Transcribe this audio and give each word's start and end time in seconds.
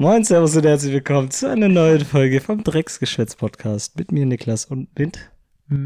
Moin, 0.00 0.22
Servus 0.22 0.54
und 0.54 0.64
herzlich 0.64 0.92
willkommen 0.92 1.28
zu 1.32 1.50
einer 1.50 1.66
neuen 1.66 2.04
Folge 2.04 2.40
vom 2.40 2.62
Drecksgeschwätz-Podcast 2.62 3.98
mit 3.98 4.12
mir, 4.12 4.26
Niklas 4.26 4.64
und 4.64 4.96
mit 4.96 5.16
Viel 5.68 5.76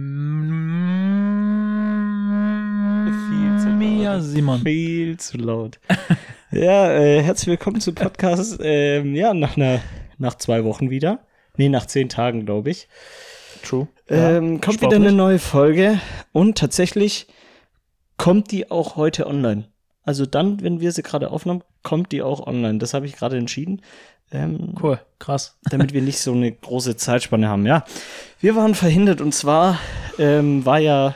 zu 3.59 3.69
Mia 3.69 4.21
Simon. 4.21 4.61
viel 4.61 5.17
zu 5.17 5.38
laut. 5.38 5.80
ja, 6.51 6.93
äh, 6.93 7.22
herzlich 7.22 7.46
willkommen 7.46 7.80
zum 7.80 7.95
Podcast. 7.95 8.61
Ähm, 8.62 9.14
ja, 9.14 9.33
nach 9.33 9.56
einer, 9.56 9.80
nach 10.19 10.35
zwei 10.35 10.63
Wochen 10.63 10.90
wieder. 10.90 11.21
Nee, 11.56 11.71
nach 11.71 11.87
zehn 11.87 12.10
Tagen, 12.10 12.44
glaube 12.44 12.69
ich. 12.69 12.88
True. 13.65 13.88
Ähm, 14.10 14.60
kommt 14.60 14.83
wieder 14.83 14.97
eine 14.97 15.13
neue 15.13 15.38
Folge 15.38 15.99
und 16.33 16.59
tatsächlich 16.59 17.29
kommt 18.19 18.51
die 18.51 18.70
auch 18.70 18.97
heute 18.97 19.27
online. 19.27 19.72
Also 20.05 20.27
dann, 20.27 20.62
wenn 20.62 20.80
wir 20.80 20.92
sie 20.92 21.02
gerade 21.02 21.30
aufnehmen, 21.30 21.62
kommt 21.82 22.12
die 22.12 22.23
auch 22.23 22.46
online. 22.46 22.78
Das 22.78 22.95
habe 22.95 23.06
ich 23.06 23.14
gerade 23.14 23.37
entschieden. 23.37 23.82
Ähm, 24.32 24.74
Cool, 24.80 24.98
krass. 25.19 25.59
damit 25.70 25.92
wir 25.92 26.02
nicht 26.02 26.19
so 26.19 26.33
eine 26.33 26.51
große 26.51 26.97
Zeitspanne 26.97 27.48
haben. 27.48 27.66
Ja, 27.66 27.84
wir 28.41 28.57
waren 28.57 28.74
verhindert 28.74 29.20
und 29.20 29.33
zwar 29.34 29.79
ähm, 30.19 30.65
war 30.65 30.79
ja 30.79 31.15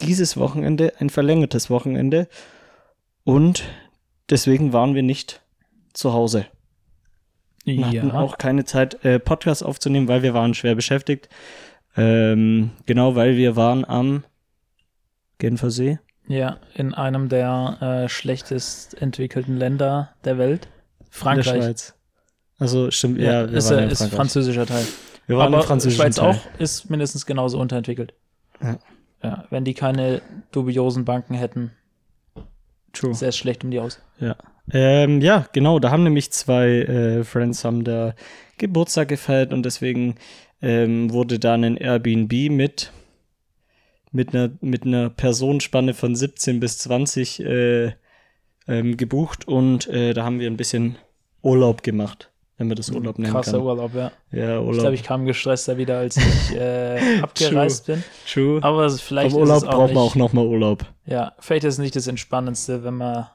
dieses 0.00 0.36
Wochenende 0.36 0.94
ein 0.98 1.10
verlängertes 1.10 1.70
Wochenende 1.70 2.28
und 3.24 3.64
deswegen 4.30 4.72
waren 4.72 4.94
wir 4.94 5.02
nicht 5.02 5.42
zu 5.92 6.12
Hause. 6.12 6.46
Wir 7.64 7.86
hatten 7.86 8.08
Ja, 8.08 8.14
auch 8.14 8.38
keine 8.38 8.64
Zeit, 8.64 9.04
äh, 9.04 9.20
Podcast 9.20 9.64
aufzunehmen, 9.64 10.08
weil 10.08 10.22
wir 10.22 10.34
waren 10.34 10.54
schwer 10.54 10.74
beschäftigt. 10.74 11.28
Ähm, 11.96 12.72
genau, 12.86 13.14
weil 13.14 13.36
wir 13.36 13.54
waren 13.54 13.84
am 13.84 14.24
Genfersee. 15.38 15.98
Ja, 16.28 16.58
in 16.74 16.94
einem 16.94 17.28
der 17.28 17.78
äh, 18.04 18.08
schlechtest 18.08 19.00
entwickelten 19.00 19.56
Länder 19.56 20.10
der 20.24 20.38
Welt. 20.38 20.66
In 20.66 20.70
der 21.00 21.06
Frankreich. 21.10 21.62
Schweiz. 21.62 21.94
Also 22.58 22.90
stimmt, 22.90 23.18
ja, 23.18 23.50
wir 23.50 23.58
ist, 23.58 23.70
in 23.70 23.78
ist 23.90 23.98
Frankreich. 23.98 24.16
französischer 24.16 24.66
Teil. 24.66 24.86
Wir 25.26 25.36
waren 25.36 25.52
Aber 25.52 25.62
im 25.62 25.66
französischen 25.66 26.00
Schweiz 26.02 26.16
Teil. 26.16 26.30
auch 26.30 26.60
ist 26.60 26.90
mindestens 26.90 27.26
genauso 27.26 27.58
unterentwickelt. 27.58 28.14
Ja. 28.62 28.78
Ja, 29.22 29.44
wenn 29.50 29.64
die 29.64 29.74
keine 29.74 30.20
dubiosen 30.50 31.04
Banken 31.04 31.34
hätten, 31.34 31.70
True. 32.92 33.14
sähe 33.14 33.28
es 33.28 33.36
schlecht 33.36 33.62
um 33.64 33.70
die 33.70 33.78
aus. 33.78 34.00
Ja. 34.18 34.36
Ähm, 34.72 35.20
ja, 35.20 35.46
genau, 35.52 35.78
da 35.78 35.90
haben 35.90 36.02
nämlich 36.04 36.32
zwei 36.32 36.68
äh, 36.68 37.24
Friends 37.24 37.64
haben 37.64 37.84
da 37.84 38.14
Geburtstag 38.58 39.08
gefeiert 39.08 39.52
und 39.52 39.64
deswegen 39.64 40.16
ähm, 40.60 41.12
wurde 41.12 41.38
da 41.38 41.54
ein 41.54 41.76
Airbnb 41.76 42.50
mit 42.50 42.92
mit 44.12 44.34
einer 44.34 44.50
mit 44.60 44.84
einer 44.84 45.10
Personenspanne 45.10 45.94
von 45.94 46.14
17 46.14 46.60
bis 46.60 46.78
20 46.78 47.40
äh, 47.40 47.92
ähm, 48.68 48.96
gebucht 48.96 49.48
und 49.48 49.88
äh, 49.88 50.12
da 50.14 50.24
haben 50.24 50.38
wir 50.38 50.48
ein 50.48 50.56
bisschen 50.56 50.96
Urlaub 51.42 51.82
gemacht, 51.82 52.30
wenn 52.58 52.68
man 52.68 52.76
das 52.76 52.90
Urlaub 52.90 53.18
nennen 53.18 53.32
Krasser 53.32 53.52
kann. 53.52 53.62
Urlaub, 53.62 53.94
ja. 53.94 54.12
Ja, 54.30 54.60
Ich 54.60 54.64
Urlaub. 54.66 54.80
glaube, 54.80 54.94
ich 54.94 55.02
kam 55.02 55.24
gestresster 55.24 55.78
wieder, 55.78 55.98
als 55.98 56.16
ich 56.16 56.54
äh, 56.56 57.18
abgereist 57.22 57.86
bin. 57.86 58.04
True. 58.30 58.62
Aber 58.62 58.88
vielleicht 58.90 59.28
ist 59.28 59.34
Urlaub 59.36 59.56
es 59.56 59.64
auch 59.64 59.70
braucht 59.72 59.86
nicht, 59.88 59.94
man 59.94 60.04
auch 60.04 60.14
noch 60.14 60.32
mal 60.32 60.46
Urlaub. 60.46 60.84
Ja, 61.06 61.32
vielleicht 61.40 61.64
ist 61.64 61.74
es 61.74 61.78
nicht 61.80 61.96
das 61.96 62.06
Entspannendste, 62.06 62.84
wenn 62.84 62.94
man 62.94 63.26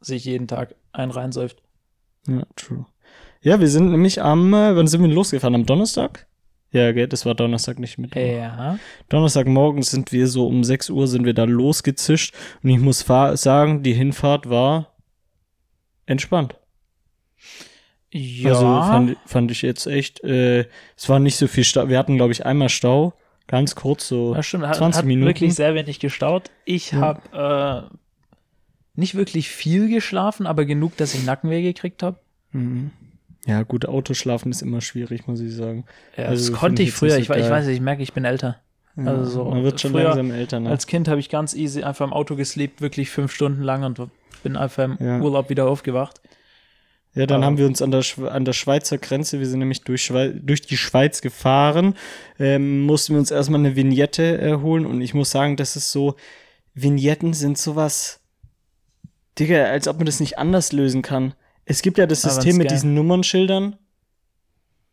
sich 0.00 0.24
jeden 0.24 0.48
Tag 0.48 0.74
einen 0.92 1.12
reinsäuft. 1.12 1.62
Ja, 2.26 2.42
true. 2.56 2.86
Ja, 3.42 3.60
wir 3.60 3.68
sind 3.68 3.90
nämlich 3.90 4.22
am, 4.22 4.52
äh, 4.54 4.74
wann 4.76 4.86
sind 4.88 5.02
wir 5.02 5.08
losgefahren? 5.08 5.54
Am 5.54 5.66
Donnerstag? 5.66 6.26
Ja, 6.72 6.90
gell, 6.92 7.06
das 7.06 7.26
war 7.26 7.34
Donnerstag 7.34 7.78
nicht 7.78 7.98
mit. 7.98 8.14
Ja. 8.14 8.78
Donnerstagmorgen 9.10 9.82
sind 9.82 10.10
wir 10.10 10.26
so 10.26 10.46
um 10.46 10.64
6 10.64 10.88
Uhr 10.90 11.06
sind 11.06 11.24
wir 11.26 11.34
da 11.34 11.44
losgezischt 11.44 12.34
und 12.62 12.70
ich 12.70 12.78
muss 12.78 13.00
sagen, 13.00 13.82
die 13.82 13.92
Hinfahrt 13.92 14.48
war 14.48 14.94
entspannt. 16.06 16.56
Ja. 18.10 18.50
Also 18.50 18.64
fand, 18.66 19.16
fand 19.26 19.50
ich 19.50 19.62
jetzt 19.62 19.86
echt, 19.86 20.22
äh, 20.24 20.66
es 20.96 21.08
war 21.08 21.18
nicht 21.18 21.36
so 21.36 21.46
viel 21.46 21.64
Stau. 21.64 21.88
Wir 21.88 21.98
hatten, 21.98 22.16
glaube 22.16 22.32
ich, 22.32 22.44
einmal 22.44 22.68
Stau, 22.68 23.14
ganz 23.46 23.74
kurz 23.74 24.08
so. 24.08 24.34
ja, 24.34 24.42
stimmt. 24.42 24.66
Hat, 24.66 24.76
20 24.76 24.98
hat 24.98 25.06
Minuten. 25.06 25.28
wirklich 25.28 25.54
sehr 25.54 25.74
wenig 25.74 25.98
gestaut. 26.00 26.50
Ich 26.64 26.92
Ja. 26.92 27.00
habe 27.00 27.90
äh, 27.92 27.96
nicht 28.94 29.14
wirklich 29.14 29.48
viel 29.48 29.88
geschlafen, 29.88 30.46
aber 30.46 30.64
genug, 30.66 30.96
dass 30.98 31.14
ich 31.14 31.24
Nackenweh 31.24 31.62
gekriegt 31.62 32.02
habe. 32.02 32.18
Mhm. 32.52 32.90
Ja, 33.46 33.62
gut, 33.64 33.86
Autoschlafen 33.86 34.52
ist 34.52 34.62
immer 34.62 34.80
schwierig, 34.80 35.26
muss 35.26 35.40
ich 35.40 35.54
sagen. 35.54 35.84
Ja, 36.16 36.26
Also, 36.26 36.50
das 36.52 36.58
konnte 36.60 36.82
ich 36.82 36.90
ich 36.90 36.94
früher. 36.94 37.18
Ich, 37.18 37.26
so 37.26 37.34
ich 37.34 37.40
geil. 37.40 37.50
weiß, 37.50 37.66
ich 37.68 37.80
merke, 37.80 38.02
ich 38.02 38.12
bin 38.12 38.24
älter. 38.24 38.60
Ja, 38.96 39.04
Also 39.06 39.24
so 39.30 39.44
man 39.50 39.64
wird 39.64 39.80
schon 39.80 39.92
langsam 39.94 40.30
älter, 40.30 40.60
ne? 40.60 40.68
Als 40.70 40.86
Kind 40.86 41.08
habe 41.08 41.18
ich 41.18 41.28
ganz 41.28 41.54
easy 41.54 41.82
einfach 41.82 42.06
im 42.06 42.12
Auto 42.12 42.36
gesleept, 42.36 42.80
wirklich 42.82 43.10
fünf 43.10 43.32
Stunden 43.32 43.62
lang 43.62 43.82
und 43.84 44.00
bin 44.42 44.56
einfach 44.56 44.84
im 44.84 44.96
Ja. 45.00 45.18
Urlaub 45.20 45.48
wieder 45.50 45.66
aufgewacht. 45.66 46.20
Ja, 47.14 47.26
dann 47.26 47.38
Aber- 47.38 47.46
haben 47.46 47.58
wir 47.58 47.66
uns 47.66 47.82
an 47.82 47.90
der, 47.90 48.02
Schwe- 48.02 48.28
an 48.28 48.44
der 48.44 48.52
Schweizer 48.52 48.96
Grenze, 48.98 49.38
wir 49.38 49.46
sind 49.46 49.58
nämlich 49.58 49.82
durch, 49.82 50.02
Schwei 50.02 50.28
durch 50.28 50.62
die 50.62 50.76
Schweiz 50.76 51.20
gefahren, 51.20 51.94
ähm, 52.38 52.82
mussten 52.82 53.14
wir 53.14 53.18
uns 53.18 53.30
erstmal 53.30 53.60
eine 53.60 53.76
Vignette 53.76 54.38
äh, 54.40 54.56
holen 54.58 54.86
und 54.86 55.00
ich 55.02 55.14
muss 55.14 55.30
sagen, 55.30 55.56
das 55.56 55.74
ist 55.76 55.90
so, 55.92 56.14
Vignetten 56.74 57.34
sind 57.34 57.58
sowas, 57.58 58.20
Digga, 59.38 59.64
als 59.64 59.88
ob 59.88 59.96
man 59.96 60.06
das 60.06 60.20
nicht 60.20 60.38
anders 60.38 60.72
lösen 60.72 61.02
kann. 61.02 61.34
Es 61.64 61.82
gibt 61.82 61.98
ja 61.98 62.06
das 62.06 62.22
System 62.22 62.56
mit 62.56 62.70
diesen 62.70 62.94
Nummernschildern, 62.94 63.76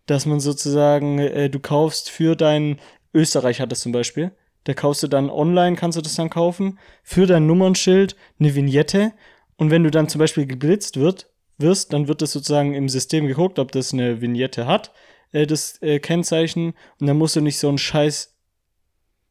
dass 0.06 0.26
man 0.26 0.40
sozusagen, 0.40 1.20
äh, 1.20 1.50
du 1.50 1.60
kaufst 1.60 2.10
für 2.10 2.36
dein, 2.36 2.80
Österreich 3.14 3.60
hat 3.60 3.72
das 3.72 3.82
zum 3.82 3.92
Beispiel, 3.92 4.32
da 4.66 4.74
kaufst 4.74 5.04
du 5.04 5.08
dann 5.08 5.30
online, 5.30 5.76
kannst 5.76 5.98
du 5.98 6.02
das 6.02 6.16
dann 6.16 6.30
kaufen, 6.30 6.80
für 7.04 7.26
dein 7.26 7.48
Nummernschild 7.48 8.16
eine 8.40 8.54
Vignette 8.54 9.14
und 9.58 9.72
wenn 9.72 9.84
du 9.84 9.92
dann 9.92 10.10
zum 10.10 10.20
Beispiel 10.20 10.46
geblitzt 10.46 10.98
wird, 10.98 11.32
wirst, 11.58 11.94
dann 11.94 12.08
wird 12.08 12.22
das 12.22 12.32
sozusagen 12.32 12.74
im 12.74 12.88
System 12.90 13.28
geguckt, 13.28 13.60
ob 13.60 13.72
das 13.72 13.94
eine 13.94 14.22
Vignette 14.22 14.66
hat, 14.68 14.92
äh, 15.32 15.48
das 15.48 15.82
äh, 15.82 16.00
Kennzeichen 16.00 16.74
und 17.00 17.08
dann 17.08 17.18
musst 17.18 17.36
du 17.36 17.42
nicht 17.42 17.58
so 17.58 17.70
einen 17.70 17.78
scheiß 17.78 18.36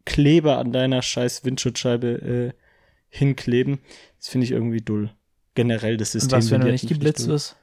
Kleber 0.05 0.57
an 0.57 0.73
deiner 0.73 1.03
scheiß 1.03 1.45
Windschutzscheibe 1.45 2.09
äh, 2.09 2.53
hinkleben. 3.11 3.81
Das 4.17 4.29
finde 4.29 4.47
ich 4.47 4.53
irgendwie 4.53 4.81
dull. 4.81 5.11
Generell 5.59 5.97
das 5.97 6.15
Und 6.15 6.21
System. 6.21 6.39
was, 6.39 6.51
wenn 6.53 6.61
du 6.61 6.71
nicht 6.71 6.87
geblitzt 6.89 7.27
wirst? 7.27 7.57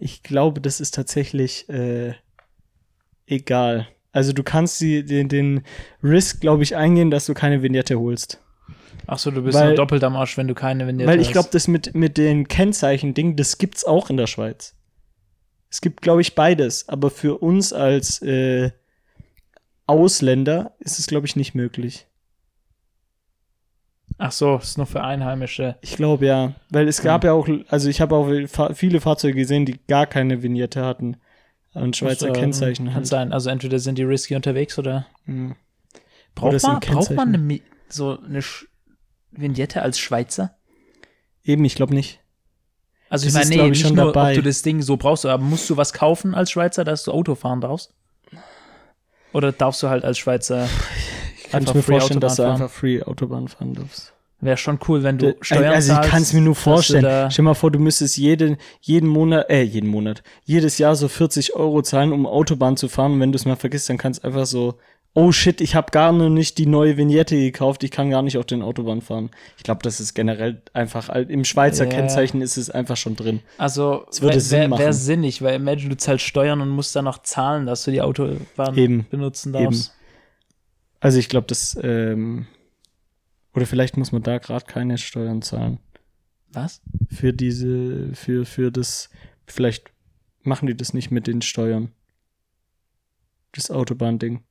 Ich 0.00 0.24
glaube, 0.24 0.60
das 0.60 0.80
ist 0.80 0.94
tatsächlich 0.94 1.68
äh, 1.68 2.14
egal. 3.26 3.86
Also 4.10 4.32
du 4.32 4.42
kannst 4.42 4.80
die, 4.80 5.04
den, 5.04 5.28
den 5.28 5.62
Risk, 6.02 6.40
glaube 6.40 6.64
ich, 6.64 6.74
eingehen, 6.74 7.12
dass 7.12 7.26
du 7.26 7.34
keine 7.34 7.62
Vignette 7.62 8.00
holst. 8.00 8.40
Ach 9.06 9.18
so, 9.20 9.30
du 9.30 9.42
bist 9.42 9.56
Weil- 9.56 9.68
nur 9.68 9.76
doppelt 9.76 10.02
am 10.02 10.16
Arsch, 10.16 10.36
wenn 10.36 10.48
du 10.48 10.54
keine 10.54 10.88
Vignette 10.88 11.08
Weil 11.08 11.20
ich 11.20 11.30
glaube, 11.30 11.50
das 11.52 11.68
mit, 11.68 11.94
mit 11.94 12.18
den 12.18 12.48
Kennzeichen-Ding, 12.48 13.36
das 13.36 13.58
gibt's 13.58 13.84
auch 13.84 14.10
in 14.10 14.16
der 14.16 14.26
Schweiz. 14.26 14.74
Es 15.70 15.80
gibt, 15.80 16.02
glaube 16.02 16.20
ich, 16.20 16.34
beides. 16.34 16.88
Aber 16.88 17.10
für 17.10 17.38
uns 17.38 17.72
als 17.72 18.20
äh, 18.22 18.72
Ausländer 19.86 20.74
ist 20.80 20.98
es, 20.98 21.06
glaube 21.06 21.28
ich, 21.28 21.36
nicht 21.36 21.54
möglich. 21.54 22.08
Ach 24.18 24.32
so, 24.32 24.56
ist 24.56 24.78
nur 24.78 24.86
für 24.86 25.02
Einheimische. 25.04 25.76
Ich 25.82 25.96
glaube 25.96 26.26
ja. 26.26 26.54
Weil 26.70 26.88
es 26.88 27.02
gab 27.02 27.22
ja 27.24 27.32
auch, 27.32 27.48
also 27.68 27.88
ich 27.90 28.00
habe 28.00 28.14
auch 28.16 28.72
viele 28.74 29.00
Fahrzeuge 29.00 29.34
gesehen, 29.34 29.66
die 29.66 29.78
gar 29.88 30.06
keine 30.06 30.42
Vignette 30.42 30.82
hatten. 30.84 31.18
Und 31.74 31.96
Schweizer 31.96 32.28
Das, 32.28 32.36
äh, 32.36 32.40
Kennzeichen 32.40 32.86
Kann 32.86 32.94
halt. 32.94 33.06
sein. 33.06 33.32
Also 33.34 33.50
entweder 33.50 33.78
sind 33.78 33.98
die 33.98 34.04
risky 34.04 34.34
unterwegs 34.34 34.78
oder 34.78 35.06
Mhm. 35.26 35.54
Oder 36.40 36.50
braucht 36.50 36.60
sind 36.60 36.70
man, 36.70 36.80
braucht 36.80 37.10
man 37.12 37.34
eine, 37.34 37.60
so 37.88 38.18
eine 38.18 38.40
Sch 38.42 38.66
Vignette 39.32 39.82
als 39.82 39.98
Schweizer? 39.98 40.56
Eben, 41.44 41.64
ich 41.66 41.74
glaube 41.74 41.94
nicht. 41.94 42.20
Also 43.10 43.26
Das 43.26 43.34
ich 43.34 43.38
meine, 43.38 43.48
nee, 43.50 43.56
glaub 43.56 43.72
ich, 43.72 43.84
nicht 43.84 43.94
nur, 43.94 44.06
dabei. 44.06 44.30
ob 44.30 44.34
du 44.36 44.42
das 44.42 44.62
Ding 44.62 44.80
so 44.82 44.96
brauchst, 44.96 45.26
aber 45.26 45.42
musst 45.42 45.68
du 45.70 45.76
was 45.76 45.92
kaufen 45.92 46.34
als 46.34 46.50
Schweizer, 46.50 46.84
dass 46.84 47.04
du 47.04 47.12
Auto 47.12 47.34
fahren 47.34 47.60
darfst? 47.60 47.92
Oder 49.32 49.52
darfst 49.52 49.82
du 49.82 49.88
halt 49.88 50.04
als 50.04 50.16
Schweizer 50.18 50.68
Kann 51.50 51.62
ich 51.64 51.74
mir 51.74 51.82
free 51.82 51.92
vorstellen, 51.92 52.20
dass 52.20 52.36
du 52.36 52.42
einfach 52.44 52.70
free 52.70 53.02
Autobahn 53.02 53.48
fahren 53.48 53.74
darfst. 53.74 54.12
Wäre 54.40 54.58
schon 54.58 54.78
cool, 54.86 55.02
wenn 55.02 55.16
du 55.16 55.32
D- 55.32 55.38
Steuern 55.40 55.72
also 55.74 55.94
ich 55.94 56.00
kann 56.10 56.20
es 56.22 56.32
mir 56.34 56.42
nur 56.42 56.54
vorstellen. 56.54 57.30
Stell 57.30 57.44
mal 57.44 57.54
vor, 57.54 57.70
du 57.70 57.78
müsstest 57.78 58.18
jeden, 58.18 58.58
jeden 58.82 59.08
Monat, 59.08 59.48
äh, 59.48 59.62
jeden 59.62 59.88
Monat, 59.88 60.22
jedes 60.44 60.76
Jahr 60.76 60.94
so 60.94 61.08
40 61.08 61.56
Euro 61.56 61.80
zahlen, 61.80 62.12
um 62.12 62.26
Autobahn 62.26 62.76
zu 62.76 62.88
fahren. 62.88 63.12
Und 63.12 63.20
wenn 63.20 63.32
du 63.32 63.36
es 63.36 63.46
mal 63.46 63.56
vergisst, 63.56 63.88
dann 63.88 63.96
kannst 63.96 64.22
du 64.22 64.26
einfach 64.28 64.44
so, 64.44 64.74
oh 65.14 65.32
shit, 65.32 65.62
ich 65.62 65.74
habe 65.74 65.90
gar 65.90 66.12
noch 66.12 66.28
nicht 66.28 66.58
die 66.58 66.66
neue 66.66 66.98
Vignette 66.98 67.34
gekauft, 67.34 67.82
ich 67.82 67.90
kann 67.90 68.10
gar 68.10 68.20
nicht 68.20 68.36
auf 68.36 68.44
den 68.44 68.60
Autobahn 68.60 69.00
fahren. 69.00 69.30
Ich 69.56 69.62
glaube, 69.62 69.80
das 69.82 70.00
ist 70.00 70.12
generell 70.12 70.60
einfach, 70.74 71.08
im 71.08 71.46
Schweizer 71.46 71.84
Ja. 71.84 71.90
Kennzeichen 71.90 72.42
ist 72.42 72.58
es 72.58 72.68
einfach 72.68 72.98
schon 72.98 73.16
drin. 73.16 73.40
Also 73.56 74.04
Es 74.10 74.20
würde 74.20 74.34
wäre 74.34 74.40
Sinn 74.42 74.70
wär, 74.72 74.78
wär 74.78 74.92
sinnig, 74.92 75.40
weil 75.40 75.54
imagine, 75.54 75.88
du 75.88 75.96
zahlst 75.96 76.26
Steuern 76.26 76.60
und 76.60 76.68
musst 76.68 76.94
dann 76.94 77.06
noch 77.06 77.22
zahlen, 77.22 77.64
dass 77.64 77.84
du 77.84 77.90
die 77.90 78.02
Autobahn 78.02 78.76
Eben. 78.76 79.06
benutzen 79.08 79.54
darfst. 79.54 79.94
Also 81.00 81.18
ich 81.18 81.28
glaube, 81.28 81.46
das, 81.46 81.78
ähm, 81.82 82.46
oder 83.54 83.66
vielleicht 83.66 83.96
muss 83.96 84.12
man 84.12 84.22
da 84.22 84.38
gerade 84.38 84.66
keine 84.66 84.98
Steuern 84.98 85.42
zahlen. 85.42 85.78
Was? 86.52 86.80
für 87.10 87.32
diese, 87.32 88.14
für, 88.14 88.46
für 88.46 88.70
das, 88.72 89.10
vielleicht 89.46 89.90
machen 90.42 90.66
die 90.66 90.76
das 90.76 90.94
nicht 90.94 91.10
mit 91.10 91.26
den 91.26 91.42
Steuern. 91.42 91.90
Das 93.52 93.70
Autobahnding. 93.70 94.42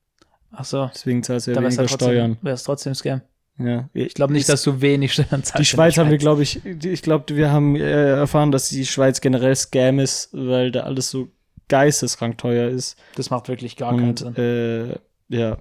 Ach 0.52 0.64
so, 0.64 0.90
Deswegen 0.92 1.22
zahlst 1.22 1.46
du 1.46 1.50
ja 1.52 1.56
da 1.56 1.62
weniger 1.62 1.86
trotzdem, 1.86 1.98
Steuern. 1.98 2.38
wär's 2.42 2.62
trotzdem 2.64 2.94
Scam. 2.94 3.22
Ja. 3.58 3.88
Ich 3.94 4.14
glaube 4.14 4.32
nicht, 4.32 4.48
dass 4.48 4.62
du 4.62 4.80
wenig 4.80 5.12
Steuern 5.14 5.42
zahlst. 5.42 5.58
Die 5.58 5.64
Schweiz 5.64 5.96
haben 5.96 6.10
wir, 6.10 6.18
glaube 6.18 6.42
ich, 6.42 6.64
ich 6.64 7.02
glaube, 7.02 7.34
wir 7.36 7.50
haben 7.50 7.76
äh, 7.76 8.10
erfahren, 8.10 8.52
dass 8.52 8.68
die 8.68 8.86
Schweiz 8.86 9.20
generell 9.20 9.56
Scam 9.56 9.98
ist, 9.98 10.28
weil 10.32 10.70
da 10.70 10.80
alles 10.82 11.10
so 11.10 11.30
geisteskrank 11.68 12.38
teuer 12.38 12.68
ist. 12.70 12.96
Das 13.16 13.30
macht 13.30 13.48
wirklich 13.48 13.76
gar 13.76 13.92
keinen 13.96 14.10
Und 14.10 14.18
Sinn. 14.18 14.36
äh, 14.36 14.98
ja. 15.28 15.58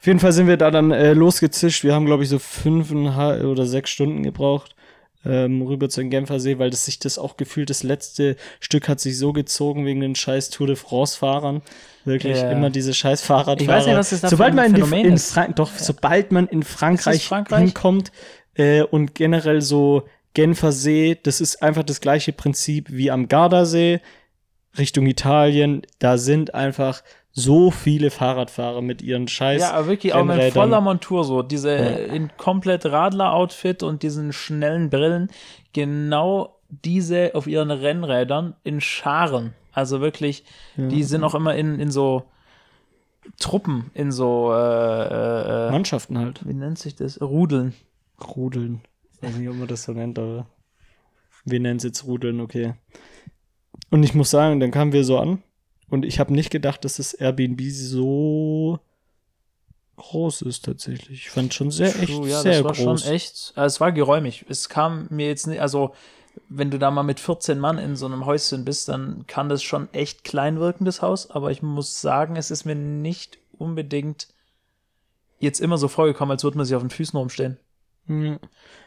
Auf 0.00 0.06
jeden 0.06 0.20
Fall 0.20 0.32
sind 0.32 0.46
wir 0.46 0.56
da 0.56 0.70
dann 0.70 0.90
äh, 0.92 1.12
losgezischt. 1.12 1.82
Wir 1.84 1.94
haben, 1.94 2.06
glaube 2.06 2.22
ich, 2.22 2.28
so 2.28 2.38
fünfeinhalb 2.38 3.44
oder 3.44 3.66
sechs 3.66 3.90
Stunden 3.90 4.22
gebraucht, 4.22 4.76
ähm, 5.24 5.60
rüber 5.62 5.88
zu 5.88 6.00
den 6.00 6.10
Genfersee, 6.10 6.58
weil 6.58 6.70
das 6.70 6.84
sich 6.84 7.00
das 7.00 7.18
auch 7.18 7.36
gefühlt, 7.36 7.68
das 7.68 7.82
letzte 7.82 8.36
Stück 8.60 8.88
hat 8.88 9.00
sich 9.00 9.18
so 9.18 9.32
gezogen 9.32 9.84
wegen 9.86 10.00
den 10.00 10.14
scheiß 10.14 10.50
Tour 10.50 10.68
de 10.68 10.76
France-Fahrern. 10.76 11.62
Wirklich 12.04 12.38
Ja. 12.38 12.50
immer 12.52 12.70
diese 12.70 12.94
scheiß 12.94 13.22
Fahrradfahrer. 13.22 13.60
Ich 13.60 13.68
weiß 13.68 13.86
nicht, 13.86 13.96
was 13.96 14.10
das 14.10 14.20
da 14.20 14.28
sobald 14.28 14.54
für 14.54 14.60
ein 14.60 14.70
man 14.72 14.80
in, 14.80 14.86
Phänomen 14.86 15.06
in 15.06 15.14
ist. 15.14 15.32
Frank 15.32 15.56
doch, 15.56 15.70
sobald 15.76 16.30
man 16.32 16.46
in 16.46 16.62
Frankreich, 16.62 17.26
Frankreich? 17.26 17.58
hinkommt 17.58 18.12
äh, 18.54 18.82
und 18.82 19.14
generell 19.16 19.60
so 19.60 20.04
Genfer 20.34 20.70
See, 20.70 21.18
das 21.20 21.40
ist 21.40 21.60
einfach 21.62 21.82
das 21.82 22.00
gleiche 22.00 22.32
Prinzip 22.32 22.86
wie 22.90 23.10
am 23.10 23.26
Gardasee 23.26 24.00
Richtung 24.78 25.06
Italien. 25.06 25.82
Da 25.98 26.18
sind 26.18 26.54
einfach 26.54 27.02
so 27.38 27.70
viele 27.70 28.10
Fahrradfahrer 28.10 28.82
mit 28.82 29.00
ihren 29.00 29.28
scheiß 29.28 29.60
Ja, 29.62 29.72
aber 29.74 29.86
wirklich 29.86 30.12
auch 30.12 30.24
mit 30.24 30.52
voller 30.52 30.80
Montur 30.80 31.24
so. 31.24 31.42
Diese 31.42 31.70
Ja. 31.74 31.88
in 32.14 32.30
komplett 32.36 32.84
Radler-Outfit 32.84 33.82
und 33.82 34.02
diesen 34.02 34.32
schnellen 34.32 34.90
Brillen. 34.90 35.30
Genau 35.72 36.56
diese 36.68 37.34
auf 37.34 37.46
ihren 37.46 37.70
Rennrädern 37.70 38.54
in 38.64 38.80
Scharen. 38.80 39.54
Also 39.72 40.00
wirklich, 40.00 40.44
die 40.76 41.04
sind 41.04 41.22
auch 41.22 41.34
immer 41.36 41.54
in, 41.54 41.78
in 41.78 41.90
so 41.90 42.24
Truppen, 43.38 43.90
in 43.94 44.10
so, 44.10 44.52
äh, 44.52 44.56
äh, 44.56 45.68
äh, 45.68 45.70
Mannschaften 45.70 46.18
halt. 46.18 46.40
wie 46.46 46.54
nennt 46.54 46.78
sich 46.78 46.96
das? 46.96 47.20
Rudeln. 47.20 47.74
Rudeln. 48.36 48.80
Ich 49.14 49.22
weiß 49.22 49.36
nicht, 49.36 49.48
ob 49.48 49.56
man 49.56 49.68
das 49.68 49.84
so 49.84 49.92
nennt, 49.92 50.18
aber 50.18 50.46
wir 51.44 51.60
nennen 51.60 51.76
es 51.76 51.84
jetzt 51.84 52.04
Rudeln, 52.04 52.40
okay. 52.40 52.74
Und 53.90 54.02
ich 54.02 54.14
muss 54.14 54.30
sagen, 54.30 54.58
dann 54.58 54.70
kamen 54.72 54.92
wir 54.92 55.04
so 55.04 55.18
an 55.18 55.42
und 55.90 56.04
ich 56.04 56.20
habe 56.20 56.32
nicht 56.32 56.50
gedacht, 56.50 56.84
dass 56.84 56.96
das 56.96 57.14
Airbnb 57.14 57.60
so 57.70 58.78
groß 59.96 60.42
ist 60.42 60.64
tatsächlich. 60.64 61.26
Ich 61.26 61.30
fand 61.30 61.52
schon 61.52 61.70
sehr 61.70 61.94
echt 62.00 62.24
ja, 62.24 62.40
sehr 62.40 62.62
das 62.62 62.64
war 62.64 62.72
groß. 62.72 63.02
schon 63.02 63.12
echt, 63.12 63.52
also 63.56 63.74
es 63.74 63.80
war 63.80 63.92
geräumig. 63.92 64.44
Es 64.48 64.68
kam 64.68 65.06
mir 65.10 65.26
jetzt 65.26 65.46
nicht, 65.46 65.60
also 65.60 65.92
wenn 66.48 66.70
du 66.70 66.78
da 66.78 66.90
mal 66.90 67.02
mit 67.02 67.20
14 67.20 67.58
Mann 67.58 67.78
in 67.78 67.96
so 67.96 68.06
einem 68.06 68.24
Häuschen 68.24 68.64
bist, 68.64 68.88
dann 68.88 69.24
kann 69.26 69.48
das 69.48 69.62
schon 69.62 69.92
echt 69.92 70.24
klein 70.24 70.60
wirken, 70.60 70.84
das 70.84 71.02
Haus. 71.02 71.30
Aber 71.30 71.50
ich 71.50 71.62
muss 71.62 72.00
sagen, 72.00 72.36
es 72.36 72.50
ist 72.50 72.64
mir 72.64 72.76
nicht 72.76 73.38
unbedingt 73.58 74.28
jetzt 75.40 75.60
immer 75.60 75.78
so 75.78 75.88
vorgekommen, 75.88 76.32
als 76.32 76.44
würde 76.44 76.56
man 76.56 76.66
sich 76.66 76.76
auf 76.76 76.82
den 76.82 76.90
Füßen 76.90 77.18
rumstehen. 77.18 77.58
Ja. 78.08 78.38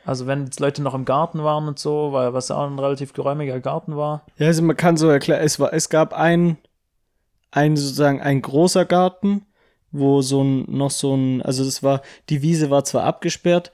Also 0.03 0.25
wenn 0.27 0.45
jetzt 0.45 0.59
Leute 0.59 0.81
noch 0.81 0.95
im 0.95 1.05
Garten 1.05 1.43
waren 1.43 1.67
und 1.67 1.77
so, 1.77 2.11
weil 2.11 2.33
was 2.33 2.49
ja 2.49 2.55
auch 2.55 2.67
ein 2.67 2.79
relativ 2.79 3.13
geräumiger 3.13 3.59
Garten 3.59 3.95
war. 3.95 4.25
Ja, 4.37 4.47
also 4.47 4.63
man 4.63 4.75
kann 4.75 4.97
so 4.97 5.09
erklären, 5.09 5.43
es 5.43 5.59
war, 5.59 5.73
es 5.73 5.89
gab 5.89 6.13
ein, 6.13 6.57
ein 7.51 7.75
sozusagen 7.77 8.21
ein 8.21 8.41
großer 8.41 8.85
Garten, 8.85 9.45
wo 9.91 10.21
so 10.21 10.43
ein, 10.43 10.65
noch 10.69 10.91
so 10.91 11.13
ein, 11.15 11.41
also 11.41 11.63
das 11.65 11.83
war, 11.83 12.01
die 12.29 12.41
Wiese 12.41 12.69
war 12.69 12.83
zwar 12.85 13.03
abgesperrt, 13.03 13.71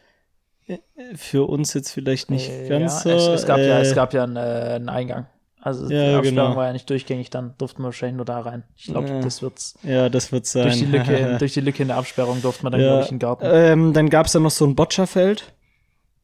äh, 0.67 0.77
für 1.15 1.47
uns 1.47 1.73
jetzt 1.73 1.91
vielleicht 1.91 2.29
nicht 2.31 2.49
Äh, 2.49 2.67
ganz 2.69 3.03
ja, 3.03 3.17
so. 3.19 3.31
es, 3.33 3.41
es 3.41 3.45
gab 3.47 3.59
ja, 3.59 3.77
äh, 3.77 3.81
es 3.81 3.93
gab 3.95 4.13
ja 4.13 4.23
einen, 4.23 4.35
äh, 4.35 4.39
einen 4.75 4.89
Eingang. 4.89 5.27
Also 5.61 5.83
Ja, 5.83 5.89
die 5.89 6.15
Absperrung 6.15 6.23
genau. 6.49 6.55
war 6.55 6.65
ja 6.67 6.73
nicht 6.73 6.89
durchgängig, 6.89 7.29
dann 7.29 7.53
durften 7.57 7.81
wir 7.81 7.85
wahrscheinlich 7.85 8.15
nur 8.15 8.25
da 8.25 8.39
rein. 8.39 8.63
Ich 8.75 8.85
glaube, 8.85 9.09
Ja. 9.09 9.19
das 9.19 9.41
wird's. 9.41 9.77
Ja, 9.83 10.07
das 10.09 10.31
wird 10.31 10.45
sein. 10.45 10.63
Durch 10.63 10.77
die, 10.77 10.85
Lücke, 10.85 11.35
durch 11.39 11.53
die 11.53 11.61
Lücke 11.61 11.81
in 11.81 11.89
der 11.89 11.97
Absperrung 11.97 12.41
durfte 12.41 12.63
man 12.63 12.71
dann, 12.71 12.81
ja. 12.81 12.87
glaube 12.87 13.03
ich, 13.03 13.11
in 13.11 13.15
den 13.15 13.19
Garten. 13.19 13.45
ähm, 13.47 13.93
dann 13.93 14.09
gab 14.09 14.27
es 14.27 14.31
da 14.31 14.39
noch 14.39 14.51
so 14.51 14.65
ein 14.65 14.75
Boccia-Feld. 14.75 15.53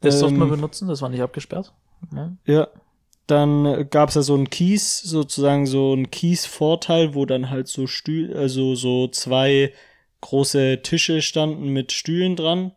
Das 0.01 0.19
durfte 0.19 0.37
man 0.37 0.47
ähm, 0.49 0.55
benutzen, 0.55 0.87
das 0.87 1.01
war 1.01 1.09
nicht 1.09 1.21
abgesperrt. 1.21 1.73
Ja. 2.13 2.31
Ja. 2.45 2.67
Dann 3.27 3.89
gab 3.89 4.09
es 4.09 4.15
da 4.15 4.21
so 4.21 4.33
einen 4.33 4.49
Kies, 4.49 4.99
sozusagen 4.99 5.65
so 5.65 5.93
einen 5.93 6.11
Kies-Vorteil, 6.11 7.15
wo 7.15 7.25
dann 7.25 7.49
halt 7.49 7.67
so 7.67 7.87
Stühle, 7.87 8.37
also 8.37 8.75
so 8.75 9.07
zwei 9.07 9.71
große 10.21 10.81
Tische 10.83 11.21
standen 11.21 11.69
mit 11.69 11.91
Stühlen 11.91 12.35
dran 12.35 12.71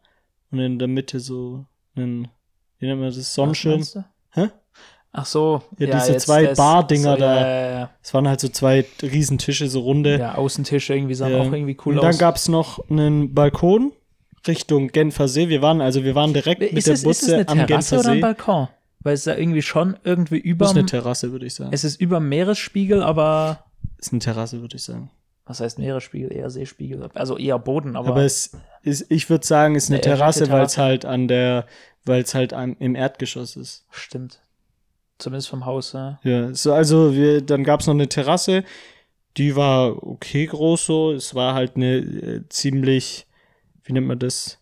und 0.50 0.60
in 0.60 0.78
der 0.78 0.88
Mitte 0.88 1.18
so 1.20 1.64
ein, 1.96 2.28
wie 2.78 2.86
nennt 2.86 3.00
man 3.00 3.12
das, 3.12 3.34
Sonnenschirm. 3.34 3.84
Hä? 4.32 4.50
Ach 5.12 5.26
so. 5.26 5.62
Ja, 5.78 5.86
diese 5.98 6.12
jetzt 6.12 6.26
zwei 6.26 6.54
Bardinger 6.54 7.14
so, 7.14 7.20
da. 7.20 7.40
Ja, 7.40 7.48
ja, 7.48 7.70
ja. 7.70 7.90
Es 8.02 8.12
waren 8.12 8.28
halt 8.28 8.38
so 8.38 8.48
zwei 8.48 8.84
Riesentische, 9.02 9.66
so 9.68 9.80
runde. 9.80 10.18
ja, 10.18 10.34
Außentische 10.34 10.94
irgendwie 10.94 11.14
sahen 11.14 11.32
Ja. 11.32 11.40
auch 11.40 11.52
irgendwie 11.52 11.76
cool 11.86 11.94
und 11.94 12.02
dann 12.02 12.10
aus. 12.10 12.18
gab 12.18 12.36
es 12.36 12.48
noch 12.48 12.78
einen 12.90 13.34
Balkon 13.34 13.92
Richtung 14.46 14.88
Genfer 14.88 15.26
See. 15.26 15.48
Wir 15.48 15.62
waren 15.62 15.80
also, 15.80 16.04
wir 16.04 16.14
waren 16.14 16.32
direkt 16.34 16.60
mit 16.60 16.72
ist, 16.72 16.86
der 16.86 16.94
es, 16.94 17.02
ist 17.04 17.22
es 17.22 17.32
eine 17.32 17.48
am 17.48 17.66
Genfer 17.66 18.00
oder 18.00 18.10
ein 18.10 18.14
See. 18.16 18.20
Balkon? 18.20 18.68
Weil 19.06 19.14
es 19.14 19.22
da 19.22 19.36
irgendwie 19.36 19.62
schon 19.62 19.96
irgendwie 20.02 20.38
über. 20.38 20.66
ist 20.66 20.72
eine 20.72 20.84
Terrasse, 20.84 21.30
würde 21.30 21.46
ich 21.46 21.54
sagen. 21.54 21.70
Es 21.72 21.84
ist 21.84 22.00
über 22.00 22.18
Meeresspiegel, 22.18 23.04
aber. 23.04 23.64
ist 23.98 24.12
eine 24.12 24.18
Terrasse, 24.18 24.62
würde 24.62 24.74
ich 24.74 24.82
sagen. 24.82 25.12
Was 25.44 25.60
heißt 25.60 25.78
Meeresspiegel? 25.78 26.32
Eher 26.32 26.50
Seespiegel. 26.50 27.08
Also 27.14 27.38
eher 27.38 27.56
Boden, 27.60 27.94
aber. 27.94 28.08
Aber, 28.08 28.24
es 28.24 28.50
ist, 28.82 29.08
ich 29.08 29.30
würde 29.30 29.46
sagen, 29.46 29.76
es 29.76 29.84
ist 29.84 29.90
eine 29.90 29.98
Eine 29.98 30.02
Terrasse, 30.02 30.50
weil 30.50 30.64
es 30.64 30.76
halt 30.76 31.04
an 31.04 31.28
der, 31.28 31.66
weil 32.04 32.22
es 32.22 32.34
halt 32.34 32.52
am, 32.52 32.74
im 32.80 32.96
Erdgeschoss 32.96 33.54
ist. 33.54 33.86
stimmt. 33.92 34.40
Zumindest 35.18 35.50
vom 35.50 35.66
Haus, 35.66 35.92
ja. 35.92 36.18
Ja, 36.24 36.52
so, 36.52 36.72
also 36.72 37.14
wir, 37.14 37.42
dann 37.42 37.62
gab 37.62 37.82
es 37.82 37.86
noch 37.86 37.94
eine 37.94 38.08
Terrasse, 38.08 38.64
die 39.36 39.54
war 39.54 40.02
okay 40.04 40.46
groß 40.46 40.84
so. 40.84 41.12
Es 41.12 41.32
war 41.32 41.54
halt 41.54 41.76
eine 41.76 41.98
äh, 41.98 42.48
ziemlich, 42.48 43.28
wie 43.84 43.92
nennt 43.92 44.08
man 44.08 44.18
das? 44.18 44.58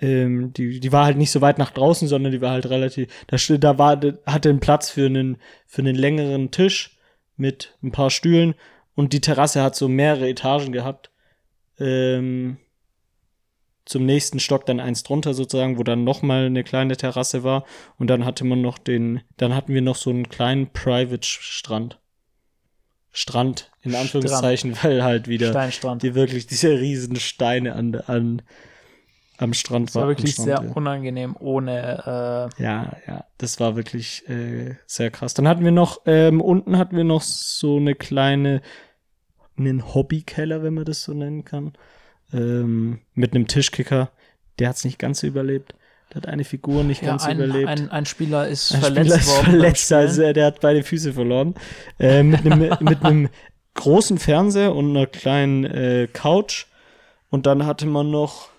Ähm, 0.00 0.52
die, 0.54 0.80
die 0.80 0.92
war 0.92 1.04
halt 1.04 1.18
nicht 1.18 1.30
so 1.30 1.40
weit 1.40 1.58
nach 1.58 1.70
draußen, 1.70 2.08
sondern 2.08 2.32
die 2.32 2.40
war 2.40 2.52
halt 2.52 2.66
relativ, 2.66 3.08
da, 3.26 3.36
da 3.58 3.78
war, 3.78 4.00
hatte 4.26 4.48
einen 4.48 4.60
Platz 4.60 4.90
für 4.90 5.06
einen, 5.06 5.36
für 5.66 5.82
einen 5.82 5.94
längeren 5.94 6.50
Tisch 6.50 6.98
mit 7.36 7.76
ein 7.82 7.92
paar 7.92 8.10
Stühlen 8.10 8.54
und 8.94 9.12
die 9.12 9.20
Terrasse 9.20 9.62
hat 9.62 9.76
so 9.76 9.88
mehrere 9.88 10.28
Etagen 10.28 10.72
gehabt. 10.72 11.10
Ähm, 11.78 12.58
zum 13.86 14.06
nächsten 14.06 14.38
Stock 14.38 14.66
dann 14.66 14.78
eins 14.78 15.02
drunter 15.02 15.34
sozusagen, 15.34 15.78
wo 15.78 15.82
dann 15.82 16.04
noch 16.04 16.22
mal 16.22 16.46
eine 16.46 16.62
kleine 16.62 16.96
Terrasse 16.96 17.42
war 17.42 17.64
und 17.98 18.08
dann 18.08 18.24
hatte 18.24 18.44
man 18.44 18.60
noch 18.60 18.78
den, 18.78 19.22
dann 19.36 19.54
hatten 19.54 19.74
wir 19.74 19.82
noch 19.82 19.96
so 19.96 20.10
einen 20.10 20.28
kleinen 20.28 20.72
Private 20.72 21.26
Strand. 21.26 21.98
Strand 23.12 23.70
in 23.82 23.90
Strand. 23.90 24.04
Anführungszeichen, 24.04 24.76
weil 24.82 25.02
halt 25.02 25.28
wieder 25.28 25.50
Steinstrand. 25.50 26.02
die 26.02 26.14
wirklich 26.14 26.46
diese 26.46 26.78
riesen 26.78 27.16
Steine 27.16 27.74
an, 27.74 27.96
an 27.96 28.42
am 29.40 29.54
Strand 29.54 29.88
Das 29.88 29.94
war 29.94 30.08
wirklich 30.08 30.32
Strand, 30.32 30.46
sehr 30.46 30.62
ja. 30.62 30.72
unangenehm 30.74 31.36
ohne. 31.38 32.50
Äh, 32.58 32.62
Ja, 32.62 32.96
ja, 33.06 33.24
das 33.38 33.58
war 33.58 33.76
wirklich 33.76 34.28
äh, 34.28 34.76
sehr 34.86 35.10
krass. 35.10 35.34
Dann 35.34 35.48
hatten 35.48 35.64
wir 35.64 35.70
noch, 35.70 36.02
ähm, 36.06 36.40
unten 36.40 36.76
hatten 36.76 36.96
wir 36.96 37.04
noch 37.04 37.22
so 37.22 37.78
eine 37.78 37.94
kleine, 37.94 38.60
einen 39.56 39.94
Hobbykeller, 39.94 40.62
wenn 40.62 40.74
man 40.74 40.84
das 40.84 41.02
so 41.02 41.14
nennen 41.14 41.44
kann, 41.44 41.72
ähm, 42.32 43.00
mit 43.14 43.34
einem 43.34 43.46
Tischkicker. 43.46 44.10
Der 44.58 44.68
hat 44.68 44.76
es 44.76 44.84
nicht 44.84 44.98
ganz 44.98 45.22
überlebt. 45.22 45.74
Der 46.10 46.16
hat 46.22 46.26
eine 46.28 46.44
Figur 46.44 46.84
nicht 46.84 47.02
ja, 47.02 47.08
ganz 47.08 47.24
ein, 47.24 47.36
überlebt. 47.36 47.68
ein, 47.68 47.90
ein 47.90 48.04
Spieler 48.04 48.46
ist 48.46 48.74
Ein 48.74 48.80
verletzt 48.80 49.10
Spieler 49.10 49.20
ist 49.20 49.28
worden. 49.28 49.44
verletzt, 49.46 49.92
also 49.92 50.32
der 50.32 50.46
hat 50.46 50.60
beide 50.60 50.82
Füße 50.82 51.12
verloren. 51.12 51.54
Äh, 51.98 52.22
mit 52.22 52.44
einem 52.44 52.76
mit 52.80 53.04
einem 53.04 53.28
großen 53.74 54.18
Fernseher 54.18 54.74
und 54.74 54.90
einer 54.90 55.06
kleinen 55.06 55.64
äh, 55.64 56.08
Couch. 56.12 56.66
Und 57.30 57.46
dann 57.46 57.64
hatte 57.64 57.86
man 57.86 58.10
noch 58.10 58.49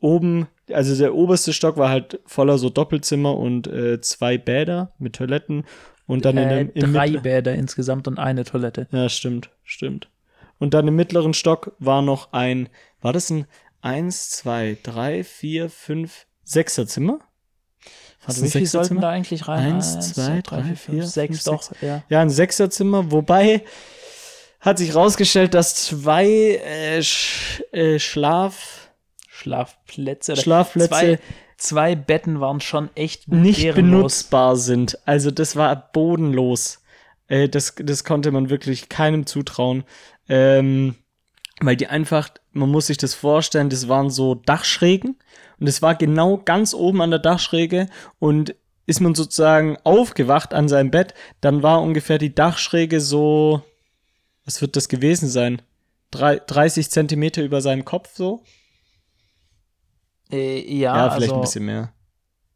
oben, 0.00 0.48
also 0.72 0.96
der 0.96 1.14
oberste 1.14 1.52
Stock 1.52 1.76
war 1.76 1.90
halt 1.90 2.20
voller 2.26 2.58
so 2.58 2.70
Doppelzimmer 2.70 3.36
und 3.36 3.66
äh, 3.66 4.00
zwei 4.00 4.38
Bäder 4.38 4.92
mit 4.98 5.16
Toiletten. 5.16 5.64
Und 6.06 6.24
dann 6.24 6.36
in 6.36 6.48
äh, 6.48 6.64
dem, 6.66 6.70
im 6.74 6.92
drei 6.92 7.10
Bäder 7.10 7.54
insgesamt 7.54 8.08
und 8.08 8.18
eine 8.18 8.44
Toilette. 8.44 8.88
Ja, 8.90 9.08
stimmt, 9.08 9.50
stimmt. 9.62 10.08
Und 10.58 10.74
dann 10.74 10.88
im 10.88 10.96
mittleren 10.96 11.34
Stock 11.34 11.74
war 11.78 12.02
noch 12.02 12.32
ein, 12.32 12.68
war 13.00 13.12
das 13.12 13.30
ein 13.30 13.46
1, 13.82 14.30
2, 14.30 14.78
3, 14.82 15.24
4, 15.24 15.70
5, 15.70 16.26
6er 16.46 16.86
Zimmer? 16.86 17.20
Warte, 18.26 18.42
wie 18.42 18.50
viel 18.50 18.66
sollten 18.66 19.00
da 19.00 19.10
eigentlich 19.10 19.48
rein? 19.48 19.74
Eins, 19.74 20.12
zwei, 20.12 20.42
drei, 20.42 20.62
vier, 20.62 20.76
vier, 20.76 21.06
sechs, 21.06 21.44
fünf, 21.44 21.70
doch, 21.70 21.72
ja. 21.80 22.02
Ja, 22.10 22.20
ein 22.20 22.28
Sechserzimmer, 22.28 23.10
wobei 23.10 23.62
hat 24.60 24.76
sich 24.76 24.94
rausgestellt, 24.94 25.54
dass 25.54 25.74
zwei 25.74 26.26
äh, 26.26 27.02
Sch 27.02 27.62
äh, 27.72 27.98
Schlaf 27.98 28.79
Schlafplätze. 29.40 30.32
oder- 30.32 30.40
Schlafplätze 30.42 30.88
Zwei, 30.88 31.18
zwei 31.56 31.94
Betten 31.94 32.40
waren 32.40 32.60
schon 32.60 32.90
echt 32.94 33.28
nicht 33.28 33.64
ehrenlos. 33.64 33.90
benutzbar 33.98 34.56
sind. 34.56 34.98
Also 35.06 35.30
das 35.30 35.56
war 35.56 35.74
bodenlos. 35.92 36.82
Äh, 37.28 37.48
das, 37.48 37.74
das 37.76 38.04
konnte 38.04 38.30
man 38.30 38.50
wirklich 38.50 38.88
keinem 38.88 39.26
zutrauen. 39.26 39.84
Ähm, 40.28 40.94
weil 41.60 41.76
die 41.76 41.86
einfach, 41.88 42.28
man 42.52 42.70
muss 42.70 42.86
sich 42.86 42.96
das 42.96 43.14
vorstellen, 43.14 43.68
das 43.70 43.88
waren 43.88 44.10
so 44.10 44.34
Dachschrägen 44.34 45.16
und 45.58 45.66
es 45.66 45.82
war 45.82 45.94
genau 45.94 46.38
ganz 46.38 46.72
oben 46.72 47.02
an 47.02 47.10
der 47.10 47.18
Dachschräge 47.18 47.88
und 48.18 48.54
ist 48.86 49.00
man 49.00 49.14
sozusagen 49.14 49.76
aufgewacht 49.84 50.54
an 50.54 50.68
seinem 50.68 50.90
Bett, 50.90 51.14
dann 51.40 51.62
war 51.62 51.82
ungefähr 51.82 52.18
die 52.18 52.34
Dachschräge 52.34 53.00
so, 53.00 53.62
was 54.44 54.60
wird 54.62 54.74
das 54.74 54.88
gewesen 54.88 55.28
sein? 55.28 55.60
Drei, 56.10 56.40
30 56.44 56.90
Zentimeter 56.90 57.42
über 57.42 57.60
seinem 57.60 57.84
Kopf 57.84 58.10
so. 58.14 58.42
Äh, 60.32 60.60
ja, 60.78 60.96
Ja, 60.96 61.10
vielleicht 61.10 61.22
also, 61.30 61.34
ein 61.36 61.40
bisschen 61.40 61.64
mehr. 61.66 61.92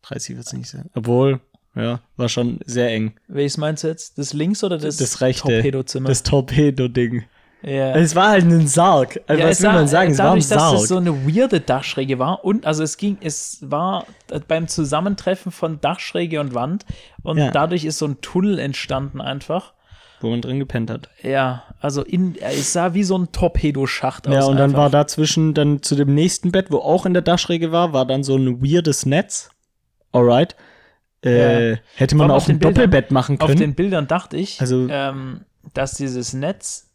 30 0.02 0.36
wird 0.36 0.46
es 0.46 0.52
nicht 0.52 0.68
sein. 0.68 0.90
Obwohl, 0.94 1.40
ja, 1.74 2.00
war 2.16 2.28
schon 2.28 2.60
sehr 2.66 2.88
eng. 2.90 3.14
welches 3.28 3.56
meinst 3.56 3.84
du 3.84 3.88
jetzt? 3.88 4.18
Das 4.18 4.32
links 4.32 4.62
oder 4.62 4.78
das, 4.78 4.96
Das 4.98 5.20
rechte. 5.20 5.42
Torpedozimmer? 5.48 6.08
Das 6.08 6.22
Torpedo-Ding. 6.22 7.24
ja. 7.62 7.94
Es 7.96 8.14
war 8.14 8.28
halt 8.28 8.44
ein 8.44 8.66
Sarg. 8.66 9.20
Also, 9.26 9.42
Ja, 9.42 9.48
was 9.48 9.60
will 9.60 9.64
sah- 9.70 9.72
man 9.72 9.88
sagen? 9.88 10.10
Es 10.12 10.18
war 10.18 10.24
ein 10.26 10.28
dadurch, 10.30 10.48
dass 10.48 10.62
Sarg. 10.62 10.74
es 10.82 10.88
so 10.88 10.96
eine 10.98 11.26
weirde 11.26 11.60
Dachschräge 11.60 12.18
war 12.18 12.44
und 12.44 12.66
also 12.66 12.82
es 12.82 12.96
ging, 12.98 13.16
es 13.22 13.58
war 13.62 14.06
beim 14.46 14.68
Zusammentreffen 14.68 15.50
von 15.50 15.80
Dachschräge 15.80 16.40
und 16.40 16.52
Wand 16.54 16.84
und 17.22 17.38
Ja. 17.38 17.50
dadurch 17.50 17.84
ist 17.86 17.98
so 17.98 18.06
ein 18.06 18.20
Tunnel 18.20 18.58
entstanden 18.58 19.20
einfach. 19.22 19.72
Wo 20.24 20.30
man 20.30 20.40
drin 20.40 20.58
gepennt 20.58 20.90
hat. 20.90 21.08
Ja, 21.22 21.62
also 21.80 22.02
in, 22.02 22.34
es 22.40 22.72
sah 22.72 22.94
wie 22.94 23.04
so 23.04 23.16
ein 23.16 23.30
Torpedoschacht 23.30 24.26
aus. 24.26 24.34
Ja, 24.34 24.44
und 24.46 24.56
dann 24.56 24.70
einfach. 24.70 24.78
war 24.78 24.90
dazwischen, 24.90 25.54
dann 25.54 25.82
zu 25.82 25.94
dem 25.94 26.12
nächsten 26.14 26.50
Bett, 26.50 26.70
wo 26.70 26.78
auch 26.78 27.06
in 27.06 27.12
der 27.12 27.22
Dachschräge 27.22 27.70
war, 27.70 27.92
war 27.92 28.06
dann 28.06 28.24
so 28.24 28.36
ein 28.36 28.60
weirdes 28.62 29.06
Netz. 29.06 29.50
Alright. 30.12 30.56
Äh, 31.24 31.70
Ja. 31.72 31.76
Hätte 31.94 32.16
man 32.16 32.30
auch 32.30 32.36
auf 32.36 32.48
ein 32.48 32.58
Bildern- 32.58 32.74
Doppelbett 32.74 33.10
machen 33.10 33.40
Auf 33.40 33.46
können. 33.48 33.60
den 33.60 33.74
Bildern 33.74 34.06
dachte 34.08 34.36
ich, 34.36 34.60
Also- 34.60 34.88
ähm, 34.90 35.42
dass 35.72 35.94
dieses 35.94 36.32
Netz 36.32 36.90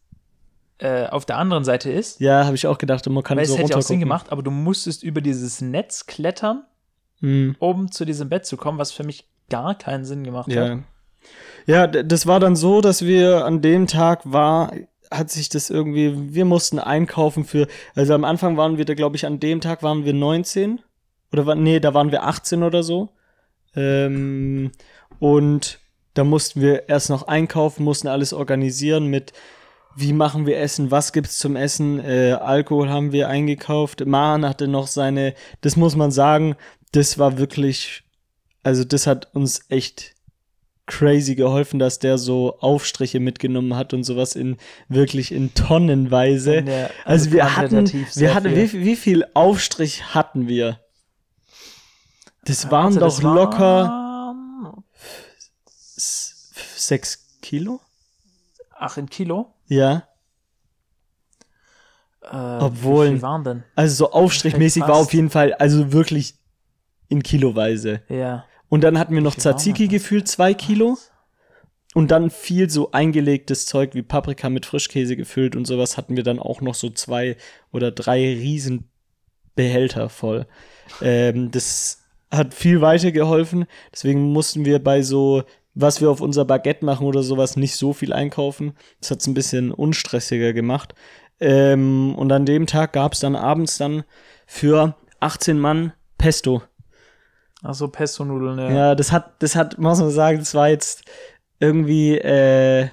äh, 0.81 1.07
auf 1.07 1.25
der 1.25 1.37
anderen 1.37 1.63
Seite 1.65 1.91
ist. 1.91 2.19
ja, 2.21 2.45
habe 2.45 2.55
ich 2.55 2.65
auch 2.65 2.77
gedacht, 2.77 3.05
man 3.09 3.23
kann 3.23 3.37
Weil 3.37 3.45
so 3.45 3.53
es 3.55 3.59
hätte 3.59 3.71
ja 3.71 3.77
auch 3.77 3.81
Sinn 3.81 3.99
gemacht, 3.99 4.31
aber 4.31 4.43
du 4.43 4.51
musstest 4.51 5.03
über 5.03 5.19
dieses 5.21 5.59
Netz 5.61 6.05
klettern, 6.05 6.63
Hm. 7.21 7.55
um 7.59 7.91
zu 7.91 8.05
diesem 8.05 8.29
Bett 8.29 8.45
zu 8.45 8.55
kommen, 8.55 8.77
was 8.77 8.91
für 8.93 9.03
mich 9.03 9.27
gar 9.49 9.75
keinen 9.77 10.05
Sinn 10.05 10.23
gemacht 10.23 10.49
hat. 10.55 10.79
Ja. 11.65 11.87
Das 11.87 12.27
war 12.27 12.39
dann 12.39 12.55
so, 12.55 12.81
dass 12.81 13.05
wir 13.05 13.45
an 13.45 13.61
dem 13.61 13.87
Tag 13.87 14.21
war, 14.23 14.71
hat 15.11 15.31
sich 15.31 15.49
das 15.49 15.69
irgendwie, 15.69 16.33
wir 16.33 16.45
mussten 16.45 16.79
einkaufen 16.79 17.43
für, 17.43 17.67
also 17.95 18.13
am 18.13 18.23
Anfang 18.23 18.57
waren 18.57 18.77
wir 18.77 18.85
da, 18.85 18.93
glaube 18.93 19.15
ich, 19.15 19.25
an 19.25 19.39
dem 19.39 19.61
Tag 19.61 19.81
waren 19.81 20.05
wir 20.05 20.13
19 20.13 20.81
oder 21.31 21.45
war, 21.45 21.55
nee, 21.55 21.79
da 21.79 21.93
waren 21.93 22.11
wir 22.11 22.23
18 22.23 22.63
oder 22.63 22.83
so. 22.83 23.09
Ähm, 23.75 24.71
und 25.19 25.79
da 26.13 26.23
mussten 26.23 26.61
wir 26.61 26.89
erst 26.89 27.09
noch 27.09 27.27
einkaufen, 27.27 27.83
mussten 27.83 28.07
alles 28.07 28.33
organisieren 28.33 29.07
mit, 29.07 29.33
wie 29.95 30.13
machen 30.13 30.45
wir 30.45 30.59
Essen, 30.59 30.91
was 30.91 31.13
gibt's 31.13 31.37
zum 31.37 31.55
Essen, 31.55 32.03
äh, 32.03 32.33
Alkohol 32.33 32.89
haben 32.89 33.11
wir 33.11 33.29
eingekauft, 33.29 34.05
Mahan 34.05 34.45
hatte 34.45 34.67
noch 34.67 34.87
seine, 34.87 35.33
das 35.61 35.75
muss 35.75 35.95
man 35.95 36.11
sagen, 36.11 36.55
das 36.91 37.17
war 37.17 37.37
wirklich, 37.37 38.03
also 38.63 38.83
das 38.83 39.07
hat 39.07 39.33
uns 39.35 39.61
echt 39.69 40.15
crazy 40.89 41.35
geholfen, 41.35 41.79
dass 41.79 41.99
der 41.99 42.17
so 42.17 42.57
Aufstriche 42.59 43.19
mitgenommen 43.19 43.75
hat 43.75 43.93
und 43.93 44.03
sowas 44.03 44.35
in 44.35 44.57
wirklich 44.89 45.31
in 45.31 45.53
Tonnenweise. 45.53 46.63
Der- 46.63 46.89
also, 47.05 47.25
also 47.25 47.31
wir 47.31 47.55
hatten, 47.55 47.85
wir 48.15 48.33
hatten, 48.35 48.49
viel. 48.53 48.73
wie, 48.81 48.85
wie 48.85 48.95
viel 48.95 49.25
Aufstrich 49.33 50.13
hatten 50.13 50.47
wir? 50.47 50.79
Das 52.45 52.69
waren 52.71 52.87
Also, 52.97 52.99
doch 52.99 53.05
das 53.15 53.21
locker 53.21 53.83
waren- 53.83 54.83
sechs 55.95 57.27
Kilo? 57.41 57.79
Ach, 58.77 58.97
in 58.97 59.09
Kilo? 59.09 59.53
Ja. 59.67 60.03
Äh, 62.23 62.35
Obwohl- 62.35 63.07
Wie 63.07 63.11
viel 63.13 63.21
waren 63.21 63.43
denn? 63.43 63.63
Also 63.75 63.95
so 64.05 64.11
aufstrichmäßig 64.11 64.83
war 64.83 64.95
auf 64.95 65.13
jeden 65.13 65.29
Fall, 65.29 65.53
also 65.53 65.91
wirklich 65.91 66.35
in 67.07 67.23
Kiloweise. 67.23 68.01
Ja. 68.09 68.45
Und 68.69 68.83
dann 68.83 68.97
hatten 68.99 69.13
wir 69.13 69.21
noch 69.21 69.35
Tzatziki 69.35 69.87
gefühlt, 69.87 70.27
zwei 70.27 70.53
Kilo. 70.53 70.97
Und 71.95 72.11
dann 72.11 72.29
viel 72.29 72.69
so 72.69 72.91
eingelegtes 72.91 73.65
Zeug 73.65 73.95
wie 73.95 74.03
Paprika 74.03 74.49
mit 74.49 74.67
Frischkäse 74.67 75.15
gefüllt 75.15 75.55
und 75.55 75.65
sowas 75.65 75.97
hatten 75.97 76.15
wir 76.15 76.23
dann 76.23 76.37
auch 76.37 76.61
noch 76.61 76.75
so 76.75 76.91
zwei 76.91 77.35
oder 77.71 77.89
drei 77.89 78.19
riesen 78.19 78.87
Behälter 79.55 80.07
voll. 80.09 80.45
Ähm, 81.01 81.49
das 81.49 82.03
hat 82.31 82.53
viel 82.53 82.81
weitergeholfen. 82.81 83.65
Deswegen 83.91 84.31
mussten 84.31 84.65
wir 84.65 84.83
bei 84.83 85.01
so, 85.01 85.43
was 85.73 85.99
wir 85.99 86.11
auf 86.11 86.21
unser 86.21 86.45
Baguette 86.45 86.85
machen 86.85 87.07
oder 87.07 87.23
sowas, 87.23 87.57
nicht 87.57 87.75
so 87.75 87.93
viel 87.93 88.13
einkaufen. 88.13 88.73
Das 89.01 89.09
hat 89.09 89.21
es 89.21 89.27
ein 89.27 89.33
bisschen 89.33 89.71
unstressiger 89.71 90.53
gemacht. 90.53 90.93
Ähm, 91.39 92.13
und 92.15 92.31
an 92.31 92.45
dem 92.45 92.67
Tag 92.67 92.93
gab 92.93 93.13
es 93.13 93.19
dann 93.19 93.35
abends 93.35 93.77
dann 93.77 94.03
für 94.45 94.95
18 95.19 95.57
Mann 95.57 95.93
Pesto. 96.17 96.61
Ach 97.63 97.73
so, 97.73 97.87
Pesto-Nudeln, 97.89 98.57
ja. 98.59 98.71
Ja, 98.71 98.95
das 98.95 99.11
hat, 99.11 99.33
das 99.41 99.55
hat, 99.55 99.77
muss 99.77 99.99
man 99.99 100.09
sagen, 100.11 100.39
das 100.39 100.53
war 100.55 100.69
jetzt 100.69 101.03
irgendwie, 101.59 102.17
äh, 102.17 102.87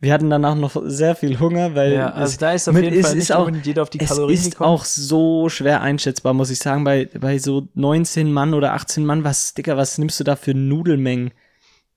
wir 0.00 0.12
hatten 0.12 0.28
danach 0.28 0.54
noch 0.54 0.76
sehr 0.84 1.14
viel 1.16 1.38
Hunger, 1.40 1.74
weil 1.74 1.92
Ja, 1.94 2.10
also 2.10 2.32
es, 2.32 2.38
da 2.38 2.52
ist 2.52 2.68
auf 2.68 2.76
jeden 2.76 2.94
es 2.94 3.06
Fall 3.06 3.16
ist 3.16 3.30
nicht 3.30 3.32
auch- 3.32 3.50
jeder 3.50 3.82
auf 3.82 3.88
die 3.90 4.00
es 4.00 4.08
Kalorien 4.08 4.38
ist 4.38 4.50
gekommen. 4.50 4.68
auch 4.70 4.84
so 4.84 5.48
schwer 5.48 5.80
einschätzbar, 5.80 6.34
muss 6.34 6.50
ich 6.50 6.58
sagen, 6.58 6.84
bei, 6.84 7.06
bei 7.18 7.38
so 7.38 7.68
19 7.74 8.30
Mann 8.30 8.52
oder 8.52 8.74
18 8.74 9.06
Mann, 9.06 9.24
was, 9.24 9.54
Dicker, 9.54 9.78
was 9.78 9.96
nimmst 9.96 10.20
du 10.20 10.24
da 10.24 10.36
für 10.36 10.52
Nudelmengen? 10.52 11.32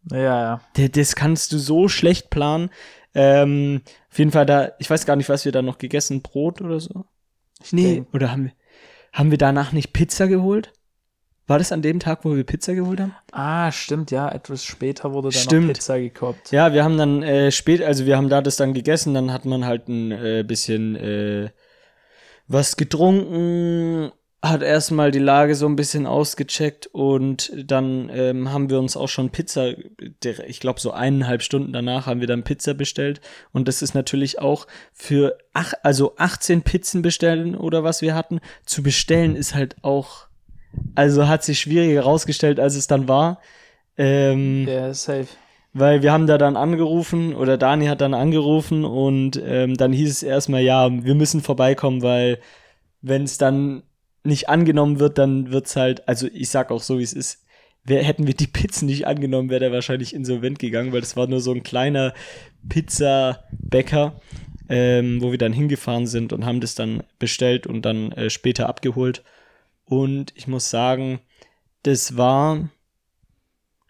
Ja, 0.10 0.18
ja. 0.42 0.62
D- 0.78 0.88
Das 0.88 1.16
kannst 1.16 1.52
du 1.52 1.58
so 1.58 1.90
schlecht 1.90 2.30
planen. 2.30 2.70
Ähm, 3.14 3.82
auf 4.10 4.18
jeden 4.20 4.32
Fall 4.32 4.46
da, 4.46 4.72
ich 4.80 4.90
weiß 4.90 5.06
gar 5.06 5.18
nicht, 5.18 5.28
was 5.28 5.44
wir 5.44 5.52
da 5.52 5.62
noch 5.62 5.78
gegessen, 5.78 6.22
Brot 6.22 6.62
oder 6.62 6.80
so? 6.80 7.04
Nee, 7.72 7.96
denk- 7.96 8.14
oder 8.14 8.32
haben 8.32 8.46
wir, 8.46 8.52
haben 9.12 9.32
wir 9.32 9.38
danach 9.38 9.74
nicht 9.74 9.92
Pizza 9.92 10.28
geholt? 10.28 10.72
War 11.48 11.60
das 11.60 11.72
an 11.72 11.82
dem 11.82 12.00
Tag, 12.02 12.26
wo 12.26 12.36
wir 12.36 12.44
Pizza 12.44 12.76
geholt 12.76 13.00
haben? 13.00 13.16
Ah, 13.32 13.72
stimmt, 13.72 14.12
ja. 14.12 14.30
Etwas 14.30 14.66
später 14.66 15.14
wurde 15.14 15.30
dann 15.30 15.42
Stimmt. 15.42 15.68
noch 15.68 15.74
Pizza 15.74 15.98
gekauft. 15.98 16.52
Ja, 16.52 16.74
wir 16.74 16.84
haben 16.84 16.98
dann 16.98 17.24
äh, 17.24 17.52
spät, 17.52 17.82
also 17.82 18.06
wir 18.06 18.18
haben 18.18 18.28
da 18.28 18.42
das 18.42 18.58
dann 18.58 18.74
gegessen, 18.74 19.14
dann 19.14 19.32
hat 19.32 19.46
man 19.46 19.66
halt 19.66 19.88
ein 19.88 20.12
äh, 20.12 20.44
bisschen 20.46 20.98
äh, 20.98 21.50
was 22.48 22.76
getrunken, 22.76 24.12
hat 24.42 24.62
erstmal 24.62 25.12
die 25.12 25.20
Lage 25.20 25.56
so 25.56 25.66
ein 25.68 25.76
bisschen 25.76 26.06
ausgecheckt 26.06 26.88
und 26.88 27.52
dann 27.56 28.10
ähm, 28.14 28.52
haben 28.52 28.70
wir 28.70 28.80
uns 28.80 28.96
auch 28.96 29.10
schon 29.10 29.32
Pizza, 29.32 29.74
ich 30.22 30.60
glaube 30.60 30.80
so 30.80 30.92
eineinhalb 30.92 31.42
Stunden 31.42 31.74
danach 31.74 32.06
haben 32.06 32.20
wir 32.20 32.28
dann 32.28 32.44
Pizza 32.44 32.74
bestellt 32.74 33.20
und 33.52 33.68
das 33.68 33.82
ist 33.82 33.96
natürlich 33.96 34.40
auch 34.40 34.68
für 34.94 35.38
ach, 35.54 35.74
also 35.82 36.14
18 36.18 36.62
Pizzen 36.62 37.02
bestellen 37.02 37.56
oder 37.56 37.84
was 37.84 38.02
wir 38.02 38.14
hatten, 38.14 38.40
zu 38.66 38.84
bestellen 38.84 39.36
ist 39.36 39.56
halt 39.56 39.76
auch, 39.84 40.27
also 40.96 41.28
hat 41.28 41.44
sich 41.44 41.60
schwieriger 41.60 42.02
herausgestellt, 42.02 42.60
als 42.60 42.76
es 42.76 42.88
dann 42.88 43.08
war. 43.08 43.40
Ähm, 43.98 44.68
Ja, 44.68 44.94
safe. 44.94 45.28
weil 45.74 46.02
wir 46.04 46.12
haben 46.12 46.28
da 46.28 46.38
dann 46.38 46.56
angerufen 46.56 47.34
oder 47.36 47.58
Dani 47.58 47.88
hat 47.88 48.02
dann 48.02 48.14
angerufen 48.14 48.86
und 48.86 49.42
ähm, 49.44 49.76
dann 49.76 49.92
hieß 49.94 50.10
es 50.10 50.24
erstmal, 50.24 50.62
ja, 50.62 50.90
wir 50.92 51.16
müssen 51.16 51.42
vorbeikommen, 51.42 52.02
weil 52.02 52.40
wenn 53.02 53.24
es 53.24 53.38
dann 53.38 53.84
nicht 54.24 54.50
angenommen 54.50 55.00
wird, 55.00 55.18
dann 55.18 55.52
wird's 55.52 55.76
halt, 55.76 56.08
also 56.08 56.28
ich 56.34 56.50
sag 56.50 56.72
auch 56.72 56.82
so, 56.82 57.00
wie 57.00 57.04
es 57.04 57.14
ist, 57.14 57.46
wär, 57.86 58.04
hätten 58.04 58.28
wir 58.28 58.34
die 58.34 58.48
Pizzen 58.48 58.86
nicht 58.88 59.08
angenommen, 59.08 59.50
wäre 59.50 59.62
der 59.62 59.72
wahrscheinlich 59.72 60.14
insolvent 60.14 60.60
gegangen, 60.60 60.92
weil 60.92 61.02
das 61.02 61.16
war 61.16 61.28
nur 61.28 61.40
so 61.40 61.54
ein 61.54 61.64
kleiner 61.64 62.14
Pizzabäcker, 62.68 64.20
ähm, 64.70 65.22
wo 65.22 65.32
wir 65.32 65.38
dann 65.38 65.54
hingefahren 65.54 66.08
sind 66.08 66.34
und 66.34 66.46
haben 66.46 66.60
das 66.60 66.76
dann 66.76 67.04
bestellt 67.20 67.66
und 67.68 67.84
dann 67.84 68.12
äh, 68.12 68.30
später 68.30 68.68
abgeholt. 68.68 69.24
Und 69.90 70.34
ich 70.36 70.48
muss 70.48 70.70
sagen, 70.70 71.20
das 71.84 72.18
war, 72.18 72.70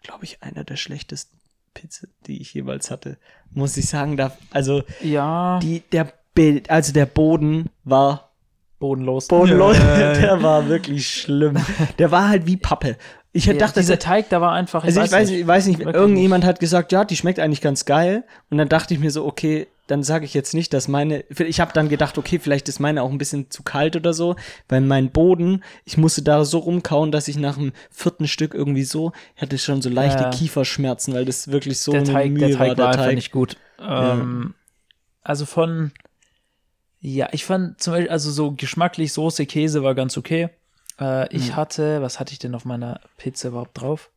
glaube 0.02 0.24
ich, 0.24 0.42
einer 0.42 0.64
der 0.64 0.76
schlechtesten 0.76 1.36
Pizza, 1.74 2.06
die 2.26 2.40
ich 2.40 2.54
jeweils 2.54 2.90
hatte. 2.90 3.18
Muss 3.50 3.76
ich 3.76 3.86
sagen, 3.88 4.16
da, 4.16 4.36
also 4.50 4.82
Ja, 5.00 5.58
die, 5.60 5.80
der, 5.92 6.12
Be 6.34 6.62
also 6.68 6.92
der 6.92 7.06
Boden 7.06 7.68
war 7.82 8.32
bodenlos. 8.78 9.26
bodenlos. 9.26 9.76
Ja, 9.76 10.12
Der 10.20 10.42
war 10.42 10.68
wirklich 10.68 11.08
schlimm. 11.10 11.56
Der 11.98 12.10
war 12.12 12.28
halt 12.28 12.46
wie 12.46 12.56
Pappe. 12.56 12.96
Ich 13.32 13.44
ja, 13.44 13.52
dachte, 13.52 13.80
dieser 13.80 13.98
Teig, 13.98 14.30
da 14.30 14.40
war 14.40 14.52
einfach. 14.52 14.84
also 14.84 15.02
ich 15.02 15.12
weiß, 15.12 15.30
nicht, 15.30 15.40
ich 15.40 15.46
weiß 15.46 15.66
nicht, 15.66 15.80
irgendjemand 15.80 16.44
hat 16.44 16.60
gesagt, 16.60 16.92
ja, 16.92 17.04
die 17.04 17.16
schmeckt 17.16 17.38
eigentlich 17.38 17.60
ganz 17.60 17.84
geil. 17.84 18.24
Und 18.50 18.58
dann 18.58 18.68
dachte 18.68 18.94
ich 18.94 19.00
mir 19.00 19.10
so, 19.10 19.26
okay, 19.26 19.68
dann 19.86 20.02
sage 20.02 20.24
ich 20.24 20.34
jetzt 20.34 20.54
nicht, 20.54 20.72
dass 20.72 20.88
meine, 20.88 21.24
ich 21.28 21.60
habe 21.60 21.72
dann 21.72 21.88
gedacht, 21.88 22.18
okay, 22.18 22.38
vielleicht 22.38 22.68
ist 22.68 22.78
meine 22.78 23.02
auch 23.02 23.10
ein 23.10 23.18
bisschen 23.18 23.50
zu 23.50 23.62
kalt 23.62 23.96
oder 23.96 24.12
so, 24.12 24.36
weil 24.68 24.80
mein 24.80 25.10
Boden, 25.10 25.64
ich 25.84 25.96
musste 25.96 26.22
da 26.22 26.44
so 26.44 26.58
rumkauen, 26.58 27.10
dass 27.10 27.28
ich 27.28 27.36
nach 27.38 27.56
dem 27.56 27.72
vierten 27.90 28.28
Stück 28.28 28.54
irgendwie 28.54 28.84
so, 28.84 29.12
ich 29.36 29.42
hatte 29.42 29.58
schon 29.58 29.82
so 29.82 29.88
leichte 29.88 30.24
Ja. 30.24 30.30
Kieferschmerzen, 30.30 31.14
weil 31.14 31.24
das 31.24 31.48
wirklich 31.48 31.80
so 31.80 31.92
der 31.92 32.02
eine 32.02 32.12
Teig, 32.12 32.32
Mühe 32.32 32.48
der 32.48 32.56
Teig 32.56 32.78
war, 32.78 32.88
einfach 32.88 33.12
nicht 33.12 33.32
gut. 33.32 33.56
Ja. 33.78 34.14
Ähm, 34.14 34.54
Also 35.22 35.46
von, 35.46 35.92
ja, 37.00 37.28
ich 37.32 37.44
fand 37.44 37.80
zum 37.80 37.94
Beispiel, 37.94 38.10
also 38.10 38.30
so 38.30 38.52
geschmacklich 38.52 39.12
Soße, 39.12 39.46
Käse 39.46 39.82
war 39.82 39.94
ganz 39.94 40.16
okay. 40.16 40.50
Äh, 41.00 41.34
ich 41.34 41.48
Mhm. 41.50 41.56
hatte, 41.56 42.02
was 42.02 42.18
hatte 42.20 42.32
ich 42.32 42.38
denn 42.38 42.54
auf 42.54 42.64
meiner 42.64 43.00
Pizza 43.16 43.48
überhaupt 43.48 43.80
drauf? 43.80 44.10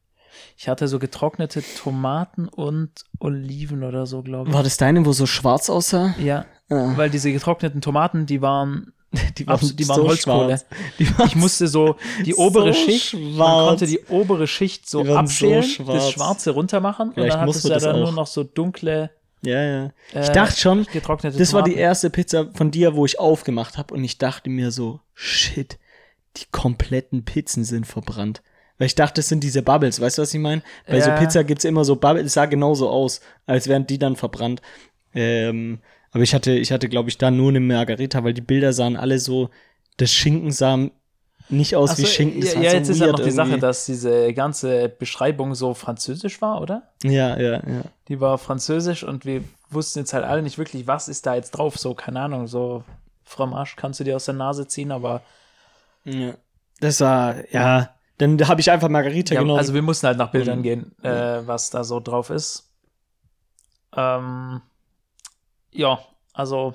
Ich 0.57 0.69
hatte 0.69 0.87
so 0.87 0.97
getrocknete 0.97 1.61
Tomaten 1.77 2.47
und 2.47 2.91
Oliven 3.19 3.83
oder 3.83 4.05
so, 4.05 4.21
glaube 4.21 4.49
ich. 4.49 4.55
War 4.55 4.63
das 4.63 4.77
deine, 4.77 5.05
wo 5.05 5.11
so 5.11 5.25
schwarz 5.25 5.69
aussah? 5.69 6.15
Ja, 6.19 6.45
Ah. 6.69 6.93
weil 6.95 7.09
diese 7.09 7.31
getrockneten 7.33 7.81
Tomaten, 7.81 8.25
die 8.25 8.41
waren, 8.41 8.93
Die 9.37 9.45
Abs- 9.45 9.75
die 9.75 9.87
waren 9.89 10.03
Holzkohle. 10.03 10.45
schwarz. 10.57 10.65
Die 10.97 11.17
waren 11.19 11.27
ich 11.27 11.35
musste 11.35 11.67
so 11.67 11.97
die 12.25 12.33
obere 12.33 12.71
So 12.73 12.79
Schicht, 12.79 13.13
man 13.13 13.33
schwarz. 13.35 13.67
konnte 13.67 13.87
die 13.87 13.99
obere 14.07 14.47
Schicht 14.47 14.87
so 14.89 14.99
waren 14.99 15.07
so 15.27 15.45
abschälen, 15.47 15.63
schwarz. 15.63 15.87
das 16.05 16.11
Schwarze 16.11 16.51
runtermachen 16.51 17.09
und 17.09 17.15
Vielleicht 17.15 17.33
dann 17.35 17.45
muss 17.45 17.55
hattest 17.57 17.65
du 17.65 17.69
man 17.71 17.79
ja 17.81 17.87
dann 17.91 17.99
nur 17.99 18.09
auch. 18.09 18.13
noch 18.13 18.27
so 18.27 18.43
dunkle 18.45 19.11
Ja, 19.43 19.61
ja. 19.61 19.89
Ich 20.13 20.29
äh, 20.29 20.33
dachte 20.33 20.57
schon, 20.57 20.85
getrocknete 20.93 21.37
das 21.37 21.51
war 21.51 21.61
die 21.63 21.71
Tomaten. 21.71 21.81
erste 21.83 22.09
Pizza 22.09 22.47
von 22.53 22.71
dir, 22.71 22.95
wo 22.95 23.05
ich 23.05 23.19
aufgemacht 23.19 23.77
habe 23.77 23.93
und 23.93 24.01
ich 24.05 24.17
dachte 24.17 24.49
mir 24.49 24.71
so, 24.71 25.01
shit, 25.13 25.77
die 26.37 26.45
kompletten 26.51 27.25
Pizzen 27.25 27.63
sind 27.63 27.85
verbrannt. 27.87 28.41
Weil 28.77 28.87
ich 28.87 28.95
dachte, 28.95 29.15
das 29.15 29.27
sind 29.29 29.43
diese 29.43 29.61
Bubbles, 29.61 30.01
weißt 30.01 30.17
du, 30.17 30.21
was 30.23 30.33
ich 30.33 30.39
meine? 30.39 30.63
Bei 30.87 30.99
so 31.01 31.09
Ja. 31.09 31.17
Pizza 31.17 31.43
gibt's 31.43 31.65
immer 31.65 31.85
so 31.85 31.95
Bubbles, 31.95 32.25
es 32.27 32.33
sah 32.33 32.45
genauso 32.45 32.89
aus, 32.89 33.21
als 33.45 33.67
wären 33.67 33.85
die 33.85 33.99
dann 33.99 34.15
verbrannt. 34.15 34.61
Ähm, 35.13 35.79
aber 36.11 36.23
ich 36.23 36.33
hatte, 36.33 36.51
ich 36.51 36.71
hatte, 36.71 36.89
glaube 36.89 37.09
ich, 37.09 37.17
da 37.17 37.31
nur 37.31 37.49
eine 37.49 37.59
Margarita, 37.59 38.23
weil 38.23 38.33
die 38.33 38.41
Bilder 38.41 38.73
sahen 38.73 38.95
alle 38.97 39.19
so, 39.19 39.49
das 39.97 40.11
Schinken 40.11 40.51
sah 40.51 40.89
nicht 41.49 41.75
aus 41.75 41.91
Ach 41.91 41.97
wie 41.97 42.01
so, 42.03 42.07
Schinken. 42.07 42.41
ja, 42.41 42.53
ja, 42.61 42.71
so 42.71 42.77
jetzt 42.77 42.89
ist 42.89 42.99
ja 43.01 43.07
noch 43.11 43.19
die 43.19 43.31
Sache, 43.31 43.59
dass 43.59 43.85
diese 43.85 44.33
ganze 44.33 44.89
Beschreibung 44.89 45.53
so 45.53 45.73
französisch 45.73 46.41
war, 46.41 46.61
oder? 46.61 46.83
Ja, 47.03 47.39
ja, 47.39 47.53
ja. 47.55 47.83
Die 48.07 48.19
war 48.19 48.37
französisch 48.37 49.03
und 49.03 49.25
wir 49.25 49.43
wussten 49.69 49.99
jetzt 49.99 50.13
halt 50.13 50.23
alle 50.23 50.41
nicht 50.41 50.57
wirklich, 50.57 50.87
was 50.87 51.07
ist 51.07 51.25
da 51.25 51.35
jetzt 51.35 51.51
drauf. 51.51 51.77
So, 51.77 51.93
keine 51.93 52.21
Ahnung, 52.21 52.47
so 52.47 52.83
Fromage 53.23 53.73
kannst 53.75 53.99
du 53.99 54.03
dir 54.05 54.15
aus 54.15 54.25
der 54.25 54.33
Nase 54.33 54.67
ziehen, 54.67 54.91
aber 54.91 55.21
ja. 56.05 56.33
Das 56.79 56.99
war, 57.01 57.35
ja, 57.53 57.93
dann 58.17 58.47
habe 58.47 58.59
ich 58.61 58.71
einfach 58.71 58.89
Margarita 58.89 59.35
ja, 59.35 59.41
genommen. 59.41 59.59
also 59.59 59.73
wir 59.73 59.81
mussten 59.81 60.07
halt 60.07 60.17
nach 60.17 60.31
Bildern 60.31 60.59
Mhm. 60.59 60.63
gehen, 60.63 60.95
äh, 61.03 61.45
was 61.45 61.69
da 61.69 61.83
so 61.83 61.99
drauf 61.99 62.29
ist. 62.29 62.69
Ähm, 63.95 64.61
ja, 65.71 65.99
also 66.33 66.73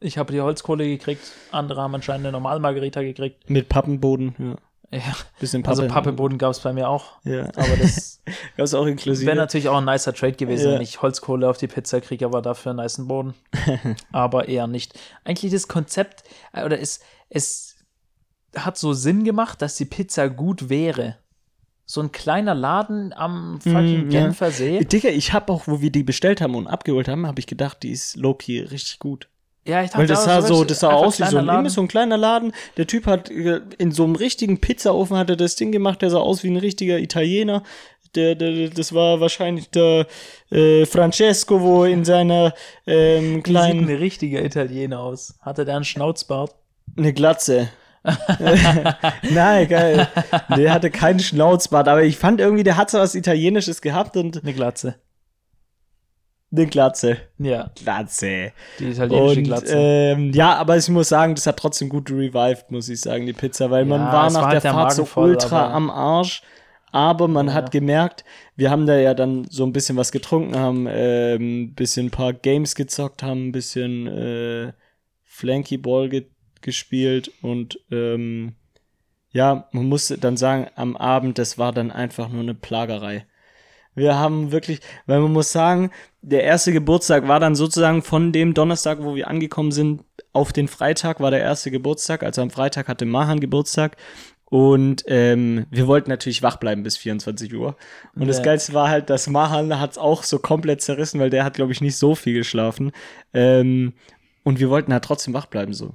ich 0.00 0.18
habe 0.18 0.32
die 0.32 0.40
Holzkohle 0.40 0.84
gekriegt, 0.86 1.22
andere 1.52 1.82
haben 1.82 1.94
anscheinend 1.94 2.26
eine 2.26 2.32
normale 2.32 2.60
Margarita 2.60 3.02
gekriegt. 3.02 3.48
Mit 3.50 3.68
Pappenboden, 3.68 4.34
ja. 4.38 4.56
Ja, 4.92 5.00
Bisschen 5.40 5.64
Pappe. 5.64 5.82
also 5.82 5.92
Pappeboden 5.92 6.38
gab 6.38 6.52
es 6.52 6.60
bei 6.60 6.72
mir 6.72 6.88
auch, 6.88 7.14
Ja, 7.24 7.46
aber 7.56 7.76
das 7.80 8.22
gab's 8.56 8.72
auch 8.72 8.86
inklusive. 8.86 9.26
Wäre 9.26 9.36
natürlich 9.36 9.68
auch 9.68 9.78
ein 9.78 9.84
nicer 9.84 10.14
Trade 10.14 10.34
gewesen, 10.34 10.68
Ja. 10.68 10.74
wenn 10.76 10.82
ich 10.82 11.02
Holzkohle 11.02 11.48
auf 11.50 11.58
die 11.58 11.66
Pizza 11.66 12.00
kriege, 12.00 12.24
aber 12.24 12.40
dafür 12.40 12.70
einen 12.70 12.82
nicen 12.82 13.08
Boden. 13.08 13.34
aber 14.12 14.46
eher 14.48 14.68
nicht. 14.68 14.96
Eigentlich 15.24 15.50
das 15.52 15.66
Konzept, 15.66 16.22
äh, 16.52 16.64
oder 16.64 16.80
es, 16.80 17.00
es 17.30 17.65
hat 18.56 18.78
so 18.78 18.92
Sinn 18.92 19.24
gemacht, 19.24 19.62
dass 19.62 19.76
die 19.76 19.84
Pizza 19.84 20.28
gut 20.28 20.68
wäre. 20.68 21.16
So 21.84 22.00
ein 22.00 22.10
kleiner 22.10 22.54
Laden 22.54 23.12
am 23.12 23.60
fucking 23.60 24.08
Mm, 24.08 24.10
ja. 24.10 24.20
Genfer 24.22 24.50
See. 24.50 24.84
Digga, 24.84 25.08
ich 25.10 25.32
habe 25.32 25.52
auch, 25.52 25.68
wo 25.68 25.80
wir 25.80 25.90
die 25.90 26.02
bestellt 26.02 26.40
haben 26.40 26.56
und 26.56 26.66
abgeholt 26.66 27.06
haben, 27.06 27.26
habe 27.26 27.38
ich 27.38 27.46
gedacht, 27.46 27.82
die 27.84 27.92
ist 27.92 28.16
low-key 28.16 28.60
richtig 28.60 28.98
gut. 28.98 29.28
Ja, 29.64 29.82
ich 29.82 29.90
dachte, 29.90 30.00
Weil 30.00 30.06
das 30.06 30.24
sah 30.24 30.42
so, 30.42 30.64
das 30.64 30.80
sah 30.80 30.92
aus 30.92 31.20
wie 31.20 31.26
so 31.26 31.38
ein, 31.38 31.44
Laden. 31.44 31.68
So 31.68 31.80
ein 31.80 31.88
kleiner 31.88 32.16
Laden. 32.16 32.52
Der 32.76 32.86
Typ 32.86 33.06
hat 33.06 33.30
äh, 33.30 33.60
in 33.78 33.92
so 33.92 34.04
einem 34.04 34.16
richtigen 34.16 34.60
Pizzaofen 34.60 35.16
hat 35.16 35.30
er 35.30 35.36
das 35.36 35.56
Ding 35.56 35.72
gemacht, 35.72 36.02
der 36.02 36.10
sah 36.10 36.18
aus 36.18 36.42
wie 36.42 36.50
ein 36.50 36.56
richtiger 36.56 36.98
Italiener. 36.98 37.62
Der, 38.14 38.34
der, 38.34 38.70
das 38.70 38.92
war 38.92 39.20
wahrscheinlich 39.20 39.70
der 39.70 40.06
äh, 40.50 40.86
Francesco, 40.86 41.60
wo 41.60 41.84
in 41.84 42.04
seiner 42.04 42.54
ähm, 42.86 43.22
Wie 43.22 43.34
sieht 43.34 43.44
kleinen 43.44 43.88
ein 43.88 43.96
richtiger 43.96 44.44
Italiener 44.44 45.00
aus? 45.00 45.34
Hatte 45.40 45.64
der 45.64 45.76
einen 45.76 45.84
Schnauzbart? 45.84 46.54
eine 46.96 47.12
Glatze. 47.12 47.68
Nein, 49.30 49.68
geil. 49.68 50.08
Der 50.56 50.72
hatte 50.72 50.90
keinen 50.90 51.20
Schnauzbart, 51.20 51.88
aber 51.88 52.02
ich 52.02 52.16
fand 52.16 52.40
irgendwie, 52.40 52.62
der 52.64 52.76
hat 52.76 52.90
so 52.90 52.98
was 52.98 53.14
Italienisches 53.14 53.80
gehabt 53.82 54.16
und 54.16 54.42
Eine 54.42 54.54
Glatze. 54.54 54.94
eine 56.52 56.66
Glatze. 56.66 57.18
Ja, 57.38 57.70
Glatze. 57.74 58.52
die 58.78 58.90
italienische 58.90 59.40
Und 59.40 59.44
Glatze. 59.44 59.74
ähm, 59.76 60.32
ja, 60.32 60.54
aber 60.54 60.76
ich 60.76 60.88
muss 60.88 61.08
sagen, 61.08 61.34
das 61.34 61.46
hat 61.46 61.58
trotzdem 61.58 61.88
gut 61.88 62.10
revived, 62.10 62.70
muss 62.70 62.88
ich 62.88 63.00
sagen, 63.00 63.26
die 63.26 63.32
Pizza, 63.32 63.70
weil 63.70 63.84
man 63.84 64.00
Ja, 64.06 64.12
war 64.12 64.26
es 64.28 64.32
nach 64.34 64.42
war 64.42 64.48
der 64.50 64.54
halt 64.54 64.64
der 64.64 64.72
Fahrt 64.72 64.92
so 64.92 65.04
voll, 65.04 65.30
ultra 65.30 65.70
am 65.72 65.90
Arsch. 65.90 66.42
Aber 66.92 67.28
man 67.28 67.48
Ja. 67.48 67.54
hat 67.54 67.72
gemerkt, 67.72 68.24
wir 68.54 68.70
haben 68.70 68.86
da 68.86 68.96
ja 68.96 69.12
dann 69.12 69.44
so 69.50 69.64
ein 69.64 69.72
bisschen 69.72 69.96
was 69.96 70.12
getrunken, 70.12 70.56
haben 70.56 70.86
ähm, 70.88 71.62
ein 71.64 71.74
bisschen 71.74 72.06
ein 72.06 72.10
paar 72.10 72.32
Games 72.32 72.74
gezockt, 72.74 73.22
haben 73.22 73.48
ein 73.48 73.52
bisschen 73.52 74.06
äh, 74.06 74.72
Flanky 75.24 75.76
Ball 75.76 76.08
ge 76.08 76.26
gespielt 76.62 77.30
und 77.42 77.78
ähm, 77.90 78.54
ja, 79.32 79.68
man 79.72 79.86
musste 79.86 80.18
dann 80.18 80.36
sagen, 80.36 80.68
am 80.76 80.96
Abend, 80.96 81.38
das 81.38 81.58
war 81.58 81.72
dann 81.72 81.90
einfach 81.90 82.28
nur 82.28 82.40
eine 82.42 82.54
Plagerei. 82.54 83.26
Wir 83.94 84.18
haben 84.18 84.52
wirklich, 84.52 84.80
weil 85.06 85.20
man 85.20 85.32
muss 85.32 85.52
sagen, 85.52 85.90
der 86.20 86.44
erste 86.44 86.72
Geburtstag 86.72 87.28
war 87.28 87.40
dann 87.40 87.54
sozusagen 87.54 88.02
von 88.02 88.30
dem 88.30 88.52
Donnerstag, 88.52 89.02
wo 89.02 89.14
wir 89.14 89.28
angekommen 89.28 89.72
sind, 89.72 90.04
auf 90.32 90.52
den 90.52 90.68
Freitag 90.68 91.18
war 91.20 91.30
der 91.30 91.40
erste 91.40 91.70
Geburtstag. 91.70 92.22
Also 92.22 92.42
am 92.42 92.50
Freitag 92.50 92.88
hatte 92.88 93.06
Mahan 93.06 93.40
Geburtstag. 93.40 93.96
Und 94.44 95.02
ähm, 95.08 95.66
wir 95.70 95.86
wollten 95.86 96.10
natürlich 96.10 96.42
wach 96.42 96.56
bleiben 96.56 96.82
bis 96.82 96.96
24 96.98 97.52
Uhr. 97.54 97.76
Und 98.14 98.28
das 98.28 98.38
Ja. 98.38 98.44
Geilste 98.44 98.74
war 98.74 98.88
halt, 98.88 99.10
dass 99.10 99.28
Mahan 99.28 99.80
hat 99.80 99.92
es 99.92 99.98
auch 99.98 100.22
so 100.22 100.38
komplett 100.38 100.82
zerrissen, 100.82 101.18
weil 101.18 101.30
der 101.30 101.44
hat, 101.44 101.54
glaube 101.54 101.72
ich, 101.72 101.80
nicht 101.80 101.96
so 101.96 102.14
viel 102.14 102.34
geschlafen. 102.34 102.92
Ähm, 103.34 103.94
und 104.44 104.60
wir 104.60 104.70
wollten 104.70 104.92
halt 104.92 105.04
trotzdem 105.04 105.34
wach 105.34 105.46
bleiben 105.46 105.74
so. 105.74 105.94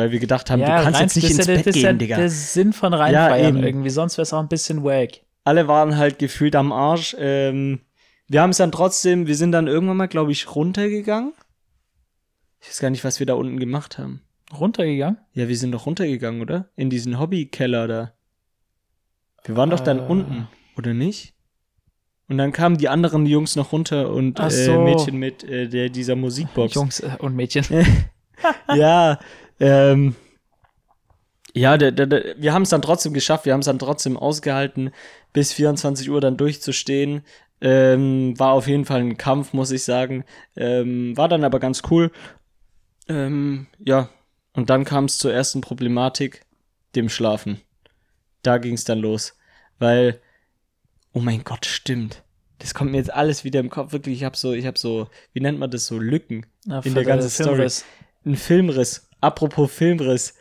Weil 0.00 0.12
wir 0.12 0.18
gedacht 0.18 0.50
haben, 0.50 0.60
du 0.60 0.66
kannst 0.66 1.00
jetzt 1.00 1.16
nicht 1.16 1.30
das 1.30 1.32
ist 1.32 1.38
ins 1.38 1.46
ja, 1.48 1.54
Bett 1.54 1.66
das 1.66 1.76
ist 1.76 1.82
gehen, 1.82 1.84
ja 1.84 1.92
Digga. 1.92 2.16
der 2.16 2.30
Sinn 2.30 2.72
von 2.72 2.94
reinfeiern 2.94 3.56
eben. 3.56 3.66
irgendwie, 3.66 3.90
sonst 3.90 4.16
wäre 4.16 4.22
es 4.22 4.32
auch 4.32 4.40
ein 4.40 4.48
bisschen 4.48 4.82
wack. 4.82 5.20
alle 5.44 5.68
waren 5.68 5.96
halt 5.96 6.18
gefühlt 6.18 6.56
am 6.56 6.72
Arsch. 6.72 7.14
Ähm, 7.18 7.80
wir 8.28 8.40
haben 8.42 8.50
es 8.50 8.56
dann 8.58 8.72
trotzdem, 8.72 9.26
wir 9.26 9.34
sind 9.34 9.52
dann 9.52 9.66
irgendwann 9.66 9.96
mal, 9.98 10.06
glaube 10.06 10.32
ich, 10.32 10.54
runtergegangen. 10.54 11.32
Ich 12.60 12.68
weiß 12.68 12.78
gar 12.80 12.90
nicht, 12.90 13.04
was 13.04 13.18
wir 13.18 13.26
da 13.26 13.34
unten 13.34 13.58
gemacht 13.58 13.98
haben. 13.98 14.22
Runtergegangen? 14.58 15.18
Ja, 15.34 15.48
wir 15.48 15.56
sind 15.56 15.72
doch 15.72 15.86
runtergegangen, 15.86 16.40
oder? 16.40 16.68
In 16.76 16.90
diesen 16.90 17.18
Hobbykeller 17.18 17.86
da. 17.88 18.12
Wir 19.44 19.56
waren 19.56 19.70
doch 19.70 19.80
dann 19.80 19.98
Äh. 19.98 20.02
unten, 20.02 20.48
oder 20.76 20.92
nicht? 20.94 21.34
Und 22.28 22.38
dann 22.38 22.52
kamen 22.52 22.76
die 22.78 22.88
anderen 22.88 23.26
Jungs 23.26 23.56
noch 23.56 23.72
runter 23.72 24.10
und 24.12 24.38
äh, 24.38 24.50
so. 24.50 24.80
Mädchen 24.80 25.16
mit 25.16 25.42
äh, 25.42 25.68
der, 25.68 25.88
dieser 25.88 26.14
Musikbox. 26.14 26.74
Jungs 26.74 27.00
äh, 27.00 27.10
und 27.18 27.34
Mädchen. 27.34 27.64
ja, 28.74 29.18
ähm, 29.60 30.16
ja, 31.54 31.76
der, 31.76 31.92
der, 31.92 32.06
der, 32.06 32.34
wir 32.38 32.52
haben 32.52 32.62
es 32.62 32.70
dann 32.70 32.82
trotzdem 32.82 33.12
geschafft, 33.12 33.44
wir 33.44 33.52
haben 33.52 33.60
es 33.60 33.66
dann 33.66 33.78
trotzdem 33.78 34.16
ausgehalten, 34.16 34.90
bis 35.32 35.52
24 35.52 36.10
Uhr 36.10 36.20
dann 36.20 36.36
durchzustehen. 36.36 37.22
Ähm, 37.62 38.38
war 38.38 38.52
auf 38.52 38.66
jeden 38.66 38.86
Fall 38.86 39.00
ein 39.00 39.18
Kampf, 39.18 39.52
muss 39.52 39.70
ich 39.70 39.84
sagen. 39.84 40.24
Ähm, 40.56 41.16
war 41.16 41.28
dann 41.28 41.44
aber 41.44 41.60
ganz 41.60 41.82
cool. 41.90 42.10
Ähm, 43.08 43.66
ja, 43.78 44.08
und 44.54 44.70
dann 44.70 44.84
kam 44.84 45.04
es 45.04 45.18
zur 45.18 45.32
ersten 45.32 45.60
Problematik, 45.60 46.46
dem 46.94 47.08
Schlafen. 47.08 47.60
Da 48.42 48.58
ging 48.58 48.74
es 48.74 48.84
dann 48.84 49.00
los. 49.00 49.36
Weil, 49.78 50.20
oh 51.12 51.20
mein 51.20 51.44
Gott, 51.44 51.66
stimmt. 51.66 52.22
Das 52.58 52.74
kommt 52.74 52.92
mir 52.92 52.98
jetzt 52.98 53.12
alles 53.12 53.44
wieder 53.44 53.60
im 53.60 53.70
Kopf. 53.70 53.92
Wirklich, 53.92 54.18
ich 54.18 54.24
habe 54.24 54.36
so, 54.36 54.52
ich 54.52 54.66
habe 54.66 54.78
so, 54.78 55.08
wie 55.32 55.40
nennt 55.40 55.58
man 55.58 55.70
das 55.70 55.86
so, 55.86 55.98
Lücken 55.98 56.46
Na, 56.64 56.80
in 56.80 56.94
der 56.94 57.04
ganzen 57.04 57.30
Story. 57.30 57.48
Filmriss. 57.48 57.84
Ein 58.24 58.36
Filmriss. 58.36 59.08
Apropos 59.20 59.70
Filmriss. 59.72 60.34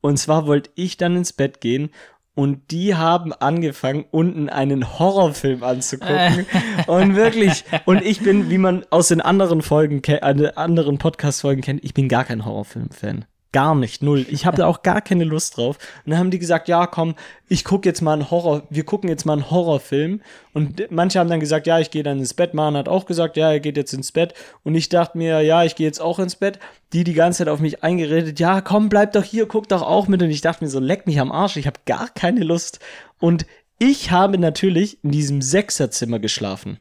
Und 0.00 0.18
zwar 0.18 0.46
wollte 0.46 0.70
ich 0.74 0.96
dann 0.96 1.16
ins 1.16 1.32
Bett 1.32 1.60
gehen 1.60 1.90
und 2.34 2.70
die 2.70 2.94
haben 2.94 3.32
angefangen, 3.32 4.06
unten 4.10 4.48
einen 4.48 4.98
Horrorfilm 4.98 5.62
anzugucken. 5.62 6.46
und 6.86 7.16
wirklich, 7.16 7.64
und 7.84 8.02
ich 8.02 8.20
bin, 8.20 8.48
wie 8.48 8.58
man 8.58 8.86
aus 8.90 9.08
den 9.08 9.20
anderen 9.20 9.62
Folgen, 9.62 10.02
äh, 10.04 10.52
anderen 10.54 10.98
Podcast-Folgen 10.98 11.60
kennt, 11.62 11.84
ich 11.84 11.92
bin 11.92 12.08
gar 12.08 12.24
kein 12.24 12.44
Horrorfilm-Fan. 12.44 13.26
Gar 13.52 13.74
nicht, 13.74 14.00
null. 14.00 14.26
Ich 14.30 14.46
habe 14.46 14.56
da 14.58 14.66
auch 14.66 14.82
gar 14.82 15.00
keine 15.00 15.24
Lust 15.24 15.56
drauf. 15.56 15.76
Und 16.04 16.10
dann 16.10 16.20
haben 16.20 16.30
die 16.30 16.38
gesagt, 16.38 16.68
ja, 16.68 16.86
komm, 16.86 17.16
ich 17.48 17.64
gucke 17.64 17.88
jetzt 17.88 18.00
mal 18.00 18.12
einen 18.12 18.30
Horror, 18.30 18.62
wir 18.70 18.84
gucken 18.84 19.08
jetzt 19.08 19.24
mal 19.24 19.32
einen 19.32 19.50
Horrorfilm. 19.50 20.20
Und 20.52 20.90
manche 20.90 21.18
haben 21.18 21.28
dann 21.28 21.40
gesagt, 21.40 21.66
ja, 21.66 21.80
ich 21.80 21.90
gehe 21.90 22.04
dann 22.04 22.18
ins 22.18 22.34
Bett. 22.34 22.54
Man 22.54 22.76
hat 22.76 22.88
auch 22.88 23.06
gesagt, 23.06 23.36
ja, 23.36 23.50
er 23.50 23.60
geht 23.60 23.76
jetzt 23.76 23.92
ins 23.92 24.12
Bett. 24.12 24.34
Und 24.62 24.76
ich 24.76 24.88
dachte 24.88 25.18
mir, 25.18 25.40
ja, 25.40 25.64
ich 25.64 25.74
gehe 25.74 25.86
jetzt 25.86 26.00
auch 26.00 26.20
ins 26.20 26.36
Bett. 26.36 26.60
Die 26.92 27.02
die 27.02 27.14
ganze 27.14 27.38
Zeit 27.38 27.48
auf 27.48 27.60
mich 27.60 27.82
eingeredet, 27.82 28.38
ja, 28.38 28.60
komm, 28.60 28.88
bleib 28.88 29.12
doch 29.12 29.24
hier, 29.24 29.46
guck 29.46 29.68
doch 29.68 29.82
auch 29.82 30.06
mit. 30.06 30.22
Und 30.22 30.30
ich 30.30 30.42
dachte 30.42 30.62
mir 30.64 30.70
so, 30.70 30.78
leck 30.78 31.06
mich 31.06 31.18
am 31.18 31.32
Arsch, 31.32 31.56
ich 31.56 31.66
habe 31.66 31.80
gar 31.86 32.08
keine 32.08 32.44
Lust. 32.44 32.78
Und 33.18 33.46
ich 33.78 34.10
habe 34.10 34.38
natürlich 34.38 35.02
in 35.02 35.10
diesem 35.10 35.42
Sechserzimmer 35.42 36.18
geschlafen. 36.20 36.78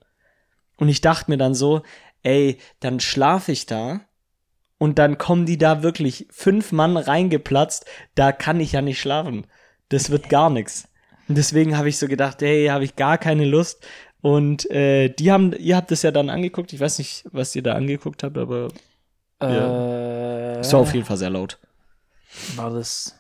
Und 0.77 0.89
ich 0.89 1.01
dachte 1.01 1.31
mir 1.31 1.37
dann 1.37 1.55
so, 1.55 1.81
ey, 2.23 2.57
dann 2.79 2.99
schlafe 2.99 3.51
ich 3.51 3.65
da 3.65 4.01
und 4.79 4.97
dann 4.97 5.19
kommen 5.19 5.45
die 5.45 5.59
da 5.59 5.83
wirklich 5.83 6.25
fünf 6.31 6.71
Mann 6.71 6.97
reingeplatzt, 6.97 7.85
da 8.15 8.31
kann 8.31 8.59
ich 8.59 8.71
ja 8.71 8.81
nicht 8.81 8.99
schlafen. 8.99 9.45
Das 9.89 10.09
wird 10.09 10.29
gar 10.29 10.49
nichts. 10.49 10.87
Und 11.27 11.37
deswegen 11.37 11.77
habe 11.77 11.89
ich 11.89 11.99
so 11.99 12.07
gedacht, 12.07 12.41
hey, 12.41 12.67
habe 12.67 12.83
ich 12.85 12.95
gar 12.95 13.19
keine 13.19 13.45
Lust. 13.45 13.85
Und 14.21 14.69
äh, 14.71 15.09
die 15.09 15.31
haben, 15.31 15.53
ihr 15.53 15.75
habt 15.75 15.91
es 15.91 16.01
ja 16.01 16.11
dann 16.11 16.29
angeguckt. 16.29 16.73
Ich 16.73 16.79
weiß 16.79 16.97
nicht, 16.97 17.25
was 17.31 17.55
ihr 17.55 17.61
da 17.61 17.73
angeguckt 17.75 18.23
habt, 18.23 18.37
aber 18.37 18.69
Äh, 19.41 20.59
es 20.59 20.73
war 20.73 20.79
auf 20.81 20.93
jeden 20.93 21.05
Fall 21.05 21.17
sehr 21.17 21.29
laut. 21.29 21.59
war 22.55 22.71
das 22.71 23.15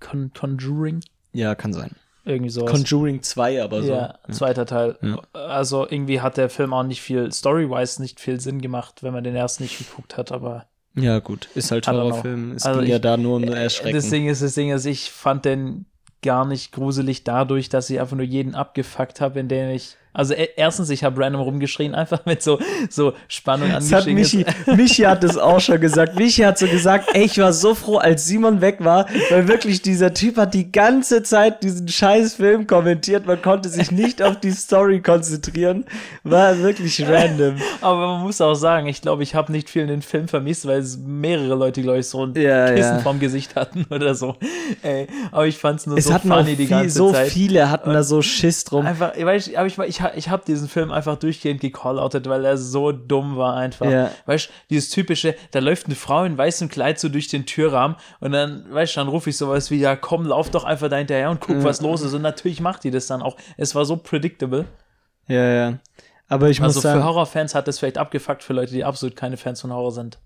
Con 0.00 0.30
Conjuring? 0.32 1.00
Ja, 1.32 1.54
kann 1.54 1.72
sein. 1.72 1.96
Irgendwie 2.28 2.50
sowas. 2.50 2.70
Conjuring 2.70 3.22
2, 3.22 3.62
aber 3.62 3.82
so. 3.82 3.90
ja, 3.90 4.18
zweiter 4.30 4.66
Teil. 4.66 4.98
Ja. 5.00 5.22
Also 5.32 5.86
irgendwie 5.88 6.20
hat 6.20 6.36
der 6.36 6.50
Film 6.50 6.74
auch 6.74 6.82
nicht 6.82 7.00
viel, 7.00 7.32
story-wise 7.32 8.02
nicht 8.02 8.20
viel 8.20 8.38
Sinn 8.38 8.60
gemacht, 8.60 9.02
wenn 9.02 9.14
man 9.14 9.24
den 9.24 9.34
ersten 9.34 9.62
nicht 9.62 9.78
geguckt 9.78 10.18
hat, 10.18 10.30
aber 10.30 10.66
Ja, 10.94 11.20
gut. 11.20 11.48
Ist 11.54 11.70
halt. 11.70 11.88
Horrorfilm. 11.88 12.52
Es 12.52 12.66
Also 12.66 12.80
ging 12.80 12.90
ja 12.90 12.98
da 12.98 13.16
nur 13.16 13.36
um 13.36 13.44
Erschrecken. 13.44 13.96
Das 13.96 14.10
Ding 14.10 14.28
ist, 14.28 14.42
das 14.42 14.52
Ding 14.54 14.70
ist, 14.70 14.84
ich 14.84 15.10
fand 15.10 15.46
den 15.46 15.86
gar 16.22 16.44
nicht 16.44 16.72
gruselig 16.72 17.24
dadurch, 17.24 17.70
dass 17.70 17.88
ich 17.88 17.98
einfach 17.98 18.16
nur 18.16 18.26
jeden 18.26 18.54
abgefuckt 18.54 19.20
habe, 19.22 19.40
indem 19.40 19.70
ich 19.70 19.96
Also 20.12 20.34
e- 20.34 20.48
erstens, 20.56 20.90
ich 20.90 21.04
habe 21.04 21.20
random 21.22 21.42
rumgeschrien, 21.42 21.94
einfach 21.94 22.24
mit 22.26 22.42
so, 22.42 22.58
so 22.90 23.12
Spannung 23.28 23.70
Das 23.70 23.92
hat. 23.92 24.06
Michi, 24.06 24.44
Michi 24.66 25.02
hat 25.02 25.22
das 25.22 25.36
auch 25.36 25.60
schon 25.60 25.80
gesagt. 25.80 26.16
Michi 26.16 26.42
hat 26.42 26.58
so 26.58 26.66
gesagt, 26.66 27.10
ey, 27.14 27.24
ich 27.24 27.38
war 27.38 27.52
so 27.52 27.74
froh, 27.74 27.98
als 27.98 28.26
Simon 28.26 28.60
weg 28.60 28.76
war, 28.80 29.06
weil 29.30 29.46
wirklich 29.48 29.82
dieser 29.82 30.12
Typ 30.14 30.36
hat 30.38 30.54
die 30.54 30.72
ganze 30.72 31.22
Zeit 31.22 31.62
diesen 31.62 31.86
scheiß 31.88 32.34
Film 32.34 32.66
kommentiert. 32.66 33.26
Man 33.26 33.40
konnte 33.42 33.68
sich 33.68 33.90
nicht 33.92 34.22
auf 34.22 34.40
die 34.40 34.50
Story 34.50 35.00
konzentrieren. 35.02 35.84
War 36.24 36.58
wirklich 36.58 37.06
random. 37.06 37.56
Aber 37.80 38.14
man 38.14 38.22
muss 38.22 38.40
auch 38.40 38.54
sagen, 38.54 38.86
ich 38.88 39.00
glaube, 39.02 39.22
ich 39.22 39.34
habe 39.34 39.52
nicht 39.52 39.70
viel 39.70 39.82
in 39.82 39.88
den 39.88 40.02
Film 40.02 40.26
vermisst, 40.28 40.66
weil 40.66 40.80
es 40.80 40.96
mehrere 40.98 41.54
Leute, 41.54 41.82
glaube 41.82 41.98
ich, 42.00 42.08
so 42.08 42.24
ein 42.26 42.34
Ja, 42.34 42.72
Kissen 42.72 42.96
ja. 42.96 42.98
vorm 43.00 43.20
Gesicht 43.20 43.54
hatten 43.56 43.86
oder 43.90 44.14
so. 44.14 44.36
Ey, 44.82 45.06
aber 45.30 45.46
ich 45.46 45.58
fand 45.58 45.80
es 45.80 45.86
nur 45.86 45.98
Es 45.98 46.06
so 46.06 46.18
funny 46.18 46.56
die 46.56 46.66
ganze 46.66 46.90
so 46.96 47.12
Zeit. 47.12 47.28
viele 47.28 47.70
hatten 47.70 47.92
da 47.92 48.02
so 48.02 48.22
Schiss 48.22 48.64
drum. 48.64 48.84
Einfach, 48.86 49.14
ich 49.14 49.22
aber 49.58 49.66
ich, 49.66 49.78
ich, 49.78 50.00
ich 50.16 50.28
habe 50.28 50.44
diesen 50.46 50.68
Film 50.68 50.90
einfach 50.90 51.16
durchgehend 51.16 51.60
gecalloutet, 51.60 52.28
weil 52.28 52.44
er 52.44 52.56
so 52.58 52.92
dumm 52.92 53.36
war 53.36 53.56
einfach. 53.56 53.86
Ja. 53.90 54.10
Weißt 54.26 54.48
du, 54.48 54.52
dieses 54.70 54.90
typische, 54.90 55.34
da 55.50 55.58
läuft 55.60 55.86
eine 55.86 55.94
Frau 55.94 56.24
in 56.24 56.36
weißem 56.38 56.68
Kleid 56.68 56.98
so 56.98 57.08
durch 57.08 57.28
den 57.28 57.46
Türrahmen 57.46 57.96
und 58.20 58.32
dann, 58.32 58.66
weißt 58.72 58.96
du, 58.96 59.00
dann 59.00 59.08
rufe 59.08 59.30
ich 59.30 59.36
sowas 59.36 59.70
wie, 59.70 59.78
ja 59.80 59.96
komm, 59.96 60.26
lauf 60.26 60.50
doch 60.50 60.64
einfach 60.64 60.88
da 60.88 60.96
hinterher 60.96 61.30
und 61.30 61.40
guck, 61.40 61.62
was 61.64 61.80
los 61.80 62.02
ist. 62.02 62.14
Und 62.14 62.22
natürlich 62.22 62.60
macht 62.60 62.84
die 62.84 62.90
das 62.90 63.06
dann 63.06 63.22
auch. 63.22 63.36
Es 63.56 63.74
war 63.74 63.84
so 63.84 63.96
predictable. 63.96 64.66
Ja, 65.26 65.44
ja. 65.44 65.78
Aber 66.28 66.48
ich 66.50 66.60
Also 66.60 66.76
muss 66.78 66.82
für 66.82 66.88
sagen, 66.88 67.04
Horrorfans 67.04 67.54
hat 67.54 67.68
das 67.68 67.78
vielleicht 67.78 67.98
abgefuckt, 67.98 68.42
für 68.42 68.52
Leute, 68.52 68.72
die 68.72 68.84
absolut 68.84 69.16
keine 69.16 69.36
Fans 69.36 69.60
von 69.60 69.72
Horror 69.72 69.92
sind. 69.92 70.18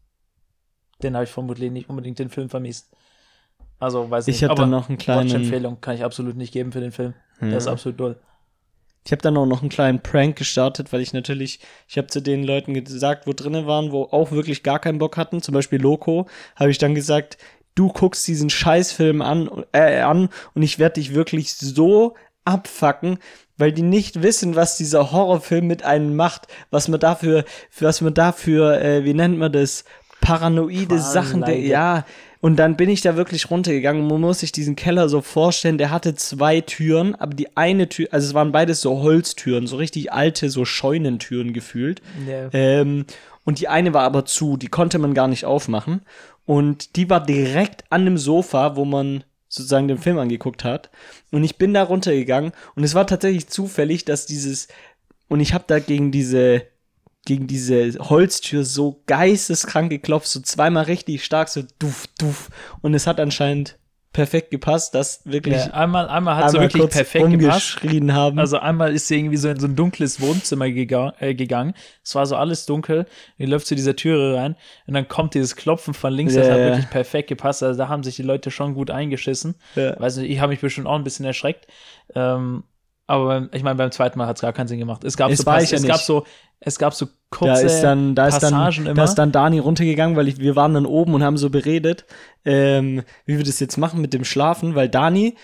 Den 1.02 1.14
habe 1.14 1.24
ich 1.24 1.30
vermutlich 1.30 1.70
nicht 1.70 1.88
unbedingt 1.88 2.18
den 2.18 2.28
Film 2.28 2.48
vermisst. 2.48 2.90
Also, 3.78 4.08
weiß 4.10 4.28
Ich 4.28 4.34
nicht. 4.36 4.44
hab 4.44 4.52
aber 4.52 4.62
dann 4.62 4.70
noch 4.70 4.88
einen 4.88 4.98
kleinen- 4.98 5.28
Watch-Empfehlung 5.28 5.80
kann 5.80 5.94
ich 5.96 6.04
absolut 6.04 6.36
nicht 6.36 6.52
geben 6.52 6.70
für 6.72 6.80
den 6.80 6.92
Film. 6.92 7.14
Der 7.40 7.56
ist 7.56 7.66
absolut 7.66 7.98
doll. 7.98 8.16
Ich 9.04 9.12
habe 9.12 9.22
dann 9.22 9.36
auch 9.36 9.46
noch 9.46 9.62
einen 9.62 9.68
kleinen 9.68 10.00
Prank 10.00 10.36
gestartet, 10.36 10.92
weil 10.92 11.00
ich 11.00 11.12
natürlich, 11.12 11.60
ich 11.88 11.98
habe 11.98 12.06
zu 12.06 12.20
den 12.20 12.44
Leuten 12.44 12.72
gesagt, 12.74 13.26
wo 13.26 13.32
drinnen 13.32 13.66
waren, 13.66 13.90
wo 13.90 14.04
auch 14.04 14.30
wirklich 14.30 14.62
gar 14.62 14.78
keinen 14.78 14.98
Bock 14.98 15.16
hatten, 15.16 15.42
zum 15.42 15.54
Beispiel 15.54 15.80
Loco, 15.80 16.26
habe 16.56 16.70
ich 16.70 16.78
dann 16.78 16.94
gesagt, 16.94 17.38
du 17.74 17.88
guckst 17.88 18.26
diesen 18.28 18.50
Scheißfilm 18.50 19.22
an, 19.22 19.64
äh, 19.72 20.00
an 20.00 20.28
und 20.54 20.62
ich 20.62 20.78
werde 20.78 20.94
dich 20.94 21.14
wirklich 21.14 21.54
so 21.54 22.14
abfacken, 22.44 23.18
weil 23.56 23.72
die 23.72 23.82
nicht 23.82 24.22
wissen, 24.22 24.56
was 24.56 24.76
dieser 24.76 25.12
Horrorfilm 25.12 25.66
mit 25.66 25.84
einem 25.84 26.16
macht, 26.16 26.46
was 26.70 26.88
man 26.88 27.00
dafür, 27.00 27.44
für 27.70 27.86
was 27.86 28.00
man 28.00 28.14
dafür, 28.14 28.80
äh, 28.80 29.04
wie 29.04 29.14
nennt 29.14 29.38
man 29.38 29.52
das, 29.52 29.84
paranoide 30.20 30.98
Sachen, 30.98 31.42
der, 31.42 31.58
ja. 31.58 32.04
Und 32.42 32.56
dann 32.56 32.76
bin 32.76 32.90
ich 32.90 33.02
da 33.02 33.14
wirklich 33.14 33.52
runtergegangen. 33.52 34.04
Man 34.08 34.20
muss 34.20 34.40
sich 34.40 34.50
diesen 34.50 34.74
Keller 34.74 35.08
so 35.08 35.20
vorstellen, 35.20 35.78
der 35.78 35.92
hatte 35.92 36.16
zwei 36.16 36.60
Türen, 36.60 37.14
aber 37.14 37.34
die 37.34 37.56
eine 37.56 37.88
Tür, 37.88 38.08
also 38.10 38.26
es 38.26 38.34
waren 38.34 38.50
beides 38.50 38.80
so 38.80 39.00
Holztüren, 39.00 39.68
so 39.68 39.76
richtig 39.76 40.12
alte, 40.12 40.50
so 40.50 40.64
Scheunentüren 40.64 41.52
gefühlt. 41.52 42.02
Ja. 42.28 42.48
Ähm, 42.52 43.06
und 43.44 43.60
die 43.60 43.68
eine 43.68 43.94
war 43.94 44.02
aber 44.02 44.24
zu, 44.24 44.56
die 44.56 44.66
konnte 44.66 44.98
man 44.98 45.14
gar 45.14 45.28
nicht 45.28 45.44
aufmachen. 45.44 46.02
Und 46.44 46.96
die 46.96 47.08
war 47.08 47.24
direkt 47.24 47.84
an 47.90 48.04
dem 48.04 48.18
Sofa, 48.18 48.74
wo 48.74 48.84
man 48.84 49.22
sozusagen 49.48 49.86
den 49.86 49.98
Film 49.98 50.18
angeguckt 50.18 50.64
hat. 50.64 50.90
Und 51.30 51.44
ich 51.44 51.58
bin 51.58 51.72
da 51.72 51.84
runtergegangen 51.84 52.50
und 52.74 52.82
es 52.82 52.96
war 52.96 53.06
tatsächlich 53.06 53.46
zufällig, 53.46 54.04
dass 54.04 54.26
dieses, 54.26 54.66
und 55.28 55.38
ich 55.38 55.54
habe 55.54 55.64
da 55.68 55.78
gegen 55.78 56.10
diese, 56.10 56.62
gegen 57.24 57.46
diese 57.46 57.98
Holztür 58.00 58.64
so 58.64 59.02
geisteskrank 59.06 59.90
geklopft, 59.90 60.26
so 60.28 60.40
zweimal 60.40 60.84
richtig 60.84 61.24
stark, 61.24 61.48
so 61.48 61.62
duff, 61.78 62.06
duff. 62.18 62.50
Und 62.80 62.94
es 62.94 63.06
hat 63.06 63.20
anscheinend 63.20 63.78
perfekt 64.12 64.50
gepasst, 64.50 64.94
dass 64.94 65.24
wirklich 65.24 65.54
Ja, 65.56 65.70
einmal, 65.72 66.06
einmal 66.08 66.36
hat 66.36 66.50
sie 66.50 66.58
einmal 66.58 66.74
wirklich 66.74 66.90
perfekt 66.90 67.30
gepasst. 67.30 67.78
umgeschrien 67.78 68.12
haben. 68.12 68.38
Also 68.38 68.58
einmal 68.58 68.92
ist 68.92 69.08
sie 69.08 69.16
irgendwie 69.16 69.38
so 69.38 69.48
in 69.48 69.58
so 69.58 69.66
ein 69.66 69.74
dunkles 69.74 70.20
Wohnzimmer 70.20 70.68
gega 70.68 71.14
äh, 71.18 71.34
gegangen. 71.34 71.72
Es 72.04 72.14
war 72.14 72.26
so 72.26 72.36
alles 72.36 72.66
dunkel. 72.66 73.06
Die 73.38 73.46
läuft 73.46 73.66
zu 73.66 73.74
dieser 73.74 73.96
Türe 73.96 74.36
rein 74.36 74.56
und 74.86 74.92
dann 74.92 75.08
kommt 75.08 75.32
dieses 75.32 75.56
Klopfen 75.56 75.94
von 75.94 76.12
links. 76.12 76.34
Das 76.34 76.46
Ja, 76.48 76.52
hat 76.52 76.58
ja. 76.60 76.66
wirklich 76.66 76.90
perfekt 76.90 77.30
gepasst. 77.30 77.62
Also 77.62 77.78
da 77.78 77.88
haben 77.88 78.02
sich 78.02 78.16
die 78.16 78.22
Leute 78.22 78.50
schon 78.50 78.74
gut 78.74 78.90
eingeschissen. 78.90 79.54
Ja. 79.76 79.98
Weiß 79.98 80.18
nicht, 80.18 80.30
ich 80.30 80.40
habe 80.40 80.50
mich 80.50 80.60
bestimmt 80.60 80.88
auch 80.88 80.96
ein 80.96 81.04
bisschen 81.04 81.24
erschreckt. 81.24 81.66
Ähm, 82.14 82.64
aber 83.12 83.50
ich 83.52 83.62
meine, 83.62 83.76
beim 83.76 83.90
zweiten 83.90 84.18
Mal 84.18 84.26
hat 84.26 84.36
es 84.36 84.42
gar 84.42 84.54
keinen 84.54 84.68
Sinn 84.68 84.78
gemacht. 84.78 85.04
Es 85.04 85.18
gab 85.18 85.30
Es 85.30 85.38
so 85.40 85.44
Pass- 85.44 85.70
ja 85.70 85.76
es 85.76 85.86
gab 85.86 86.00
so 86.00 86.24
es 86.60 86.78
gab 86.78 86.94
so 86.94 87.04
da 87.04 87.12
kurze 87.30 87.66
ist 87.66 87.82
dann, 87.82 88.14
da 88.14 88.28
ist 88.28 88.42
dann, 88.42 88.52
Passagen 88.54 88.86
immer. 88.86 88.94
da 88.94 89.04
ist 89.04 89.16
dann 89.16 89.32
Dani 89.32 89.58
runtergegangen, 89.58 90.16
weil 90.16 90.28
ich, 90.28 90.38
wir 90.38 90.56
waren 90.56 90.72
dann 90.72 90.86
oben 90.86 91.12
und 91.12 91.22
haben 91.22 91.36
so 91.36 91.50
beredet, 91.50 92.06
ähm, 92.46 93.02
wie 93.26 93.36
wir 93.36 93.44
das 93.44 93.60
jetzt 93.60 93.76
machen 93.76 94.00
mit 94.00 94.14
dem 94.14 94.24
Schlafen, 94.24 94.74
weil 94.74 94.88
Dani, 94.88 95.34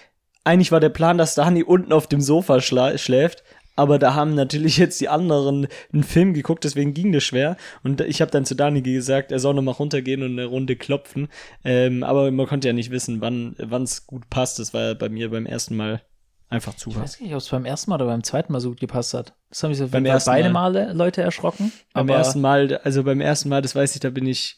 eigentlich 0.44 0.72
war 0.72 0.80
der 0.80 0.88
Plan, 0.88 1.18
dass 1.18 1.34
Dani 1.34 1.62
unten 1.62 1.92
auf 1.92 2.06
dem 2.06 2.22
Sofa 2.22 2.60
schläft, 2.60 3.42
aber 3.76 3.98
da 3.98 4.14
haben 4.14 4.34
natürlich 4.34 4.78
jetzt 4.78 4.98
die 5.02 5.10
anderen 5.10 5.68
einen 5.92 6.04
Film 6.04 6.32
geguckt, 6.32 6.64
deswegen 6.64 6.94
ging 6.94 7.12
das 7.12 7.24
schwer. 7.24 7.58
Und 7.84 8.00
ich 8.00 8.22
habe 8.22 8.30
dann 8.30 8.46
zu 8.46 8.54
Dani 8.54 8.80
gesagt, 8.80 9.30
er 9.30 9.40
soll 9.40 9.52
noch 9.54 9.62
mal 9.62 9.72
runtergehen 9.72 10.22
und 10.22 10.32
eine 10.32 10.46
Runde 10.46 10.74
klopfen. 10.76 11.28
Ähm, 11.64 12.02
aber 12.02 12.30
man 12.30 12.46
konnte 12.46 12.68
ja 12.68 12.72
nicht 12.72 12.90
wissen, 12.90 13.20
wann 13.20 13.82
es 13.82 14.06
gut 14.06 14.30
passt. 14.30 14.58
Das 14.58 14.72
war 14.72 14.82
ja 14.82 14.94
bei 14.94 15.08
mir 15.10 15.30
beim 15.30 15.46
ersten 15.46 15.76
Mal 15.76 16.00
einfach 16.48 16.74
zu. 16.74 16.90
ich 16.90 16.98
weiß 16.98 17.20
nicht, 17.20 17.32
ob 17.32 17.38
es 17.38 17.48
beim 17.48 17.64
ersten 17.64 17.90
Mal 17.90 17.96
oder 17.96 18.06
beim 18.06 18.22
zweiten 18.22 18.52
Mal 18.52 18.60
so 18.60 18.70
gut 18.70 18.80
gepasst 18.80 19.14
hat. 19.14 19.34
Das 19.50 19.62
haben 19.62 19.70
mich 19.70 19.78
so 19.78 19.88
Beim 19.88 20.04
ersten 20.04 20.30
beide 20.30 20.50
Mal. 20.50 20.72
Male 20.72 20.92
Leute 20.92 21.22
erschrocken. 21.22 21.72
Beim 21.92 22.08
ersten 22.08 22.40
Mal, 22.40 22.80
also 22.84 23.02
beim 23.04 23.20
ersten 23.20 23.48
Mal, 23.48 23.62
das 23.62 23.74
weiß 23.74 23.94
ich, 23.94 24.00
da 24.00 24.10
bin 24.10 24.26
ich, 24.26 24.56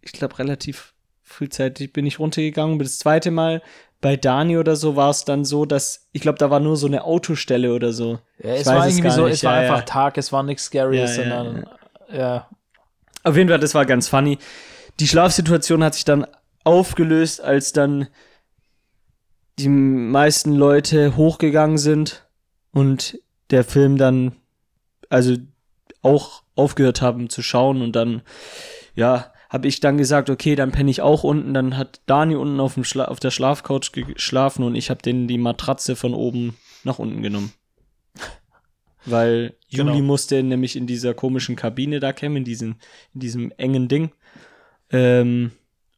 ich 0.00 0.12
glaube, 0.12 0.38
relativ 0.38 0.94
frühzeitig 1.22 1.92
bin 1.92 2.06
ich 2.06 2.18
runtergegangen. 2.18 2.78
Das 2.78 2.98
zweite 2.98 3.30
Mal 3.30 3.62
bei 4.00 4.16
Dani 4.16 4.58
oder 4.58 4.76
so 4.76 4.94
war 4.94 5.10
es 5.10 5.24
dann 5.24 5.44
so, 5.44 5.64
dass, 5.64 6.08
ich 6.12 6.20
glaube, 6.20 6.38
da 6.38 6.50
war 6.50 6.60
nur 6.60 6.76
so 6.76 6.86
eine 6.86 7.04
Autostelle 7.04 7.74
oder 7.74 7.92
so. 7.92 8.20
ja, 8.38 8.50
es 8.50 8.66
war 8.66 8.86
irgendwie 8.86 9.10
so, 9.10 9.24
nicht. 9.24 9.34
es 9.34 9.44
war 9.44 9.54
Ja, 9.54 9.60
einfach 9.60 9.78
ja. 9.78 9.84
Tag, 9.84 10.18
es 10.18 10.32
war 10.32 10.42
nichts 10.42 10.64
Scaryes, 10.66 11.16
ja, 11.16 11.22
sondern 11.22 11.66
ja. 12.12 12.48
Auf 13.24 13.36
jeden 13.36 13.48
Fall, 13.48 13.58
das 13.58 13.74
war 13.74 13.84
ganz 13.84 14.06
funny. 14.06 14.38
Die 15.00 15.08
Schlafsituation 15.08 15.82
hat 15.82 15.94
sich 15.94 16.04
dann 16.04 16.26
aufgelöst, 16.62 17.40
als 17.40 17.72
dann 17.72 18.06
die 19.58 19.68
meisten 19.68 20.52
Leute 20.52 21.16
hochgegangen 21.16 21.78
sind 21.78 22.26
und 22.72 23.18
der 23.50 23.64
Film 23.64 23.96
dann, 23.96 24.32
also 25.08 25.36
auch 26.02 26.42
aufgehört 26.54 27.02
haben 27.02 27.28
zu 27.28 27.42
schauen 27.42 27.82
und 27.82 27.92
dann, 27.96 28.22
ja, 28.94 29.32
habe 29.48 29.68
ich 29.68 29.80
dann 29.80 29.96
gesagt, 29.96 30.28
okay, 30.28 30.56
dann 30.56 30.72
penne 30.72 30.90
ich 30.90 31.02
auch 31.02 31.22
unten. 31.22 31.54
Dann 31.54 31.76
hat 31.76 32.00
Dani 32.06 32.34
unten 32.34 32.60
auf, 32.60 32.74
dem 32.74 32.84
Schla 32.84 33.06
auf 33.06 33.20
der 33.20 33.30
Schlafcouch 33.30 33.92
geschlafen 33.92 34.64
und 34.64 34.74
ich 34.74 34.90
habe 34.90 35.02
den 35.02 35.28
die 35.28 35.38
Matratze 35.38 35.96
von 35.96 36.14
oben 36.14 36.56
nach 36.84 36.98
unten 36.98 37.22
genommen. 37.22 37.52
Weil 39.04 39.54
Juli 39.68 39.92
Genau. 39.92 40.04
musste 40.04 40.42
nämlich 40.42 40.74
in 40.74 40.86
dieser 40.86 41.14
komischen 41.14 41.54
Kabine 41.54 42.00
da 42.00 42.12
kämen, 42.12 42.38
in 42.38 42.44
diesem, 42.44 42.76
in 43.14 43.20
diesem 43.20 43.52
engen 43.56 43.88
Ding. 43.88 44.10
Ähm, 44.90 45.52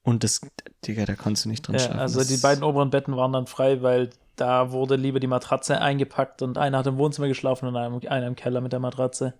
und 0.08 0.24
das, 0.24 0.40
Digga, 0.86 1.04
da 1.04 1.14
konntest 1.14 1.44
du 1.44 1.48
nicht 1.50 1.66
drin 1.66 1.74
Ja, 1.74 1.80
schlafen. 1.80 2.00
also 2.00 2.24
die 2.24 2.36
beiden 2.38 2.64
oberen 2.64 2.90
Betten 2.90 3.16
waren 3.16 3.32
dann 3.32 3.46
frei, 3.46 3.82
weil 3.82 4.10
da 4.36 4.70
wurde 4.72 4.96
lieber 4.96 5.20
die 5.20 5.26
Matratze 5.26 5.80
eingepackt 5.80 6.42
und 6.42 6.58
einer 6.58 6.78
hat 6.78 6.86
im 6.86 6.96
Wohnzimmer 6.98 7.28
geschlafen 7.28 7.66
und 7.68 7.76
einer, 7.76 8.26
im 8.26 8.36
Keller 8.36 8.60
mit 8.60 8.72
der 8.72 8.80
Matratze. 8.80 9.34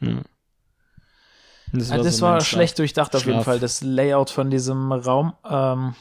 Ja. 0.00 0.20
Das 1.72 1.90
Also 1.90 2.04
das 2.04 2.16
so 2.18 2.26
war 2.26 2.36
Schlaf- 2.40 2.44
schlecht 2.48 2.78
durchdacht 2.78 3.14
auf 3.16 3.22
jeden 3.24 3.34
Schlaf. 3.36 3.44
Fall, 3.44 3.58
das 3.60 3.82
Layout 3.82 4.30
von 4.30 4.50
diesem 4.50 4.92
Raum. 4.92 5.32
Ähm, 5.48 5.94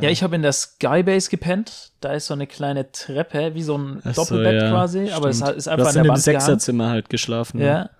ja. 0.00 0.08
ich 0.08 0.22
habe 0.22 0.34
in 0.34 0.42
der 0.42 0.52
Skybase 0.52 1.30
gepennt. 1.30 1.92
Da 2.00 2.12
ist 2.14 2.26
so 2.26 2.34
eine 2.34 2.46
kleine 2.46 2.90
Treppe, 2.90 3.54
wie 3.54 3.62
so 3.62 3.76
ein 3.78 4.00
Ach 4.04 4.14
so, 4.14 4.22
Doppelbett 4.22 4.62
ja, 4.62 4.70
quasi, 4.70 5.10
aber 5.10 5.28
es 5.28 5.36
stimmt. 5.38 5.56
ist 5.56 5.66
Du 5.66 5.70
einfach 5.70 5.86
hast 5.86 5.96
an 5.96 6.00
in 6.00 6.02
der 6.04 6.12
dem 6.12 6.16
Wand 6.16 6.24
gehangen. 6.24 6.40
Sechserzimmer 6.40 6.88
halt 6.90 7.08
geschlafen. 7.10 7.58
ne? 7.58 7.66
Ja. 7.66 7.90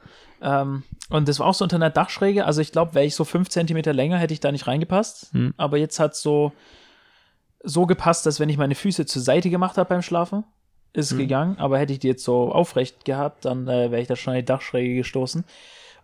Ähm, 0.42 0.83
und 1.11 1.29
das 1.29 1.38
war 1.38 1.47
auch 1.47 1.55
so 1.55 1.64
unter 1.64 1.77
einer 1.77 1.90
Dachschräge. 1.90 2.44
Also 2.44 2.61
ich 2.61 2.73
glaube, 2.73 2.94
wäre 2.94 3.05
ich 3.05 3.14
so 3.14 3.25
fünf 3.25 3.49
Zentimeter 3.49 3.92
länger, 3.92 4.18
hätte 4.18 4.35
ich 4.35 4.40
da 4.40 4.53
nicht 4.53 4.66
reingepasst. 4.66 5.29
Hm. 5.33 5.55
Aber 5.57 5.77
jetzt 5.79 6.01
hat 6.01 6.16
so 6.16 6.53
so 7.62 7.87
gepasst, 7.87 8.27
dass 8.27 8.40
wenn 8.40 8.51
ich 8.51 8.59
meine 8.59 8.75
Füße 8.75 9.07
zur 9.07 9.23
Seite 9.23 9.49
gemacht 9.49 9.79
habe 9.79 9.88
beim 9.88 10.03
Schlafen, 10.03 10.44
ist 10.92 11.12
Hm. 11.12 11.18
gegangen. 11.18 11.59
Aber 11.59 11.79
hätte 11.79 11.92
ich 11.94 11.99
die 11.99 12.09
jetzt 12.09 12.25
so 12.25 12.53
aufrecht 12.53 13.05
gehabt, 13.05 13.44
dann 13.47 13.66
äh, 13.68 13.90
wäre 13.90 14.03
ich 14.03 14.09
da 14.09 14.16
schon 14.16 14.33
an 14.35 14.38
die 14.38 14.44
Dachschräge 14.44 14.97
gestoßen. 14.97 15.44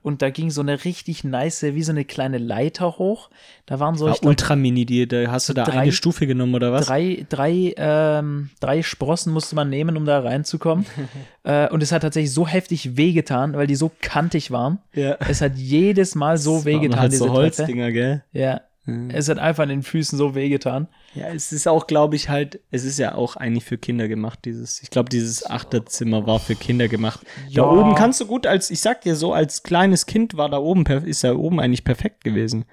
Und 0.02 0.22
da 0.22 0.30
ging 0.30 0.50
so 0.50 0.62
eine 0.62 0.84
richtig 0.84 1.24
nice, 1.24 1.62
wie 1.62 1.82
so 1.82 1.92
eine 1.92 2.04
kleine 2.06 2.38
Leiter 2.38 2.96
hoch. 2.98 3.28
Da 3.66 3.80
waren 3.80 3.96
so, 3.96 4.06
glaub, 4.06 4.24
ultra 4.24 4.56
mini, 4.56 4.86
die, 4.86 5.06
da 5.06 5.30
hast 5.30 5.48
du 5.50 5.52
da 5.52 5.64
drei- 5.64 5.80
eine 5.80 5.92
Stufe 5.92 6.26
genommen 6.26 6.54
oder 6.54 6.72
was? 6.72 6.86
drei, 6.86 7.26
drei, 7.28 7.74
ähm, 7.76 8.48
drei 8.60 8.82
Sprossen 8.82 9.32
musste 9.32 9.54
man 9.56 9.68
nehmen, 9.68 9.96
um 9.98 10.06
da 10.06 10.20
reinzukommen. 10.20 10.86
äh, 11.44 11.68
und 11.68 11.82
es 11.82 11.92
hat 11.92 12.02
tatsächlich 12.02 12.32
so 12.32 12.46
heftig 12.46 12.96
wehgetan, 12.96 13.52
weil 13.54 13.66
die 13.66 13.74
so 13.76 13.90
kantig 14.00 14.50
waren. 14.50 14.78
Ja. 14.94 15.16
Es 15.28 15.42
hat 15.42 15.56
jedes 15.56 16.14
Mal 16.14 16.38
so 16.38 16.56
Das 16.56 16.64
wehgetan, 16.64 17.00
halt 17.00 17.12
diese 17.12 17.18
so 17.24 17.26
Treppe. 17.26 17.38
Holzdinger, 17.42 17.92
gell? 17.92 18.22
Ja. 18.32 18.62
Es 18.86 19.28
hat 19.28 19.38
einfach 19.38 19.64
an 19.64 19.68
den 19.68 19.82
Füßen 19.82 20.16
so 20.18 20.34
wehgetan. 20.34 20.88
Ja, 21.14 21.28
es 21.28 21.52
ist 21.52 21.68
auch, 21.68 21.86
glaube 21.86 22.16
ich, 22.16 22.28
halt, 22.28 22.60
es 22.70 22.84
ist 22.84 22.98
ja 22.98 23.14
auch 23.14 23.36
eigentlich 23.36 23.64
für 23.64 23.78
Kinder 23.78 24.08
gemacht, 24.08 24.40
dieses, 24.44 24.82
ich 24.82 24.90
glaube, 24.90 25.10
dieses 25.10 25.48
Achterzimmer 25.48 26.26
war 26.26 26.40
für 26.40 26.54
Kinder 26.54 26.88
gemacht. 26.88 27.20
Ja. 27.48 27.62
Da 27.62 27.70
oben 27.70 27.94
kannst 27.94 28.20
du 28.20 28.26
gut 28.26 28.46
als, 28.46 28.70
ich 28.70 28.80
sag 28.80 29.02
dir 29.02 29.14
so, 29.16 29.32
als 29.32 29.62
kleines 29.62 30.06
Kind 30.06 30.36
war 30.36 30.48
da 30.48 30.58
oben, 30.58 30.84
ist 30.86 31.22
da 31.22 31.34
oben 31.34 31.60
eigentlich 31.60 31.84
perfekt 31.84 32.24
gewesen. 32.24 32.64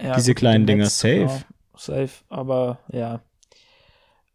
Ja, 0.00 0.16
Diese 0.16 0.32
gut, 0.32 0.38
kleinen 0.38 0.66
Dinger, 0.66 0.86
safe. 0.86 1.14
genau, 1.18 1.40
safe, 1.76 2.10
aber 2.28 2.80
ja. 2.90 3.20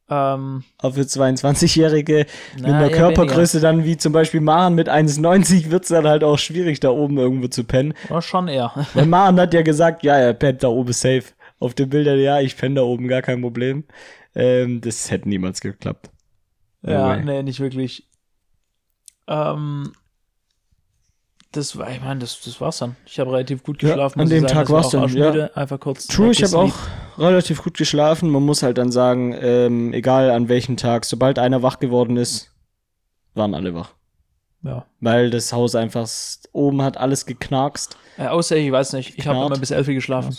Ähm, 0.09 0.63
Aber 0.79 0.93
für 0.93 1.01
22-Jährige 1.01 2.25
mit 2.55 2.65
einer 2.65 2.89
Körpergröße 2.89 3.59
dann 3.59 3.83
wie 3.83 3.97
zum 3.97 4.11
Beispiel 4.11 4.41
Maren 4.41 4.73
mit 4.73 4.89
1,90 4.89 5.69
wird 5.69 5.83
es 5.83 5.89
dann 5.89 6.07
halt 6.07 6.23
auch 6.23 6.37
schwierig, 6.39 6.79
da 6.79 6.89
oben 6.89 7.17
irgendwo 7.17 7.47
zu 7.47 7.63
pennen. 7.63 7.93
war 8.07 8.21
schon 8.21 8.47
eher. 8.47 8.71
Weil 8.93 9.05
Maren 9.05 9.39
hat 9.39 9.53
ja 9.53 9.61
gesagt, 9.61 10.03
ja, 10.03 10.15
er 10.15 10.33
pennt 10.33 10.63
da 10.63 10.67
oben 10.69 10.93
safe. 10.93 11.25
Auf 11.59 11.73
den 11.73 11.89
Bildern, 11.89 12.19
ja, 12.19 12.39
ich 12.39 12.57
penne 12.57 12.75
da 12.75 12.81
oben, 12.81 13.07
gar 13.07 13.21
kein 13.21 13.41
Problem. 13.41 13.83
Ähm, 14.33 14.81
das 14.81 15.11
hätte 15.11 15.29
niemals 15.29 15.61
geklappt. 15.61 16.09
Ja, 16.81 17.17
nee, 17.17 17.43
nicht 17.43 17.59
wirklich. 17.59 18.07
Ähm, 19.27 19.91
das 21.51 21.77
war, 21.77 21.89
ich 21.91 21.99
meine, 22.01 22.19
das, 22.19 22.41
das 22.41 22.61
war's 22.61 22.77
dann. 22.77 22.95
Ich 23.05 23.19
habe 23.19 23.31
relativ 23.31 23.63
gut 23.63 23.81
Ja, 23.81 23.89
geschlafen. 23.89 24.19
an 24.19 24.25
muss 24.25 24.31
ich 24.33 24.39
dem 24.39 24.47
sagen. 24.47 24.53
Tag 24.59 24.69
war 24.69 24.75
war's 24.77 24.87
auch 24.87 24.91
dann, 24.91 25.01
arschmüde. 25.03 25.55
Einfach 25.55 25.79
kurz. 25.79 26.07
True, 26.07 26.31
ich 26.31 26.43
habe 26.43 26.57
auch 26.57 26.73
relativ 27.17 27.63
gut 27.63 27.75
geschlafen. 27.77 28.29
Man 28.29 28.43
muss 28.43 28.61
halt 28.63 28.77
dann 28.77 28.91
sagen, 28.91 29.35
ähm, 29.39 29.93
egal 29.93 30.29
an 30.31 30.47
welchem 30.49 30.77
Tag, 30.77 31.05
sobald 31.05 31.39
einer 31.39 31.63
wach 31.63 31.79
geworden 31.79 32.17
ist, 32.17 32.51
waren 33.33 33.53
alle 33.55 33.73
wach. 33.73 33.91
Ja. 34.63 34.85
Weil 34.99 35.29
das 35.29 35.53
Haus 35.53 35.73
einfach 35.75 36.07
oben 36.51 36.81
hat 36.81 36.97
alles 36.97 37.25
geknarkst. 37.25 37.97
Äh, 38.17 38.27
außer, 38.27 38.57
ich 38.57 38.71
weiß 38.71 38.93
nicht, 38.93 39.17
ich 39.17 39.25
habe 39.25 39.39
immer 39.45 39.57
bis 39.57 39.71
11 39.71 39.87
Uhr 39.87 39.93
geschlafen. 39.93 40.35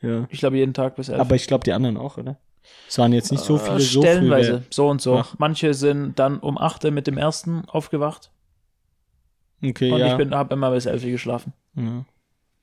Ja. 0.00 0.26
Ich 0.30 0.40
glaube, 0.40 0.56
jeden 0.56 0.74
Tag 0.74 0.96
bis 0.96 1.08
11 1.08 1.20
Aber 1.20 1.36
ich 1.36 1.46
glaube, 1.46 1.62
die 1.64 1.72
anderen 1.72 1.96
auch, 1.96 2.18
oder? 2.18 2.36
Es 2.88 2.98
waren 2.98 3.12
jetzt 3.12 3.30
nicht 3.30 3.44
so 3.44 3.56
viele 3.58 3.76
Äh, 3.76 3.80
so 3.80 4.02
Stellenweise, 4.02 4.64
so 4.70 4.88
und 4.88 5.00
so. 5.00 5.18
Ach. 5.18 5.34
Manche 5.38 5.72
sind 5.74 6.18
dann 6.18 6.38
um 6.40 6.58
8 6.58 6.84
Uhr 6.84 6.90
mit 6.90 7.06
dem 7.06 7.16
ersten 7.18 7.64
aufgewacht. 7.68 8.31
Okay, 9.64 9.92
Und 9.92 10.00
ja. 10.00 10.08
ich 10.12 10.16
bin, 10.16 10.34
habe 10.34 10.54
immer 10.54 10.70
bis 10.70 10.86
11 10.86 11.04
Uhr 11.04 11.10
geschlafen. 11.10 11.52
ja. 11.76 12.04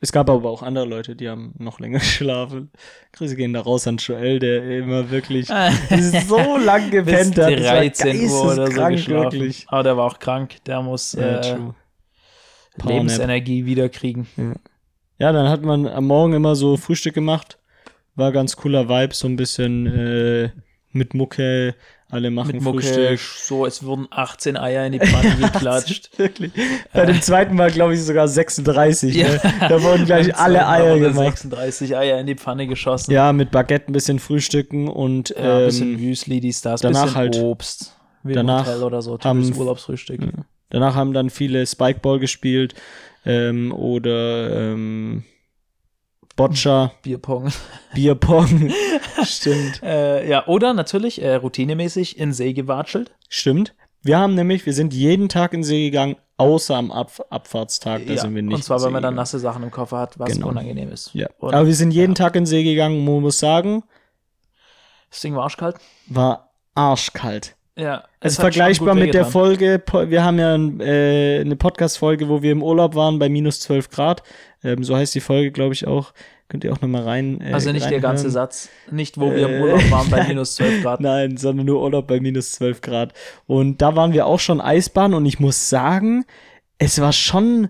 Es 0.02 0.14
gab 0.14 0.30
aber 0.30 0.50
auch 0.50 0.64
andere 0.64 0.86
Leute, 0.86 1.14
die 1.14 1.28
haben 1.28 1.54
noch 1.58 1.82
länger 1.82 2.00
geschlafen. 2.00 2.72
Grüße 3.12 3.36
gehen 3.36 3.52
da 3.52 3.60
raus 3.60 3.86
an 3.86 3.98
Joel, 3.98 4.40
der 4.40 4.80
immer 4.80 5.10
wirklich 5.12 5.48
so 6.28 6.56
lang 6.58 6.90
gepennt 6.90 7.38
hat. 7.38 7.52
Das 7.52 7.66
war 7.66 7.76
13 7.82 8.30
Uhr 8.30 8.46
oder 8.46 8.68
so 8.68 8.74
geschlafen. 8.88 9.08
wirklich. 9.34 9.66
Aber 9.68 9.84
der 9.84 9.98
war 9.98 10.06
auch 10.06 10.20
krank. 10.20 10.56
Der 10.68 10.82
muss 10.82 11.12
Ja, 11.12 11.42
äh. 11.42 11.58
Lebensenergie 12.86 13.66
wiederkriegen. 13.66 14.28
Ja, 15.18 15.34
dann 15.34 15.50
hat 15.50 15.64
man 15.64 15.86
am 15.86 16.06
Morgen 16.06 16.32
immer 16.32 16.56
so 16.56 16.78
Frühstück 16.78 17.14
gemacht. 17.14 17.60
War 18.16 18.32
ganz 18.32 18.56
cooler 18.56 18.88
Vibe, 18.88 19.14
so 19.14 19.28
ein 19.28 19.36
bisschen 19.36 19.86
äh, 19.86 20.50
mit 20.92 21.14
Mucke, 21.14 21.76
alle 22.10 22.32
machen 22.32 22.54
Mit 22.54 22.62
Mucke, 22.64 22.82
Frühstück. 22.82 23.20
so, 23.20 23.66
es 23.68 23.84
wurden 23.84 24.08
18 24.10 24.58
Eier 24.58 24.86
in 24.88 24.94
die 24.94 25.00
Pfanne 25.00 25.36
geklatscht. 25.52 26.10
Wirklich. 26.18 26.52
Bei 26.92 27.06
dem 27.06 27.22
zweiten 27.22 27.56
Mal, 27.56 27.70
glaube 27.72 27.94
ich, 27.94 28.02
sogar 28.04 28.28
36. 28.28 29.16
Ja. 29.16 29.28
Ne? 29.28 29.42
Da 29.70 29.84
wurden 29.84 30.06
gleich 30.06 30.36
alle 30.38 30.68
Eier 30.68 30.98
gemacht. 30.98 31.38
36 31.38 31.96
Eier 31.96 32.20
in 32.20 32.26
die 32.26 32.36
Pfanne 32.36 32.66
geschossen. 32.66 33.12
Ja, 33.12 33.32
mit 33.34 33.52
Baguette 33.52 33.92
ein 33.92 33.94
bisschen 33.94 34.18
frühstücken 34.20 34.88
und 34.88 35.30
Ja, 35.30 35.60
ein 35.60 35.66
bisschen 35.66 35.94
ähm, 35.94 36.02
Müsli, 36.02 36.40
dies, 36.40 36.62
das, 36.62 36.82
danach 36.82 37.04
bisschen 37.04 37.16
halt- 37.18 37.38
Obst. 37.38 37.96
Wie 38.24 38.34
danach 38.34 38.66
im 38.66 38.72
Hotel 38.74 38.84
oder 38.84 39.02
so, 39.02 39.18
haben- 39.20 39.40
typisches 39.42 39.60
Urlaubsfrühstück. 39.60 40.20
danach 40.72 40.96
haben 40.96 41.14
dann 41.14 41.30
viele 41.30 41.66
Spikeball 41.66 42.20
gespielt 42.20 42.74
ähm, 43.26 43.72
oder 43.72 44.74
ähm, 44.74 45.24
Boccia, 46.40 46.92
Bierpong. 47.04 47.52
Bierpong. 47.94 48.72
Stimmt. 49.24 49.84
äh, 49.84 50.28
ja, 50.30 50.48
oder 50.48 50.74
natürlich 50.74 51.22
äh, 51.22 51.36
routinemäßig 51.36 52.18
in 52.18 52.32
See 52.32 52.54
gewatschelt. 52.54 53.12
Stimmt. 53.28 53.76
Wir 54.02 54.18
haben 54.18 54.36
nämlich, 54.36 54.66
wir 54.66 54.74
sind 54.74 54.94
jeden 54.94 55.28
Tag 55.28 55.52
in 55.54 55.64
See 55.64 55.90
gegangen, 55.90 56.16
außer 56.38 56.76
am 56.78 56.92
Ab 56.92 57.12
Abfahrtstag, 57.30 58.06
da 58.08 58.14
ja, 58.14 58.22
sind 58.22 58.34
wir 58.34 58.42
nicht. 58.42 58.56
und 58.56 58.64
zwar, 58.64 58.82
wenn 58.82 58.94
man 58.94 59.04
dann 59.04 59.16
nasse 59.16 59.38
Sachen 59.40 59.64
im 59.64 59.72
Koffer 59.72 59.98
hat, 59.98 60.18
was 60.18 60.32
Genau. 60.32 60.48
unangenehm 60.48 60.90
ist. 60.92 61.14
Ja. 61.14 61.28
Und 61.40 61.54
Aber 61.54 61.68
wir 61.68 61.76
sind 61.76 61.92
jeden 61.92 62.16
Tag 62.16 62.38
in 62.38 62.46
See 62.46 62.64
gegangen, 62.64 63.04
man 63.04 63.20
muss 63.22 63.38
sagen, 63.40 63.84
das 65.10 65.20
Ding 65.20 65.36
war 65.36 65.44
arschkalt. 65.44 65.76
war 66.08 66.54
arschkalt. 66.76 67.58
Ja. 67.76 68.04
Es 68.20 68.34
ist 68.34 68.40
vergleichbar 68.42 68.94
mit 68.94 69.14
der. 69.14 69.26
Folge, 69.26 69.82
wir 70.08 70.24
haben 70.24 70.38
ja 70.38 70.56
äh, 70.56 71.40
eine 71.40 71.56
Podcast-Folge, 71.56 72.28
wo 72.28 72.42
wir 72.42 72.52
im 72.52 72.62
Urlaub 72.62 72.94
waren 72.96 73.20
bei 73.20 73.30
minus 73.30 73.62
12 73.62 73.90
Grad. 73.90 74.22
Ähm, 74.64 74.84
so 74.84 74.96
heißt 74.96 75.16
die 75.16 75.20
Folge, 75.22 75.52
glaube 75.52 75.74
ich, 75.74 75.88
auch. 75.88 76.14
Könnt 76.50 76.64
ihr 76.64 76.74
auch 76.74 76.82
nochmal 76.82 77.04
rein. 77.04 77.40
Äh, 77.42 77.54
Also 77.54 77.72
nicht 77.72 77.90
der 77.90 78.00
ganze 78.00 78.24
reinhören. 78.26 78.32
Satz. 78.32 78.70
Nicht, 78.90 79.20
wo 79.20 79.32
wir 79.32 79.48
Äh, 79.50 79.56
im 79.58 79.62
Urlaub 79.64 79.92
waren 79.92 80.10
bei 80.12 80.28
minus 80.28 80.56
12 80.56 80.82
Grad. 80.82 81.00
Nein, 81.00 81.38
sondern 81.38 81.66
nur 81.66 81.82
Urlaub 81.82 82.08
bei 82.08 82.20
minus 82.20 82.54
12 82.54 82.82
Grad. 82.82 83.14
Und 83.46 83.82
da 83.82 83.96
waren 83.96 84.14
wir 84.14 84.26
auch 84.26 84.40
schon 84.40 84.60
Eisbahn 84.60 85.14
und 85.14 85.26
ich 85.26 85.40
muss 85.40 85.70
sagen, 85.70 86.26
es 86.80 87.00
war 87.00 87.14
schon, 87.14 87.70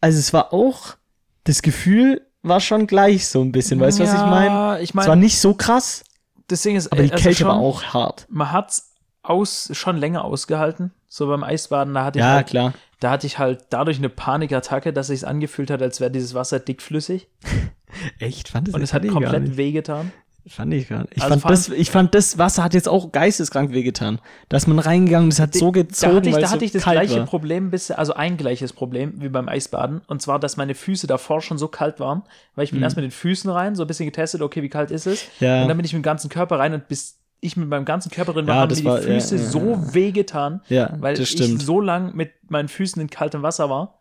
also 0.00 0.18
es 0.18 0.32
war 0.32 0.52
auch, 0.52 0.96
das 1.44 1.62
Gefühl 1.62 2.20
war 2.42 2.60
schon 2.60 2.86
gleich 2.86 3.26
so 3.26 3.42
ein 3.42 3.52
bisschen. 3.52 3.80
Weißt 3.80 3.98
du, 3.98 4.04
was 4.04 4.14
ich 4.14 4.20
meine? 4.20 4.46
Ja, 4.46 4.78
ich 4.78 4.90
Es 4.90 4.94
war 4.96 5.16
nicht 5.16 5.38
so 5.40 5.54
krass, 5.54 6.04
das 6.46 6.62
Ding 6.62 6.76
ist, 6.76 6.90
aber 6.92 7.02
die 7.02 7.10
also 7.12 7.22
Kälte 7.22 7.38
schon, 7.40 7.48
war 7.48 7.56
auch 7.58 7.82
hart. 7.82 8.26
man 8.30 8.52
hat's 8.52 8.94
aus, 9.22 9.70
schon 9.72 9.96
länger 9.96 10.24
ausgehalten. 10.24 10.92
So 11.08 11.26
beim 11.26 11.42
Eisbaden, 11.44 11.92
da 11.94 12.04
hatte 12.04 12.18
ich 12.20 12.24
Ja, 12.24 12.34
halt, 12.34 12.46
klar. 12.46 12.74
Da 13.00 13.10
hatte 13.10 13.26
ich 13.26 13.38
halt 13.38 13.64
dadurch 13.70 13.98
eine 13.98 14.08
Panikattacke, 14.08 14.92
dass 14.92 15.08
sich's 15.08 15.24
angefühlt 15.24 15.70
hat, 15.70 15.82
als 15.82 16.00
wäre 16.00 16.10
dieses 16.10 16.34
Wasser 16.34 16.58
dickflüssig. 16.60 17.28
Echt? 18.18 18.48
Fand 18.48 18.72
Und 18.72 18.82
es 18.82 18.92
hat 18.92 19.06
komplett 19.08 19.56
wehgetan. 19.56 20.12
Fand 20.46 20.72
ich 20.72 20.88
gar 20.88 21.00
nicht. 21.00 21.16
Ich, 21.16 21.22
Also 21.22 21.34
fand 21.34 21.44
allem- 21.46 21.54
das, 21.54 21.68
ich 21.68 21.90
fand 21.90 22.14
das 22.14 22.38
Wasser 22.38 22.64
hat 22.64 22.72
jetzt 22.72 22.88
auch 22.88 23.12
geisteskrank 23.12 23.72
wehgetan. 23.72 24.20
Da 24.48 24.56
ist 24.56 24.66
man 24.66 24.78
reingegangen 24.78 25.26
und 25.26 25.32
es 25.32 25.38
hat 25.38 25.54
so 25.54 25.70
gezogen, 25.70 26.12
da 26.12 26.16
hatte 26.16 26.28
ich, 26.30 26.34
da 26.34 26.40
es 26.40 26.50
hatte 26.50 26.60
so 26.60 26.64
ich 26.64 26.72
das 26.72 26.82
gleiche 26.82 27.18
war. 27.18 27.26
Problem, 27.26 27.70
bis, 27.70 27.90
also 27.90 28.14
ein 28.14 28.36
gleiches 28.38 28.72
Problem 28.72 29.14
wie 29.20 29.28
beim 29.28 29.48
Eisbaden. 29.48 30.00
Und 30.06 30.22
zwar, 30.22 30.38
dass 30.38 30.56
meine 30.56 30.74
Füße 30.74 31.06
davor 31.06 31.42
schon 31.42 31.58
so 31.58 31.68
kalt 31.68 32.00
waren, 32.00 32.22
weil 32.54 32.64
ich 32.64 32.70
bin 32.70 32.82
erst 32.82 32.96
mit 32.96 33.04
den 33.04 33.10
Füßen 33.10 33.50
rein, 33.50 33.74
so 33.76 33.84
ein 33.84 33.86
bisschen 33.86 34.06
getestet, 34.06 34.40
okay, 34.40 34.62
wie 34.62 34.70
kalt 34.70 34.90
ist 34.90 35.06
es? 35.06 35.24
Mhm. 35.40 35.46
Ja. 35.46 35.62
Und 35.62 35.68
dann 35.68 35.76
bin 35.76 35.84
ich 35.84 35.92
mit 35.92 36.00
dem 36.00 36.04
ganzen 36.04 36.30
Körper 36.30 36.58
rein 36.58 36.72
und 36.72 36.88
bis 36.88 37.18
ich 37.40 37.56
mit 37.56 37.68
meinem 37.68 37.84
ganzen 37.84 38.10
Körper 38.10 38.32
drin 38.34 38.46
war, 38.46 38.54
Ja, 38.56 38.60
haben 38.62 38.68
mir 38.70 38.76
die 38.76 38.84
war- 38.84 39.00
ja, 39.00 39.06
Füße 39.06 39.36
ja, 39.36 39.42
ja. 39.42 39.48
so 39.48 39.94
wehgetan, 39.94 40.60
weil 40.68 41.18
ich 41.18 41.30
stimmt. 41.30 41.62
so 41.62 41.80
lang 41.80 42.14
mit 42.14 42.32
meinen 42.50 42.68
Füßen 42.68 43.00
in 43.00 43.08
kaltem 43.10 43.42
Wasser 43.42 43.70
war, 43.70 44.00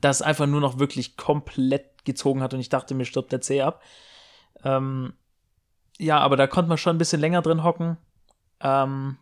dass 0.00 0.16
es 0.16 0.22
einfach 0.22 0.46
nur 0.46 0.60
noch 0.60 0.78
wirklich 0.78 1.16
komplett 1.16 2.04
gezogen 2.04 2.42
hat 2.42 2.54
und 2.54 2.60
ich 2.60 2.68
dachte, 2.68 2.94
mir 2.94 3.04
stirbt 3.04 3.32
der 3.32 3.40
Zeh 3.40 3.62
ab. 3.62 3.82
Ähm, 4.64 5.12
ja, 5.98 6.18
aber 6.18 6.36
da 6.36 6.46
konnte 6.46 6.68
man 6.68 6.78
schon 6.78 6.94
ein 6.96 6.98
bisschen 6.98 7.20
länger 7.20 7.42
drin 7.42 7.62
hocken. 7.64 7.96
Ähm, 8.60 9.18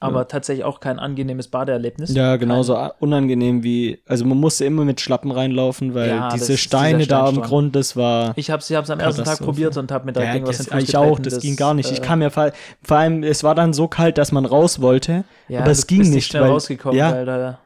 aber 0.00 0.20
Ja. 0.20 0.24
tatsächlich 0.24 0.64
auch 0.64 0.80
kein 0.80 0.98
angenehmes 0.98 1.48
Badeerlebnis. 1.48 2.14
Ja, 2.14 2.36
genauso 2.36 2.76
unangenehm 3.00 3.62
wie, 3.62 4.00
also 4.06 4.24
man 4.24 4.38
musste 4.38 4.64
immer 4.64 4.84
mit 4.84 5.00
Schlappen 5.00 5.30
reinlaufen, 5.30 5.94
weil 5.94 6.08
Ja, 6.10 6.28
das 6.30 6.40
diese 6.40 6.56
Steine 6.58 7.06
da 7.06 7.26
am. 7.26 7.40
Grund, 7.42 7.74
das 7.76 7.96
war. 7.96 8.32
Ich 8.36 8.50
habe 8.50 8.60
es 8.60 8.70
ich 8.70 8.76
hab's 8.76 8.90
am 8.90 9.00
ersten 9.00 9.24
Tag 9.24 9.38
probiert 9.40 9.76
und 9.76 9.90
habe 9.92 10.06
mir 10.06 10.12
da 10.12 10.22
Ja, 10.22 10.34
irgendwas 10.34 10.58
das, 10.58 10.82
ich 10.82 10.96
auch, 10.96 11.16
getreten, 11.16 11.22
das, 11.34 11.40
ging 11.42 11.56
gar 11.56 11.74
nicht. 11.74 11.90
Ich 11.90 11.98
äh, 11.98 12.02
kam 12.02 12.22
ja 12.22 12.30
vor, 12.30 12.52
vor 12.82 12.96
allem, 12.96 13.22
es 13.22 13.44
war 13.44 13.54
dann 13.54 13.72
so 13.72 13.88
kalt, 13.88 14.18
dass 14.18 14.32
man 14.32 14.44
raus 14.44 14.80
wollte, 14.80 15.24
ja, 15.48 15.60
aber 15.60 15.70
es 15.70 15.86
ging 15.86 15.98
bist 16.00 16.12
nicht, 16.14 16.26
schnell 16.26 16.42
weil- 16.42 16.50
rausgekommen, 16.50 16.96
ja. 16.98 17.12
weil 17.12 17.24
da 17.26 17.58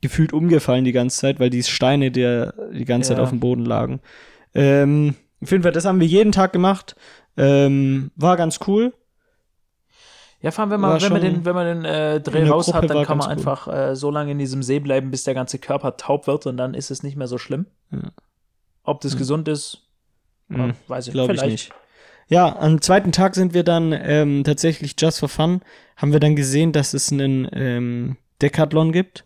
gefühlt 0.00 0.32
umgefallen 0.32 0.84
die 0.84 0.92
ganze 0.92 1.18
Zeit, 1.18 1.40
weil 1.40 1.50
die 1.50 1.62
Steine 1.62 2.10
der 2.10 2.54
die 2.72 2.84
ganze 2.84 3.08
Zeit 3.10 3.18
auf 3.18 3.30
dem 3.30 3.40
Boden 3.40 3.64
lagen. 3.64 4.00
Ähm, 4.54 5.14
auf 5.42 5.50
jeden 5.50 5.62
Fall, 5.62 5.72
das 5.72 5.84
haben 5.84 6.00
wir 6.00 6.06
jeden 6.06 6.32
Tag 6.32 6.52
gemacht. 6.52 6.96
Ähm, 7.36 8.10
war 8.16 8.36
ganz 8.36 8.58
cool. 8.66 8.92
Ja, 10.40 10.56
wenn 10.56 10.70
War 10.70 10.78
man, 10.78 11.02
wenn 11.02 11.12
man 11.12 11.20
den, 11.20 11.44
wenn 11.44 11.54
man 11.54 11.66
den 11.66 11.84
äh, 11.84 12.20
Dreh 12.20 12.48
raus 12.48 12.66
Gruppe 12.66 12.78
hat, 12.78 12.90
dann 12.90 13.04
kann 13.04 13.18
man 13.18 13.28
einfach 13.28 13.66
äh, 13.66 13.96
so 13.96 14.10
lange 14.10 14.30
in 14.30 14.38
diesem 14.38 14.62
See 14.62 14.78
bleiben, 14.78 15.10
bis 15.10 15.24
der 15.24 15.34
ganze 15.34 15.58
Körper 15.58 15.96
taub 15.96 16.26
wird 16.28 16.46
und 16.46 16.56
dann 16.56 16.74
ist 16.74 16.90
es 16.92 17.02
nicht 17.02 17.16
mehr 17.16 17.26
so 17.26 17.38
schlimm. 17.38 17.66
Ja. 17.90 18.12
Ob 18.84 19.00
das 19.00 19.16
gesund 19.16 19.48
ist, 19.48 19.88
Hm, 20.48 20.74
weiß 20.86 21.08
ich 21.08 21.12
Glaube 21.12 21.34
ich 21.34 21.40
vielleicht. 21.40 21.52
nicht. 21.68 21.72
Ja, 22.28 22.56
am 22.58 22.80
zweiten 22.80 23.12
Tag 23.12 23.34
sind 23.34 23.54
wir 23.54 23.64
dann 23.64 23.92
ähm, 23.92 24.44
tatsächlich 24.44 24.94
just 24.98 25.18
for 25.20 25.28
fun, 25.28 25.62
haben 25.96 26.12
wir 26.12 26.20
dann 26.20 26.36
gesehen, 26.36 26.72
dass 26.72 26.92
es 26.92 27.10
einen 27.10 27.48
ähm, 27.52 28.16
Decathlon 28.42 28.92
gibt. 28.92 29.24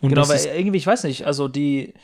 Und 0.00 0.10
Genau, 0.10 0.28
weil 0.28 0.44
irgendwie, 0.56 0.78
ich 0.78 0.86
weiß 0.86 1.04
nicht, 1.04 1.26
also 1.26 1.48
die, 1.48 1.94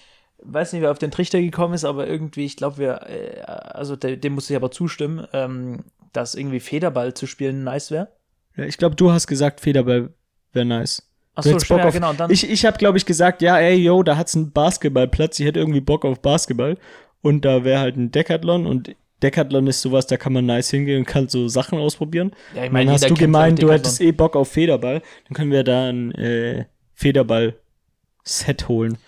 weiß 0.42 0.72
nicht, 0.72 0.82
wer 0.82 0.90
auf 0.90 0.98
den 0.98 1.10
Trichter 1.10 1.40
gekommen 1.40 1.74
ist, 1.74 1.84
aber 1.84 2.06
irgendwie, 2.06 2.44
ich 2.44 2.56
glaube, 2.56 2.78
wir, 2.78 3.06
äh, 3.08 3.40
also 3.42 3.96
de, 3.96 4.16
dem 4.16 4.34
muss 4.34 4.50
ich 4.50 4.56
aber 4.56 4.70
zustimmen, 4.70 5.26
ähm, 5.32 5.84
dass 6.12 6.34
irgendwie 6.34 6.60
Federball 6.60 7.14
zu 7.14 7.26
spielen 7.26 7.64
nice 7.64 7.90
wäre. 7.90 8.08
ja, 8.56 8.64
ich 8.64 8.76
glaube, 8.78 8.96
du 8.96 9.10
hast 9.12 9.26
gesagt, 9.26 9.60
Federball 9.60 10.10
wäre 10.52 10.64
nice. 10.66 11.08
Achso, 11.34 11.50
hättest 11.50 11.68
Bock 11.68 11.78
ja, 11.78 11.84
auf- 11.86 11.94
genau. 11.94 12.12
Dann, 12.12 12.30
Ich, 12.30 12.48
ich 12.48 12.64
habe, 12.66 12.76
glaube 12.76 12.98
ich, 12.98 13.06
gesagt, 13.06 13.40
ja, 13.40 13.58
ey, 13.58 13.76
yo, 13.76 14.02
da 14.02 14.16
hat's 14.18 14.36
einen 14.36 14.52
Basketballplatz, 14.52 15.40
ich 15.40 15.46
hätte 15.46 15.60
irgendwie 15.60 15.80
Bock 15.80 16.04
auf 16.04 16.20
Basketball. 16.20 16.76
Und 17.22 17.44
da 17.44 17.64
wäre 17.64 17.80
halt 17.80 17.96
ein 17.96 18.10
Decathlon 18.10 18.66
und 18.66 18.94
Decathlon 19.22 19.68
ist 19.68 19.80
sowas, 19.80 20.06
da 20.08 20.16
kann 20.16 20.32
man 20.32 20.44
nice 20.44 20.70
hingehen 20.70 20.98
und 20.98 21.04
kann 21.06 21.28
so 21.28 21.46
Sachen 21.48 21.78
ausprobieren. 21.78 22.32
ja, 22.54 22.64
ich 22.64 22.72
dann 22.72 22.90
hast 22.90 23.08
du 23.08 23.14
gemeint, 23.14 23.62
du 23.62 23.70
hättest 23.70 24.00
eh 24.00 24.10
Bock 24.12 24.34
auf 24.36 24.50
Federball. 24.50 25.00
Dann 25.28 25.34
können 25.34 25.52
wir 25.52 25.62
da 25.64 25.88
ein 25.88 26.12
äh, 26.16 26.64
Federball-Set 26.94 28.68
holen. 28.68 28.98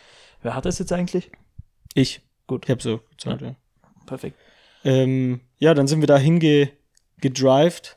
Wer 0.42 0.54
hat 0.54 0.64
das 0.66 0.78
jetzt 0.78 0.92
eigentlich? 0.92 1.30
Ich. 1.94 2.20
Gut. 2.46 2.64
Ich 2.64 2.70
habe 2.70 2.82
so 2.82 3.00
gesagt, 3.16 3.42
ja. 3.42 3.54
Perfekt. 4.06 4.36
Ähm, 4.84 5.40
ja, 5.58 5.72
dann 5.74 5.86
sind 5.86 6.00
wir 6.00 6.06
da 6.06 6.18
hinge 6.18 6.68
gedrived. 7.28 7.96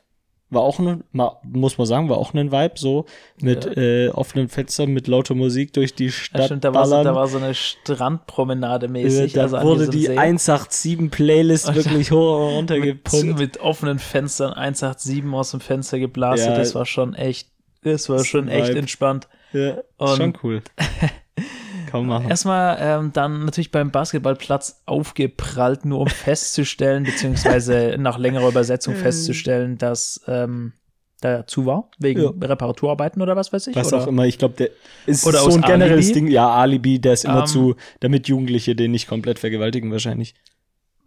war 0.50 0.62
auch 0.62 0.78
ein, 0.78 1.04
muss 1.42 1.76
man 1.76 1.86
sagen, 1.86 2.08
war 2.08 2.16
auch 2.16 2.32
ein 2.32 2.50
Vibe, 2.50 2.72
so 2.76 3.04
mit 3.38 3.66
Ja. 3.66 3.72
äh, 3.82 4.08
offenen 4.08 4.48
Fenstern, 4.48 4.92
mit 4.92 5.06
lauter 5.06 5.34
Musik 5.34 5.74
durch 5.74 5.94
die 5.94 6.06
Ja, 6.06 6.10
Stadt 6.10 6.44
stimmt, 6.46 6.64
da 6.64 6.72
war, 6.72 6.86
so, 6.86 7.04
da 7.04 7.14
war 7.14 7.28
so 7.28 7.36
eine 7.36 7.52
Strandpromenade 7.54 8.86
Äh, 8.86 8.88
mäßig. 8.88 9.34
da 9.34 9.42
also 9.42 9.60
wurde 9.60 9.90
die 9.90 10.06
See. 10.06 10.16
187 10.16 11.10
Playlist 11.10 11.68
Und- 11.68 11.74
wirklich 11.84 12.10
hoch 12.12 12.38
und 12.38 12.48
mit, 12.48 12.56
runter 12.56 12.80
gepumpt. 12.80 13.38
mit 13.38 13.60
offenen 13.60 13.98
Fenstern 13.98 14.54
187 14.54 15.22
aus 15.34 15.50
dem 15.50 15.60
Fenster 15.60 15.98
geblasen. 15.98 16.46
Ja. 16.52 16.56
das 16.56 16.74
war 16.74 16.86
schon 16.86 17.14
echt, 17.14 17.48
das 17.82 18.08
war 18.08 18.24
schon 18.24 18.48
echt 18.48 18.68
Vibe. 18.70 18.78
entspannt. 18.78 19.28
Ja, 19.52 19.82
Und- 19.98 20.16
schon 20.16 20.32
cool. 20.42 20.62
Kaum 21.90 22.06
machen. 22.06 22.28
Erstmal 22.28 22.76
ähm, 22.80 23.12
dann 23.12 23.44
natürlich 23.44 23.70
beim 23.70 23.90
Basketballplatz 23.90 24.82
aufgeprallt, 24.86 25.84
nur 25.84 26.00
um 26.00 26.06
festzustellen, 26.08 27.04
beziehungsweise 27.04 27.96
nach 27.98 28.18
längerer 28.18 28.48
Übersetzung 28.48 28.94
festzustellen, 28.94 29.78
dass 29.78 30.20
ähm, 30.26 30.72
da 31.20 31.46
zu 31.46 31.66
war, 31.66 31.90
wegen 31.98 32.20
Ja. 32.22 32.30
Reparaturarbeiten 32.40 33.20
oder 33.22 33.34
was 33.34 33.52
weiß 33.52 33.66
ich. 33.68 33.76
Was 33.76 33.92
oder? 33.92 34.02
auch 34.02 34.06
immer, 34.06 34.24
ich 34.26 34.38
glaube, 34.38 34.54
der 34.54 34.70
ist 35.06 35.26
Oder 35.26 35.38
so 35.38 35.50
ein 35.50 35.62
generelles 35.62 36.06
Alibi? 36.06 36.20
Ding. 36.20 36.28
Ja, 36.28 36.48
Alibi, 36.54 37.00
der 37.00 37.14
ist 37.14 37.24
immer 37.24 37.40
Ähm, 37.40 37.46
zu, 37.46 37.74
damit 38.00 38.28
Jugendliche 38.28 38.76
den 38.76 38.92
nicht 38.92 39.08
komplett 39.08 39.38
vergewaltigen, 39.40 39.90
wahrscheinlich. 39.90 40.34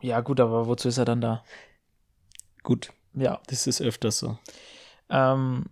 Ja, 0.02 0.20
gut, 0.22 0.40
aber 0.42 0.68
wozu 0.68 0.88
ist 0.90 0.98
er 0.98 1.06
dann 1.06 1.22
da? 1.22 1.44
Gut, 2.64 2.90
Ja. 3.14 3.40
das 3.48 3.68
ist 3.68 3.82
öfters 3.82 4.20
so. 4.20 4.38
Ähm, 5.10 5.66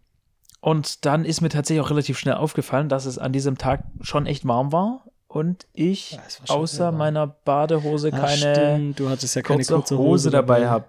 und 0.62 1.06
dann 1.06 1.26
ist 1.26 1.42
mir 1.42 1.50
tatsächlich 1.50 1.84
auch 1.84 1.90
relativ 1.90 2.18
schnell 2.18 2.36
aufgefallen, 2.36 2.90
dass 2.90 3.06
es 3.06 3.18
an 3.18 3.32
diesem 3.32 3.58
Tag 3.58 3.84
schon 4.02 4.26
echt 4.26 4.48
warm 4.48 4.72
war 4.72 5.06
und 5.28 5.68
ich 5.74 6.14
Ja, 6.14 6.22
außer 6.56 6.92
meiner 6.92 7.28
Badehose 7.28 8.10
Ah, 8.12 8.18
keine 8.18 8.56
stimmt, 8.56 9.00
du 9.00 9.10
hattest 9.10 9.36
ja 9.36 9.42
keine 9.42 9.58
kurze, 9.58 9.74
kurze 9.76 9.98
Hose, 9.98 10.30
dabei 10.32 10.68
habe. 10.70 10.86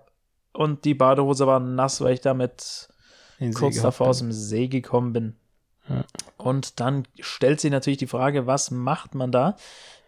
Und 0.52 0.85
die 0.85 0.94
Badehose 0.94 1.46
war 1.46 1.61
nass, 1.61 2.00
weil 2.00 2.14
ich 2.14 2.20
damit 2.20 2.88
kurz 3.54 3.80
davor 3.80 4.06
hab. 4.06 4.11
aus 4.11 4.18
dem 4.18 4.33
See 4.33 4.68
gekommen 4.68 5.12
bin. 5.12 5.37
Ja. 5.88 6.04
Und 6.37 6.80
dann 6.80 7.04
stellt 7.20 7.61
sich 7.61 7.70
natürlich 7.70 7.98
die 7.98 8.06
Frage, 8.06 8.46
was 8.46 8.70
macht 8.70 9.14
man 9.14 9.30
da 9.30 9.56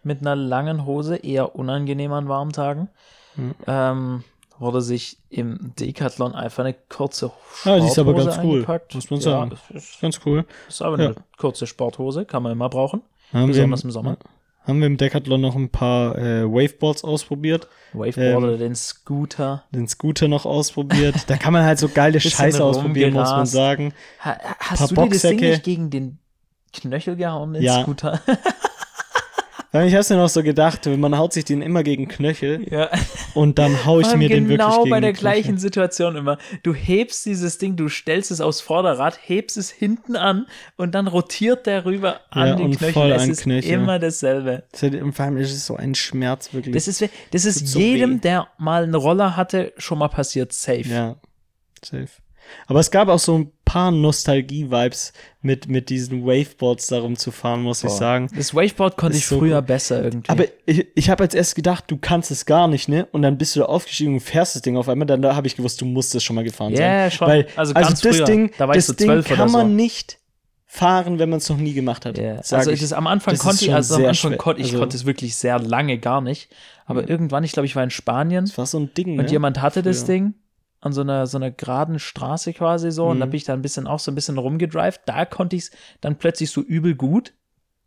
mit 0.03 0.21
einer 0.21 0.35
langen 0.35 0.85
Hose, 0.85 1.15
eher 1.15 1.55
unangenehm 1.55 2.11
an 2.11 2.27
warmen 2.27 2.51
Tagen? 2.51 2.89
Hm. 3.35 3.55
Ähm, 3.67 4.23
wurde 4.63 4.81
sich 4.81 5.17
im 5.29 5.73
Decathlon 5.79 6.33
einfach 6.33 6.63
eine 6.63 6.73
kurze 6.89 7.31
Ja, 7.65 7.79
die 7.79 7.87
ist 7.87 7.99
aber 7.99 8.11
Sporthose 8.11 8.29
ganz 8.35 8.43
cool, 8.45 8.53
eingepackt. 8.55 8.95
muss 8.95 9.09
man 9.11 9.19
Ja, 9.19 9.23
sagen. 9.23 9.49
das 9.51 9.83
ist, 9.83 10.01
Ganz 10.01 10.19
cool. 10.25 10.45
ist 10.67 10.81
aber 10.81 10.99
Ja. 10.99 11.05
eine 11.09 11.15
kurze 11.37 11.67
Sporthose, 11.67 12.25
kann 12.25 12.41
man 12.43 12.51
immer 12.53 12.69
brauchen. 12.69 13.01
Haben 13.31 13.47
Besonders 13.47 13.81
wir, 13.83 13.85
im 13.85 13.91
Sommer. 13.91 14.17
Haben 14.65 14.79
wir 14.79 14.87
im 14.87 14.95
Decathlon 14.97 15.41
noch 15.41 15.55
ein 15.55 15.69
paar 15.69 16.17
äh, 16.17 16.43
Waveboards 16.45 17.03
ausprobiert, 17.03 17.67
Waveboard 17.91 18.17
Ähm, 18.17 18.37
oder 18.37 18.57
den 18.57 18.75
Scooter. 18.75 19.63
den 19.71 19.87
Scooter 19.89 20.27
noch 20.29 20.45
ausprobiert. 20.45 21.15
Da 21.27 21.35
kann 21.37 21.51
man 21.53 21.63
halt 21.65 21.79
so 21.79 21.89
geile 21.89 22.19
Scheiße 22.21 22.63
ausprobieren, 22.63 23.13
muss 23.13 23.29
man 23.29 23.45
sagen. 23.45 23.93
Ha, 24.23 24.37
hast 24.59 24.91
du 24.91 24.95
dir 24.95 25.09
das 25.09 25.21
Ding 25.23 25.39
nicht 25.39 25.63
gegen 25.63 25.89
den 25.89 26.17
Knöchel 26.71 27.15
gehauen, 27.17 27.53
den 27.53 27.63
Ja. 27.63 27.81
Scooter? 27.83 28.21
Ich 29.75 29.95
hab's 29.95 30.11
mir 30.11 30.17
noch 30.17 30.29
so 30.29 30.43
gedacht, 30.43 30.85
man 30.85 31.17
haut 31.17 31.33
sich 31.33 31.45
den 31.45 31.63
immer 31.63 31.81
gegen 31.81 32.07
Knöchel 32.07 32.63
ja. 32.69 32.89
und 33.33 33.57
dann 33.57 33.85
hau 33.85 33.99
ich 33.99 34.15
mir 34.15 34.29
den 34.29 34.47
wirklich 34.47 34.59
genau 34.67 34.85
bei 34.85 34.99
der 34.99 35.13
Knöchel. 35.13 35.19
gleichen 35.21 35.57
Situation 35.57 36.15
immer. 36.15 36.37
Du 36.61 36.75
hebst 36.75 37.25
dieses 37.25 37.57
Ding, 37.57 37.75
du 37.75 37.89
stellst 37.89 38.29
es 38.29 38.39
aufs 38.39 38.61
Vorderrad, 38.61 39.17
hebst 39.23 39.57
es 39.57 39.71
hinten 39.71 40.15
an 40.15 40.45
und 40.77 40.93
dann 40.93 41.07
rotiert 41.07 41.65
der 41.65 41.85
rüber 41.85 42.19
an 42.29 42.47
Ja, 42.49 42.55
den 42.55 42.65
und 42.67 42.77
Knöchel. 42.77 42.93
voll 42.93 43.11
Es 43.13 43.23
an 43.23 43.29
ist 43.31 43.41
Knöchel. 43.41 43.71
immer 43.71 43.97
dasselbe. 43.97 44.63
Vor 45.11 45.25
allem 45.25 45.37
ist 45.37 45.51
es 45.51 45.65
so 45.65 45.75
ein 45.75 45.95
Schmerz, 45.95 46.53
wirklich. 46.53 46.75
Das 46.75 46.87
ist, 46.87 47.03
das 47.31 47.45
ist 47.45 47.67
so 47.67 47.79
jedem, 47.79 48.17
weh. 48.17 48.19
der 48.19 48.47
mal 48.59 48.83
einen 48.83 48.93
Roller 48.93 49.35
hatte, 49.35 49.73
schon 49.79 49.97
mal 49.97 50.09
passiert. 50.09 50.53
Safe. 50.53 50.81
Ja, 50.81 51.15
safe. 51.83 52.09
Aber 52.67 52.79
es 52.79 52.91
gab 52.91 53.07
auch 53.07 53.19
so 53.19 53.37
ein 53.39 53.51
paar 53.73 53.91
Nostalgie-Vibes 53.91 55.13
mit, 55.41 55.67
mit 55.67 55.89
diesen 55.89 56.25
Waveboards 56.25 56.87
darum 56.87 57.15
zu 57.17 57.31
fahren, 57.31 57.61
muss 57.63 57.83
ich 57.83 57.89
Boah. 57.89 57.97
sagen. 57.97 58.29
Das 58.35 58.53
Waveboard 58.53 58.97
konnte 58.97 59.17
Ist 59.17 59.23
ich 59.23 59.27
so 59.27 59.39
früher 59.39 59.59
gut. 59.61 59.67
besser 59.67 60.03
irgendwie. 60.03 60.29
Aber 60.29 60.45
ich, 60.65 60.87
ich 60.95 61.09
habe 61.09 61.23
als 61.23 61.33
erst 61.33 61.55
gedacht, 61.55 61.85
du 61.87 61.97
kannst 61.97 62.31
es 62.31 62.45
gar 62.45 62.67
nicht, 62.67 62.87
ne? 62.87 63.07
Und 63.11 63.21
dann 63.23 63.37
bist 63.37 63.55
du 63.55 63.61
da 63.61 63.65
aufgestiegen 63.65 64.13
und 64.13 64.19
fährst 64.19 64.55
das 64.55 64.61
Ding 64.61 64.77
auf 64.77 64.87
einmal. 64.89 65.07
Dann 65.07 65.21
da 65.21 65.35
habe 65.35 65.47
ich 65.47 65.55
gewusst, 65.55 65.81
du 65.81 65.85
musst 65.85 66.13
es 66.15 66.23
schon 66.23 66.35
mal 66.35 66.43
gefahren 66.43 66.71
Ja, 66.73 66.77
sein. 67.09 67.11
schon. 67.11 67.27
Weil, 67.27 67.47
Also 67.55 67.73
also, 67.73 67.87
ganz 67.89 68.01
das 68.01 68.15
früher. 68.17 68.25
Ding, 68.25 68.51
Da 68.57 68.67
war 68.67 68.75
ich 68.75 68.79
das 68.79 68.87
so 68.87 68.93
Ding 68.93 69.07
12 69.07 69.25
oder 69.27 69.35
kann 69.35 69.51
man 69.51 69.67
so. 69.69 69.73
nicht 69.73 70.19
fahren, 70.65 71.19
wenn 71.19 71.29
man 71.29 71.37
es 71.37 71.49
noch 71.49 71.57
nie 71.57 71.73
gemacht 71.73 72.05
hat. 72.05 72.17
Ja, 72.17 72.41
sag 72.41 72.59
also 72.59 72.71
ich. 72.71 72.79
das 72.81 72.93
am 72.93 73.05
Anfang 73.07 73.33
Das 73.35 73.41
konnte 73.43 73.65
ich, 73.65 73.73
also 73.73 73.95
am 73.95 74.05
Anfang 74.05 74.37
konnte 74.37 74.61
ich 74.61 74.67
Also- 74.67 74.79
konnte 74.79 74.97
es 74.97 75.05
wirklich 75.05 75.35
sehr 75.35 75.59
lange 75.59 75.97
gar 75.99 76.21
nicht. 76.21 76.49
Aber 76.85 77.07
irgendwann, 77.07 77.43
ich 77.43 77.51
glaube, 77.53 77.65
ich 77.65 77.75
war 77.75 77.83
in 77.83 77.89
Spanien 77.91 78.45
Das 78.45 78.57
war 78.57 78.65
so 78.65 78.77
ein 78.79 78.93
Ding, 78.93 79.17
und 79.19 79.25
ne? 79.25 79.31
jemand 79.31 79.61
hatte 79.61 79.81
das 79.83 79.99
Früher. 80.03 80.07
Ding 80.15 80.33
an 80.83 80.91
so 80.93 81.01
einer 81.01 81.27
so 81.27 81.37
einer 81.37 81.49
geraden 81.51 81.97
Straße 81.99 82.53
quasi 82.53 82.91
so 82.91 83.07
und 83.07 83.19
da 83.19 83.25
Mhm. 83.25 83.29
bin 83.31 83.37
ich 83.37 83.43
da 83.45 83.53
ein 83.53 83.61
bisschen 83.61 83.87
auch 83.87 83.99
so 83.99 84.11
ein 84.11 84.15
bisschen 84.15 84.37
rumgedrived. 84.37 85.01
Da 85.05 85.25
konnte 85.25 85.55
ich 85.55 85.63
es 85.63 85.71
dann 86.01 86.17
plötzlich 86.17 86.51
so 86.51 86.61
übel 86.61 86.95
gut. 86.95 87.33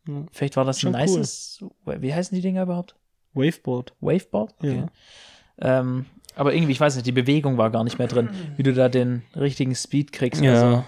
Ja. 0.09 0.25
Vielleicht 0.33 0.57
war 0.57 0.65
das 0.65 0.81
Schon 0.81 0.95
ein 0.95 1.05
nices. 1.05 1.63
Wie 1.85 2.15
heißen 2.15 2.35
die 2.35 2.41
Dinger 2.43 2.63
überhaupt? 2.63 2.97
Waveboard. 3.35 3.93
Waveboard? 4.01 4.55
Okay. 4.59 4.85
Ja. 5.61 5.81
Ähm, 5.81 6.07
aber 6.35 6.55
irgendwie, 6.55 6.73
ich 6.73 6.81
weiß 6.81 6.95
nicht, 6.97 7.07
die 7.07 7.13
Bewegung 7.13 7.59
war 7.59 7.71
gar 7.71 7.85
nicht 7.85 7.99
mehr 7.99 8.09
drin, 8.09 8.31
wie 8.57 8.63
du 8.63 8.73
da 8.73 8.89
den 8.89 9.23
richtigen 9.35 9.75
Speed 9.75 10.13
kriegst. 10.13 10.43
Also, 10.43 10.85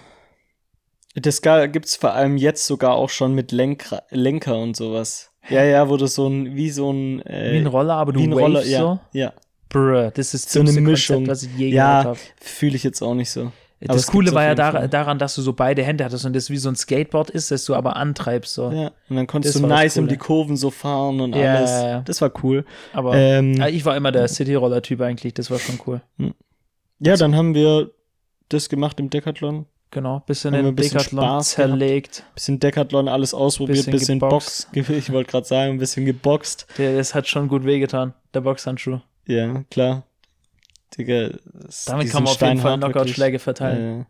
Das 1.14 1.42
gibt 1.42 1.86
es 1.86 1.96
vor 1.96 2.12
allem 2.12 2.36
jetzt 2.36 2.66
sogar 2.66 2.92
auch 2.94 3.10
schon 3.10 3.34
mit 3.34 3.50
Lenker, 3.52 4.02
Lenker 4.10 4.58
und 4.58 4.76
sowas. 4.76 5.30
Ja, 5.48 5.64
ja, 5.64 5.88
wo 5.88 5.96
du 5.96 6.06
so 6.06 6.28
ein, 6.28 6.54
wie 6.54 6.70
so 6.70 6.90
ein, 6.92 7.22
äh, 7.22 7.52
wie 7.54 7.56
ein 7.58 7.66
Roller, 7.66 7.94
aber 7.94 8.12
du 8.12 8.20
wie 8.20 8.24
ein 8.24 8.32
Roller, 8.34 8.64
ja, 8.64 8.78
so. 8.80 9.00
ja. 9.12 9.32
Bruh, 9.68 10.10
das 10.14 10.34
ist 10.34 10.50
So 10.50 10.60
eine 10.60 10.72
Mischung. 10.72 11.24
Konzept, 11.26 11.30
was 11.30 11.42
ich 11.44 11.56
je 11.58 11.68
Ja, 11.68 12.02
gehört 12.02 12.18
habe. 12.18 12.18
fühle 12.40 12.76
ich 12.76 12.84
jetzt 12.84 13.02
auch 13.02 13.14
nicht 13.14 13.30
so. 13.30 13.52
Aber 13.84 13.94
Das 13.94 14.08
Coole 14.08 14.32
war 14.32 14.42
ja 14.42 14.56
dar 14.56 14.88
daran, 14.88 15.20
dass 15.20 15.36
du 15.36 15.42
so 15.42 15.52
beide 15.52 15.84
Hände 15.84 16.04
hattest 16.04 16.24
und 16.26 16.34
das 16.34 16.50
wie 16.50 16.56
so 16.56 16.68
ein 16.68 16.74
Skateboard 16.74 17.30
ist, 17.30 17.52
das 17.52 17.64
du 17.64 17.76
aber 17.76 17.94
antreibst. 17.94 18.54
So. 18.54 18.72
Ja, 18.72 18.90
und 19.08 19.14
dann 19.16 19.28
konntest 19.28 19.54
Das 19.54 19.62
du 19.62 19.68
nice 19.68 19.96
um 19.98 20.08
die 20.08 20.16
Kurven 20.16 20.56
so 20.56 20.70
fahren 20.70 21.20
und 21.20 21.36
Ja, 21.36 21.54
alles. 21.54 21.70
ja, 21.70 21.88
ja. 21.88 22.00
Das 22.00 22.20
war 22.20 22.32
cool. 22.42 22.64
Aber 22.92 23.14
Ähm, 23.14 23.60
äh, 23.60 23.70
ich 23.70 23.84
war 23.84 23.96
immer 23.96 24.10
der 24.10 24.26
City-Roller-Typ 24.26 25.00
eigentlich, 25.00 25.34
das 25.34 25.48
war 25.52 25.60
schon 25.60 25.78
cool. 25.86 26.00
ja, 26.98 27.16
dann 27.16 27.36
haben 27.36 27.54
wir 27.54 27.90
das 28.48 28.68
gemacht 28.68 28.98
im 28.98 29.10
Decathlon. 29.10 29.66
Genau, 29.90 30.20
bisschen 30.26 30.52
in 30.54 30.66
ein 30.66 30.74
bisschen 30.74 30.98
Decathlon 30.98 31.22
Spaß 31.24 31.54
gehabt. 31.54 31.68
zerlegt. 31.70 32.24
Bisschen 32.34 32.58
Decathlon, 32.60 33.08
alles 33.08 33.32
ausprobiert, 33.32 33.86
Bisschen 33.86 33.92
bisschen. 33.92 34.18
Box. 34.18 34.68
Ich 34.72 35.12
wollte 35.12 35.30
gerade 35.30 35.46
sagen, 35.46 35.72
ein 35.74 35.78
bisschen 35.78 36.04
geboxt. 36.04 36.66
Der, 36.78 36.96
das 36.96 37.14
hat 37.14 37.26
schon 37.28 37.46
gut 37.48 37.64
wehgetan, 37.64 38.12
der 38.34 38.40
Boxhandschuh. 38.42 38.98
Ja, 39.28 39.62
klar. 39.70 40.04
Digga, 40.96 41.30
Damit 41.86 42.10
kann 42.10 42.24
man 42.24 42.32
auf 42.32 42.40
jeden 42.40 42.58
Fall 42.58 42.78
Knockout-Schläge 42.78 43.38
verteilen. 43.38 44.06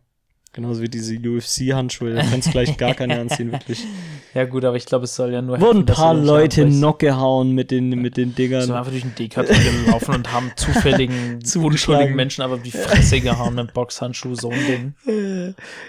Äh, 0.51 0.55
genauso 0.55 0.81
wie 0.81 0.89
diese 0.89 1.15
UFC-Handschuhe. 1.15 2.15
Da 2.15 2.23
kannst 2.23 2.51
gleich 2.51 2.75
gar 2.77 2.93
keine 2.93 3.19
anziehen, 3.19 3.51
wirklich. 3.51 3.85
Ja 4.35 4.45
gut, 4.45 4.63
aber 4.63 4.77
ich 4.77 4.85
glaube, 4.85 5.05
es 5.05 5.15
soll 5.15 5.33
ja 5.33 5.41
nur 5.41 5.59
Wurden 5.59 5.79
ein 5.79 5.85
paar 5.87 6.13
Leute 6.13 6.57
Schaden 6.57 6.65
brichst. 6.67 6.79
knock 6.81 6.99
gehauen 6.99 7.51
mit 7.53 7.71
den, 7.71 7.89
mit 7.89 8.15
den 8.15 8.27
sind 8.29 8.37
Dingern. 8.37 8.71
einfach 8.71 8.91
durch 8.91 9.01
den 9.01 9.15
Decathlon 9.15 9.57
gelaufen 9.85 10.13
und 10.13 10.31
haben 10.31 10.51
zufälligen, 10.55 11.39
unschuldigen 11.55 12.15
Menschen 12.15 12.43
aber 12.43 12.59
die 12.59 12.69
Fresse 12.69 13.21
gehauen 13.21 13.55
mit 13.55 13.73
Boxhandschuh, 13.73 14.35
so 14.35 14.51
ein 14.51 14.67
Ding. 14.67 14.93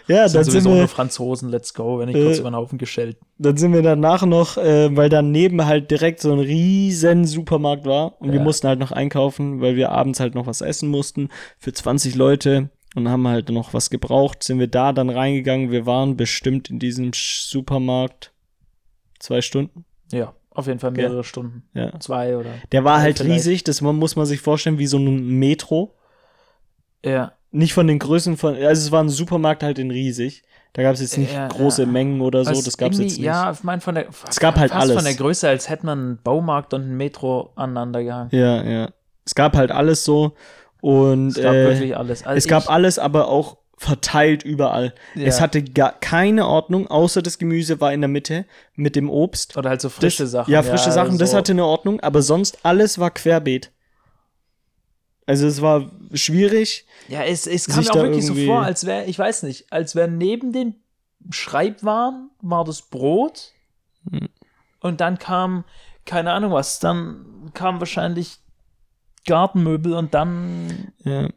Ja, 0.09 0.23
Das 0.23 0.33
sind 0.33 0.37
dann 0.39 0.45
sind, 0.45 0.45
sowieso 0.53 0.69
nur 0.71 0.79
wir, 0.79 0.89
Franzosen, 0.89 1.51
let's 1.51 1.75
go, 1.75 1.99
wenn 1.99 2.09
ich 2.09 2.17
Äh, 2.17 2.25
kurz 2.25 2.39
über 2.39 2.49
den 2.51 2.57
Haufen 2.57 2.79
geschellt. 2.79 3.19
dann 3.37 3.59
sind 3.59 3.75
wir 3.75 3.83
danach 3.83 4.25
noch, 4.25 4.57
äh, 4.57 4.97
weil 4.97 5.11
daneben 5.11 5.67
halt 5.67 5.91
direkt 5.91 6.21
so 6.23 6.33
ein 6.33 6.39
riesen 6.41 7.27
Supermarkt 7.27 7.85
war 7.85 8.19
und 8.23 8.31
wir 8.33 8.39
Ja. 8.39 8.43
mussten 8.43 8.69
halt 8.69 8.79
noch 8.79 8.91
einkaufen, 8.93 9.61
weil 9.61 9.77
wir 9.77 9.91
abends 9.93 10.19
halt 10.19 10.35
noch 10.35 10.47
was 10.47 10.63
essen 10.63 10.89
mussten 10.89 11.29
für 11.59 11.75
20 11.75 12.15
Leute 12.15 12.71
und 12.95 13.09
haben 13.09 13.27
halt 13.29 13.49
noch 13.51 13.73
was 13.75 13.91
gebraucht. 13.91 14.43
Sind 14.43 14.59
wir 14.59 14.67
da 14.69 14.93
dann 14.93 15.11
reingegangen. 15.11 15.71
Wir 15.71 15.87
waren 15.87 16.17
bestimmt 16.17 16.71
in 16.71 16.79
diesem 16.79 17.13
Supermarkt 17.15 18.33
zwei 19.19 19.41
Stunden. 19.43 19.85
Ja, 20.13 20.35
auf 20.51 20.67
jeden 20.67 20.81
Fall 20.81 20.91
mehrere 20.91 21.23
Stunden. 21.25 21.63
Ja. 21.75 21.99
Zwei 22.01 22.37
oder. 22.37 22.51
Der 22.73 22.85
war 22.85 22.97
Ja, 22.99 23.03
halt 23.03 23.19
vielleicht. 23.19 23.35
riesig, 23.47 23.65
das 23.65 23.81
muss 23.81 24.17
man 24.17 24.27
sich 24.27 24.41
vorstellen 24.41 24.79
wie 24.79 24.87
so 24.87 24.99
ein 24.99 25.39
Metro. 25.39 25.95
Ja, 27.05 27.33
Nicht 27.53 27.73
von 27.75 27.87
den 27.87 27.99
Größen 27.99 28.37
von, 28.37 28.55
also 28.55 28.83
es 28.83 28.93
war 28.93 29.03
ein 29.03 29.09
Supermarkt 29.09 29.63
halt 29.63 29.79
in 29.79 29.91
riesig. 29.91 30.43
Da 30.73 30.83
gab 30.83 30.95
es 30.95 31.01
jetzt 31.01 31.19
nicht 31.19 31.33
Ja, 31.33 31.49
große 31.49 31.83
ja. 31.83 31.89
Mengen 31.89 32.21
oder 32.21 32.45
so, 32.45 32.51
Also 32.51 32.63
das 32.63 32.77
gab 32.77 32.93
es 32.93 32.99
jetzt 32.99 33.17
nicht. 33.17 33.25
Ja, 33.25 33.51
ich 33.51 33.65
meine 33.65 33.81
von 33.81 33.97
der. 33.97 34.07
Es 34.29 34.39
gab 34.39 34.57
halt 34.57 34.71
alles. 34.73 34.95
von 34.95 35.05
der 35.05 35.15
Größe, 35.15 35.49
als 35.49 35.69
hätte 35.69 35.85
man 35.87 35.99
einen 35.99 36.23
Baumarkt 36.23 36.75
und 36.75 36.83
ein 36.83 36.97
Metro 36.97 37.53
aneinander 37.57 38.05
gehangen. 38.05 38.31
Ja, 38.33 38.63
ja. 38.63 38.91
Es 39.25 39.35
gab 39.35 39.57
halt 39.57 39.73
alles 39.73 40.05
so 40.05 40.35
und 40.81 41.29
Es 41.29 41.43
gab 41.43 41.55
äh, 41.55 41.65
wirklich 41.69 41.97
alles. 41.97 42.25
Also 42.25 42.37
es 42.39 42.47
gab 42.47 42.71
alles, 42.71 42.99
aber 42.99 43.29
auch 43.29 43.59
verteilt 43.77 44.43
überall. 44.43 44.95
Ja. 45.15 45.25
Es 45.25 45.41
hatte 45.41 45.63
gar 45.63 45.99
keine 46.01 46.47
Ordnung, 46.47 46.87
außer 46.89 47.23
das 47.23 47.39
Gemüse 47.39 47.81
war 47.81 47.93
in 47.95 48.03
der 48.03 48.09
Mitte 48.09 48.45
mit 48.75 48.95
dem 48.95 49.09
Obst. 49.09 49.57
Oder 49.57 49.71
halt 49.71 49.81
so 49.81 49.89
frische 49.89 50.25
das, 50.25 50.33
Sachen. 50.33 50.53
Ja, 50.53 50.63
frische 50.63 50.93
Sachen, 50.93 51.17
das 51.17 51.31
so. 51.31 51.37
hatte 51.39 51.53
eine 51.53 51.65
Ordnung, 51.65 51.99
aber 52.01 52.21
sonst 52.21 52.59
alles 52.63 52.99
war 52.99 53.11
querbeet. 53.11 53.71
Also 55.25 55.47
es 55.47 55.63
war 55.63 55.91
schwierig. 56.13 56.87
Ja, 57.09 57.23
es, 57.23 57.47
es 57.47 57.69
kam 57.69 57.85
mir 57.85 57.91
auch 57.93 58.03
wirklich 58.03 58.27
so 58.27 58.35
vor, 58.35 58.63
als 58.63 58.85
wäre, 58.85 59.05
ich 59.05 59.19
weiß 59.19 59.45
nicht, 59.45 59.73
als 59.73 59.95
wäre 59.95 60.09
neben 60.09 60.53
den 60.53 60.75
Schreibwaren 61.31 62.31
war 62.43 62.65
das 62.65 62.83
Brot 62.83 63.53
Hm. 64.11 64.29
und 64.81 65.01
dann 65.01 65.19
kam, 65.19 65.65
keine 66.07 66.33
Ahnung 66.33 66.53
was, 66.53 66.81
dann 66.81 67.51
kam 67.55 67.81
wahrscheinlich 67.81 68.40
Gartenmöbel 69.27 69.95
und 69.95 70.15
dann 70.15 70.93
Ja. 71.05 71.29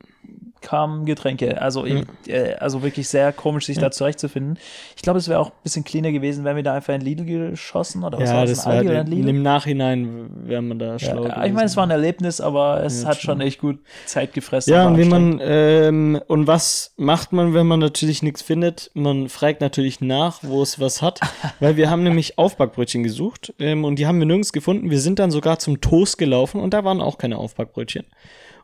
Kamen 0.63 1.05
Getränke. 1.05 1.61
Also, 1.61 1.85
eben, 1.85 2.05
äh, 2.27 2.53
also 2.55 2.81
wirklich 2.81 3.07
sehr 3.07 3.31
komisch, 3.31 3.67
sich 3.67 3.77
da 3.77 3.91
zurechtzufinden. 3.91 4.57
Ich 4.95 5.03
glaube, 5.03 5.19
es 5.19 5.27
wäre 5.29 5.37
auch 5.39 5.49
ein 5.49 5.61
bisschen 5.61 5.83
cleaner 5.83 6.11
gewesen, 6.11 6.43
wenn 6.45 6.55
wir 6.55 6.63
da 6.63 6.73
einfach 6.73 6.95
in 6.95 7.01
Lidl 7.01 7.25
geschossen 7.25 8.03
oder 8.03 8.19
was 8.19 8.29
Ja, 8.31 8.37
war 8.37 8.45
das 8.47 8.65
Aldi 8.65 8.89
oder 8.89 9.01
ein 9.01 9.07
Lidl? 9.07 9.29
im 9.29 9.41
Nachhinein 9.43 10.29
wäre 10.47 10.61
man 10.63 10.79
da 10.79 10.97
schlau. 10.97 11.27
Ja, 11.27 11.45
ich 11.45 11.53
meine, 11.53 11.65
es 11.65 11.77
war 11.77 11.83
ein 11.85 11.91
Erlebnis, 11.91 12.41
aber 12.41 12.83
es 12.83 13.03
Ja, 13.03 13.09
hat 13.09 13.21
schon. 13.21 13.39
echt 13.41 13.59
gut 13.59 13.79
Zeit 14.05 14.33
gefressen. 14.33 14.73
Ja, 14.73 14.87
und 14.87 14.97
wie 14.97 15.05
man, 15.05 15.39
ähm, 15.43 16.19
und 16.27 16.47
was 16.47 16.93
macht 16.97 17.33
man, 17.33 17.53
wenn 17.53 17.67
man 17.67 17.79
natürlich 17.79 18.23
nichts 18.23 18.41
findet? 18.41 18.89
Man 18.93 19.29
fragt 19.29 19.61
natürlich 19.61 20.01
nach, 20.01 20.39
wo 20.41 20.61
es 20.63 20.79
was 20.79 21.01
hat, 21.01 21.19
weil 21.59 21.77
wir 21.77 21.89
haben 21.89 22.03
nämlich 22.03 22.37
Aufbackbrötchen 22.39 23.03
gesucht 23.03 23.53
ähm, 23.59 23.83
und 23.85 23.99
die 23.99 24.07
haben 24.07 24.17
wir 24.19 24.25
nirgends 24.25 24.53
gefunden. 24.53 24.89
Wir 24.89 24.99
sind 24.99 25.19
dann 25.19 25.29
sogar 25.31 25.59
zum 25.59 25.81
Toast 25.81 26.17
gelaufen 26.17 26.61
und 26.61 26.73
da 26.73 26.83
waren 26.85 27.01
auch 27.01 27.17
keine 27.17 27.37
Aufbackbrötchen. 27.37 28.05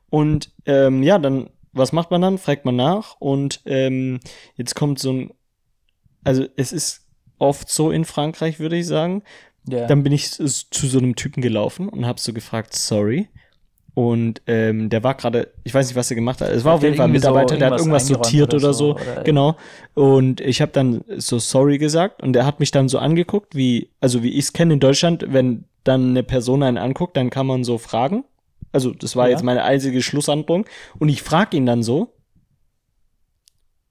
Und 0.10 0.50
ähm, 0.66 1.04
ja, 1.04 1.20
dann, 1.20 1.50
was 1.74 1.92
macht 1.92 2.12
man 2.12 2.22
dann? 2.22 2.38
Fragt 2.38 2.66
man 2.66 2.76
nach 2.76 3.16
und 3.20 3.62
ähm, 3.66 4.20
jetzt 4.56 4.76
kommt 4.76 5.00
so 5.00 5.12
ein, 5.12 5.34
also 6.24 6.46
es 6.58 6.72
ist 6.72 7.08
oft 7.38 7.70
so 7.70 7.92
in 7.92 8.06
Frankreich, 8.06 8.60
würde 8.60 8.78
ich 8.78 8.88
sagen, 8.88 9.24
ja. 9.68 9.88
dann 9.88 10.04
bin 10.04 10.12
ich 10.14 10.32
zu 10.32 10.48
so 10.88 10.98
einem 10.98 11.16
Typen 11.16 11.42
gelaufen 11.42 11.90
und 11.90 12.06
habe 12.06 12.20
so 12.20 12.34
gefragt, 12.34 12.74
sorry. 12.76 13.30
Und 13.96 14.42
ähm, 14.48 14.90
der 14.90 15.04
war 15.04 15.16
gerade, 15.16 15.52
ich 15.64 15.74
weiß 15.74 15.88
nicht, 15.88 15.96
was 15.96 16.10
er 16.10 16.16
gemacht 16.16 16.40
hat. 16.42 16.50
Es 16.50 16.64
war 16.64 16.76
auf 16.76 16.80
Der 16.80 16.90
jeden 16.90 16.98
Fall 16.98 17.08
ein 17.08 17.10
irgendwie 17.10 17.22
so 17.26 17.30
Mitarbeiter, 17.32 17.58
der 17.58 17.72
hat 17.72 17.80
irgendwas 17.80 18.08
sortiert 18.08 18.54
oder 18.54 18.64
oder 18.68 18.74
so. 18.74 18.98
so, 18.98 19.04
oder- 19.12 19.24
genau. 19.24 19.58
Und 19.94 20.42
ich 20.42 20.62
habe 20.62 20.72
dann 20.72 21.04
so 21.18 21.38
sorry 21.40 21.78
gesagt 21.78 22.24
und 22.24 22.34
der 22.34 22.46
hat 22.46 22.60
mich 22.60 22.72
dann 22.72 22.88
so 22.88 23.00
angeguckt, 23.00 23.56
wie, 23.56 23.90
also 24.00 24.24
wie 24.24 24.30
ich 24.30 24.46
es 24.46 24.54
kenne 24.54 24.76
in 24.76 24.80
Deutschland, 24.80 25.26
wenn 25.28 25.66
dann 25.84 26.10
eine 26.12 26.24
Person 26.24 26.64
einen 26.64 26.78
anguckt, 26.78 27.18
dann 27.18 27.30
kann 27.30 27.48
man 27.48 27.64
so 27.64 27.78
fragen. 27.78 28.24
Also 28.72 28.92
das 28.94 29.16
war 29.16 29.26
Ja. 29.28 29.32
jetzt 29.32 29.44
meine 29.44 29.64
einzige 29.64 30.02
Schlusshandlung. 30.02 30.66
Und 31.00 31.10
ich 31.10 31.22
frage 31.24 31.58
ihn 31.58 31.66
dann 31.66 31.84
so. 31.84 32.14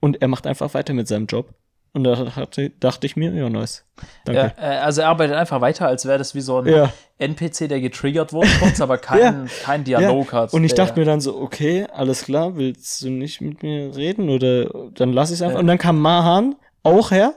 Und 0.01 0.23
er 0.23 0.29
macht 0.29 0.47
einfach 0.47 0.75
weiter 0.75 0.95
mit 0.95 1.09
seinem 1.09 1.27
Job. 1.27 1.55
Und 1.95 2.05
da 2.05 2.37
hatte, 2.37 2.71
dachte 2.71 3.07
ich 3.07 3.17
mir, 3.17 3.33
ja, 3.33 3.49
nice. 3.49 3.85
Danke. 4.25 4.53
Ja, 4.57 4.63
äh, 4.63 4.77
also 4.79 5.01
er 5.01 5.09
arbeitet 5.09 5.35
einfach 5.37 5.61
weiter, 5.61 5.89
als 5.89 6.05
wäre 6.07 6.19
das 6.19 6.35
wie 6.35 6.41
so 6.43 6.59
ein 6.59 6.67
Ja. 6.67 6.93
NPC, 7.17 7.67
der 7.67 7.81
getriggert 7.81 8.33
wurde, 8.33 8.49
kurz, 8.61 8.81
aber 8.81 8.99
kein, 8.99 9.19
Ja. 9.47 9.53
kein 9.65 9.85
Dialog 9.85 10.33
hat. 10.33 10.53
Und 10.53 10.63
ich 10.65 10.75
dachte 10.75 11.01
mir 11.01 11.07
dann 11.07 11.21
so, 11.21 11.37
okay, 11.41 11.87
alles 11.93 12.25
klar, 12.25 12.57
willst 12.57 13.03
du 13.03 13.11
nicht 13.11 13.41
mit 13.41 13.63
mir 13.63 13.97
reden 13.97 14.29
oder 14.29 14.91
dann 14.95 15.13
lass 15.13 15.31
ich 15.31 15.37
es 15.37 15.43
einfach. 15.43 15.59
Und 15.59 15.67
dann 15.67 15.79
kam 15.79 15.99
Mahan 16.01 16.57
auch 16.85 17.11
her 17.11 17.35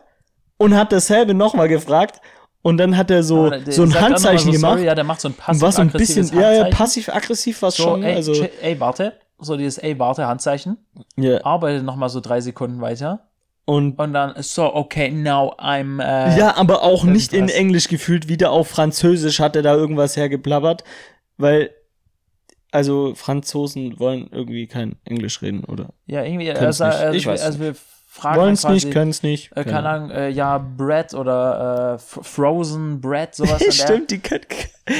und 0.57 0.75
hat 0.75 0.91
dasselbe 0.91 1.33
nochmal 1.33 1.69
gefragt 1.69 2.21
und 2.61 2.77
dann 2.77 2.95
hat 2.95 3.09
er 3.09 3.23
so, 3.23 3.49
der 3.49 3.71
so 3.71 3.83
ein 3.83 3.99
Handzeichen 3.99 4.45
so, 4.45 4.51
gemacht 4.51 4.73
Sorry, 4.73 4.85
ja, 4.85 4.95
der 4.95 5.03
macht 5.03 5.21
so 5.21 5.29
ein 5.29 5.35
und 5.47 5.61
war 5.61 5.71
so 5.71 5.81
ein 5.81 5.89
bisschen, 5.91 6.23
passiv-aggressives 6.23 6.57
ja, 6.57 6.67
ja, 6.67 6.75
passiv-aggressiv 6.75 7.61
war 7.61 7.71
so, 7.71 7.83
schon, 7.83 8.03
ey, 8.03 8.15
also, 8.15 8.33
ey, 8.61 8.79
warte. 8.79 9.13
So 9.39 9.57
dieses 9.57 9.79
ey, 9.79 9.97
warte, 9.97 10.27
Handzeichen. 10.27 10.77
ja. 11.17 11.43
Arbeitet 11.43 11.83
noch 11.83 11.95
mal 11.95 12.09
so 12.09 12.19
drei 12.19 12.41
Sekunden 12.41 12.79
weiter. 12.81 13.27
Und, 13.65 13.97
Und 13.97 14.13
dann, 14.13 14.33
so, 14.43 14.73
okay, 14.75 15.09
now 15.09 15.53
I'm, 15.57 16.01
äh, 16.01 16.37
ja, 16.37 16.57
aber 16.57 16.83
auch 16.83 17.03
nicht 17.03 17.33
in. 17.33 17.47
Englisch 17.49 17.87
gefühlt, 17.87 18.27
wieder 18.27 18.51
auf 18.51 18.67
Französisch 18.67 19.39
hat 19.39 19.55
er 19.55 19.61
da 19.61 19.75
irgendwas 19.75 20.17
hergeblabbert, 20.17 20.83
weil, 21.37 21.71
also 22.71 23.13
Franzosen 23.15 23.99
wollen 23.99 24.29
irgendwie 24.31 24.67
kein 24.67 24.97
Englisch 25.05 25.41
reden, 25.41 25.63
oder? 25.63 25.89
ja, 26.05 26.23
irgendwie, 26.23 26.51
also, 26.51 26.83
also, 26.83 27.13
Ich 27.13 27.25
weiß 27.25 27.41
also 27.41 27.59
wir 27.59 27.75
fragen 28.13 28.41
Wollen 28.41 28.53
es 28.55 28.67
nicht, 28.67 28.91
können 28.91 29.09
es 29.11 29.23
nicht. 29.23 29.55
Äh, 29.55 29.63
keine 29.63 29.87
Ahnung, 29.87 30.11
äh, 30.11 30.27
ja, 30.29 30.57
Bread 30.57 31.13
oder 31.13 31.93
äh, 31.95 31.97
Frozen 31.97 32.99
Bread, 32.99 33.33
sowas. 33.33 33.53
und 33.53 33.61
der- 33.67 33.71
Stimmt, 33.71 34.11
die 34.11 34.19
können. 34.19 34.41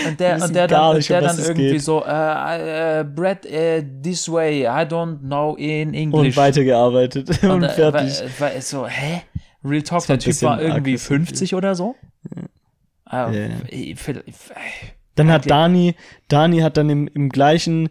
Und 0.08 0.20
der, 0.20 0.36
und 0.44 0.56
der 0.56 0.68
dann, 0.68 0.96
nicht, 0.96 1.10
der 1.10 1.22
dann 1.22 1.38
irgendwie 1.38 1.72
geht. 1.72 1.82
so, 1.84 2.06
äh, 2.06 3.00
äh, 3.02 3.04
Bread 3.04 3.46
äh, 3.46 3.84
this 4.02 4.32
way, 4.32 4.62
I 4.64 4.86
don't 4.88 5.20
know 5.20 5.56
in 5.58 5.90
Und 5.90 5.94
English. 5.96 6.38
weitergearbeitet 6.38 7.30
und, 7.44 7.50
Und, 7.52 7.64
äh, 7.64 7.70
fertig. 7.70 8.24
War, 8.40 8.54
war 8.54 8.62
so, 8.62 8.88
hä? 8.88 9.24
Real 9.66 9.82
Talk, 9.84 10.08
der 10.08 10.18
Typ 10.18 10.42
war 10.44 10.62
irgendwie 10.62 10.94
aggressiv. 10.94 11.08
50 11.08 11.56
oder 11.56 11.76
so. 11.76 11.96
Ja, 13.12 13.30
ja. 13.30 13.48
ich- 13.68 13.98
Dann 15.16 15.30
hat 15.30 15.50
Dani, 15.52 15.96
Dani 16.30 16.60
hat 16.60 16.78
dann 16.78 16.90
im, 16.90 17.08
im 17.14 17.28
gleichen, 17.30 17.90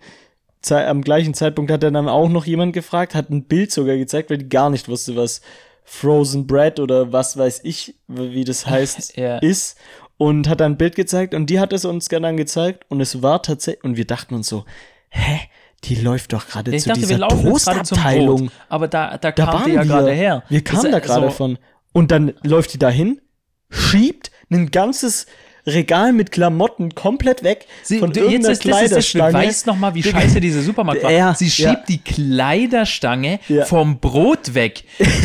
am 0.70 1.02
gleichen 1.02 1.34
Zeitpunkt 1.34 1.70
hat 1.70 1.82
er 1.82 1.90
dann 1.90 2.08
auch 2.08 2.28
noch 2.28 2.46
jemand 2.46 2.72
gefragt, 2.72 3.14
hat 3.14 3.30
ein 3.30 3.44
Bild 3.44 3.72
sogar 3.72 3.96
gezeigt, 3.96 4.30
weil 4.30 4.38
die 4.38 4.48
gar 4.48 4.70
nicht 4.70 4.88
wusste, 4.88 5.16
was 5.16 5.40
Frozen 5.84 6.46
Bread 6.46 6.78
oder 6.78 7.12
was 7.12 7.36
weiß 7.36 7.60
ich, 7.64 7.94
wie 8.08 8.44
das 8.44 8.66
heißt, 8.66 9.16
Ja. 9.16 9.38
ist. 9.38 9.76
Und 10.18 10.48
hat 10.48 10.60
dann 10.60 10.72
ein 10.72 10.76
Bild 10.76 10.96
gezeigt 10.96 11.34
und 11.34 11.46
die 11.48 11.58
hat 11.60 11.72
es 11.72 11.86
uns 11.86 12.08
dann 12.08 12.36
gezeigt 12.36 12.84
und 12.88 13.00
es 13.00 13.22
war 13.22 13.42
tatsächlich, 13.42 13.84
und 13.84 13.96
wir 13.96 14.06
dachten 14.06 14.34
uns 14.34 14.48
so, 14.48 14.64
hä? 15.08 15.40
Die 15.84 15.94
läuft 15.94 16.34
doch 16.34 16.46
gerade 16.46 16.72
Ja, 16.72 16.76
ich 16.76 16.82
zu 16.82 16.90
dachte, 16.90 17.08
wir 17.08 17.16
dieser. 17.16 17.26
Brot. 17.28 18.50
Aber 18.68 18.86
da, 18.86 19.16
da, 19.16 19.32
Da 19.32 19.46
kam 19.46 19.64
die 19.64 19.70
ja 19.70 19.82
gerade 19.82 20.12
her. 20.12 20.42
Wir 20.50 20.62
kamen 20.62 20.82
Das- 20.82 20.92
da 20.92 20.98
gerade 20.98 21.28
so, 21.28 21.30
von. 21.30 21.58
Und 21.92 22.10
dann 22.10 22.34
läuft 22.42 22.74
die 22.74 22.78
dahin, 22.78 23.22
schiebt 23.70 24.30
ein 24.50 24.70
ganzes 24.70 25.24
Regal 25.72 26.12
mit 26.12 26.32
Klamotten 26.32 26.94
komplett 26.94 27.42
weg 27.42 27.66
Sie, 27.82 27.98
von 27.98 28.12
du, 28.12 28.20
jetzt 28.20 28.30
irgendeiner 28.30 28.52
ist 28.52 28.64
das, 28.64 28.72
das 28.72 28.78
Kleiderstange. 28.78 29.32
beweist 29.32 29.66
nochmal, 29.66 29.94
wie 29.94 30.02
scheiße 30.02 30.40
dieser 30.40 30.62
Supermarkt 30.62 31.02
war. 31.02 31.10
Ja, 31.10 31.34
Sie 31.34 31.50
schiebt 31.50 31.68
ja. 31.68 31.84
die 31.88 31.98
Kleiderstange 31.98 33.40
Ja. 33.48 33.64
vom 33.64 33.98
Brot 34.00 34.54
weg. 34.54 34.84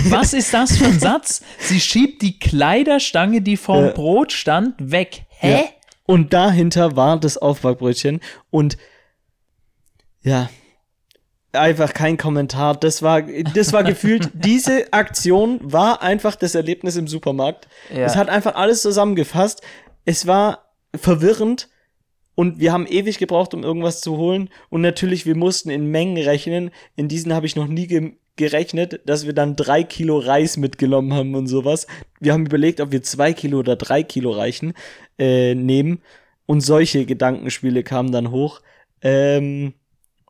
Was 0.09 0.33
ist 0.33 0.53
das 0.53 0.77
für 0.77 0.85
ein 0.85 0.99
Satz? 0.99 1.41
Sie 1.59 1.79
schiebt 1.79 2.21
die 2.21 2.39
Kleiderstange, 2.39 3.41
die 3.41 3.57
vom. 3.57 3.93
Brot 3.93 4.31
stand, 4.31 4.75
weg. 4.79 5.23
Hä? 5.29 5.65
Und 6.05 6.33
dahinter 6.33 6.95
war 6.95 7.19
das 7.19 7.37
Aufbackbrötchen 7.37 8.19
und 8.51 8.77
ja, 10.21 10.49
einfach 11.53 11.93
kein 11.93 12.17
Kommentar. 12.17 12.75
Das 12.75 13.01
war, 13.01 13.21
das 13.21 13.73
war 13.73 13.83
gefühlt, 13.83 14.29
diese 14.33 14.91
Aktion 14.91 15.59
war 15.61 16.01
einfach 16.01 16.35
das 16.35 16.55
Erlebnis 16.55 16.95
im 16.95 17.07
Supermarkt. 17.07 17.67
Ja. 17.93 18.05
Es 18.05 18.15
hat 18.15 18.29
einfach 18.29 18.55
alles 18.55 18.81
zusammengefasst. 18.81 19.61
Es 20.05 20.27
war 20.27 20.71
verwirrend 20.95 21.69
und 22.35 22.59
wir 22.59 22.71
haben 22.71 22.85
ewig 22.85 23.17
gebraucht, 23.17 23.53
um 23.53 23.63
irgendwas 23.63 24.01
zu 24.01 24.17
holen. 24.17 24.49
Und 24.69 24.81
natürlich, 24.81 25.25
wir 25.25 25.35
mussten 25.35 25.69
in 25.69 25.87
Mengen 25.87 26.17
rechnen. 26.17 26.71
In 26.95 27.07
diesen 27.07 27.33
habe 27.33 27.45
ich 27.45 27.55
noch 27.55 27.67
nie 27.67 27.87
ge 27.87 28.13
gerechnet, 28.37 28.99
dass 29.05 29.25
wir 29.25 29.31
dann 29.31 29.55
drei 29.55 29.83
Kilo 29.83 30.17
Reis 30.17 30.57
mitgenommen 30.57 31.13
haben 31.13 31.35
und 31.35 31.47
sowas. 31.47 31.87
Wir 32.19 32.33
haben 32.33 32.45
überlegt, 32.45 32.81
ob 32.81 32.91
wir 32.91 33.01
zwei 33.01 33.31
Kilo 33.31 33.59
oder 33.59 33.77
drei 33.77 34.03
Kilo 34.03 34.31
reichen, 34.31 34.73
äh, 35.17 35.55
nehmen. 35.55 36.01
Und 36.45 36.59
solche 36.59 37.05
Gedankenspiele 37.05 37.81
kamen 37.83 38.11
dann 38.11 38.31
hoch. 38.31 38.59
Ähm, 39.01 39.73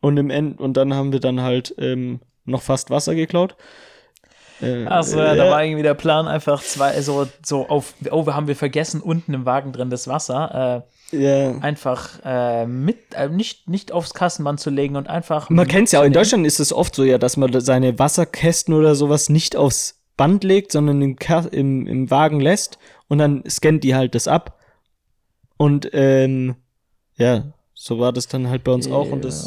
und 0.02 0.18
im 0.18 0.30
End 0.30 0.60
und 0.60 0.78
dann 0.78 0.94
haben 0.94 1.14
wir 1.14 1.20
dann 1.20 1.42
halt 1.42 1.74
ähm, 1.80 2.20
noch 2.46 2.62
fast 2.62 2.92
Wasser 2.92 3.16
geklaut. 3.16 3.56
Äh, 4.66 4.86
Achso, 4.88 5.18
ja, 5.18 5.34
äh, 5.34 5.38
da 5.38 5.50
war 5.50 5.64
irgendwie 5.64 5.84
der 5.84 5.94
Plan, 5.94 6.28
einfach 6.28 6.62
zwei, 6.62 7.00
so, 7.02 7.28
so 7.44 7.68
auf, 7.68 7.94
oh, 8.12 8.26
wir 8.26 8.36
haben 8.36 8.48
wir 8.48 8.56
vergessen, 8.56 9.02
unten 9.02 9.34
im 9.34 9.46
Wagen 9.46 9.72
drin 9.72 9.90
das 9.90 10.08
Wasser, 10.08 10.84
äh, 11.12 11.18
ja. 11.18 11.58
einfach 11.60 12.20
äh, 12.24 12.66
mit, 12.66 13.14
äh, 13.14 13.30
nicht, 13.30 13.70
nicht 13.70 13.92
aufs 13.92 14.14
Kassenband 14.14 14.60
zu 14.60 14.70
legen 14.70 14.96
und 14.96 15.08
einfach. 15.08 15.50
Man 15.50 15.68
kennt's 15.68 15.92
ja 15.92 16.02
auch. 16.02 16.06
In. 16.06 16.14
Deutschland 16.14 16.46
ist 16.46 16.60
es 16.60 16.74
oft 16.74 16.96
so 16.96 17.04
ja, 17.04 17.18
dass 17.18 17.38
man 17.38 17.60
seine 17.62 17.98
Wasserkästen 18.00 18.74
oder 18.74 18.96
sowas 18.96 19.30
nicht 19.30 19.56
aufs 19.56 20.02
Band 20.18 20.44
legt, 20.44 20.72
sondern 20.72 21.02
im, 21.02 21.18
im, 21.52 21.88
im 21.88 22.12
Wagen 22.12 22.40
lässt 22.40 22.78
und 23.08 23.18
dann 23.18 23.44
scannt 23.50 23.84
die 23.84 23.96
halt 23.96 24.16
das 24.16 24.28
ab. 24.28 24.60
Und 25.58 25.90
ähm, 25.94 26.56
ja, 27.18 27.44
so 27.88 28.00
war 28.00 28.12
das 28.12 28.28
dann 28.28 28.50
halt 28.50 28.64
bei 28.64 28.72
uns 28.72 28.90
auch. 28.90 29.12
Und 29.12 29.24
das, 29.24 29.44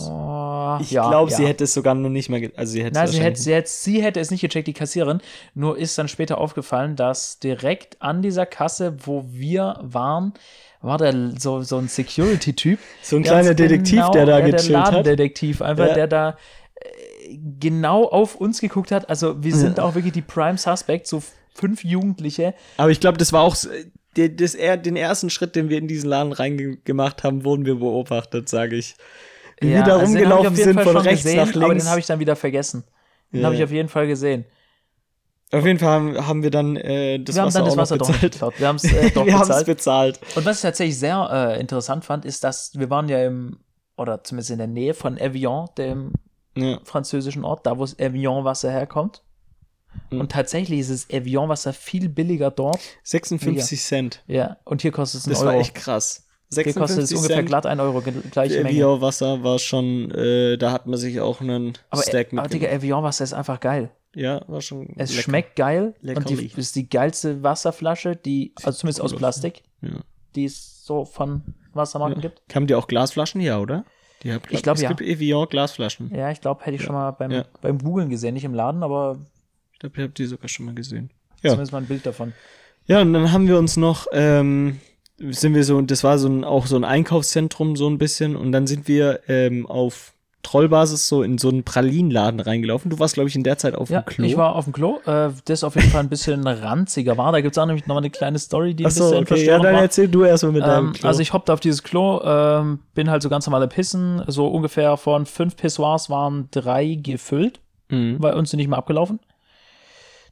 ich 0.80 0.92
ja, 0.92 1.08
glaube, 1.08 1.28
ja. 1.32 1.36
sie 1.36 1.44
hätte 1.44 1.64
es 1.64 1.74
sogar 1.74 1.96
noch 1.96 2.08
nicht 2.08 2.28
mal, 2.28 2.38
ge- 2.38 2.52
also 2.54 2.70
sie 2.72 2.84
hätte 2.84 2.94
Nein, 2.94 3.06
es 3.06 3.10
sie 3.12 3.20
hätte, 3.20 3.40
sie, 3.40 3.52
hätte, 3.52 3.68
sie 3.68 4.00
hätte 4.02 4.20
es 4.20 4.30
nicht 4.30 4.42
gecheckt, 4.42 4.68
die 4.68 4.74
Kassiererin. 4.74 5.20
Nur 5.54 5.76
ist 5.76 5.98
dann 5.98 6.06
später 6.06 6.38
aufgefallen, 6.38 6.94
dass 6.94 7.40
direkt 7.40 8.00
an 8.00 8.22
dieser 8.22 8.46
Kasse, 8.46 8.94
wo 9.04 9.24
wir 9.28 9.80
waren, 9.82 10.34
war 10.82 10.98
der 10.98 11.32
so, 11.36 11.62
so 11.62 11.78
ein 11.78 11.88
Security-Typ. 11.88 12.78
so 13.02 13.16
ein 13.16 13.24
kleiner 13.24 13.54
Detektiv, 13.54 14.08
der 14.10 14.24
da 14.24 14.38
ja, 14.38 14.44
der 14.46 14.52
gechillt 14.52 14.76
hat. 14.78 14.92
Ladendetektiv, 14.92 15.60
einfach, 15.60 15.88
Ja. 15.88 15.94
der 15.94 16.06
da 16.06 16.36
äh, 16.76 17.36
genau 17.58 18.04
auf 18.04 18.36
uns 18.36 18.60
geguckt 18.60 18.92
hat. 18.92 19.10
Also 19.10 19.42
wir 19.42 19.56
sind 19.56 19.80
auch 19.80 19.96
wirklich 19.96 20.12
die 20.12 20.22
Prime 20.22 20.58
Suspects, 20.58 21.10
so 21.10 21.24
fünf 21.54 21.82
Jugendliche. 21.82 22.54
Aber 22.76 22.90
ich 22.92 23.00
glaube, 23.00 23.18
das 23.18 23.32
war 23.32 23.42
auch 23.42 23.56
der, 24.16 24.28
das, 24.30 24.52
den 24.52 24.96
ersten 24.96 25.30
Schritt, 25.30 25.54
den 25.56 25.68
wir 25.68 25.78
in 25.78 25.88
diesen 25.88 26.08
Laden 26.10 26.32
reingemacht 26.32 27.22
haben, 27.24 27.44
wurden 27.44 27.64
wir 27.66 27.76
beobachtet, 27.76 28.48
sage 28.48 28.76
ich. 28.76 28.96
Wie 29.60 29.68
wir 29.70 29.82
da 29.82 29.96
also 29.98 30.06
rumgelaufen 30.12 30.54
sind, 30.56 30.74
Fall 30.74 30.84
von 30.84 30.96
rechts 30.98 31.22
gesehen, 31.24 31.36
nach 31.36 31.54
Aber 31.54 31.68
links. 31.68 31.84
den 31.84 31.90
habe 31.90 32.00
ich 32.00 32.06
dann 32.06 32.20
wieder 32.20 32.36
vergessen. 32.36 32.84
Den 33.32 33.40
Ja. 33.40 33.46
habe 33.46 33.56
ich 33.56 33.62
auf 33.64 33.70
jeden 33.72 33.88
Fall 33.88 34.06
gesehen. 34.06 34.44
Auf 35.50 35.64
jeden 35.64 35.78
Fall 35.78 35.88
haben, 35.88 36.26
haben 36.26 36.42
wir 36.42 36.50
dann 36.50 36.76
äh, 36.76 37.18
das 37.18 37.34
wir 37.36 37.44
Wasser 37.44 37.58
dann 37.60 37.66
das 37.68 37.76
Wasser 37.76 37.96
doch 37.98 38.08
nicht 38.08 38.20
bezahlt. 38.20 38.32
geklaut. 38.32 38.54
Wir 38.60 38.68
haben 38.68 38.76
es 38.76 38.84
äh, 38.84 39.10
doch 39.14 39.26
wir 39.26 39.38
bezahlt. 39.38 39.66
bezahlt. 39.66 40.20
Und 40.36 40.44
was 40.44 40.56
ich 40.56 40.62
tatsächlich 40.62 40.98
sehr 40.98 41.28
äh, 41.56 41.60
interessant 41.60 42.04
fand, 42.04 42.24
ist, 42.24 42.44
dass 42.44 42.72
wir 42.78 42.90
waren 42.90 43.08
ja 43.08 43.24
im, 43.24 43.58
oder 43.96 44.22
zumindest 44.24 44.50
in 44.50 44.58
der 44.58 44.66
Nähe 44.66 44.94
von 44.94 45.16
Evian, 45.18 45.66
dem 45.78 46.12
Ja. 46.56 46.78
französischen 46.84 47.44
Ort, 47.44 47.66
da 47.66 47.78
wo 47.78 47.82
das 47.82 47.98
Evian-Wasser 47.98 48.70
herkommt. 48.70 49.22
Mhm. 50.10 50.20
Und 50.20 50.32
tatsächlich 50.32 50.80
ist 50.80 50.90
das 50.90 51.10
Evian-Wasser 51.10 51.72
viel 51.72 52.08
billiger 52.08 52.50
dort. 52.50 52.78
56 53.02 53.80
Cent. 53.82 54.22
Ja, 54.26 54.56
und 54.64 54.82
hier 54.82 54.92
kostet 54.92 55.20
es 55.20 55.26
einen 55.26 55.34
Das 55.34 55.42
Euro. 55.42 55.52
war 55.52 55.60
echt 55.60 55.74
krass. 55.74 56.24
gekostet. 56.50 57.04
Ist 57.04 57.12
ungefähr 57.12 57.36
Cent. 57.36 57.48
glatt 57.48 57.66
1 57.66 57.80
Euro, 57.80 58.02
gleiche 58.30 58.62
Menge. 58.62 58.70
Evian-Wasser 58.70 59.42
war 59.42 59.58
schon, 59.58 60.10
äh, 60.12 60.56
da 60.56 60.72
hat 60.72 60.86
man 60.86 60.98
sich 60.98 61.20
auch 61.20 61.40
einen 61.40 61.74
Aber, 61.90 62.02
Stack 62.02 62.28
aber 62.32 62.42
Digga, 62.48 62.66
mitgenommen. 62.68 62.76
Evian-Wasser 62.78 63.24
ist 63.24 63.32
einfach 63.34 63.60
geil. 63.60 63.90
Ja, 64.14 64.42
war 64.48 64.62
schon 64.62 64.88
Es 64.96 65.10
lecker. 65.10 65.22
schmeckt 65.22 65.56
geil 65.56 65.94
und 66.02 66.30
die 66.30 66.50
ist 66.56 66.74
die 66.76 66.88
geilste 66.88 67.42
Wasserflasche, 67.42 68.16
die, 68.16 68.52
also 68.56 68.78
zumindest 68.78 69.02
aus 69.02 69.14
Plastik, 69.14 69.62
Ja. 69.82 69.90
die 70.34 70.46
es 70.46 70.84
so 70.86 71.04
von 71.04 71.42
Wassermarken 71.74 72.22
gibt. 72.22 72.40
Haben 72.54 72.66
die 72.66 72.74
auch 72.74 72.86
Glasflaschen? 72.88 73.42
Ja, 73.42 73.58
oder? 73.60 73.84
Die 74.22 74.32
haben, 74.32 74.40
Ich 74.48 74.62
glaub, 74.62 74.76
es 74.76 74.82
ja. 74.82 74.88
gibt 74.88 75.02
Evian 75.02 75.46
Glasflaschen. 75.48 76.12
Ja, 76.14 76.30
ich 76.30 76.40
glaube, 76.40 76.64
hätte 76.64 76.76
ich 76.76 76.82
schon 76.82 76.94
mal 76.94 77.10
beim, 77.10 77.30
Ja. 77.30 77.44
beim 77.60 77.78
Googlen 77.78 78.08
gesehen, 78.08 78.32
nicht 78.34 78.44
im 78.44 78.54
Laden, 78.54 78.82
aber 78.82 79.18
Ich 79.78 79.80
glaube, 79.80 79.96
ich 79.96 80.02
habe 80.02 80.12
die 80.12 80.26
sogar 80.26 80.48
schon 80.48 80.66
mal 80.66 80.74
gesehen. 80.74 81.10
Ja. 81.42 81.50
zumindest 81.50 81.70
mal 81.72 81.78
ein 81.78 81.86
Bild 81.86 82.04
davon. 82.04 82.32
Ja, 82.88 83.00
und 83.00 83.12
dann 83.12 83.30
haben 83.30 83.46
wir 83.46 83.58
uns 83.58 83.76
noch, 83.76 84.06
ähm, 84.12 84.80
sind 85.18 85.54
wir 85.54 85.62
so, 85.62 85.80
das 85.82 86.02
war 86.02 86.18
so 86.18 86.28
ein, 86.28 86.42
auch 86.42 86.66
so 86.66 86.74
ein 86.74 86.82
Einkaufszentrum 86.84 87.76
so 87.76 87.88
ein 87.88 87.96
bisschen 87.98 88.34
und 88.34 88.50
dann 88.50 88.66
sind 88.66 88.88
wir 88.88 89.20
ähm, 89.28 89.66
auf 89.66 90.14
Trollbasis 90.42 91.06
so 91.06 91.22
in 91.22 91.38
so 91.38 91.48
einen 91.50 91.62
Pralinenladen 91.62 92.40
reingelaufen. 92.40 92.90
Du 92.90 92.98
warst, 92.98 93.14
glaube 93.14 93.28
ich, 93.28 93.36
in 93.36 93.44
der 93.44 93.56
Zeit 93.58 93.74
auf 93.76 93.88
Ja, 93.90 94.00
dem 94.00 94.06
Klo. 94.06 94.24
ich 94.24 94.36
war 94.36 94.56
auf 94.56 94.64
dem 94.64 94.72
Klo, 94.72 94.98
äh, 95.06 95.30
das 95.44 95.62
auf 95.62 95.76
jeden 95.76 95.90
Fall 95.90 96.00
ein 96.00 96.08
bisschen 96.08 96.44
ranziger 96.46 97.16
war. 97.16 97.30
Da 97.30 97.40
gibt 97.40 97.54
es 97.54 97.58
auch 97.58 97.66
nämlich 97.66 97.86
noch 97.86 97.94
mal 97.94 98.00
eine 98.00 98.10
kleine 98.10 98.38
Story, 98.40 98.74
die 98.74 98.82
ein 98.84 98.86
Achso, 98.88 99.10
bisschen 99.10 99.22
okay, 99.22 99.44
ja, 99.46 99.58
dann 99.60 99.74
war. 99.74 99.82
erzähl 99.82 100.08
du 100.08 100.24
erstmal 100.24 100.52
mit 100.52 100.62
deinem 100.62 100.88
Ähm, 100.88 100.92
Klo. 100.94 101.06
also 101.08 101.20
ich 101.20 101.32
hoppte 101.32 101.52
auf 101.52 101.60
dieses 101.60 101.84
Klo, 101.84 102.20
ähm, 102.24 102.80
bin 102.94 103.10
halt 103.10 103.22
so 103.22 103.28
ganz 103.28 103.46
normale 103.46 103.68
Pissen. 103.68 104.22
So 104.26 104.46
ungefähr 104.48 104.96
von 104.96 105.24
fünf 105.26 105.56
Pissoirs 105.56 106.08
waren 106.10 106.48
drei 106.50 106.94
gefüllt, 107.00 107.60
mhm. 107.90 108.16
weil 108.18 108.34
uns 108.34 108.50
sind 108.50 108.58
nicht 108.58 108.68
mehr 108.68 108.78
abgelaufen. 108.78 109.20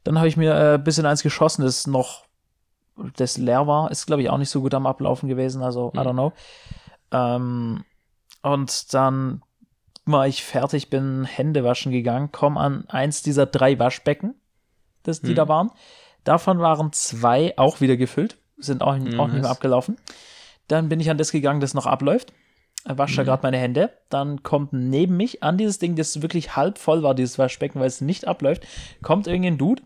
Dann 0.03 0.17
habe 0.17 0.27
ich 0.27 0.37
mir 0.37 0.53
äh, 0.53 0.73
ein 0.75 0.83
bisschen 0.83 1.05
eins 1.05 1.23
geschossen, 1.23 1.63
das 1.63 1.87
noch, 1.87 2.25
das 3.15 3.37
leer 3.37 3.67
war. 3.67 3.91
Ist, 3.91 4.05
glaube 4.07 4.21
ich, 4.21 4.29
auch 4.29 4.37
nicht 4.37 4.49
so 4.49 4.61
gut 4.61 4.73
am 4.73 4.85
Ablaufen 4.87 5.27
gewesen, 5.29 5.61
also 5.63 5.91
I 5.95 5.99
Mhm. 5.99 6.03
don't 6.07 6.13
know. 6.13 6.33
Ähm, 7.11 7.83
und 8.41 8.93
dann 8.93 9.41
war 10.05 10.27
ich 10.27 10.43
fertig, 10.43 10.89
bin 10.89 11.25
Hände 11.25 11.63
waschen 11.63 11.91
gegangen, 11.91 12.29
komm 12.31 12.57
an 12.57 12.85
eins 12.89 13.21
dieser 13.23 13.45
drei 13.45 13.77
Waschbecken, 13.77 14.35
das, 15.03 15.21
die 15.21 15.31
Mhm. 15.31 15.35
da 15.35 15.47
waren. 15.47 15.71
Davon 16.23 16.59
waren 16.59 16.91
zwei 16.93 17.53
auch 17.57 17.81
wieder 17.81 17.97
gefüllt, 17.97 18.37
sind 18.57 18.81
auch, 18.81 18.93
auch 18.93 18.97
nicht 18.97 19.13
Nice. 19.17 19.31
mehr 19.41 19.49
abgelaufen. 19.49 19.97
Dann 20.67 20.89
bin 20.89 20.99
ich 20.99 21.09
an 21.09 21.17
das 21.17 21.31
gegangen, 21.31 21.59
das 21.61 21.73
noch 21.73 21.85
abläuft. 21.85 22.33
Wasche 22.89 23.17
da 23.17 23.21
Mhm. 23.23 23.25
gerade 23.25 23.43
meine 23.43 23.57
Hände. 23.57 23.89
Dann 24.09 24.43
kommt 24.43 24.73
neben 24.73 25.17
mich 25.17 25.43
an 25.43 25.57
dieses 25.57 25.79
Ding, 25.79 25.95
das 25.95 26.21
wirklich 26.21 26.55
halb 26.55 26.77
voll 26.77 27.03
war, 27.03 27.15
dieses 27.15 27.37
Waschbecken, 27.39 27.79
weil 27.79 27.87
es 27.87 28.01
nicht 28.01 28.27
abläuft, 28.27 28.63
kommt 29.01 29.27
irgendein 29.27 29.57
Dude, 29.57 29.83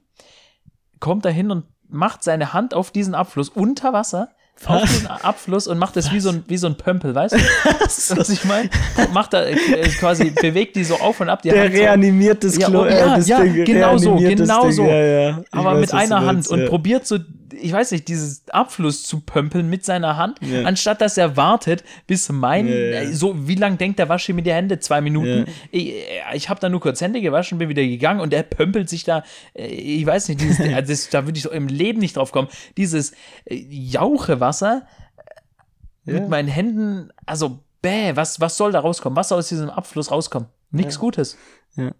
kommt 0.99 1.25
dahin 1.25 1.51
und 1.51 1.65
macht 1.87 2.23
seine 2.23 2.53
Hand 2.53 2.73
auf 2.73 2.91
diesen 2.91 3.15
Abfluss 3.15 3.49
unter 3.49 3.91
Wasser, 3.93 4.29
auf 4.65 4.83
Was? 4.83 4.91
diesen 4.91 5.07
Abfluss 5.07 5.67
und 5.67 5.79
macht 5.79 5.95
das 5.95 6.11
wie 6.11 6.19
so 6.19 6.29
ein, 6.29 6.43
wie 6.47 6.57
so 6.57 6.67
ein 6.67 6.75
Pömpel, 6.75 7.15
weißt 7.15 7.33
du? 7.33 7.39
was 8.15 8.29
ich 8.29 8.45
meine? 8.45 8.69
Macht 9.11 9.33
da 9.33 9.43
äh, 9.43 9.55
quasi, 9.97 10.29
bewegt 10.29 10.75
die 10.75 10.83
so 10.83 10.95
auf 10.99 11.19
und 11.19 11.29
ab, 11.29 11.41
die 11.41 11.49
der 11.49 11.63
Hand 11.63 11.73
so. 11.73 11.79
reanimiert 11.79 12.43
das 12.43 12.57
Ja, 12.57 12.67
Klo, 12.67 12.81
oh, 12.81 12.85
äh, 12.85 12.99
ja, 12.99 13.17
das 13.17 13.27
ja, 13.27 13.41
Ding, 13.41 13.65
genau 13.65 13.97
so, 13.97 14.19
das 14.19 14.23
genau 14.29 14.61
Ding, 14.63 14.71
so. 14.71 14.83
Ja, 14.85 15.03
ja. 15.03 15.41
Aber 15.51 15.73
weiß, 15.73 15.79
mit 15.79 15.93
einer 15.93 16.25
Hand 16.25 16.37
willst, 16.37 16.51
und 16.51 16.59
ja. 16.59 16.67
probiert 16.67 17.07
so, 17.07 17.17
ich 17.53 17.71
weiß 17.71 17.91
nicht, 17.91 18.07
dieses 18.07 18.47
Abfluss 18.49 19.03
zu 19.03 19.19
pömpeln 19.21 19.69
mit 19.69 19.83
seiner 19.85 20.17
Hand, 20.17 20.39
Ja. 20.41 20.63
anstatt 20.63 21.01
dass 21.01 21.17
er 21.17 21.37
wartet, 21.37 21.83
bis 22.07 22.29
mein, 22.29 22.67
Ja, 22.67 22.73
ja. 22.73 23.01
äh, 23.01 23.13
so, 23.13 23.47
wie 23.47 23.55
lang 23.55 23.77
denkt 23.77 23.99
der 23.99 24.09
Waschi 24.09 24.33
mit 24.33 24.45
der 24.45 24.55
Hände? 24.55 24.79
Zwei 24.79 25.01
Minuten. 25.01 25.45
Ich, 25.71 25.89
äh, 25.93 26.03
ich 26.33 26.49
habe 26.49 26.59
da 26.59 26.69
nur 26.69 26.79
kurz 26.79 27.01
Hände 27.01 27.21
gewaschen, 27.21 27.57
bin 27.57 27.69
wieder 27.69 27.83
gegangen 27.83 28.19
und 28.19 28.31
der 28.33 28.43
pömpelt 28.43 28.89
sich 28.89 29.03
da, 29.03 29.23
äh, 29.53 29.67
ich 29.67 30.05
weiß 30.05 30.29
nicht, 30.29 30.41
dieses, 30.41 30.59
äh, 30.59 30.81
das, 30.83 31.09
da 31.09 31.25
würde 31.25 31.37
ich 31.37 31.43
so 31.43 31.51
im 31.51 31.67
Leben 31.67 31.99
nicht 31.99 32.17
drauf 32.17 32.31
kommen, 32.31 32.47
dieses 32.77 33.11
äh, 33.45 33.55
Jauchewasser 33.55 34.85
Ja. 36.05 36.13
mit 36.13 36.29
meinen 36.29 36.47
Händen, 36.47 37.11
also, 37.25 37.59
bäh, 37.81 38.15
was, 38.15 38.39
was 38.39 38.57
soll 38.57 38.71
da 38.71 38.79
rauskommen? 38.79 39.15
Was 39.15 39.29
soll 39.29 39.39
aus 39.39 39.49
diesem 39.49 39.69
Abfluss 39.69 40.11
rauskommen? 40.11 40.47
Nichts 40.71 40.97
Gutes. 40.99 41.37
Ja. 41.75 41.91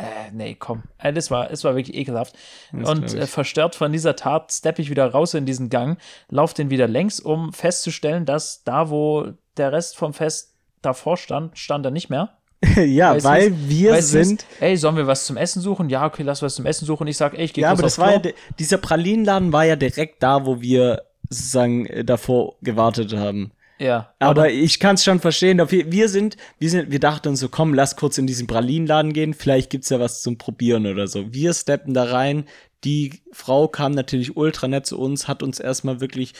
Äh, 0.00 0.30
nee, 0.32 0.54
komm. 0.58 0.82
Äh, 0.98 1.12
das 1.12 1.30
war, 1.30 1.50
es 1.50 1.62
war 1.64 1.76
wirklich 1.76 1.96
ekelhaft. 1.96 2.34
Das 2.72 2.88
und 2.88 3.14
äh, 3.14 3.26
verstört 3.26 3.74
von 3.74 3.92
dieser 3.92 4.16
Tat 4.16 4.50
steppe 4.52 4.80
ich 4.80 4.88
wieder 4.90 5.06
raus 5.10 5.34
in 5.34 5.44
diesen 5.46 5.68
Gang, 5.68 5.98
lauf 6.28 6.54
den 6.54 6.70
wieder 6.70 6.88
längs, 6.88 7.20
um 7.20 7.52
festzustellen, 7.52 8.24
dass 8.24 8.62
da, 8.64 8.88
wo 8.90 9.32
der 9.56 9.72
Rest 9.72 9.96
vom 9.96 10.14
Fest 10.14 10.54
davor 10.82 11.16
stand, 11.16 11.58
stand 11.58 11.84
er 11.84 11.90
nicht 11.90 12.08
mehr. 12.08 12.38
ja, 12.76 13.14
es 13.14 13.24
weil 13.24 13.48
hieß- 13.48 13.68
wir 13.68 14.02
sind. 14.02 14.44
ey, 14.60 14.76
sollen 14.76 14.96
wir 14.96 15.06
was 15.06 15.24
zum 15.26 15.36
Essen 15.36 15.60
suchen? 15.60 15.88
Ja, 15.90 16.06
okay, 16.06 16.22
lass 16.22 16.42
was 16.42 16.54
zum 16.54 16.66
Essen 16.66 16.84
suchen. 16.86 17.06
Ich 17.06 17.16
sag, 17.16 17.34
ey, 17.34 17.44
ich 17.44 17.52
gehe 17.54 17.62
Ja, 17.62 17.70
aber 17.70 17.82
das 17.82 17.98
war 17.98 18.12
ja, 18.12 18.18
Klo. 18.20 18.30
de- 18.30 18.34
dieser 18.58 18.78
Pralinenladen 18.78 19.52
war 19.52 19.64
ja 19.64 19.76
direkt 19.76 20.22
da, 20.22 20.44
wo 20.46 20.60
wir 20.60 21.02
sozusagen 21.30 21.86
äh, 21.86 22.04
davor 22.04 22.56
gewartet 22.62 23.14
haben. 23.14 23.52
Ja, 23.80 24.12
Aber 24.18 24.50
ich 24.50 24.78
kann 24.78 24.96
es 24.96 25.04
schon 25.04 25.20
verstehen. 25.20 25.58
Wir 25.58 26.08
sind, 26.10 26.36
wir 26.58 26.68
sind, 26.68 26.90
wir 26.90 27.00
dachten 27.00 27.28
uns 27.28 27.40
so, 27.40 27.48
komm, 27.48 27.72
lass 27.72 27.96
kurz 27.96 28.18
in 28.18 28.26
diesen 28.26 28.46
Pralinenladen 28.46 29.14
gehen. 29.14 29.32
Vielleicht 29.32 29.70
gibt's 29.70 29.88
ja 29.88 29.98
was 29.98 30.20
zum 30.20 30.36
Probieren 30.36 30.86
oder 30.86 31.06
so. 31.06 31.32
Wir 31.32 31.54
steppen 31.54 31.94
da 31.94 32.04
rein. 32.04 32.44
Die 32.84 33.22
Frau 33.32 33.68
kam 33.68 33.92
natürlich 33.92 34.36
ultra 34.36 34.68
nett 34.68 34.84
zu 34.84 34.98
uns, 34.98 35.28
hat 35.28 35.42
uns 35.42 35.58
erstmal 35.60 36.02
wirklich 36.02 36.34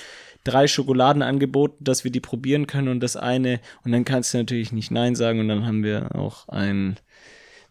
drei 0.45 0.69
Schokoladen 0.69 1.23
angeboten, 1.23 1.83
dass 1.83 2.05
wir 2.05 2.11
die 2.11 2.21
probieren 2.21 2.67
können 2.67 2.89
und 2.89 3.01
das 3.01 3.17
eine. 3.17 3.61
Und 3.85 3.93
dann 3.93 4.05
kannst 4.05 4.35
du 4.35 4.39
natürlich 4.39 4.71
nicht 4.71 4.91
Nein 4.91 5.15
sagen. 5.15 5.41
Und 5.41 5.49
dann 5.49 5.65
haben 5.65 5.83
wir 5.83 6.15
auch 6.15 6.47
ein, 6.49 6.99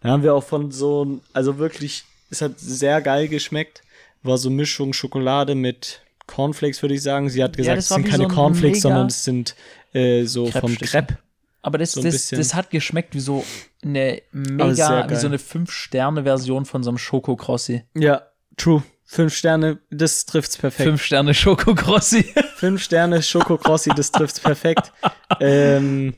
dann 0.01 0.11
haben 0.11 0.23
wir 0.23 0.33
auch 0.33 0.43
von 0.43 0.71
so, 0.71 1.19
also 1.31 1.59
wirklich, 1.59 2.05
es 2.31 2.41
hat 2.41 2.59
sehr 2.59 3.01
geil 3.01 3.27
geschmeckt. 3.27 3.83
War 4.23 4.39
so 4.39 4.49
Mischung 4.49 4.93
Schokolade 4.93 5.53
mit 5.53 6.01
Cornflakes, 6.29 6.81
würde 6.81 6.95
ich 6.95 7.01
sagen. 7.01 7.29
Sie 7.29 7.43
hat 7.43 7.57
gesagt, 7.57 7.77
das 7.77 7.85
es 7.89 7.95
sind 7.95 8.07
keine 8.07 8.23
so 8.23 8.29
Cornflakes, 8.29 8.81
sondern 8.81 9.07
es 9.07 9.23
sind 9.23 9.55
äh, 9.93 10.23
so 10.25 10.45
vom. 10.47 10.75
Crepe. 10.77 11.17
aber 11.61 11.77
das, 11.79 11.93
so 11.93 12.01
das, 12.03 12.29
das 12.29 12.53
hat 12.53 12.69
geschmeckt 12.69 13.15
wie 13.15 13.19
so 13.19 13.43
eine 13.83 14.21
mega, 14.31 15.09
wie 15.09 15.15
so 15.15 15.27
eine 15.27 15.39
Fünf-Sterne-Version 15.39 16.65
von 16.65 16.83
so 16.83 16.91
einem 16.91 16.97
Schokokrossi. 16.97 17.83
Ja, 17.95 18.23
true. 18.57 18.83
Fünf 19.11 19.33
Sterne, 19.35 19.79
das 19.89 20.27
trifft's 20.27 20.55
perfekt. 20.55 20.83
Fünf, 20.87 21.01
Fünf 21.01 21.03
Sterne 21.03 21.33
Schokokrossi. 21.33 22.25
Sterne 22.77 23.23
Schokokrossi, 23.23 23.89
das 23.95 24.11
trifft's 24.11 24.39
perfekt. 24.39 24.91
ähm, 25.39 26.13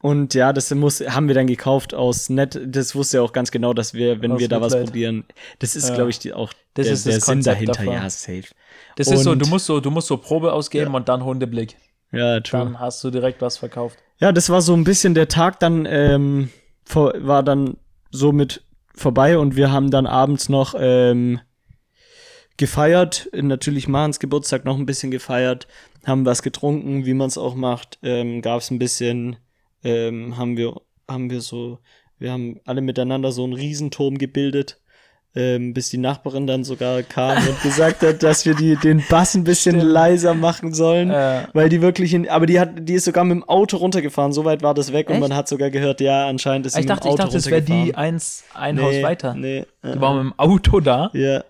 und 0.00 0.34
ja, 0.34 0.52
das 0.52 0.72
muss, 0.72 1.00
haben 1.00 1.26
wir 1.26 1.34
dann 1.34 1.48
gekauft 1.48 1.92
aus 1.92 2.28
nett. 2.28 2.60
Das 2.64 2.94
wusste 2.94 3.16
ja 3.16 3.22
auch 3.24 3.32
ganz 3.32 3.50
genau, 3.50 3.72
dass 3.72 3.94
wir, 3.94 4.22
wenn 4.22 4.30
Aus 4.32 4.38
wir 4.40 4.48
da 4.48 4.60
was 4.60 4.72
Mitleid. 4.74 4.86
probieren, 4.86 5.24
das 5.58 5.74
ist, 5.74 5.88
Ja. 5.88 5.94
glaube 5.96 6.10
ich, 6.10 6.20
die, 6.20 6.32
auch 6.34 6.52
Das 6.74 6.84
der, 6.86 6.92
ist 6.94 7.06
der 7.06 7.20
Sinn 7.20 7.42
dahinter. 7.42 7.72
davon. 7.72 7.92
Ja, 7.94 8.08
safe. 8.08 8.44
Das 8.96 9.08
ist 9.08 9.22
so, 9.22 9.30
Und- 9.30 9.38
du 9.40 9.46
musst 9.48 9.66
so, 9.66 9.80
du 9.80 9.90
musst 9.90 10.08
so 10.08 10.16
Probe 10.16 10.52
ausgeben 10.52 10.94
und 10.94 11.08
dann 11.08 11.24
Hundeblick. 11.24 11.76
Ja, 12.12 12.40
true. 12.40 12.60
Dann 12.60 12.80
hast 12.80 13.02
du 13.04 13.10
direkt 13.10 13.40
was 13.42 13.58
verkauft. 13.58 13.98
Ja, 14.18 14.32
das 14.32 14.48
war 14.50 14.62
so 14.62 14.74
ein 14.74 14.84
bisschen 14.84 15.14
der 15.14 15.28
Tag 15.28 15.60
dann, 15.60 15.86
ähm, 15.88 16.50
vor, 16.84 17.12
war 17.18 17.42
dann 17.42 17.76
somit 18.10 18.62
vorbei 18.94 19.38
und 19.38 19.56
wir 19.56 19.70
haben 19.70 19.90
dann 19.90 20.06
abends 20.06 20.48
noch 20.48 20.74
ähm, 20.78 21.40
gefeiert, 22.56 23.28
natürlich 23.34 23.88
Mahns 23.88 24.18
Geburtstag 24.18 24.64
noch 24.64 24.78
ein 24.78 24.86
bisschen 24.86 25.10
gefeiert, 25.10 25.66
haben 26.06 26.24
was 26.24 26.42
getrunken, 26.42 27.04
wie 27.04 27.12
man 27.14 27.28
es 27.28 27.36
auch 27.36 27.54
macht, 27.54 27.98
ähm, 28.02 28.40
gab 28.40 28.60
es 28.60 28.70
ein 28.70 28.78
bisschen, 28.78 29.36
ähm, 29.84 30.38
haben 30.38 30.56
wir, 30.56 30.80
haben 31.08 31.28
wir 31.28 31.42
so, 31.42 31.80
wir 32.18 32.32
haben 32.32 32.60
alle 32.64 32.80
miteinander 32.80 33.32
so 33.32 33.44
einen 33.44 33.52
Riesenturm 33.52 34.16
gebildet, 34.16 34.80
ähm, 35.36 35.74
bis 35.74 35.90
die 35.90 35.98
Nachbarin 35.98 36.46
dann 36.46 36.64
sogar 36.64 37.02
kam 37.02 37.36
und 37.46 37.62
gesagt 37.62 38.02
hat, 38.02 38.22
dass 38.22 38.46
wir 38.46 38.54
die, 38.54 38.76
den 38.76 39.04
Bass 39.08 39.34
ein 39.34 39.44
bisschen 39.44 39.76
Stimmt. 39.76 39.92
leiser 39.92 40.34
machen 40.34 40.72
sollen. 40.74 41.10
Äh, 41.10 41.42
Weil 41.52 41.68
die 41.68 41.82
wirklich 41.82 42.14
in, 42.14 42.28
aber 42.28 42.46
die 42.46 42.58
hat, 42.58 42.70
die 42.88 42.94
ist 42.94 43.04
sogar 43.04 43.24
mit 43.24 43.36
dem 43.36 43.44
Auto 43.44 43.76
runtergefahren, 43.76 44.32
so 44.32 44.44
weit 44.44 44.62
war 44.62 44.74
das 44.74 44.92
weg 44.92 45.08
und 45.08 45.14
Echt? 45.16 45.20
man 45.20 45.34
hat 45.36 45.46
sogar 45.48 45.70
gehört, 45.70 46.00
ja, 46.00 46.26
anscheinend 46.26 46.66
ist 46.66 46.72
sie 46.72 46.80
ich 46.80 46.84
mit 46.86 46.90
dachte, 46.90 47.02
dem 47.02 47.08
ich 47.08 47.12
Auto 47.14 47.22
dachte, 47.24 47.36
es 47.36 47.50
wäre 47.50 47.62
die 47.62 47.94
eins, 47.94 48.44
ein 48.54 48.80
Haus 48.82 48.94
weiter. 49.02 49.34
Nee, 49.34 49.66
Die 49.84 49.88
äh, 49.88 50.00
war 50.00 50.14
mit 50.14 50.32
dem 50.32 50.38
Auto 50.38 50.80
da. 50.80 51.10
ja. 51.12 51.42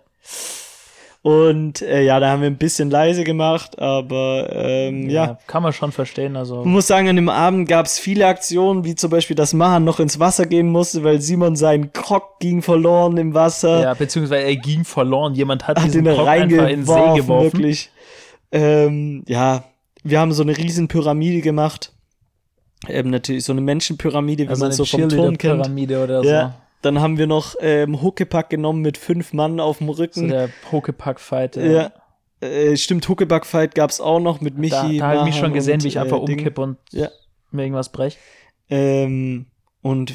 Und 1.27 1.83
äh, 1.83 2.05
ja, 2.05 2.21
da 2.21 2.31
haben 2.31 2.43
wir 2.43 2.47
ein 2.47 2.57
bisschen 2.57 2.89
leise 2.89 3.25
gemacht, 3.25 3.81
aber 3.81 4.49
ähm, 4.53 5.11
ja. 5.11 5.39
Kann 5.49 5.65
man 5.65 5.73
schon 5.73 5.91
verstehen. 5.91 6.37
Also, 6.37 6.61
Ich 6.61 6.67
muss 6.67 6.87
sagen, 6.87 7.09
an 7.09 7.17
dem 7.17 7.29
Abend 7.29 7.69
gab 7.69 7.87
es 7.87 7.99
viele 7.99 8.29
Aktionen, 8.29 8.85
wie 8.85 8.95
zum 8.95 9.11
Beispiel, 9.11 9.35
dass 9.35 9.53
Mahan 9.53 9.83
noch 9.83 9.99
ins 9.99 10.21
Wasser 10.21 10.47
gehen 10.47 10.69
musste, 10.69 11.03
weil 11.03 11.21
Simon 11.21 11.57
seinen 11.57 11.93
Krog 11.93 12.39
ging 12.39 12.63
verloren 12.63 13.17
im 13.17 13.35
Wasser. 13.35 13.83
ja, 13.83 13.95
beziehungsweise 13.95 14.45
er 14.45 14.55
ging 14.55 14.85
verloren. 14.85 15.35
Jemand 15.35 15.67
hat, 15.67 15.79
hat 15.79 15.87
diesen 15.87 16.05
Kopf 16.05 16.29
einfach 16.29 16.69
in 16.69 16.85
den 16.85 16.87
See 16.87 17.15
geworfen. 17.17 17.53
wirklich. 17.59 17.91
Ähm, 18.53 19.25
ja, 19.27 19.65
wir 20.05 20.21
haben 20.21 20.33
so 20.33 20.45
eine 20.45 20.57
riesen 20.57 20.87
Pyramide 20.87 21.41
gemacht. 21.41 21.93
Ähm, 22.87 23.11
natürlich 23.11 23.43
so 23.43 23.51
eine 23.51 23.63
Menschenpyramide, 23.63 24.45
wie 24.45 24.49
Also 24.49 24.65
man 24.65 24.71
so 24.71 24.85
vom 24.85 25.09
Turm 25.09 25.37
kennt. 25.37 25.41
Cheerleader-Pyramide 25.65 26.05
oder 26.05 26.23
Ja. 26.23 26.55
Dann 26.87 27.01
haben 27.01 27.19
wir 27.19 27.27
noch 27.27 27.57
ähm, 27.61 28.01
Huckepack 28.01 28.49
genommen 28.49 28.81
mit 28.81 28.97
fünf 28.97 29.33
Mann 29.33 29.59
auf 29.59 29.79
dem 29.79 29.89
so. 29.89 29.95
So 29.95 30.03
Rücken. 30.03 30.29
der 30.29 30.49
Pokepack-Fight. 30.71 31.57
ja. 31.57 31.91
Äh, 32.41 32.77
stimmt, 32.77 33.09
Huckepack-Fight 33.09 33.75
gab's 33.75 34.01
auch 34.01 34.21
noch 34.21 34.41
mit 34.41 34.57
Michi. 34.57 34.71
Da, 34.71 34.89
da 34.99 35.07
habe 35.09 35.17
ich 35.19 35.35
mich 35.35 35.37
schon 35.37 35.53
gesehen, 35.53 35.75
und, 35.75 35.85
wie 35.85 35.89
ich 35.89 35.99
einfach 35.99 36.23
äh, 36.23 36.25
Ding. 36.27 36.39
umkippe 36.39 36.61
und 36.61 36.77
Ja. 36.93 37.09
mir 37.51 37.63
irgendwas 37.63 37.91
brech. 37.91 38.19
Ähm, 38.71 39.47
und 39.83 40.15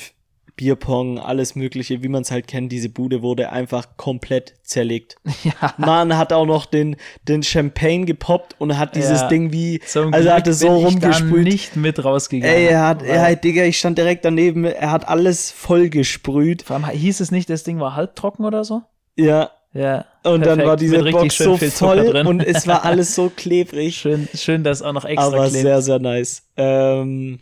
Bierpong, 0.56 1.18
alles 1.20 1.56
Mögliche, 1.56 2.04
wie 2.04 2.08
man 2.08 2.22
es 2.24 2.32
halt 2.32 2.48
kennt. 2.48 2.72
Diese 2.72 2.90
Bude 2.90 3.22
wurde 3.22 3.52
einfach 3.52 3.98
komplett 3.98 4.54
zerlegt. 4.64 5.16
Ja. 5.44 5.74
Man 5.78 6.18
hat 6.18 6.34
auch 6.34 6.46
noch 6.46 6.66
den, 6.66 6.96
den 7.28 7.42
Champagne 7.44 8.06
gepoppt 8.06 8.56
und 8.60 8.78
hat 8.78 8.96
dieses 8.96 9.22
Ja. 9.22 9.28
Ding 9.28 9.52
wie, 9.52 9.80
Zum 9.80 10.14
also 10.14 10.30
er 10.30 10.36
hat 10.36 10.44
Glück 10.44 10.54
es 10.54 10.60
so 10.60 10.68
rumgesprüht. 10.76 11.44
nicht 11.46 11.76
mit 11.76 12.04
rausgegangen. 12.04 12.56
Ey, 12.56 12.66
er 12.68 12.88
hat, 12.88 13.02
er 13.04 13.22
hat, 13.24 13.44
Digga, 13.44 13.64
ich 13.64 13.80
stand 13.80 13.98
direkt 13.98 14.24
daneben, 14.26 14.66
er 14.66 14.92
hat 14.92 15.08
alles 15.08 15.52
voll 15.52 15.90
gesprüht. 15.90 16.62
Vor 16.64 16.76
allem 16.76 16.88
hieß 16.90 17.20
es 17.20 17.32
nicht, 17.32 17.50
das 17.50 17.64
Ding 17.64 17.80
war 17.80 17.96
halbtrocken 17.96 18.46
oder 18.46 18.64
so? 18.64 18.82
Ja, 19.16 19.50
Ja. 19.74 20.06
und 20.24 20.42
dann 20.46 20.60
perfekt. 20.60 20.68
war 20.68 20.78
diese 20.78 21.04
Box 21.12 21.38
so 21.38 21.58
voll 21.58 22.06
drin. 22.06 22.28
und 22.28 22.42
es 22.42 22.68
war 22.68 22.86
alles 22.86 23.16
so 23.16 23.30
klebrig. 23.36 23.96
Schön, 23.98 24.28
schön, 24.36 24.64
dass 24.64 24.82
auch 24.82 24.94
noch 24.94 25.06
extra 25.06 25.28
aber 25.28 25.48
klebt. 25.48 25.64
sehr, 25.64 25.82
sehr 25.82 26.00
nice. 26.00 26.44
Ähm, 26.58 27.40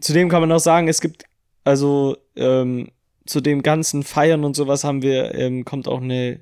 zudem 0.00 0.28
kann 0.28 0.40
man 0.40 0.52
auch 0.52 0.58
sagen, 0.58 0.88
es 0.88 1.00
gibt, 1.00 1.24
also 1.66 2.16
ähm, 2.36 2.88
zu 3.26 3.40
dem 3.40 3.62
ganzen 3.62 4.02
Feiern 4.04 4.44
und 4.44 4.54
sowas 4.56 4.84
haben 4.84 5.02
wir, 5.02 5.34
ähm, 5.34 5.64
kommt 5.64 5.88
auch 5.88 6.00
eine, 6.00 6.40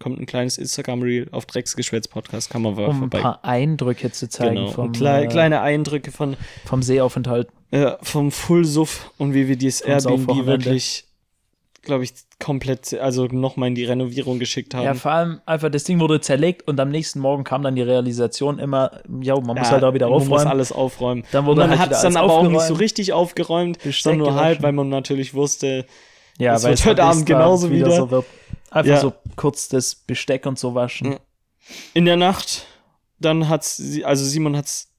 kommt 0.00 0.18
ein 0.20 0.26
kleines 0.26 0.58
Instagram-Reel 0.58 1.28
auf 1.30 1.46
Drecksgeschwätz-Podcast, 1.46 2.50
kann 2.50 2.62
man 2.62 2.72
um 2.74 2.84
ein 2.84 2.94
vorbei. 2.98 3.20
paar 3.20 3.44
Eindrücke 3.44 4.10
zu 4.10 4.28
zeigen 4.28 4.56
Genau, 4.56 4.68
vom, 4.70 4.92
klei 4.92 5.24
äh, 5.24 5.28
kleine 5.28 5.60
Eindrücke 5.60 6.10
von 6.10 6.36
vom 6.64 6.82
Seeaufenthalt. 6.82 7.48
äh, 7.70 7.92
vom 8.02 8.30
Full 8.32 8.64
Suff 8.64 9.12
und 9.16 9.32
wie 9.32 9.46
wir 9.48 9.56
dieses 9.56 9.80
Airbnb 9.80 10.44
wirklich, 10.44 11.03
glaube 11.84 12.04
ich, 12.04 12.12
komplett, 12.42 12.94
also 12.94 13.26
nochmal 13.26 13.68
in 13.68 13.74
die 13.74 13.84
Renovierung 13.84 14.38
geschickt 14.38 14.74
haben. 14.74 14.84
Ja, 14.84 14.94
vor 14.94 15.12
allem 15.12 15.40
einfach, 15.46 15.70
das 15.70 15.84
Ding 15.84 16.00
wurde 16.00 16.20
zerlegt 16.20 16.66
und 16.68 16.78
am 16.80 16.88
nächsten 16.90 17.20
Morgen 17.20 17.44
kam 17.44 17.62
dann 17.62 17.74
die 17.76 17.82
Realisation 17.82 18.58
immer, 18.58 19.00
ja, 19.20 19.34
man 19.34 19.56
muss 19.56 19.66
Ja, 19.66 19.70
halt 19.72 19.82
da 19.82 19.94
wieder 19.94 20.08
Man 20.08 20.18
muss 20.18 20.28
aufräumen. 20.28 20.48
alles 20.48 20.72
aufräumen. 20.72 21.24
Dann 21.32 21.46
wurde 21.46 21.62
und 21.62 21.68
man 21.68 21.78
halt 21.78 21.80
hat 21.80 21.88
wieder 21.88 21.96
es 21.98 22.02
dann 22.02 22.16
aber 22.16 22.32
auch 22.32 22.48
nicht 22.48 22.60
so 22.62 22.74
richtig 22.74 23.12
aufgeräumt, 23.12 23.78
sondern 23.90 24.18
nur 24.18 24.34
halb, 24.34 24.62
weil 24.62 24.72
man 24.72 24.88
natürlich 24.88 25.34
wusste, 25.34 25.86
Ja, 26.38 26.54
Es 26.56 26.64
weil 26.64 26.70
wird 26.70 26.80
es 26.80 26.86
heute 26.86 27.02
am 27.02 27.10
Abend 27.10 27.26
genauso 27.26 27.70
wieder. 27.70 27.90
so 27.90 28.10
wird. 28.10 28.24
Einfach 28.70 28.90
Ja. 28.94 29.00
so 29.00 29.12
kurz 29.36 29.68
das 29.68 29.94
Besteck 29.94 30.46
und 30.46 30.58
so 30.58 30.74
waschen. 30.74 31.16
In 31.94 32.04
der 32.06 32.16
Nacht, 32.16 32.66
dann 33.20 33.48
hat's, 33.48 33.80
also 34.02 34.24
Simon 34.24 34.56
hat's 34.56 34.90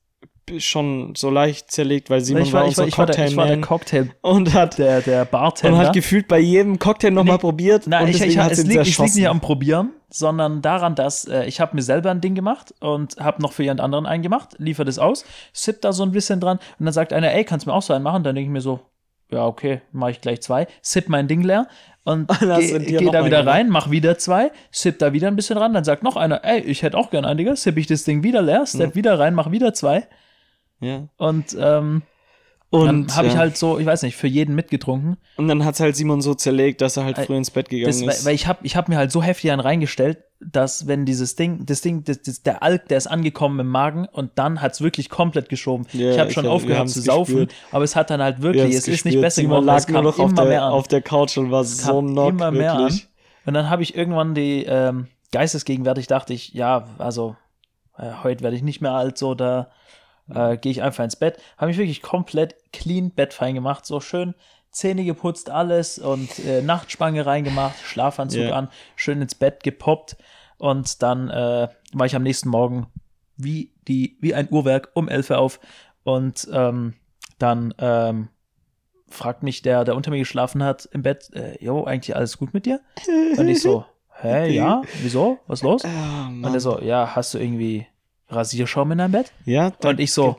schon 0.59 1.15
so 1.15 1.29
leicht 1.29 1.71
zerlegt, 1.71 2.09
weil 2.09 2.21
Simon 2.21 2.43
ich, 2.43 2.53
war, 2.53 2.61
war, 2.61 2.67
auch 2.67 2.69
ich, 2.69 2.75
so 2.75 2.81
war, 2.81 2.87
ich, 2.87 2.97
war 2.97 3.05
der, 3.07 3.27
ich 3.27 3.35
war 3.35 3.47
der 3.47 3.61
Cocktailman 3.61 4.11
Cocktail, 4.11 4.29
und 4.29 4.53
hat, 4.53 4.77
der, 4.77 5.01
der 5.01 5.21
und 5.21 5.31
Bartender. 5.31 5.77
hat 5.79 5.93
gefühlt 5.93 6.27
bei 6.27 6.39
jedem 6.39 6.77
Cocktail 6.77 7.11
nochmal 7.11 7.37
Nee. 7.37 7.41
probiert 7.41 7.87
Nein, 7.87 8.03
und 8.03 8.09
ich, 8.09 8.21
ich, 8.21 8.35
es 8.35 8.35
liegt, 8.35 8.51
es 8.51 8.63
liegt 8.63 8.73
zerschossen. 8.73 9.19
nicht 9.19 9.29
am 9.29 9.41
Probieren, 9.41 9.91
sondern 10.09 10.61
daran, 10.61 10.95
dass 10.95 11.25
äh, 11.25 11.45
ich 11.45 11.59
habe 11.59 11.75
mir 11.75 11.81
selber 11.81 12.11
ein 12.11 12.21
Ding 12.21 12.35
gemacht 12.35 12.73
und 12.79 13.17
habe 13.17 13.41
noch 13.41 13.53
für 13.53 13.63
jemand 13.63 13.81
anderen 13.81 14.05
einen 14.05 14.23
gemacht, 14.23 14.55
liefere 14.57 14.85
das 14.85 14.99
aus, 14.99 15.25
sipp 15.51 15.81
da 15.81 15.93
so 15.93 16.03
ein 16.03 16.11
bisschen 16.11 16.39
dran 16.39 16.59
und 16.79 16.85
dann 16.85 16.93
sagt 16.93 17.11
einer, 17.11 17.31
ey, 17.33 17.43
kannst 17.43 17.65
du 17.65 17.71
mir 17.71 17.75
auch 17.75 17.81
so 17.81 17.93
einen 17.93 18.03
machen? 18.03 18.23
Dann 18.23 18.35
denke 18.35 18.47
ich 18.47 18.53
mir 18.53 18.61
so, 18.61 18.81
ja, 19.31 19.45
okay, 19.45 19.81
mache 19.91 20.11
ich 20.11 20.21
gleich 20.21 20.41
zwei, 20.41 20.67
sipp 20.81 21.09
mein 21.09 21.27
Ding 21.27 21.41
leer 21.41 21.67
und 22.03 22.27
geh 22.39 23.01
noch 23.01 23.11
da 23.11 23.25
wieder 23.25 23.47
rein, 23.47 23.69
mach 23.69 23.89
wieder 23.89 24.19
zwei, 24.19 24.51
sipp 24.69 24.99
da 24.99 25.11
wieder 25.11 25.27
ein 25.27 25.35
bisschen 25.35 25.57
ran, 25.57 25.73
dann 25.73 25.83
sagt 25.83 26.03
noch 26.03 26.15
einer, 26.17 26.45
ey, 26.45 26.59
ich 26.59 26.83
hätte 26.83 26.97
auch 26.97 27.09
gern 27.09 27.25
einen, 27.25 27.39
Digga, 27.39 27.55
sipp 27.55 27.77
ich 27.77 27.87
das 27.87 28.03
Ding 28.03 28.21
wieder 28.21 28.43
leer, 28.43 28.67
step 28.67 28.93
wieder 28.93 29.17
rein, 29.17 29.33
mach 29.33 29.49
wieder 29.49 29.73
zwei 29.73 30.07
ja. 30.79 31.07
und 31.17 31.55
ähm, 31.59 32.01
Und 32.71 32.85
dann 32.87 33.15
habe 33.15 33.27
ich 33.27 33.33
ja. 33.33 33.39
halt 33.39 33.55
so, 33.57 33.79
ich 33.79 33.85
weiß 33.85 34.01
nicht, 34.03 34.15
für 34.17 34.27
jeden 34.27 34.53
mitgetrunken 34.55 35.17
Und 35.37 35.47
dann 35.47 35.63
hat's 35.63 35.79
halt 35.79 35.95
Simon 35.95 36.21
so 36.21 36.33
zerlegt, 36.33 36.81
dass 36.81 36.97
er 36.97 37.05
halt 37.05 37.17
Äh, 37.17 37.25
früh 37.25 37.37
ins 37.37 37.51
Bett 37.51 37.69
gegangen 37.69 37.87
Das, 38.05 38.17
ist. 38.19 38.25
weil 38.25 38.35
ich 38.35 38.47
habe 38.47 38.59
ich 38.63 38.75
hab 38.75 38.89
mir 38.89 38.97
halt 38.97 39.11
so 39.11 39.21
heftig 39.23 39.51
einen 39.51 39.61
reingestellt, 39.61 40.17
dass 40.41 40.85
wenn 40.87 41.05
dieses 41.05 41.35
Ding, 41.35 41.65
das 41.65 41.79
Ding, 41.81 42.03
das, 42.03 42.21
das, 42.21 42.41
der 42.43 42.61
Alk, 42.61 42.89
der 42.89 42.97
ist 42.97 43.07
angekommen 43.07 43.59
im 43.61 43.67
Magen 43.67 44.05
und 44.11 44.31
dann 44.35 44.61
hat's 44.61 44.81
wirklich 44.81 45.09
komplett 45.09 45.47
geschoben. 45.47 45.87
Ja, 45.93 46.11
ich 46.11 46.19
habe 46.19 46.29
ich 46.29 46.33
schon 46.35 46.43
wir 46.43 46.51
aufgehört 46.51 46.89
zu 46.89 46.99
saufen, 47.01 47.35
gespürt. 47.47 47.53
aber 47.71 47.83
es 47.85 47.95
hat 47.95 48.09
dann 48.09 48.21
halt 48.21 48.37
Wir 48.39 48.43
wirklich, 48.53 48.75
es 48.75 48.79
ist 48.79 48.87
nicht 48.87 49.03
gespürt. 49.03 49.21
besser 49.21 49.41
Simon 49.41 49.51
geworden, 49.61 49.65
lag 49.67 49.77
es 49.77 49.87
nur 49.87 50.01
noch 50.01 50.19
auf 50.19 50.31
immer 50.31 50.41
mehr 50.43 50.51
der, 50.51 50.63
an. 50.63 50.71
auf 50.73 50.87
der 50.89 51.01
Couch 51.01 51.37
und 51.37 51.51
war 51.51 51.61
Es 51.61 51.77
so 51.77 52.01
knock, 52.01 52.29
immer 52.31 52.51
mehr 52.51 52.73
an. 52.73 52.79
wirklich. 52.81 53.07
Und 53.45 53.53
dann 53.53 53.69
habe 53.69 53.83
ich 53.83 53.95
irgendwann 53.95 54.35
die 54.35 54.65
ähm, 54.65 55.07
geistesgegenwärtig, 55.31 56.07
dachte 56.07 56.33
ich, 56.33 56.53
ja, 56.53 56.85
also 56.97 57.35
äh, 57.97 58.11
heute 58.23 58.43
werde 58.43 58.57
ich 58.57 58.63
nicht 58.63 58.81
mehr 58.81 58.91
alt, 58.93 59.17
so 59.17 59.35
da 59.35 59.69
äh, 60.33 60.57
gehe 60.57 60.71
ich 60.71 60.81
einfach 60.81 61.03
ins 61.03 61.15
Bett. 61.15 61.37
Habe 61.57 61.67
mich 61.67 61.77
wirklich 61.77 62.01
komplett 62.01 62.55
clean 62.73 63.11
bettfein 63.11 63.55
gemacht, 63.55 63.85
so 63.85 63.99
schön 63.99 64.33
Zähne 64.71 65.05
geputzt, 65.05 65.49
alles 65.49 65.99
und 65.99 66.39
äh, 66.39 66.61
Nachtspange 66.61 67.25
reingemacht, 67.25 67.77
Schlafanzug 67.83 68.41
Ja. 68.41 68.55
an, 68.55 68.69
schön 68.95 69.21
ins 69.21 69.35
Bett 69.35 69.63
gepoppt 69.63 70.17
und 70.57 71.01
dann 71.01 71.29
äh, 71.29 71.67
war 71.93 72.05
ich 72.05 72.15
am 72.15 72.23
nächsten 72.23 72.49
Morgen 72.49 72.87
wie 73.37 73.71
die 73.87 74.17
wie 74.21 74.33
ein 74.33 74.47
Uhrwerk 74.51 74.89
um 74.93 75.07
11 75.07 75.29
Uhr 75.29 75.37
auf 75.39 75.59
und 76.03 76.47
ähm, 76.51 76.93
dann 77.39 77.73
ähm, 77.79 78.29
fragt 79.07 79.43
mich 79.43 79.61
der, 79.61 79.83
der 79.85 79.95
unter 79.95 80.11
mir 80.11 80.19
geschlafen 80.19 80.63
hat 80.63 80.89
im 80.91 81.03
Bett, 81.03 81.29
äh, 81.33 81.63
jo, 81.63 81.83
eigentlich 81.85 82.15
alles 82.15 82.37
gut 82.37 82.53
mit 82.53 82.65
dir? 82.65 82.81
Und 83.37 83.47
ich 83.47 83.61
so, 83.61 83.85
hä, 84.21 84.49
ja, 84.51 84.81
wieso? 85.01 85.39
Was 85.47 85.61
los? 85.61 85.83
Ah, 85.85 86.27
Und 86.27 86.43
er 86.53 86.59
so, 86.59 86.81
ja, 86.81 87.15
hast 87.15 87.33
du 87.33 87.37
irgendwie 87.37 87.87
Rasierschaum 88.29 88.91
in 88.91 88.97
deinem 88.97 89.11
Bett? 89.11 89.31
ja, 89.45 89.71
da 89.79 89.89
und 89.89 89.99
ich 89.99 90.11
so- 90.11 90.35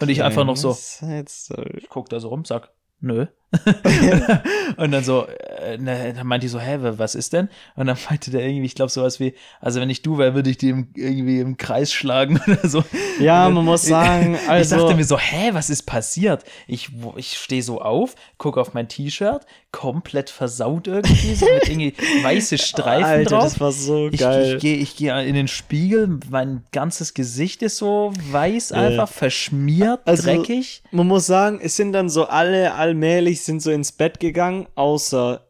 und 0.00 0.08
ich 0.08 0.22
einfach 0.22 0.44
noch 0.44 0.56
so. 0.56 0.72
Side-Story. 0.72 1.78
Ich 1.78 1.88
guck 1.88 2.08
da 2.08 2.18
so 2.20 2.28
rum, 2.28 2.44
sag, 2.44 2.70
nö. 3.00 3.26
und 4.76 4.92
dann 4.92 5.04
so, 5.04 5.26
äh, 5.26 5.78
ne, 5.78 6.12
dann 6.14 6.26
meinte 6.26 6.46
ich 6.46 6.52
so, 6.52 6.58
hä, 6.60 6.78
wa- 6.80 6.94
was 6.98 7.14
ist 7.14 7.32
denn? 7.32 7.48
Und 7.76 7.86
dann 7.86 7.96
meinte 8.08 8.30
der 8.30 8.42
irgendwie, 8.46 8.66
ich 8.66 8.74
glaube 8.74 8.90
sowas 8.90 9.20
wie, 9.20 9.34
also 9.60 9.80
wenn 9.80 9.90
ich 9.90 10.02
du 10.02 10.18
wäre, 10.18 10.34
würde 10.34 10.50
ich 10.50 10.58
die 10.58 10.68
im, 10.70 10.88
irgendwie 10.94 11.40
im 11.40 11.56
Kreis 11.56 11.92
schlagen 11.92 12.40
oder 12.46 12.68
so. 12.68 12.84
Ja, 13.20 13.46
Und 13.46 13.54
man 13.54 13.64
muss 13.64 13.82
ich- 13.84 13.88
sagen, 13.90 14.34
ich 14.42 14.48
also- 14.48 14.76
dachte 14.78 14.94
mir 14.96 15.04
so, 15.04 15.18
hä, 15.18 15.50
was 15.52 15.70
ist 15.70 15.82
passiert? 15.84 16.44
Ich, 16.66 16.90
ich 17.16 17.36
stehe 17.38 17.62
so 17.62 17.80
auf, 17.80 18.14
gucke 18.36 18.60
auf 18.60 18.74
mein 18.74 18.88
T-Shirt, 18.88 19.46
komplett 19.70 20.30
versaut 20.30 20.86
irgendwie, 20.86 21.34
so 21.34 21.46
mit 21.46 21.68
irgendwie 21.68 21.94
weiße 22.22 22.56
Streifen 22.58 23.04
Alter, 23.04 23.30
drauf. 23.30 23.42
das 23.44 23.60
war 23.60 23.72
so 23.72 24.08
Ich, 24.08 24.20
geil. 24.20 24.54
ich 24.56 24.60
gehe 24.62 24.76
ich 24.76 24.96
geh 24.96 25.08
in 25.28 25.34
den 25.34 25.48
Spiegel, 25.48 26.18
mein 26.30 26.64
ganzes 26.72 27.12
Gesicht 27.14 27.62
ist 27.62 27.76
so 27.76 28.12
weiß 28.30 28.72
einfach, 28.72 29.08
verschmiert, 29.08 30.00
Also, 30.06 30.22
dreckig. 30.22 30.82
Man 30.90 31.06
muss 31.06 31.26
sagen, 31.26 31.60
es 31.62 31.76
sind 31.76 31.92
dann 31.92 32.08
so 32.08 32.26
alle 32.26 32.74
allmählich 32.74 33.37
sind 33.42 33.60
so 33.60 33.70
ins 33.70 33.92
Bett 33.92 34.20
gegangen, 34.20 34.66
außer 34.74 35.46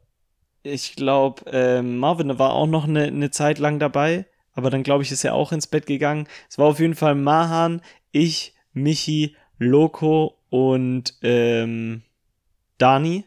ich 0.62 0.96
glaube, 0.96 1.44
ähm, 1.52 1.98
Marvin 1.98 2.38
war 2.38 2.52
auch 2.52 2.66
noch 2.66 2.84
eine, 2.84 3.04
eine 3.04 3.30
Zeit 3.30 3.58
lang 3.58 3.78
dabei, 3.78 4.26
aber 4.52 4.70
dann 4.70 4.82
glaube 4.82 5.02
ich, 5.02 5.12
ist 5.12 5.24
er 5.24 5.34
auch 5.34 5.52
ins 5.52 5.66
Bett 5.66 5.86
gegangen. 5.86 6.26
Es 6.48 6.58
war 6.58 6.66
auf 6.66 6.80
jeden 6.80 6.94
Fall 6.94 7.14
Mahan, 7.14 7.80
ich, 8.12 8.54
Michi, 8.72 9.36
Loco 9.58 10.36
und 10.50 11.14
ähm, 11.22 12.02
Dani. 12.78 13.24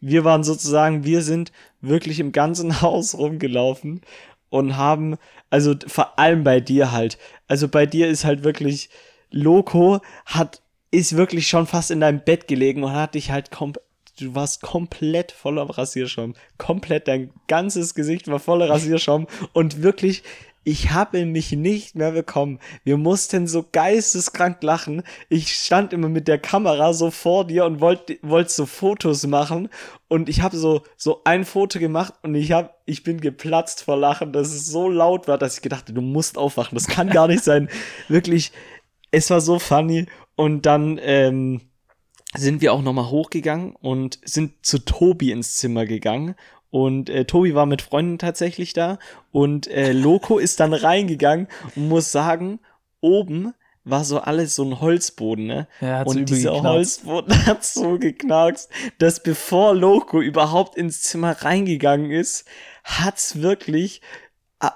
Wir 0.00 0.24
waren 0.24 0.44
sozusagen, 0.44 1.04
wir 1.04 1.22
sind 1.22 1.52
wirklich 1.80 2.20
im 2.20 2.32
ganzen 2.32 2.80
Haus 2.82 3.16
rumgelaufen 3.16 4.02
und 4.50 4.76
haben, 4.76 5.16
also 5.50 5.74
vor 5.86 6.18
allem 6.18 6.44
bei 6.44 6.60
dir 6.60 6.92
halt, 6.92 7.18
also 7.46 7.68
bei 7.68 7.86
dir 7.86 8.08
ist 8.08 8.24
halt 8.24 8.44
wirklich, 8.44 8.90
Loco 9.30 10.00
hat, 10.24 10.62
ist 10.90 11.16
wirklich 11.16 11.48
schon 11.48 11.66
fast 11.66 11.90
in 11.90 12.00
deinem 12.00 12.20
Bett 12.24 12.48
gelegen 12.48 12.84
und 12.84 12.92
hat 12.92 13.14
dich 13.14 13.30
halt 13.30 13.50
kom 13.50 13.74
du 14.20 14.34
warst 14.34 14.62
komplett 14.62 15.32
voller 15.32 15.62
Rasierschaum. 15.62 16.34
Komplett, 16.56 17.08
dein 17.08 17.30
ganzes 17.46 17.94
Gesicht 17.94 18.28
war 18.28 18.38
voller 18.38 18.68
Rasierschaum 18.68 19.26
und 19.52 19.82
wirklich, 19.82 20.22
ich 20.64 20.90
habe 20.90 21.24
mich 21.24 21.52
nicht 21.52 21.94
mehr 21.94 22.12
bekommen. 22.12 22.58
Wir 22.84 22.98
mussten 22.98 23.46
so 23.46 23.64
geisteskrank 23.72 24.62
lachen. 24.62 25.02
Ich 25.30 25.54
stand 25.54 25.94
immer 25.94 26.10
mit 26.10 26.28
der 26.28 26.38
Kamera 26.38 26.92
so 26.92 27.10
vor 27.10 27.46
dir 27.46 27.64
und 27.64 27.80
wollte 27.80 28.18
wollte 28.20 28.50
so 28.50 28.66
Fotos 28.66 29.26
machen 29.26 29.70
und 30.08 30.28
ich 30.28 30.42
habe 30.42 30.58
so 30.58 30.82
so 30.96 31.22
ein 31.24 31.46
Foto 31.46 31.78
gemacht 31.78 32.12
und 32.22 32.34
ich 32.34 32.52
habe 32.52 32.70
ich 32.84 33.02
bin 33.02 33.20
geplatzt 33.20 33.84
vor 33.84 33.96
Lachen, 33.96 34.32
dass 34.32 34.48
es 34.48 34.66
so 34.66 34.90
laut 34.90 35.26
war, 35.26 35.38
dass 35.38 35.56
ich 35.56 35.62
gedacht, 35.62 35.88
du 35.88 36.02
musst 36.02 36.36
aufwachen. 36.36 36.76
Das 36.76 36.86
kann 36.86 37.08
gar 37.08 37.28
nicht 37.28 37.44
sein. 37.44 37.70
Wirklich, 38.08 38.52
es 39.10 39.30
war 39.30 39.40
so 39.40 39.58
funny 39.58 40.06
und 40.36 40.66
dann 40.66 41.00
ähm, 41.02 41.62
sind 42.36 42.60
wir 42.60 42.72
auch 42.72 42.82
nochmal 42.82 43.10
hochgegangen 43.10 43.74
und 43.76 44.18
sind 44.24 44.64
zu 44.64 44.78
Tobi 44.78 45.32
ins 45.32 45.56
Zimmer 45.56 45.86
gegangen. 45.86 46.34
Und 46.70 47.08
äh, 47.08 47.24
Tobi 47.24 47.54
war 47.54 47.64
mit 47.64 47.80
Freunden 47.80 48.18
tatsächlich 48.18 48.74
da. 48.74 48.98
Und 49.32 49.66
äh, 49.68 49.92
Loco 49.92 50.38
ist 50.38 50.60
dann 50.60 50.74
reingegangen 50.74 51.48
und 51.74 51.88
muss 51.88 52.12
sagen, 52.12 52.60
oben 53.00 53.54
war 53.84 54.04
so 54.04 54.20
alles 54.20 54.54
so 54.54 54.64
ein 54.64 54.80
Holzboden, 54.80 55.46
ne? 55.46 55.68
Ja, 55.80 56.02
und 56.02 56.28
dieser 56.28 56.52
geknarzt. 56.52 57.04
Holzboden 57.06 57.46
hat 57.46 57.64
so 57.64 57.98
geknarkst, 57.98 58.68
dass 58.98 59.22
bevor 59.22 59.74
Loco 59.74 60.20
überhaupt 60.20 60.76
ins 60.76 61.00
Zimmer 61.02 61.32
reingegangen 61.32 62.10
ist, 62.10 62.46
hat's 62.84 63.40
wirklich 63.40 64.02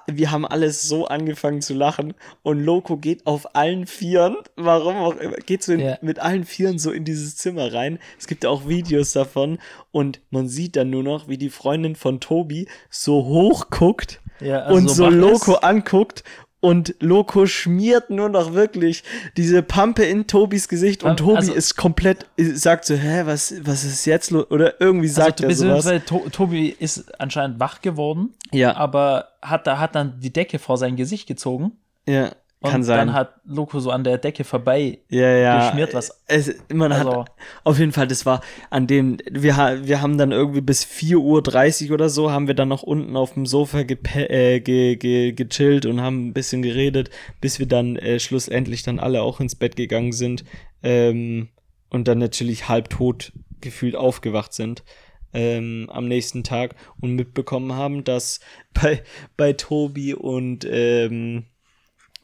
wir 0.07 0.31
haben 0.31 0.47
alles 0.47 0.83
so 0.85 1.07
angefangen 1.07 1.61
zu 1.61 1.75
lachen 1.75 2.15
und 2.43 2.61
Loco 2.61 2.97
geht 2.97 3.27
auf 3.27 3.57
allen 3.57 3.87
Vieren, 3.87 4.37
warum 4.57 4.97
auch 4.97 5.17
immer, 5.17 5.37
geht 5.37 5.63
so 5.65 5.73
in, 5.73 5.81
Ja. 5.81 5.99
mit 6.03 6.21
allen 6.21 6.45
Vieren 6.45 6.79
so 6.79 6.93
in 6.93 7.05
dieses 7.05 7.37
Zimmer 7.37 7.73
rein. 7.73 7.99
Es 8.19 8.27
gibt 8.29 8.47
auch 8.47 8.69
Videos 8.69 9.13
davon 9.13 9.59
und 9.91 10.21
man 10.31 10.49
sieht 10.49 10.77
dann 10.77 10.91
nur 10.91 11.03
noch, 11.03 11.27
wie 11.29 11.39
die 11.39 11.51
Freundin 11.51 11.97
von 11.97 12.21
Tobi 12.21 12.69
so 12.91 13.25
hoch 13.25 13.71
guckt 13.71 14.21
Ja, 14.41 14.61
also 14.61 14.77
und 14.79 14.89
so 14.89 15.09
ist. 15.09 15.15
Loco 15.15 15.55
anguckt 15.57 16.23
Und 16.65 16.95
Loco 17.01 17.47
schmiert 17.47 18.09
nur 18.11 18.29
noch 18.29 18.55
wirklich 18.55 19.03
diese 19.37 19.65
Pampe 19.65 20.05
in 20.05 20.29
Tobis 20.29 20.69
Gesicht 20.69 21.03
und 21.03 21.17
Tobi 21.17 21.37
Also- 21.37 21.53
ist 21.53 21.77
komplett, 21.77 22.27
sagt 22.39 22.85
so, 22.85 22.95
hä, 22.95 23.23
was, 23.27 23.53
was 23.65 23.83
ist 23.83 24.05
jetzt 24.07 24.31
los? 24.31 24.49
Oder 24.49 24.81
irgendwie 24.81 25.09
sagt 25.09 25.43
also, 25.45 25.67
er 25.67 25.83
sowas. 25.83 26.05
to 26.07 26.21
Tobi 26.31 26.69
ist 26.79 27.21
anscheinend 27.21 27.59
wach 27.59 27.81
geworden, 27.83 28.33
Ja, 28.53 28.77
aber 28.77 29.31
hat, 29.43 29.67
da, 29.67 29.79
hat 29.81 29.97
dann 29.97 30.21
die 30.21 30.33
Decke 30.33 30.61
vor 30.61 30.77
sein 30.79 30.95
Gesicht 30.95 31.27
gezogen. 31.27 31.73
ja, 32.07 32.31
Und 32.63 32.71
kann 32.71 32.83
sein. 32.85 33.09
dann 33.09 33.13
hat 33.15 33.35
Loco 33.45 33.81
so 33.81 33.91
an 33.91 34.05
der 34.05 34.19
Decke 34.19 34.45
vorbei 34.45 34.99
ja, 35.09 35.29
ja. 35.37 35.67
geschmiert, 35.67 35.95
was- 35.95 36.23
Es, 36.27 36.55
man 36.73 36.93
Also- 36.93 37.21
hat, 37.23 37.31
auf 37.65 37.79
jeden 37.79 37.93
Fall, 37.93 38.07
das 38.07 38.25
war 38.25 38.41
an 38.71 38.87
dem, 38.87 39.19
wir, 39.31 39.81
wir 39.85 40.01
haben 40.01 40.17
dann 40.19 40.33
irgendwie 40.33 40.61
bis 40.61 40.85
4.30 40.85 41.89
Uhr 41.89 41.95
oder 41.95 42.09
so, 42.09 42.31
haben 42.31 42.47
wir 42.47 42.55
dann 42.55 42.69
noch 42.69 42.83
unten 42.83 43.17
auf 43.17 43.35
dem 43.35 43.47
Sofa 43.47 43.81
äh, 43.81 44.61
ge 44.61 44.97
ge 44.97 45.33
gechillt 45.33 45.87
und 45.87 46.01
haben 46.01 46.29
ein 46.29 46.33
bisschen 46.33 46.63
geredet, 46.63 47.11
bis 47.41 47.59
wir 47.59 47.67
dann 47.67 47.97
äh, 47.97 48.19
schlussendlich 48.21 48.83
dann 48.83 48.99
alle 48.99 49.23
auch 49.23 49.41
ins 49.41 49.55
Bett 49.55 49.77
gegangen 49.77 50.13
sind 50.13 50.45
ähm, 50.83 51.49
und 51.91 52.09
dann 52.09 52.19
natürlich 52.19 52.69
halbtot 52.69 53.33
gefühlt 53.61 53.97
aufgewacht 53.97 54.53
sind. 54.53 54.83
Ähm, 55.35 55.89
am 55.91 56.09
nächsten 56.09 56.45
Tag 56.45 56.75
und 57.01 57.15
mitbekommen 57.15 57.73
haben, 57.73 58.05
dass 58.05 58.41
bei, 58.75 59.03
bei 59.39 59.55
Tobi 59.55 60.13
und 60.15 60.67
ähm, 60.71 61.45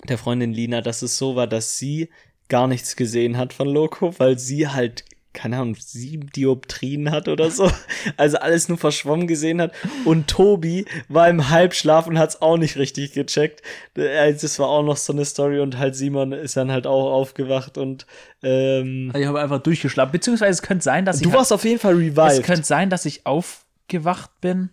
der 0.08 0.18
Freundin 0.18 0.52
Lina, 0.52 0.80
dass 0.80 1.02
es 1.02 1.18
so 1.18 1.34
war, 1.36 1.46
dass 1.46 1.78
sie 1.78 2.08
gar 2.48 2.66
nichts 2.66 2.96
gesehen 2.96 3.36
hat 3.36 3.52
von 3.52 3.68
Loco, 3.68 4.18
weil 4.18 4.38
sie 4.38 4.68
halt, 4.68 5.04
keine 5.34 5.56
Ahnung, 5.58 5.76
sieben 5.78 6.28
Dioptrien 6.30 7.10
hat 7.10 7.28
oder 7.28 7.50
so. 7.50 7.70
Also 8.16 8.38
alles 8.38 8.68
nur 8.68 8.78
verschwommen 8.78 9.26
gesehen 9.26 9.60
hat. 9.60 9.72
Und 10.04 10.28
Tobi 10.28 10.86
war 11.08 11.28
im 11.28 11.50
Halbschlaf 11.50 12.06
und 12.06 12.18
hat 12.18 12.30
es 12.30 12.42
auch 12.42 12.56
nicht 12.56 12.76
richtig 12.76 13.12
gecheckt. 13.12 13.60
Äh, 13.96 14.32
Das 14.32 14.58
war 14.58 14.68
auch 14.68 14.82
noch 14.82 14.96
so 14.96 15.12
eine 15.12 15.24
Story 15.26 15.60
und 15.60 15.76
halt 15.78 15.94
Simon 15.94 16.32
ist 16.32 16.56
dann 16.56 16.72
halt 16.72 16.86
auch 16.86 17.12
aufgewacht 17.12 17.76
und 17.76 18.06
ähm, 18.42 19.12
Ich 19.14 19.26
habe 19.26 19.40
einfach 19.40 19.58
durchgeschlafen. 19.62 20.12
Beziehungsweise 20.12 20.52
es 20.52 20.62
könnte 20.62 20.84
sein, 20.84 21.04
dass 21.04 21.20
du 21.20 21.28
ich. 21.28 21.34
warst 21.34 21.52
auf 21.52 21.64
jeden 21.64 21.80
Fall 21.80 21.94
es 22.02 22.16
revived. 22.16 22.44
könnte 22.44 22.64
sein, 22.64 22.88
dass 22.88 23.04
ich 23.04 23.26
aufgewacht 23.26 24.30
bin, 24.40 24.70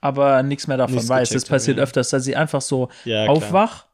aber 0.00 0.42
nichts 0.44 0.66
mehr 0.68 0.76
davon 0.76 0.94
Nichts 0.94 1.08
weiß. 1.08 1.30
Das 1.30 1.44
passiert 1.46 1.78
ja. 1.78 1.82
öfters, 1.82 2.10
dass 2.10 2.26
ich 2.26 2.36
einfach 2.36 2.60
so 2.60 2.88
Ja, 3.04 3.24
klar. 3.24 3.86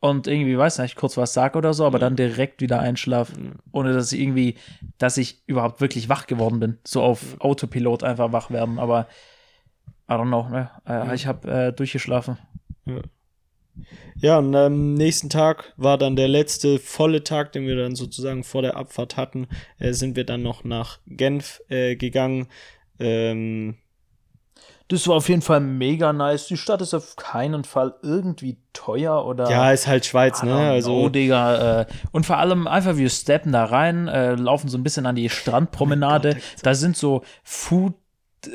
Und 0.00 0.26
irgendwie, 0.26 0.56
weiß 0.56 0.78
nicht, 0.78 0.96
kurz 0.96 1.16
was 1.16 1.34
sag 1.34 1.56
oder 1.56 1.74
so, 1.74 1.84
aber 1.84 1.98
dann 1.98 2.16
direkt 2.16 2.60
wieder 2.60 2.80
einschlaf, 2.80 3.32
ohne 3.72 3.92
dass 3.92 4.12
ich 4.12 4.20
irgendwie, 4.20 4.56
dass 4.98 5.16
ich 5.16 5.42
überhaupt 5.46 5.80
wirklich 5.80 6.08
wach 6.08 6.26
geworden 6.26 6.60
bin. 6.60 6.78
So 6.84 7.02
auf 7.02 7.40
Autopilot 7.40 8.04
einfach 8.04 8.32
wach 8.32 8.50
werden, 8.50 8.78
aber 8.78 9.08
I 10.08 10.12
don't 10.12 10.28
know, 10.28 10.48
ne? 10.48 10.70
Äh, 10.86 11.14
Ich 11.14 11.26
habe 11.26 11.50
äh, 11.50 11.72
durchgeschlafen. 11.72 12.38
Ja, 14.16 14.38
und 14.38 14.54
am 14.54 14.94
nächsten 14.94 15.30
Tag 15.30 15.72
war 15.76 15.98
dann 15.98 16.16
der 16.16 16.28
letzte 16.28 16.78
volle 16.78 17.22
Tag, 17.22 17.52
den 17.52 17.66
wir 17.66 17.76
dann 17.76 17.94
sozusagen 17.94 18.42
vor 18.42 18.62
der 18.62 18.76
Abfahrt 18.76 19.16
hatten. 19.16 19.46
Äh, 19.78 19.92
sind 19.92 20.16
wir 20.16 20.24
dann 20.24 20.42
noch 20.42 20.64
nach 20.64 20.98
Genf 21.06 21.60
äh, 21.68 21.94
gegangen. 21.96 22.48
Ähm, 22.98 23.76
Das 24.88 25.06
war 25.06 25.16
auf 25.16 25.28
jeden 25.28 25.42
Fall 25.42 25.60
mega 25.60 26.12
nice. 26.14 26.46
Die 26.46 26.56
Stadt 26.56 26.80
ist 26.80 26.94
auf 26.94 27.16
keinen 27.16 27.64
Fall 27.64 27.94
irgendwie 28.02 28.56
teuer 28.72 29.26
oder. 29.26 29.50
ja, 29.50 29.70
ist 29.70 29.86
halt 29.86 30.06
Schweiz, 30.06 30.42
ne? 30.42 30.50
don't 30.50 30.70
Also 30.70 30.90
know, 30.98 31.08
Digga. 31.10 31.80
Äh, 31.82 31.86
und 32.12 32.24
vor 32.24 32.38
allem 32.38 32.66
einfach, 32.66 32.96
wir 32.96 33.10
steppen 33.10 33.52
da 33.52 33.64
rein, 33.66 34.08
äh, 34.08 34.34
laufen 34.34 34.68
so 34.68 34.78
ein 34.78 34.82
bisschen 34.82 35.04
an 35.06 35.14
die 35.14 35.28
Strandpromenade. 35.28 36.36
Oh 36.38 36.60
da 36.62 36.74
sind 36.74 36.96
so 36.96 37.22
Food. 37.44 37.94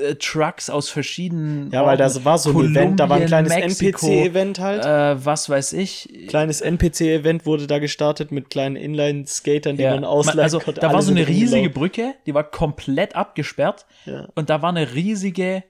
äh, 0.02 0.16
Trucks 0.16 0.70
aus 0.72 0.90
verschiedenen. 0.90 1.70
ja, 1.72 1.86
weil 1.86 1.98
da 1.98 2.06
Orten. 2.06 2.26
war 2.26 2.38
so 2.40 2.50
ein 2.52 2.72
Event, 2.72 3.00
da 3.00 3.10
war 3.10 3.18
ein 3.18 3.26
kleines 3.28 3.52
NPC-Event 3.54 4.60
halt. 4.60 4.86
Äh, 4.86 5.24
was 5.26 5.50
weiß 5.50 5.74
ich. 5.74 6.10
kleines 6.30 6.62
NPC-Event 6.62 7.46
wurde 7.46 7.68
da 7.68 7.78
gestartet 7.80 8.32
mit 8.32 8.50
kleinen 8.50 8.76
Inline-Skatern, 8.76 9.76
die 9.78 9.84
Ja, 9.84 9.94
man 9.94 10.06
ausleihen 10.06 10.40
also, 10.40 10.60
konnte. 10.60 10.80
da 10.82 10.92
war 10.94 11.02
so 11.02 11.12
eine 11.12 11.28
riesige. 11.28 11.70
Brücke, 11.70 12.16
die 12.26 12.34
war 12.34 12.44
komplett 12.46 13.16
abgesperrt. 13.16 13.86
Ja. 14.06 14.28
Und 14.36 14.50
da 14.50 14.62
war 14.62 14.70
eine 14.70 14.94
riesige 14.96 15.64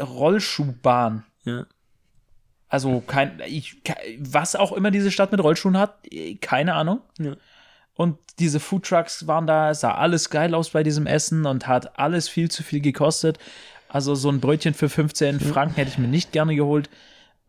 Rollschuhbahn. 0.00 1.24
Ja. 1.44 1.66
Also 2.68 3.00
kein, 3.06 3.40
ich, 3.46 3.82
was 4.18 4.54
auch 4.54 4.72
immer 4.72 4.90
diese 4.90 5.10
Stadt 5.10 5.32
mit 5.32 5.42
Rollschuhen 5.42 5.78
hat, 5.78 5.98
eh, 6.10 6.34
keine 6.36 6.74
Ahnung. 6.74 7.00
Ja. 7.18 7.34
Und 7.94 8.18
diese 8.38 8.60
Foodtrucks 8.60 9.26
waren 9.26 9.46
da, 9.46 9.74
sah 9.74 9.94
alles 9.94 10.30
geil 10.30 10.54
aus 10.54 10.70
bei 10.70 10.82
diesem 10.82 11.06
Essen 11.06 11.46
und 11.46 11.66
hat 11.66 11.98
alles 11.98 12.28
viel 12.28 12.50
zu 12.50 12.62
viel 12.62 12.80
gekostet. 12.80 13.38
Also 13.88 14.14
so 14.14 14.28
ein 14.28 14.40
Brötchen 14.40 14.74
für 14.74 14.88
15 14.88 15.40
Franken 15.40 15.74
hätte 15.76 15.90
ich 15.90 15.98
mir 15.98 16.08
nicht 16.08 16.30
gerne 16.30 16.54
geholt. 16.54 16.90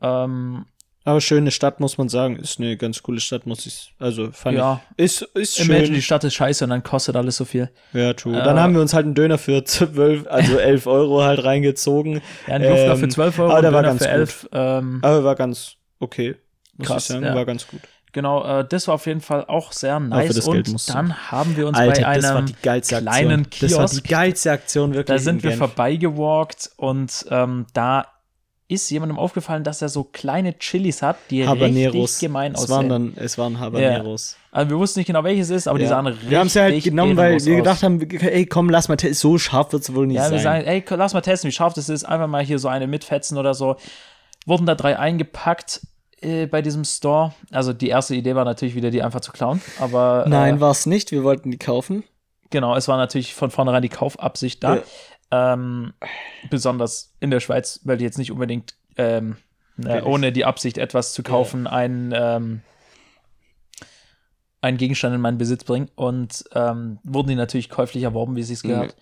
Ähm, 0.01 0.65
Aber 1.09 1.21
schöne 1.21 1.49
Stadt, 1.51 1.79
muss 1.79 1.97
man 1.97 2.07
sagen. 2.07 2.35
Ist 2.35 2.59
eine 2.59 2.77
ganz 2.77 3.01
coole 3.01 3.19
Stadt, 3.19 3.45
muss 3.47 3.65
ich. 3.65 3.93
Also, 3.99 4.31
fand 4.31 4.57
Ja. 4.57 4.81
ich. 4.95 5.05
Ist, 5.05 5.21
ist 5.33 5.59
imagine, 5.59 5.85
schön. 5.87 5.95
die 5.95 6.01
Stadt 6.03 6.23
ist 6.23 6.35
scheiße 6.35 6.63
und 6.65 6.69
dann 6.69 6.83
kostet 6.83 7.15
alles 7.15 7.37
so 7.37 7.45
viel. 7.45 7.69
Ja, 7.93 8.13
true. 8.13 8.33
Dann 8.33 8.57
Äh, 8.57 8.59
haben 8.59 8.73
wir 8.75 8.81
uns 8.81 8.93
halt 8.93 9.05
einen 9.05 9.15
Döner 9.15 9.37
für 9.39 9.63
12, 9.63 10.27
also 10.27 10.57
11 10.59 10.85
Euro 10.87 11.23
halt 11.23 11.43
reingezogen. 11.43 12.21
Ja, 12.47 12.55
ein 12.55 12.61
Luftler 12.63 12.91
Ähm, 12.93 12.97
für 12.99 13.07
12 13.07 13.39
Euro, 13.39 13.51
aber 13.51 13.61
der 13.61 13.73
war 13.73 13.81
Döner 13.81 13.93
ganz 13.93 14.03
für 14.03 14.09
gut. 14.09 14.19
11. 14.19 14.49
Ähm, 14.51 14.99
Aber 15.01 15.23
war 15.23 15.35
ganz 15.35 15.75
okay. 15.99 16.35
Muss 16.77 16.87
Krass, 16.87 17.03
ich 17.03 17.07
sagen, 17.15 17.25
ja. 17.25 17.33
war 17.35 17.45
ganz 17.45 17.67
gut. 17.67 17.81
Genau, 18.11 18.43
äh, 18.61 18.65
das 18.67 18.87
war 18.87 18.95
auf 18.95 19.05
jeden 19.05 19.21
Fall 19.21 19.45
auch 19.45 19.71
sehr 19.71 19.99
nice. 19.99 20.45
und 20.47 20.67
du- 20.67 20.75
dann 20.93 21.31
haben 21.31 21.55
wir 21.57 21.67
uns 21.67 21.77
Alter, 21.77 22.01
bei 22.01 22.07
einem 22.07 22.45
die 22.47 22.55
geilste 22.63 22.95
Aktion. 22.97 23.11
kleinen 23.13 23.43
Das 23.43 23.61
war 23.61 23.85
die 23.85 23.91
Kiosk, 23.95 24.07
geilste 24.07 24.51
Aktion 24.51 24.93
wirklich. 24.93 25.15
da 25.17 25.23
sind 25.23 25.43
in 25.43 25.49
wir 25.49 25.57
vorbeigewalkt 25.57 26.71
und 26.77 27.25
ähm, 27.29 27.65
da 27.73 28.05
ist 28.69 28.89
jemandem 28.91 29.17
aufgefallen, 29.19 29.63
dass 29.65 29.81
er 29.81 29.89
so 29.89 30.03
kleine 30.05 30.57
Chilis 30.57 31.01
hat, 31.01 31.17
die 31.31 31.45
Habaneros. 31.45 31.95
richtig 31.95 32.19
gemein 32.19 32.53
es 32.53 32.69
waren 32.69 32.85
aussehen. 32.91 33.13
dann, 33.15 33.23
es 33.25 33.37
waren 33.37 33.59
Habaneros. 33.59 34.37
Also 34.51 34.69
wir 34.69 34.77
wussten 34.77 34.99
nicht 34.99 35.07
genau, 35.07 35.23
welches 35.23 35.49
es 35.49 35.57
ist, 35.57 35.67
aber 35.67 35.77
die 35.79 35.83
Ja. 35.85 35.89
sahen 35.89 36.07
richtig 36.07 36.29
Wir 36.29 36.39
haben 36.39 36.47
es 36.47 36.53
ja 36.53 36.61
halt 36.63 36.83
genommen, 36.83 37.17
weil 37.17 37.31
wir 37.31 37.53
aus. 37.53 37.57
gedacht 37.57 37.83
haben, 37.83 37.99
ey, 38.09 38.45
komm, 38.45 38.69
lass 38.69 38.87
mal, 38.87 38.95
te- 38.95 39.13
so 39.13 39.37
scharf 39.37 39.73
wird 39.73 39.83
es 39.83 39.93
wohl 39.93 40.07
nicht 40.07 40.17
Ja, 40.17 40.23
sein. 40.25 40.31
wir 40.33 40.39
sagen, 40.39 40.65
ey, 40.65 40.83
lass 40.87 41.13
mal 41.13 41.21
testen, 41.21 41.49
wie 41.49 41.51
scharf 41.51 41.73
das 41.73 41.89
ist. 41.89 42.03
Einfach 42.05 42.27
mal 42.27 42.43
hier 42.43 42.59
so 42.59 42.67
eine 42.67 42.87
mitfetzen 42.87 43.37
oder 43.37 43.53
so. 43.53 43.75
Wurden 44.45 44.65
da 44.65 44.75
drei 44.75 44.97
eingepackt 44.97 45.81
äh, 46.21 46.45
bei 46.47 46.61
diesem 46.61 46.83
Store. 46.85 47.33
Also 47.51 47.73
die 47.73 47.89
erste 47.89 48.13
Idee 48.15 48.35
war 48.35 48.45
natürlich 48.45 48.75
wieder, 48.75 48.91
die 48.91 49.01
einfach 49.01 49.21
zu 49.21 49.31
klauen. 49.31 49.61
Aber 49.79 50.23
äh, 50.25 50.29
Nein, 50.29 50.59
war 50.61 50.71
es 50.71 50.85
nicht. 50.85 51.11
Wir 51.11 51.23
wollten 51.23 51.49
die 51.51 51.57
kaufen. 51.57 52.03
Genau, 52.51 52.75
es 52.75 52.87
war 52.87 52.97
natürlich 52.97 53.33
von 53.35 53.51
vornherein 53.51 53.81
die 53.81 53.89
Kaufabsicht 53.89 54.63
da. 54.63 54.79
Ähm, 55.31 55.93
besonders 56.49 57.13
in 57.19 57.29
der 57.29 57.39
Schweiz, 57.39 57.81
weil 57.83 57.97
die 57.97 58.05
jetzt 58.05 58.17
nicht 58.17 58.31
unbedingt 58.31 58.75
ähm, 58.97 59.37
äh, 59.85 60.01
ohne 60.01 60.31
die 60.31 60.45
Absicht, 60.45 60.77
etwas 60.77 61.13
zu 61.13 61.23
kaufen, 61.23 61.67
einen, 61.67 62.11
ähm, 62.15 62.61
einen 64.61 64.77
Gegenstand 64.77 65.15
in 65.15 65.21
meinen 65.21 65.37
Besitz 65.37 65.63
bringen. 65.63 65.89
Und 65.95 66.43
ähm, 66.53 66.99
wurden 67.03 67.29
die 67.29 67.35
natürlich 67.35 67.69
käuflich 67.69 68.03
erworben, 68.03 68.35
wie 68.35 68.43
sie 68.43 68.53
es 68.53 68.63
gehört. 68.63 68.95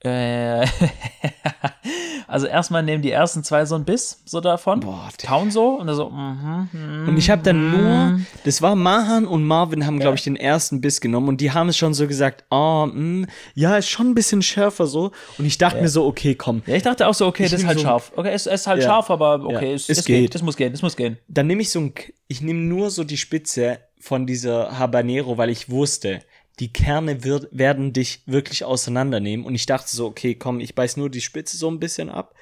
Äh, 0.00 0.66
also 2.28 2.46
erstmal 2.46 2.82
nehmen 2.82 3.02
die 3.02 3.10
ersten 3.10 3.42
zwei 3.42 3.64
so 3.64 3.74
ein 3.76 3.84
Biss 3.84 4.20
so 4.24 4.40
davon, 4.40 4.80
Boah, 4.80 5.08
kauen 5.24 5.50
so 5.50 5.70
und 5.78 5.86
dann 5.86 5.96
so, 5.96 6.10
mhm, 6.10 6.68
mhm, 6.72 7.08
Und 7.08 7.16
ich 7.16 7.30
habe 7.30 7.42
dann 7.42 7.70
nur, 7.70 7.80
mhm. 8.06 8.26
das 8.44 8.60
war 8.62 8.74
Mahan 8.74 9.26
und 9.26 9.44
Marvin 9.44 9.86
haben, 9.86 9.96
Ja. 9.96 10.02
glaube 10.02 10.16
ich, 10.16 10.24
den 10.24 10.36
ersten 10.36 10.80
Biss 10.80 11.00
genommen 11.00 11.28
und 11.28 11.40
die 11.40 11.52
haben 11.52 11.68
es 11.68 11.76
schon 11.76 11.94
so 11.94 12.06
gesagt, 12.06 12.44
ah, 12.50 12.86
mh, 12.86 13.26
ja, 13.54 13.76
ist 13.76 13.88
schon 13.88 14.10
ein 14.10 14.14
bisschen 14.14 14.42
schärfer 14.42 14.86
so. 14.86 15.12
Und 15.38 15.46
ich 15.46 15.58
dachte 15.58 15.80
mir 15.80 15.88
so, 15.88 16.04
okay, 16.06 16.34
komm, 16.34 16.62
Ja, 16.66 16.74
ich 16.74 16.82
dachte 16.82 17.06
auch 17.06 17.14
so, 17.14 17.26
okay, 17.26 17.44
Ich 17.44 17.50
das 17.52 17.60
ist 17.60 17.66
halt 17.66 17.78
so- 17.78 17.84
scharf. 17.84 18.12
Okay, 18.16 18.32
es, 18.32 18.46
es 18.46 18.60
ist 18.62 18.66
halt 18.66 18.82
Ja. 18.82 18.88
scharf, 18.88 19.10
aber 19.10 19.44
okay, 19.44 19.68
Ja, 19.70 19.74
es, 19.74 19.88
es 19.88 19.98
es 19.98 20.04
geht. 20.04 20.20
geht. 20.22 20.34
Es 20.34 20.42
muss 20.42 20.56
gehen, 20.56 20.72
es 20.72 20.82
muss 20.82 20.96
gehen. 20.96 21.18
dann 21.28 21.46
nehme 21.46 21.62
ich 21.62 21.70
so 21.70 21.80
ein, 21.80 21.94
ich 22.28 22.42
nehme 22.42 22.60
nur 22.60 22.90
so 22.90 23.02
die 23.04 23.16
Spitze 23.16 23.78
von 23.98 24.26
dieser 24.26 24.78
Habanero, 24.78 25.38
weil 25.38 25.50
ich 25.50 25.70
wusste, 25.70 26.20
die 26.58 26.72
Kerne 26.72 27.22
wird, 27.24 27.48
werden 27.50 27.92
dich 27.92 28.22
wirklich 28.26 28.64
auseinandernehmen. 28.64 29.44
Und 29.44 29.54
ich 29.54 29.66
dachte 29.66 29.94
so, 29.94 30.06
okay, 30.06 30.34
komm, 30.34 30.60
ich 30.60 30.74
beiß 30.74 30.96
nur 30.96 31.10
die 31.10 31.20
Spitze 31.20 31.56
so 31.56 31.70
ein 31.70 31.80
bisschen 31.80 32.08
ab. 32.08 32.34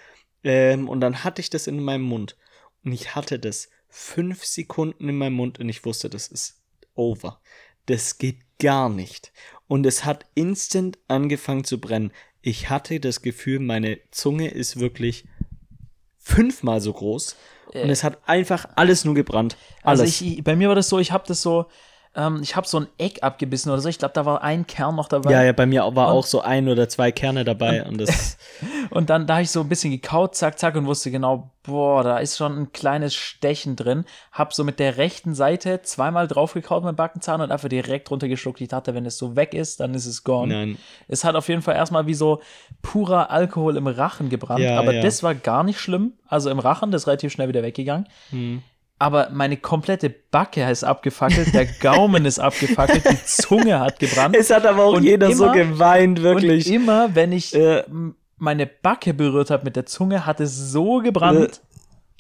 Ähm, 0.45 0.89
und 0.89 1.01
dann 1.01 1.25
hatte 1.25 1.41
ich 1.41 1.51
das 1.51 1.67
in 1.67 1.83
meinem 1.83 2.05
Mund. 2.05 2.37
Und 2.85 2.93
ich 2.93 3.15
hatte 3.15 3.39
das 3.39 3.71
fünf 3.89 4.45
Sekunden 4.45 5.09
in 5.09 5.17
meinem 5.17 5.35
Mund 5.35 5.59
und 5.59 5.69
ich 5.69 5.85
wusste, 5.85 6.11
das 6.11 6.29
ist 6.29 6.63
over. 6.95 7.41
Das 7.87 8.19
geht 8.19 8.39
gar 8.59 8.89
nicht. 8.89 9.33
Und 9.67 9.87
es 9.87 10.05
hat 10.05 10.27
instant 10.35 10.99
angefangen 11.09 11.65
zu 11.65 11.81
brennen. 11.81 12.13
Ich 12.41 12.71
hatte 12.71 13.01
das 13.01 13.23
Gefühl, 13.23 13.59
meine 13.59 13.99
Zunge 14.11 14.49
ist 14.49 14.79
wirklich 14.79 15.25
fünfmal 16.19 16.81
so 16.81 16.93
groß. 16.93 17.37
Und 17.83 17.91
es 17.91 18.05
hat 18.05 18.29
einfach 18.29 18.69
alles 18.77 19.05
nur 19.05 19.15
gebrannt. 19.15 19.57
Alles. 19.83 20.01
Also 20.01 20.27
ich, 20.27 20.45
bei 20.45 20.55
mir 20.55 20.69
war 20.69 20.75
das 20.75 20.89
so, 20.89 20.99
ich 20.99 21.11
habe 21.11 21.25
das 21.27 21.43
so, 21.43 21.67
ähm, 22.17 22.41
ich 22.43 22.55
habe 22.57 22.67
so 22.67 22.79
ein 22.81 22.87
Eck 22.99 23.23
abgebissen 23.23 23.71
oder 23.73 23.81
so. 23.81 23.89
Ich 23.89 23.99
glaube, 23.99 24.15
da 24.15 24.25
war 24.25 24.43
ein 24.43 24.67
Kern 24.67 24.95
noch 24.97 25.09
dabei. 25.09 25.31
ja, 25.33 25.43
ja, 25.43 25.53
bei 25.53 25.67
mir 25.67 25.81
war 25.83 25.89
Und- 25.89 25.99
auch 26.15 26.27
so 26.27 26.41
ein 26.41 26.69
oder 26.69 26.89
zwei 26.89 27.11
Kerne 27.13 27.45
dabei 27.45 27.85
und 27.85 27.99
das. 28.01 28.37
Und 28.91 29.11
dann 29.11 29.27
da 29.27 29.35
habe 29.35 29.43
ich 29.43 29.51
so 29.51 29.61
ein 29.61 29.69
bisschen 29.69 29.91
gekaut, 29.91 30.37
zack, 30.37 30.59
zack, 30.59 30.77
und 30.77 30.87
wusste 30.87 31.11
genau, 31.11 31.51
boah, 31.65 32.05
da 32.05 32.19
ist 32.19 32.37
schon 32.37 32.57
ein 32.57 32.73
kleines 32.73 33.15
Stechen 33.15 33.75
drin. 33.77 34.05
Hab 34.31 34.53
so 34.53 34.63
mit 34.63 34.79
der 34.79 34.99
rechten 34.99 35.35
Seite 35.35 35.81
zweimal 35.83 36.29
draufgekaut 36.29 36.85
mit 36.85 36.93
dem 36.93 36.97
Backenzahn 36.97 37.41
und 37.41 37.51
einfach 37.51 37.69
direkt 37.69 38.11
runtergeschluckt. 38.11 38.61
Ich 38.61 38.69
dachte, 38.69 38.95
wenn 38.95 39.07
es 39.07 39.17
so 39.19 39.35
weg 39.37 39.55
ist, 39.55 39.81
dann 39.81 39.95
ist 39.95 40.07
es 40.07 40.23
gone. 40.23 40.55
Nein. 40.55 40.79
Es 41.09 41.25
hat 41.25 41.35
auf 41.35 41.49
jeden 41.49 41.63
Fall 41.63 41.75
erstmal 41.75 42.07
wie 42.07 42.15
so 42.15 42.41
purer 42.83 43.31
Alkohol 43.31 43.77
im 43.77 43.87
Rachen 43.87 44.29
gebrannt, 44.29 44.61
Ja, 44.61 44.79
aber 44.79 44.93
ja. 44.95 45.03
das 45.03 45.23
war 45.23 45.35
gar 45.35 45.65
nicht 45.65 45.81
schlimm. 45.81 46.13
Also 46.29 46.51
im 46.51 46.59
Rachen, 46.59 46.91
das 46.93 47.03
ist 47.03 47.07
relativ 47.09 47.33
schnell 47.33 47.49
wieder 47.49 47.63
weggegangen. 47.63 48.07
Hm. 48.31 48.63
Aber 48.99 49.31
meine 49.31 49.57
komplette 49.57 50.09
Backe 50.11 50.63
ist 50.71 50.85
abgefackelt, 50.85 51.53
der 51.53 51.67
Gaumen 51.67 52.25
ist 52.25 52.39
abgefackelt, 52.39 53.05
die 53.11 53.25
Zunge 53.25 53.81
hat 53.81 53.99
gebrannt. 53.99 54.37
Es 54.37 54.51
hat 54.51 54.65
aber 54.67 54.85
auch 54.85 54.95
Und 54.97 55.03
jeder 55.05 55.33
so 55.33 55.45
immer- 55.47 55.53
geweint, 55.55 56.23
wirklich. 56.23 56.67
Und 56.67 56.73
immer, 56.73 57.15
wenn 57.15 57.33
ich 57.33 57.55
m- 57.55 58.15
meine 58.37 58.67
Backe 58.67 59.13
berührt 59.15 59.51
habe 59.51 59.65
mit 59.65 59.77
der 59.77 59.87
Zunge, 59.87 60.27
hat 60.27 60.41
es 60.41 60.57
so 60.57 60.99
gebrannt. 60.99 61.61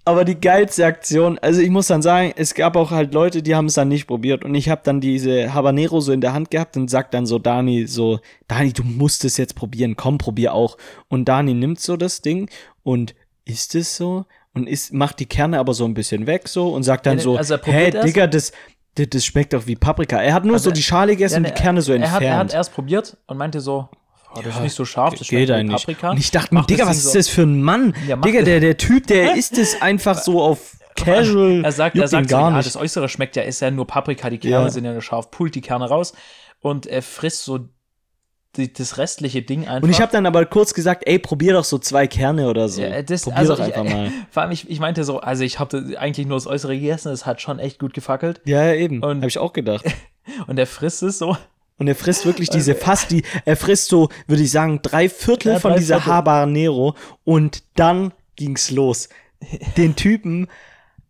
Aber 0.06 0.26
die 0.26 0.38
geilste 0.38 0.84
Aktion, 0.84 1.38
also 1.38 1.62
ich 1.62 1.70
muss 1.70 1.86
dann 1.86 2.02
sagen, 2.02 2.34
es 2.36 2.52
gab 2.54 2.76
auch 2.76 2.90
halt 2.90 3.14
Leute, 3.14 3.42
die 3.42 3.54
haben 3.54 3.66
es 3.66 3.74
dann 3.74 3.88
nicht 3.88 4.06
probiert 4.06 4.44
und 4.44 4.54
ich 4.54 4.68
habe 4.68 4.82
dann 4.84 5.00
diese 5.00 5.54
Habanero 5.54 6.00
so 6.00 6.12
in 6.12 6.20
der 6.20 6.34
Hand 6.34 6.50
gehabt 6.50 6.76
und 6.76 6.90
sagt 6.90 7.14
dann 7.14 7.24
so 7.24 7.38
Dani 7.38 7.86
so, 7.86 8.20
Dani, 8.46 8.74
du 8.74 8.82
musst 8.84 9.24
es 9.24 9.38
jetzt 9.38 9.54
probieren, 9.54 9.96
komm, 9.96 10.18
probier 10.18 10.52
auch. 10.52 10.76
Und 11.08 11.26
Dani 11.26 11.54
nimmt 11.54 11.80
so 11.80 11.96
das 11.96 12.20
Ding 12.20 12.50
und 12.82 13.14
isst 13.46 13.74
es 13.74 13.96
so 13.96 14.26
und 14.54 14.66
isst, 14.68 14.92
macht 14.92 15.18
die 15.20 15.26
Kerne 15.26 15.58
aber 15.58 15.74
so 15.74 15.84
ein 15.84 15.94
bisschen 15.94 16.26
weg 16.26 16.48
so 16.48 16.68
und 16.72 16.82
sagt 16.84 17.06
dann 17.06 17.18
Ja, 17.18 17.22
so, 17.24 17.36
also 17.36 17.56
erst- 17.56 18.04
Digga, 18.06 18.26
das, 18.26 18.52
das, 18.94 19.08
das 19.10 19.24
schmeckt 19.24 19.52
doch 19.52 19.66
wie 19.66 19.76
Paprika. 19.76 20.22
Er 20.22 20.32
hat 20.34 20.44
nur 20.44 20.54
Also 20.54 20.70
so 20.70 20.74
die 20.74 20.82
Schale 20.82 21.12
gegessen 21.12 21.38
und 21.38 21.44
Ja, 21.44 21.50
die 21.50 21.60
Kerne 21.60 21.82
so 21.82 21.92
er 21.92 21.98
hat, 21.98 22.04
er 22.04 22.12
hat 22.12 22.22
entfernt. 22.22 22.54
erst 22.54 22.72
probiert 22.74 23.16
und 23.26 23.36
meinte 23.36 23.60
so, 23.60 23.88
oh, 24.34 24.40
das 24.42 24.54
ist 24.56 24.60
nicht 24.62 24.74
so 24.74 24.84
scharf, 24.84 25.14
das 25.14 25.26
Geht 25.28 25.48
schmeckt 25.48 25.68
wie. 25.68 25.72
Paprika. 25.72 26.10
Und 26.10 26.18
ich 26.18 26.30
dachte 26.30 26.54
mir, 26.54 26.62
Digga, 26.64 26.86
was 26.86 26.98
Ding 26.98 27.06
ist 27.06 27.12
so- 27.12 27.18
das 27.18 27.28
für 27.28 27.42
ein 27.42 27.62
Mann? 27.62 27.94
Ja, 28.06 28.16
Digga, 28.16 28.42
der, 28.42 28.60
der 28.68 28.76
Typ, 28.76 29.06
der 29.08 29.34
isst 29.36 29.58
es 29.58 29.82
einfach 29.82 30.16
so 30.18 30.40
auf 30.40 30.76
casual. 30.96 31.64
Er 31.64 31.72
sagt, 31.72 31.96
er 31.96 32.06
sagt 32.06 32.30
so, 32.30 32.36
gar 32.36 32.50
ja, 32.50 32.56
nicht. 32.58 32.66
das 32.66 32.76
Äußere 32.76 33.08
schmeckt 33.08 33.34
ja, 33.34 33.42
ist 33.42 33.58
ja 33.60 33.70
nur 33.72 33.86
Paprika, 33.86 34.30
die 34.30 34.38
Kerne 34.38 34.66
Ja. 34.66 34.70
sind 34.70 34.84
ja 34.84 34.92
nur 34.92 35.02
scharf, 35.02 35.30
pult 35.32 35.54
die 35.56 35.60
Kerne 35.60 35.88
raus 35.88 36.12
und 36.60 36.86
er 36.86 37.02
frisst 37.02 37.44
so 37.44 37.68
die, 38.56 38.72
das 38.72 38.98
restliche 38.98 39.42
Ding 39.42 39.66
einfach. 39.66 39.82
Und 39.82 39.90
ich 39.90 40.00
habe 40.00 40.12
dann 40.12 40.26
aber 40.26 40.44
kurz 40.46 40.74
gesagt, 40.74 41.04
ey, 41.06 41.18
probier 41.18 41.52
doch 41.54 41.64
so 41.64 41.78
zwei 41.78 42.06
Kerne 42.06 42.48
oder 42.48 42.68
so. 42.68 42.82
Ja, 42.82 43.02
das, 43.02 43.22
probier 43.22 43.38
also 43.38 43.56
doch 43.56 43.66
ich, 43.66 43.76
einfach 43.76 43.92
mal. 43.92 44.10
Vor 44.30 44.42
allem, 44.42 44.52
ich, 44.52 44.68
ich 44.70 44.80
meinte 44.80 45.04
so, 45.04 45.20
also 45.20 45.44
ich 45.44 45.58
habe 45.58 45.94
eigentlich 45.98 46.26
nur 46.26 46.36
das 46.36 46.46
Äußere 46.46 46.74
gegessen, 46.74 47.12
es 47.12 47.26
hat 47.26 47.40
schon 47.40 47.58
echt 47.58 47.78
gut 47.78 47.94
gefackelt. 47.94 48.40
Ja, 48.44 48.64
ja, 48.64 48.74
eben. 48.74 49.02
Und- 49.02 49.18
Habe 49.18 49.28
ich 49.28 49.38
auch 49.38 49.52
gedacht. 49.52 49.84
Und 50.46 50.58
er 50.58 50.66
frisst 50.66 51.02
es 51.02 51.18
so. 51.18 51.36
Und 51.76 51.88
er 51.88 51.94
frisst 51.96 52.24
wirklich 52.24 52.48
diese 52.50 52.74
fast 52.74 53.10
die, 53.10 53.24
er 53.44 53.56
frisst 53.56 53.88
so, 53.88 54.08
würde 54.28 54.42
ich 54.42 54.50
sagen, 54.50 54.80
drei 54.82 55.08
Viertel 55.08 55.52
Ja, 55.54 55.58
von 55.60 55.72
drei 55.72 55.78
dieser 55.78 55.96
Viertel. 55.96 56.12
Habanero 56.14 56.94
und 57.24 57.62
dann 57.74 58.12
ging's 58.36 58.70
los. 58.70 59.08
Den 59.76 59.96
Typen, 59.96 60.46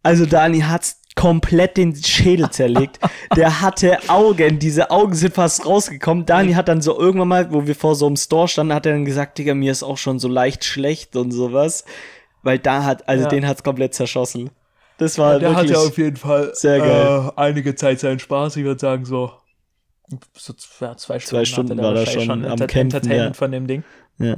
also 0.02 0.24
Dani 0.26 0.60
hat's 0.60 1.02
komplett 1.16 1.76
den 1.76 1.94
Schädel 1.94 2.50
zerlegt. 2.50 2.98
Der 3.36 3.60
hatte 3.60 3.98
Augen, 4.08 4.58
diese 4.58 4.90
Augen 4.90 5.14
sind 5.14 5.34
fast 5.34 5.64
rausgekommen. 5.64 6.26
Dani 6.26 6.52
hat 6.54 6.68
dann 6.68 6.82
so 6.82 6.98
irgendwann 6.98 7.28
mal, 7.28 7.52
wo 7.52 7.66
wir 7.66 7.74
vor 7.74 7.94
so 7.94 8.06
einem 8.06 8.16
Store 8.16 8.48
standen, 8.48 8.74
hat 8.74 8.86
er 8.86 8.92
dann 8.92 9.04
gesagt, 9.04 9.38
Digga, 9.38 9.54
mir 9.54 9.72
ist 9.72 9.82
auch 9.82 9.98
schon 9.98 10.18
so 10.18 10.28
leicht 10.28 10.64
schlecht 10.64 11.16
und 11.16 11.30
sowas. 11.30 11.84
Weil 12.42 12.58
da 12.58 12.84
hat, 12.84 13.08
also 13.08 13.24
Ja. 13.24 13.30
den 13.30 13.46
hat's 13.46 13.62
komplett 13.62 13.94
zerschossen. 13.94 14.50
Das 14.98 15.18
war 15.18 15.38
Der 15.38 15.50
wirklich, 15.50 15.70
hatte 15.74 15.86
auf 15.86 15.98
jeden 15.98 16.16
Fall 16.16 16.50
sehr 16.54 16.78
geil. 16.78 17.30
Äh, 17.36 17.40
einige 17.40 17.74
Zeit 17.74 18.00
seinen 18.00 18.18
Spaß. 18.18 18.56
Ich 18.56 18.64
würde 18.64 18.80
sagen, 18.80 19.04
so, 19.04 19.32
so 20.34 20.52
ja, 20.80 20.96
zwei 20.96 21.18
Stunden, 21.18 21.46
Stunden 21.46 21.70
hatte 21.70 21.76
der 21.76 21.84
war 21.84 21.92
er 21.94 21.98
wahrscheinlich 22.00 22.26
schon 22.26 22.44
am 22.44 22.50
Enter 22.50 22.66
Kämpfen, 22.66 22.96
Entertainment 22.96 23.34
ja. 23.34 23.38
von 23.38 23.52
dem 23.52 23.66
Ding. 23.66 23.84
ja. 24.18 24.36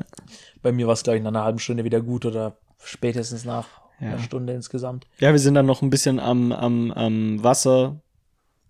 Bei 0.63 0.73
mir 0.73 0.87
war 0.87 0.95
es, 0.95 1.03
glaube 1.03 1.19
ich, 1.19 1.23
nach 1.23 1.31
einer 1.31 1.45
halben 1.45 1.59
Stunde 1.59 1.85
wieder 1.85 2.01
gut 2.01 2.25
oder 2.27 2.57
spätestens 2.83 3.45
nach 3.45 3.67
Ja. 4.01 4.09
einer 4.09 4.19
Stunde 4.19 4.53
insgesamt. 4.53 5.07
Ja, 5.19 5.33
wir 5.33 5.39
sind 5.39 5.55
dann 5.55 5.67
noch 5.67 5.83
ein 5.83 5.91
bisschen 5.91 6.21
am, 6.21 6.53
am, 6.53 6.91
am 6.93 7.43
Wasser 7.43 8.01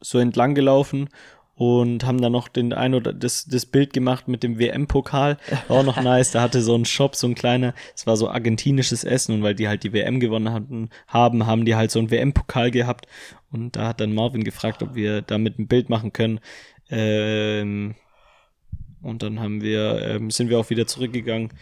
so 0.01 0.19
entlang 0.19 0.55
gelaufen 0.55 1.09
und 1.57 2.05
haben 2.05 2.21
dann 2.21 2.33
noch 2.33 2.49
den 2.49 2.75
ein 2.75 2.95
oder 2.95 3.15
das, 3.15 3.47
das 3.47 3.65
Bild 3.65 3.95
gemacht 3.95 4.29
mit 4.29 4.43
dem 4.43 4.59
WM-Pokal. 4.59 5.39
War 5.69 5.79
auch 5.79 5.85
noch 5.85 6.01
nice. 6.03 6.31
Da 6.31 6.43
hatte 6.43 6.61
so 6.61 6.77
ein 6.77 6.85
Shop, 6.85 7.17
so 7.17 7.27
ein 7.27 7.35
kleiner, 7.35 7.75
es 7.95 8.07
war 8.07 8.17
so 8.17 8.29
argentinisches 8.29 9.05
Essen 9.05 9.35
und 9.35 9.43
weil 9.43 9.55
die 9.55 9.67
halt 9.67 9.83
die 9.83 9.95
WM 9.95 10.21
gewonnen 10.21 10.53
hatten, 10.53 10.91
haben, 11.09 11.47
haben 11.47 11.65
die 11.65 11.75
halt 11.75 11.91
so 11.91 11.99
einen 11.99 12.11
WM-Pokal 12.11 12.71
gehabt. 12.71 13.07
Und 13.51 13.77
da 13.77 13.89
hat 13.89 14.01
dann 14.01 14.15
Marvin 14.15 14.45
gefragt, 14.45 14.83
ob 14.83 14.95
wir 14.95 15.23
damit 15.23 15.59
ein 15.59 15.67
Bild 15.67 15.89
machen 15.89 16.13
können. 16.13 16.41
Ähm, 16.91 17.95
und 19.01 19.23
dann 19.23 19.41
haben 19.41 19.63
wir, 19.63 20.03
ähm, 20.03 20.31
sind 20.31 20.51
wir 20.51 20.59
auch 20.59 20.69
wieder 20.69 20.87
zurückgegangen. 20.87 21.53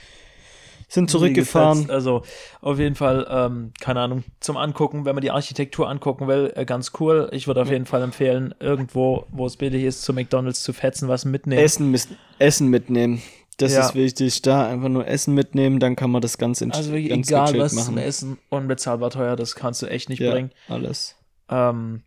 Sind 0.94 1.10
zurückgefahren. 1.10 1.90
Also 1.90 2.22
auf 2.60 2.78
jeden 2.78 2.94
Fall, 2.94 3.26
ähm, 3.28 3.72
keine 3.80 4.00
Ahnung, 4.00 4.22
zum 4.40 4.56
Angucken, 4.56 5.04
wenn 5.04 5.14
man 5.16 5.22
die 5.22 5.32
Architektur 5.32 5.88
angucken 5.88 6.28
will, 6.28 6.52
äh, 6.54 6.64
ganz 6.64 6.92
cool. 7.00 7.28
Ich 7.32 7.46
würde 7.48 7.62
auf 7.62 7.68
jeden 7.70 7.84
Fall 7.84 8.00
empfehlen, 8.02 8.54
irgendwo, 8.60 9.26
wo 9.32 9.44
es 9.46 9.56
billig 9.56 9.82
ist, 9.82 10.02
zu 10.02 10.12
McDonalds 10.12 10.62
zu 10.62 10.72
fetzen, 10.72 11.08
was 11.08 11.24
mitnehmen. 11.24 11.60
Essen, 11.60 11.90
mis- 11.92 12.08
Essen 12.38 12.68
mitnehmen. 12.68 13.20
Das 13.56 13.72
Ja. 13.72 13.86
ist 13.86 13.94
wichtig. 13.96 14.40
Da 14.42 14.68
einfach 14.68 14.88
nur 14.88 15.06
Essen 15.06 15.34
mitnehmen, 15.34 15.80
dann 15.80 15.96
kann 15.96 16.10
man 16.10 16.22
das 16.22 16.38
ganz, 16.38 16.60
ent- 16.60 16.74
also 16.76 16.92
wirklich, 16.92 17.10
ganz 17.10 17.28
egal 17.28 17.58
was 17.58 17.72
zum 17.74 17.94
machen. 17.94 17.98
Essen, 17.98 18.38
unbezahlbar 18.48 19.10
teuer, 19.10 19.34
das 19.36 19.56
kannst 19.56 19.82
du 19.82 19.86
echt 19.86 20.08
nicht 20.08 20.20
ja, 20.20 20.30
bringen. 20.30 20.50
alles. 20.68 21.16
Ähm, 21.48 22.02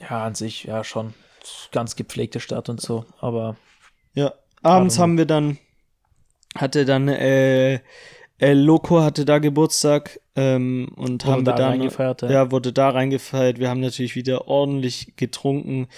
ja, 0.00 0.24
an 0.24 0.34
sich, 0.34 0.64
ja, 0.64 0.82
schon 0.84 1.14
ganz 1.72 1.94
gepflegte 1.96 2.40
Stadt 2.40 2.68
und 2.68 2.80
so, 2.80 3.04
aber 3.20 3.56
Ja. 4.14 4.32
Abends 4.62 4.98
haben 4.98 5.16
wir 5.18 5.26
dann, 5.26 5.58
hatte 6.56 6.84
dann, 6.84 7.08
äh, 7.08 7.80
El 8.38 8.58
Loco 8.58 9.02
hatte 9.02 9.24
da 9.24 9.38
Geburtstag 9.38 10.20
ähm, 10.34 10.88
und 10.96 11.24
Wurde 11.24 11.32
haben 11.32 11.46
wir 11.46 11.52
da 11.52 11.58
dann, 11.58 11.70
reingefeiert, 11.70 12.22
ja. 12.22 12.30
ja, 12.30 12.50
wurde 12.50 12.72
da 12.72 12.90
reingefeiert. 12.90 13.58
Wir 13.58 13.70
haben 13.70 13.80
natürlich 13.80 14.14
wieder 14.14 14.48
ordentlich 14.48 15.14
getrunken 15.16 15.88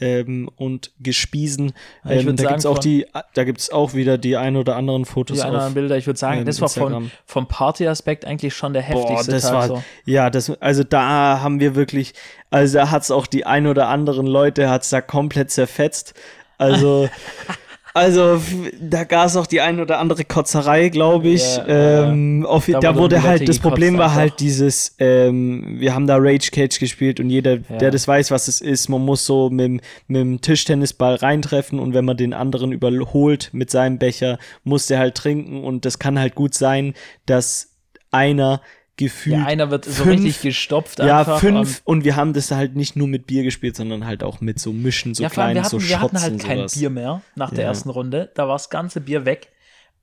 ähm, 0.00 0.48
und 0.56 0.92
gespiesen. 1.00 1.72
Ich 2.04 2.20
ähm, 2.20 2.26
würd 2.26 2.38
da 2.38 2.42
sagen, 2.44 2.54
gibt's 2.54 2.66
auch 2.66 2.78
die, 2.78 3.06
da 3.34 3.44
gibt's 3.44 3.70
auch 3.70 3.94
wieder 3.94 4.18
die 4.18 4.36
ein 4.36 4.56
oder 4.56 4.76
anderen 4.76 5.04
Fotos 5.04 5.38
die 5.38 5.42
anderen 5.42 5.66
auf. 5.66 5.74
Bilder, 5.74 5.96
ich 5.96 6.06
würde 6.06 6.18
sagen, 6.18 6.40
ähm, 6.40 6.44
das 6.46 6.60
war 6.60 6.68
von, 6.68 7.10
vom 7.26 7.48
Partyaspekt 7.48 8.24
eigentlich 8.24 8.54
schon 8.54 8.72
der 8.72 8.82
Boah, 8.82 9.08
heftigste 9.08 9.32
das 9.32 9.42
Tag. 9.42 9.52
war, 9.52 9.66
so. 9.68 9.82
ja, 10.04 10.30
das, 10.30 10.50
also 10.60 10.84
da 10.84 11.40
haben 11.42 11.60
wir 11.60 11.74
wirklich, 11.74 12.14
also 12.50 12.78
da 12.78 12.90
hat's 12.90 13.10
auch 13.10 13.26
die 13.26 13.44
ein 13.44 13.66
oder 13.66 13.88
anderen 13.88 14.26
Leute, 14.26 14.70
hat's 14.70 14.90
da 14.90 15.00
komplett 15.00 15.50
zerfetzt. 15.50 16.14
Also, 16.58 17.08
also 17.98 18.40
da 18.80 19.04
gab's 19.04 19.36
auch 19.36 19.46
die 19.46 19.60
ein 19.60 19.80
oder 19.80 19.98
andere 19.98 20.24
Kotzerei, 20.24 20.88
glaube 20.88 21.28
ich. 21.28 21.56
Ja, 21.56 21.66
ja, 21.68 22.10
ähm, 22.10 22.46
auf, 22.46 22.66
Da 22.66 22.80
da, 22.80 22.96
wurde 22.96 23.22
halt, 23.22 23.48
das 23.48 23.58
Problem 23.58 23.98
war 23.98 24.14
halt 24.14 24.40
dieses, 24.40 24.94
ähm, 24.98 25.76
wir 25.78 25.94
haben 25.94 26.06
da 26.06 26.16
Rage 26.18 26.50
Cage 26.50 26.78
gespielt 26.78 27.20
und 27.20 27.28
jeder, 27.30 27.54
Ja. 27.54 27.76
der 27.80 27.90
das 27.90 28.08
weiß, 28.08 28.30
was 28.30 28.48
es 28.48 28.60
ist, 28.60 28.88
man 28.88 29.04
muss 29.04 29.26
so 29.26 29.50
mit, 29.50 29.82
mit 30.06 30.20
dem 30.20 30.40
Tischtennisball 30.40 31.16
reintreffen 31.16 31.78
und 31.78 31.92
wenn 31.94 32.04
man 32.04 32.16
den 32.16 32.32
anderen 32.32 32.72
überholt 32.72 33.50
mit 33.52 33.70
seinem 33.70 33.98
Becher, 33.98 34.38
muss 34.64 34.86
der 34.86 34.98
halt 34.98 35.14
trinken 35.14 35.64
und 35.64 35.84
das 35.84 35.98
kann 35.98 36.18
halt 36.18 36.34
gut 36.34 36.54
sein, 36.54 36.94
dass 37.26 37.74
einer 38.10 38.60
gefühlt 38.98 39.36
Ja, 39.38 39.46
einer 39.46 39.70
wird 39.70 39.86
so 39.86 40.04
fünf- 40.04 40.22
richtig 40.24 40.42
gestopft 40.42 40.98
ja, 40.98 41.20
einfach. 41.20 41.40
fünf 41.40 41.80
und 41.84 42.04
wir 42.04 42.16
haben 42.16 42.34
das 42.34 42.50
halt 42.50 42.76
nicht 42.76 42.94
nur 42.96 43.08
mit 43.08 43.26
Bier 43.26 43.42
gespielt, 43.44 43.74
sondern 43.76 44.04
halt 44.04 44.22
auch 44.22 44.42
mit 44.42 44.58
so 44.60 44.72
Mischen, 44.74 45.14
so 45.14 45.22
ja, 45.22 45.30
kleinen, 45.30 45.54
wir 45.54 45.62
hatten, 45.62 45.80
so 45.80 45.88
wir 45.88 46.00
hatten 46.00 46.20
halt 46.20 46.32
und 46.34 46.44
kein. 46.44 46.66
Bier 46.66 46.90
mehr 46.90 47.22
nach 47.34 47.50
der 47.50 47.62
Ja. 47.64 47.68
ersten 47.70 47.88
Runde. 47.88 48.30
Da 48.34 48.46
war 48.46 48.56
das 48.56 48.68
ganze 48.68 49.00
Bier 49.00 49.24
weg 49.24 49.48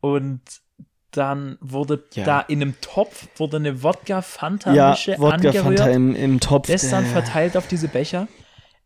und 0.02 0.42
dann 1.12 1.58
wurde 1.62 2.04
Ja. 2.14 2.26
da 2.26 2.40
in 2.42 2.62
einem 2.62 2.74
Topf 2.82 3.28
wurde 3.38 3.58
eine 3.58 3.70
Ja, 3.70 3.84
Wodka-Fanta-Mische 3.84 5.16
Wodka 5.20 5.52
Fanta 5.54 5.60
angehört. 5.84 5.96
im, 5.96 6.16
im 6.16 6.40
Topf. 6.40 6.68
Das 6.68 6.90
dann 6.90 7.06
äh, 7.06 7.10
verteilt 7.10 7.56
auf 7.56 7.68
diese 7.68 7.88
Becher. 7.88 8.28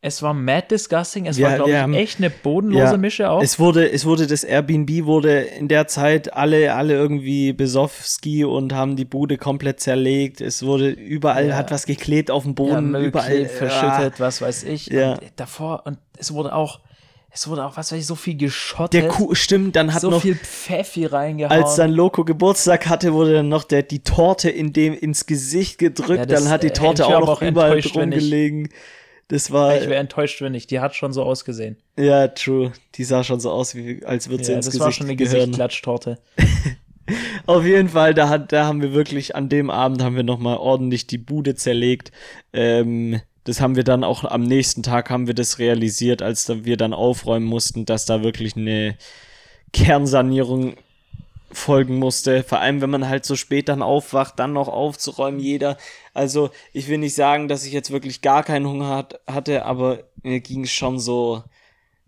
Es 0.01 0.21
war 0.21 0.33
mad 0.33 0.67
disgusting. 0.71 1.25
Es 1.25 1.37
Wir- 1.37 1.47
war, 1.47 1.55
glaube 1.55 1.71
ich, 1.71 1.75
haben- 1.77 1.93
echt 1.93 2.19
eine 2.19 2.29
bodenlose 2.29 2.83
ja, 2.93 2.97
Mische 2.97 3.29
auch. 3.29 3.43
Es 3.43 3.59
wurde, 3.59 3.91
es 3.91 4.05
wurde 4.05 4.27
das 4.27 4.45
Airbnb 4.45 5.03
wurde 5.05 5.39
in 5.41 5.67
der 5.67 5.87
Zeit 5.87 6.33
alle, 6.33 6.73
alle 6.73 6.93
irgendwie 6.93 7.51
besoffski 7.51 8.45
und 8.45 8.73
haben 8.73 8.95
die 8.95 9.03
Bude 9.03 9.37
komplett 9.37 9.81
zerlegt. 9.81 10.39
Es 10.39 10.63
wurde 10.65 10.89
überall 10.89 11.49
Ja. 11.49 11.55
hat 11.57 11.69
was 11.71 11.85
geklebt 11.85 12.31
auf 12.31 12.43
dem 12.43 12.51
ja, 12.51 12.53
Boden, 12.55 12.95
überall 12.95 13.27
klebt, 13.29 13.51
verschüttet, 13.51 14.19
was 14.21 14.41
weiß 14.41 14.63
ich. 14.63 14.87
Ja. 14.87 15.13
Und 15.15 15.21
davor, 15.35 15.83
und 15.85 15.97
es 16.17 16.33
wurde 16.33 16.53
auch, 16.55 16.79
es 17.31 17.49
wurde 17.49 17.65
auch, 17.65 17.75
was 17.75 17.91
weiß 17.91 17.99
ich, 17.99 18.05
so 18.05 18.15
viel 18.15 18.35
Der 18.35 18.47
geschottet. 18.47 19.09
Kuh, 19.09 19.35
stimmt, 19.35 19.75
dann 19.75 19.93
hat 19.93 20.01
so 20.01 20.11
noch 20.11 20.21
viel 20.21 20.35
Pfeffi 20.35 21.07
reingehauen. 21.07 21.61
als 21.61 21.75
dann 21.75 21.91
Loco 21.91 22.23
Geburtstag 22.23 22.87
hatte, 22.87 23.11
wurde 23.13 23.33
dann 23.33 23.49
noch 23.49 23.65
der, 23.65 23.83
die 23.83 23.99
Torte 23.99 24.49
in 24.49 24.71
dem 24.71 24.93
ins 24.93 25.25
Gesicht 25.25 25.77
gedrückt, 25.77 26.19
Ja, 26.19 26.25
dann 26.25 26.47
hat 26.49 26.63
die 26.63 26.67
äh, 26.67 26.73
Torte 26.73 27.05
auch 27.05 27.19
noch 27.25 27.41
überall 27.41 27.73
enttäuscht, 27.75 27.97
wenn 27.97 28.13
ich- 28.13 28.21
rumgelegen. 28.21 28.69
Das 29.29 29.51
war 29.51 29.75
ich 29.77 29.83
wäre 29.83 29.95
enttäuscht, 29.95 30.41
wenn 30.41 30.51
nicht. 30.51 30.71
Die 30.71 30.79
hat 30.79 30.95
schon 30.95 31.13
so 31.13 31.23
ausgesehen. 31.23 31.77
Ja, 31.97 32.27
true. 32.27 32.73
Die 32.95 33.03
sah 33.03 33.23
schon 33.23 33.39
so 33.39 33.51
aus, 33.51 33.75
wie, 33.75 34.03
als 34.03 34.27
würde 34.29 34.43
sie 34.43 34.51
Ja, 34.51 34.57
ins 34.57 34.65
das 34.65 34.73
Gesicht 34.73 34.85
war 34.85 34.91
schon 34.91 35.05
eine 35.07 35.15
gehören. 35.15 35.37
Gesichtklatschtorte. 35.37 36.17
Auf 37.45 37.63
jeden 37.63 37.89
Fall, 37.89 38.13
da, 38.13 38.27
hat, 38.29 38.51
da 38.51 38.65
haben 38.65 38.81
wir 38.81 38.93
wirklich, 38.93 39.35
an 39.35 39.47
dem 39.47 39.69
Abend 39.69 40.03
haben 40.03 40.15
wir 40.15 40.23
nochmal 40.23 40.57
ordentlich 40.57 41.07
die 41.07 41.17
Bude 41.17 41.55
zerlegt. 41.55 42.11
Ähm, 42.53 43.21
das 43.43 43.61
haben 43.61 43.75
wir 43.75 43.83
dann 43.83 44.03
auch 44.03 44.23
am 44.23 44.43
nächsten 44.43 44.83
Tag 44.83 45.09
haben 45.09 45.27
wir 45.27 45.33
das 45.33 45.59
realisiert, 45.59 46.21
als 46.21 46.49
wir 46.65 46.77
dann 46.77 46.93
aufräumen 46.93 47.45
mussten, 47.45 47.85
dass 47.85 48.05
da 48.05 48.23
wirklich 48.23 48.55
eine 48.55 48.95
Kernsanierung 49.73 50.75
folgen 51.51 51.97
musste. 51.97 52.43
Vor 52.43 52.59
allem, 52.59 52.81
wenn 52.81 52.89
man 52.89 53.09
halt 53.09 53.25
so 53.25 53.35
spät 53.35 53.69
dann 53.69 53.81
aufwacht, 53.81 54.39
dann 54.39 54.53
noch 54.53 54.67
aufzuräumen, 54.67 55.39
jeder. 55.39 55.77
Also, 56.13 56.51
ich 56.73 56.87
will 56.87 56.97
nicht 56.99 57.15
sagen, 57.15 57.47
dass 57.47 57.65
ich 57.65 57.73
jetzt 57.73 57.91
wirklich 57.91 58.21
gar 58.21 58.43
keinen 58.43 58.67
Hunger 58.67 58.89
hat, 58.89 59.19
hatte, 59.27 59.65
aber 59.65 60.03
mir 60.23 60.39
ging 60.39 60.63
es 60.63 60.71
schon 60.71 60.99
so 60.99 61.43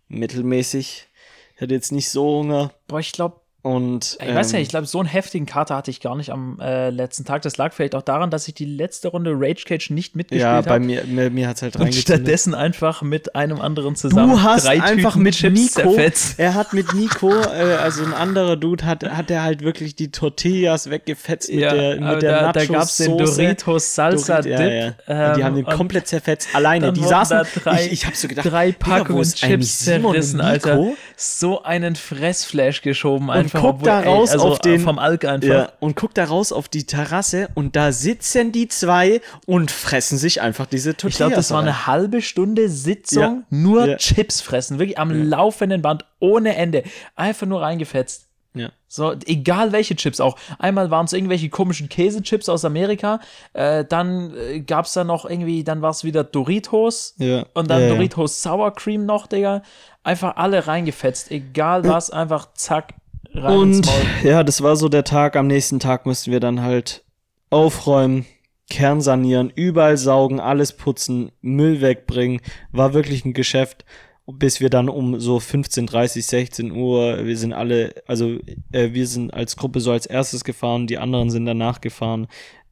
mittelmäßig. 0.07 1.07
Ich 1.55 1.61
hatte 1.61 1.73
jetzt 1.73 1.91
nicht 1.91 2.09
so 2.09 2.39
Hunger. 2.39 2.73
Boah, 2.87 2.99
ich 2.99 3.11
glaube, 3.11 3.40
Und, 3.63 4.17
Ich 4.19 4.33
weiß 4.33 4.53
ja, 4.53 4.57
ähm, 4.57 4.63
ich 4.63 4.69
glaube, 4.69 4.87
so 4.87 4.97
einen 4.99 5.07
heftigen 5.07 5.45
Kater 5.45 5.75
hatte 5.75 5.91
ich 5.91 5.99
gar 6.01 6.15
nicht 6.15 6.31
am 6.31 6.59
äh, 6.59 6.89
letzten 6.89 7.25
Tag. 7.25 7.43
Das 7.43 7.57
lag 7.57 7.73
vielleicht 7.73 7.93
auch 7.93 8.01
daran, 8.01 8.31
dass 8.31 8.47
ich 8.47 8.55
die 8.55 8.65
letzte 8.65 9.09
Runde 9.09 9.33
Rage 9.35 9.65
Cage 9.67 9.91
nicht 9.91 10.15
mitgespielt 10.15 10.41
Ja, 10.41 10.53
habe. 10.53 10.67
bei 10.67 10.79
mir, 10.79 11.03
mir, 11.05 11.29
mir 11.29 11.47
hat 11.47 11.57
es 11.57 11.61
halt 11.61 11.75
und 11.75 11.83
reingezündet. 11.83 12.07
stattdessen 12.21 12.55
einfach 12.55 13.03
mit 13.03 13.35
einem 13.35 13.61
anderen 13.61 13.95
zusammen 13.95 14.31
Du 14.31 14.41
hast 14.41 14.65
einfach 14.67 15.11
Tüten 15.11 15.21
mit 15.23 15.35
Chips 15.35 15.53
Nico, 15.77 15.91
zerfetzt. 15.93 16.39
er 16.39 16.55
hat 16.55 16.73
mit 16.73 16.91
Nico, 16.95 17.29
äh, 17.31 17.75
also 17.79 18.03
ein 18.03 18.13
anderer 18.15 18.57
Dude, 18.57 18.83
hat, 18.83 19.03
hat 19.07 19.29
er 19.29 19.43
halt 19.43 19.61
wirklich 19.61 19.95
die 19.95 20.09
Tortillas 20.09 20.89
weggefetzt 20.89 21.51
mit 21.51 21.59
Ja, 21.59 21.71
der, 21.75 22.01
mit 22.01 22.21
der 22.23 22.41
da, 22.41 22.51
da 22.53 22.65
gab 22.65 22.83
es 22.85 22.97
den 22.97 23.15
Doritos 23.15 23.93
Salsa 23.93 24.39
Dorit- 24.39 24.45
Dip. 24.45 24.59
ja, 24.59 24.67
ja. 24.67 25.29
Und 25.29 25.37
die 25.37 25.43
haben 25.43 25.55
den 25.55 25.67
ähm, 25.69 25.71
komplett 25.77 26.07
zerfetzt, 26.07 26.49
alleine. 26.55 26.91
Die 26.93 27.03
saßen, 27.03 27.41
drei- 27.63 27.85
ich, 27.85 27.91
ich 27.91 28.05
hab 28.07 28.15
so 28.15 28.27
gedacht, 28.27 28.49
drei 28.49 28.71
Packungen 28.71 29.21
Chips 29.23 29.85
zerrissen, 29.85 30.37
Nico? 30.37 30.47
Alter. 30.47 30.87
So 31.15 31.61
einen 31.61 31.95
Fressflash 31.95 32.81
geschoben 32.81 33.29
einfach. 33.29 33.50
Guck 33.59 33.83
da 33.83 34.01
ey, 34.01 34.07
raus 34.07 34.31
also 34.31 34.47
auf 34.47 34.59
den- 34.59 34.79
vom 34.79 34.99
Alk 34.99 35.25
einfach. 35.25 35.47
Ja, 35.47 35.71
und 35.79 35.95
guck 35.95 36.13
da 36.13 36.23
raus 36.25 36.51
auf 36.51 36.69
die 36.69 36.85
Terrasse 36.85 37.49
und 37.55 37.75
da 37.75 37.91
sitzen 37.91 38.51
die 38.51 38.67
zwei 38.67 39.19
und 39.45 39.71
fressen 39.71 40.17
sich 40.17 40.41
einfach 40.41 40.65
diese 40.67 40.91
Tortillas 40.95 41.11
Ich 41.13 41.17
glaube, 41.17 41.35
das 41.35 41.51
war 41.51 41.61
eine 41.61 41.87
halbe 41.87 42.21
Stunde 42.21 42.69
Sitzung, 42.69 43.21
Ja. 43.21 43.43
nur 43.49 43.87
Ja. 43.87 43.97
Chips 43.97 44.41
fressen, 44.41 44.79
wirklich 44.79 44.97
am 44.99 45.11
laufenden 45.11 45.81
Band, 45.81 46.05
ohne 46.19 46.55
Ende. 46.55 46.83
Einfach 47.15 47.47
nur 47.47 47.61
reingefetzt. 47.61 48.27
Ja. 48.53 48.69
So, 48.89 49.13
egal 49.27 49.71
welche 49.71 49.95
Chips 49.95 50.19
auch. 50.19 50.35
Einmal 50.59 50.91
waren 50.91 51.05
es 51.05 51.13
irgendwelche 51.13 51.47
komischen 51.47 51.87
Käsechips 51.87 52.49
aus 52.49 52.65
Amerika, 52.65 53.21
äh, 53.53 53.85
dann 53.85 54.35
äh, 54.35 54.59
gab 54.59 54.83
es 54.87 54.91
da 54.91 55.05
noch 55.05 55.23
irgendwie, 55.23 55.63
dann 55.63 55.81
war 55.81 55.91
es 55.91 56.03
wieder 56.03 56.25
Doritos 56.25 57.15
Ja. 57.17 57.45
und 57.53 57.69
dann 57.69 57.81
ja. 57.81 57.87
Doritos 57.89 58.41
Sour 58.43 58.73
Cream 58.75 59.05
noch, 59.05 59.27
Digga. 59.27 59.61
Einfach 60.03 60.35
alle 60.35 60.67
reingefetzt, 60.67 61.31
egal 61.31 61.87
was, 61.87 62.09
einfach 62.11 62.49
zack, 62.53 62.95
rein 63.33 63.57
Und 63.57 63.89
ja, 64.23 64.43
das 64.43 64.61
war 64.61 64.75
so 64.75 64.89
der 64.89 65.03
Tag. 65.03 65.35
Am 65.35 65.47
nächsten 65.47 65.79
Tag 65.79 66.05
mussten 66.05 66.31
wir 66.31 66.39
dann 66.39 66.61
halt 66.61 67.03
aufräumen, 67.49 68.25
Kern 68.69 69.01
sanieren, 69.01 69.51
überall 69.53 69.97
saugen, 69.97 70.39
alles 70.39 70.73
putzen, 70.73 71.31
Müll 71.41 71.81
wegbringen. 71.81 72.41
War 72.71 72.93
wirklich 72.93 73.25
ein 73.25 73.33
Geschäft. 73.33 73.85
Bis 74.27 74.61
wir 74.61 74.69
dann 74.69 74.87
um 74.87 75.19
so 75.19 75.39
15, 75.39 75.87
30, 75.87 76.25
16 76.25 76.71
Uhr, 76.71 77.25
wir 77.25 77.35
sind 77.35 77.51
alle, 77.51 77.95
also 78.07 78.37
äh, 78.71 78.93
wir 78.93 79.07
sind 79.07 79.33
als 79.33 79.57
Gruppe 79.57 79.81
so 79.81 79.91
als 79.91 80.05
erstes 80.05 80.43
gefahren, 80.45 80.87
die 80.87 80.99
anderen 80.99 81.31
sind 81.31 81.45
danach 81.45 81.81
gefahren. 81.81 82.27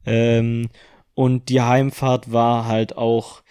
Ähm, 0.06 0.68
und 1.14 1.50
die 1.50 1.60
Heimfahrt 1.60 2.32
war 2.32 2.66
halt 2.66 2.96
auch, 2.96 3.42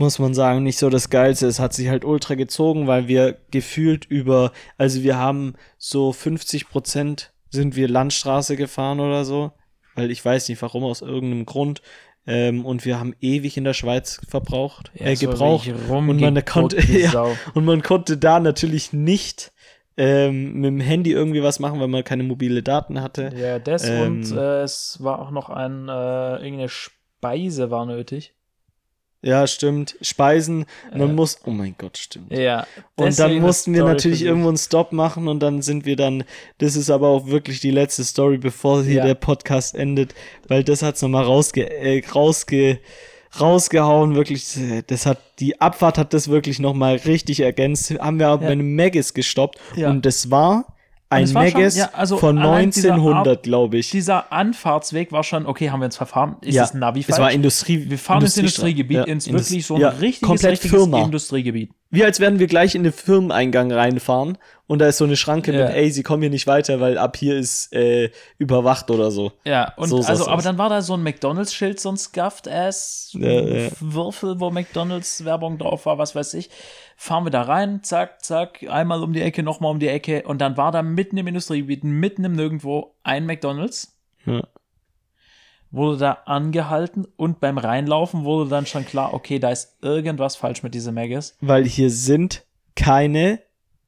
muss 0.00 0.18
man 0.18 0.32
sagen, 0.32 0.62
nicht 0.62 0.78
so 0.78 0.88
das 0.88 1.10
Geilste. 1.10 1.46
Es 1.46 1.60
hat 1.60 1.74
sich 1.74 1.88
halt 1.88 2.04
ultra 2.04 2.34
gezogen, 2.34 2.86
weil 2.86 3.06
wir 3.06 3.36
gefühlt 3.50 4.06
über, 4.06 4.50
also 4.78 5.02
wir 5.02 5.18
haben 5.18 5.54
so 5.76 6.12
50 6.12 6.68
Prozent 6.68 7.32
sind 7.50 7.76
wir 7.76 7.88
Landstraße 7.88 8.56
gefahren 8.56 8.98
oder 8.98 9.24
so, 9.24 9.52
weil 9.94 10.10
ich 10.10 10.24
weiß 10.24 10.48
nicht 10.48 10.62
warum, 10.62 10.84
aus 10.84 11.02
irgendeinem 11.02 11.44
Grund. 11.44 11.82
Ähm, 12.26 12.64
und 12.64 12.84
wir 12.84 12.98
haben 12.98 13.14
ewig 13.20 13.56
in 13.56 13.64
der 13.64 13.74
Schweiz 13.74 14.20
verbraucht, 14.28 14.90
äh, 14.94 15.14
so 15.16 15.28
gebraucht. 15.28 15.68
Und 15.88 16.20
man, 16.20 16.44
konnte, 16.44 16.80
ja, 16.92 17.26
und 17.54 17.64
man 17.64 17.82
konnte 17.82 18.16
da 18.16 18.40
natürlich 18.40 18.92
nicht 18.92 19.52
ähm, 19.96 20.54
mit 20.54 20.68
dem 20.68 20.80
Handy 20.80 21.12
irgendwie 21.12 21.42
was 21.42 21.60
machen, 21.60 21.78
weil 21.80 21.88
man 21.88 22.04
keine 22.04 22.22
mobile 22.22 22.62
Daten 22.62 23.02
hatte. 23.02 23.32
Ja, 23.36 23.58
das 23.58 23.86
Ähm, 23.86 24.20
und 24.20 24.32
äh, 24.32 24.62
es 24.62 24.98
war 25.00 25.18
auch 25.18 25.30
noch 25.30 25.50
ein, 25.50 25.88
äh, 25.88 26.36
irgendeine 26.36 26.68
Speise 26.68 27.70
war 27.70 27.84
nötig. 27.84 28.34
Ja, 29.22 29.46
stimmt. 29.46 29.96
Speisen, 30.00 30.64
man 30.96 31.10
Äh, 31.10 31.12
muss, 31.12 31.38
oh 31.44 31.50
mein 31.50 31.74
Gott, 31.76 31.98
stimmt. 31.98 32.32
Ja. 32.32 32.66
Und 32.96 33.18
dann 33.18 33.38
mussten 33.40 33.74
wir 33.74 33.84
natürlich 33.84 34.22
irgendwo 34.22 34.48
einen 34.48 34.56
Stop 34.56 34.92
machen 34.92 35.28
und 35.28 35.40
dann 35.40 35.60
sind 35.60 35.84
wir 35.84 35.96
dann, 35.96 36.24
das 36.58 36.74
ist 36.74 36.88
aber 36.88 37.08
auch 37.08 37.26
wirklich 37.26 37.60
die 37.60 37.70
letzte 37.70 38.02
Story, 38.04 38.38
bevor 38.38 38.82
hier 38.82 38.94
Ja. 38.94 39.04
der 39.04 39.14
Podcast 39.16 39.74
endet, 39.74 40.14
weil 40.48 40.64
das 40.64 40.82
hat's 40.82 41.02
nochmal 41.02 41.24
rausge, 41.24 41.68
äh, 41.70 42.02
rausge, 42.14 42.78
rausgehauen, 43.38 44.14
wirklich, 44.14 44.58
das 44.86 45.06
hat, 45.06 45.18
die 45.38 45.60
Abfahrt 45.60 45.98
hat 45.98 46.14
das 46.14 46.28
wirklich 46.28 46.58
nochmal 46.58 46.96
richtig 46.96 47.40
ergänzt, 47.40 47.90
haben 48.00 48.18
wir 48.18 48.28
aber 48.28 48.44
Ja. 48.44 48.50
einem 48.50 48.74
Maggis 48.74 49.14
gestoppt 49.14 49.58
Ja. 49.76 49.90
und 49.90 50.04
das 50.06 50.30
war 50.30 50.76
ein 51.10 51.24
es 51.24 51.32
Maggis 51.32 51.76
ja, 51.76 51.90
also 51.92 52.16
von 52.18 52.38
allein 52.38 52.70
dieser 52.70 52.94
1900, 52.94 53.26
Art- 53.38 53.42
glaube 53.42 53.78
ich. 53.78 53.90
Dieser 53.90 54.32
Anfahrtsweg 54.32 55.12
war 55.12 55.24
schon, 55.24 55.46
okay, 55.46 55.70
haben 55.70 55.80
wir 55.80 55.86
uns 55.86 55.96
verfahren? 55.96 56.36
Ist 56.40 56.54
ja, 56.54 56.62
das 56.62 56.74
Navi 56.74 57.00
es 57.00 57.06
falsch? 57.06 57.18
war 57.18 57.32
Industrie. 57.32 57.90
wir 57.90 57.98
fahren 57.98 58.22
ins 58.22 58.36
Industriestraße. 58.36 58.68
Industriegebiet, 58.70 58.96
Ja, 58.98 59.04
ins 59.12 59.26
wirklich 59.30 59.66
so 59.66 59.74
ein 59.74 59.80
ja, 59.80 59.88
richtiges, 59.90 60.44
richtiges 60.44 60.70
Firma. 60.70 61.02
Industriegebiet. 61.02 61.72
Wie 61.92 62.04
als 62.04 62.20
werden 62.20 62.38
wir 62.38 62.46
gleich 62.46 62.76
in 62.76 62.84
den 62.84 62.92
Firmeneingang 62.92 63.72
reinfahren 63.72 64.38
und 64.68 64.78
da 64.78 64.86
ist 64.86 64.98
so 64.98 65.04
eine 65.04 65.16
Schranke 65.16 65.52
Ja. 65.52 65.66
mit, 65.66 65.74
ey, 65.74 65.90
sie 65.90 66.04
kommen 66.04 66.22
hier 66.22 66.30
nicht 66.30 66.46
weiter, 66.46 66.78
weil 66.78 66.96
ab 66.98 67.16
hier 67.16 67.36
ist 67.36 67.72
äh, 67.72 68.10
überwacht 68.38 68.92
oder 68.92 69.10
so. 69.10 69.32
Ja, 69.44 69.72
und 69.76 69.88
So 69.88 69.96
also, 69.96 70.26
aber 70.28 70.36
aus. 70.36 70.44
dann 70.44 70.56
war 70.56 70.68
da 70.68 70.82
so 70.82 70.94
ein 70.94 71.02
McDonalds-Schild, 71.02 71.80
so 71.80 71.88
ein 71.90 71.96
Scuffed-Ass-Würfel, 71.96 74.40
wo 74.40 74.50
McDonalds-Werbung 74.50 75.58
drauf 75.58 75.86
war, 75.86 75.98
was 75.98 76.14
weiß 76.14 76.34
ich. 76.34 76.50
Fahren 76.96 77.24
wir 77.24 77.30
da 77.30 77.42
rein, 77.42 77.82
zack, 77.82 78.22
zack, 78.24 78.64
einmal 78.68 79.02
um 79.02 79.12
die 79.12 79.22
Ecke, 79.22 79.42
nochmal 79.42 79.70
um 79.72 79.78
die 79.80 79.88
Ecke 79.88 80.22
und 80.26 80.40
dann 80.40 80.56
war 80.56 80.70
da 80.72 80.82
mitten 80.82 81.16
im 81.16 81.26
Industriegebiet, 81.26 81.84
mitten 81.84 82.24
im 82.24 82.32
Nirgendwo 82.32 82.94
ein 83.02 83.26
McDonalds. 83.26 83.96
Ja. 84.26 84.42
Wurde 85.72 85.98
da 85.98 86.12
angehalten 86.26 87.06
und 87.16 87.38
beim 87.38 87.56
Reinlaufen 87.58 88.24
wurde 88.24 88.50
dann 88.50 88.66
schon 88.66 88.84
klar, 88.84 89.14
okay, 89.14 89.38
da 89.38 89.50
ist 89.50 89.76
irgendwas 89.82 90.34
falsch 90.36 90.62
mit 90.64 90.74
diesem 90.74 90.94
Maggis. 90.94 91.36
Weil 91.40 91.64
hier 91.64 91.90
sind 91.90 92.44
keine, 92.74 93.40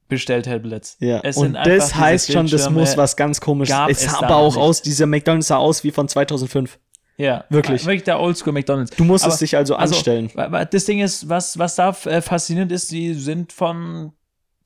Bestelltablets. 0.07 0.97
ja, 0.99 1.19
Es 1.23 1.37
und 1.37 1.53
das 1.53 1.95
heißt 1.95 2.31
schon, 2.31 2.47
das 2.47 2.69
muss 2.69 2.95
was 2.97 3.15
ganz 3.15 3.41
komisches. 3.41 3.75
Es 3.89 4.05
es 4.05 4.11
sah 4.11 4.19
aber 4.23 4.35
auch 4.35 4.53
nicht. 4.55 4.63
aus, 4.63 4.81
dieser 4.81 5.07
McDonalds 5.07 5.47
sah 5.47 5.57
aus 5.57 5.83
wie 5.83 5.91
von 5.91 6.07
2005. 6.07 6.79
Ja, 7.17 7.43
Wirklich. 7.49 7.85
Wirklich 7.85 8.03
der 8.03 8.19
Oldschool 8.19 8.53
McDonalds. 8.53 8.91
Du 8.95 9.03
musstest 9.03 9.33
Aber- 9.35 9.39
dich 9.39 9.55
also 9.57 9.75
anstellen. 9.75 10.31
wa- 10.33 10.51
wa- 10.51 10.65
das 10.65 10.85
Ding 10.85 10.99
ist, 10.99 11.29
was, 11.29 11.57
was 11.59 11.75
da 11.75 11.89
äh, 12.05 12.21
faszinierend 12.21 12.71
ist, 12.71 12.91
die 12.91 13.13
sind 13.13 13.53
von, 13.53 14.13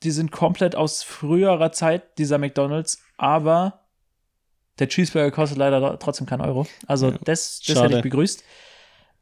die 0.03 0.11
sind 0.11 0.31
komplett 0.31 0.75
aus 0.75 1.03
früherer 1.03 1.71
Zeit, 1.71 2.17
dieser 2.17 2.37
McDonalds, 2.37 3.01
aber 3.17 3.81
der 4.79 4.87
Cheeseburger 4.87 5.31
kostet 5.31 5.57
leider 5.57 5.97
trotzdem 5.99 6.27
keinen 6.27 6.41
Euro. 6.41 6.67
Also 6.85 7.11
Ja, 7.11 7.17
das, 7.23 7.61
das 7.65 7.81
hätte 7.81 7.97
ich 7.97 8.03
begrüßt. 8.03 8.43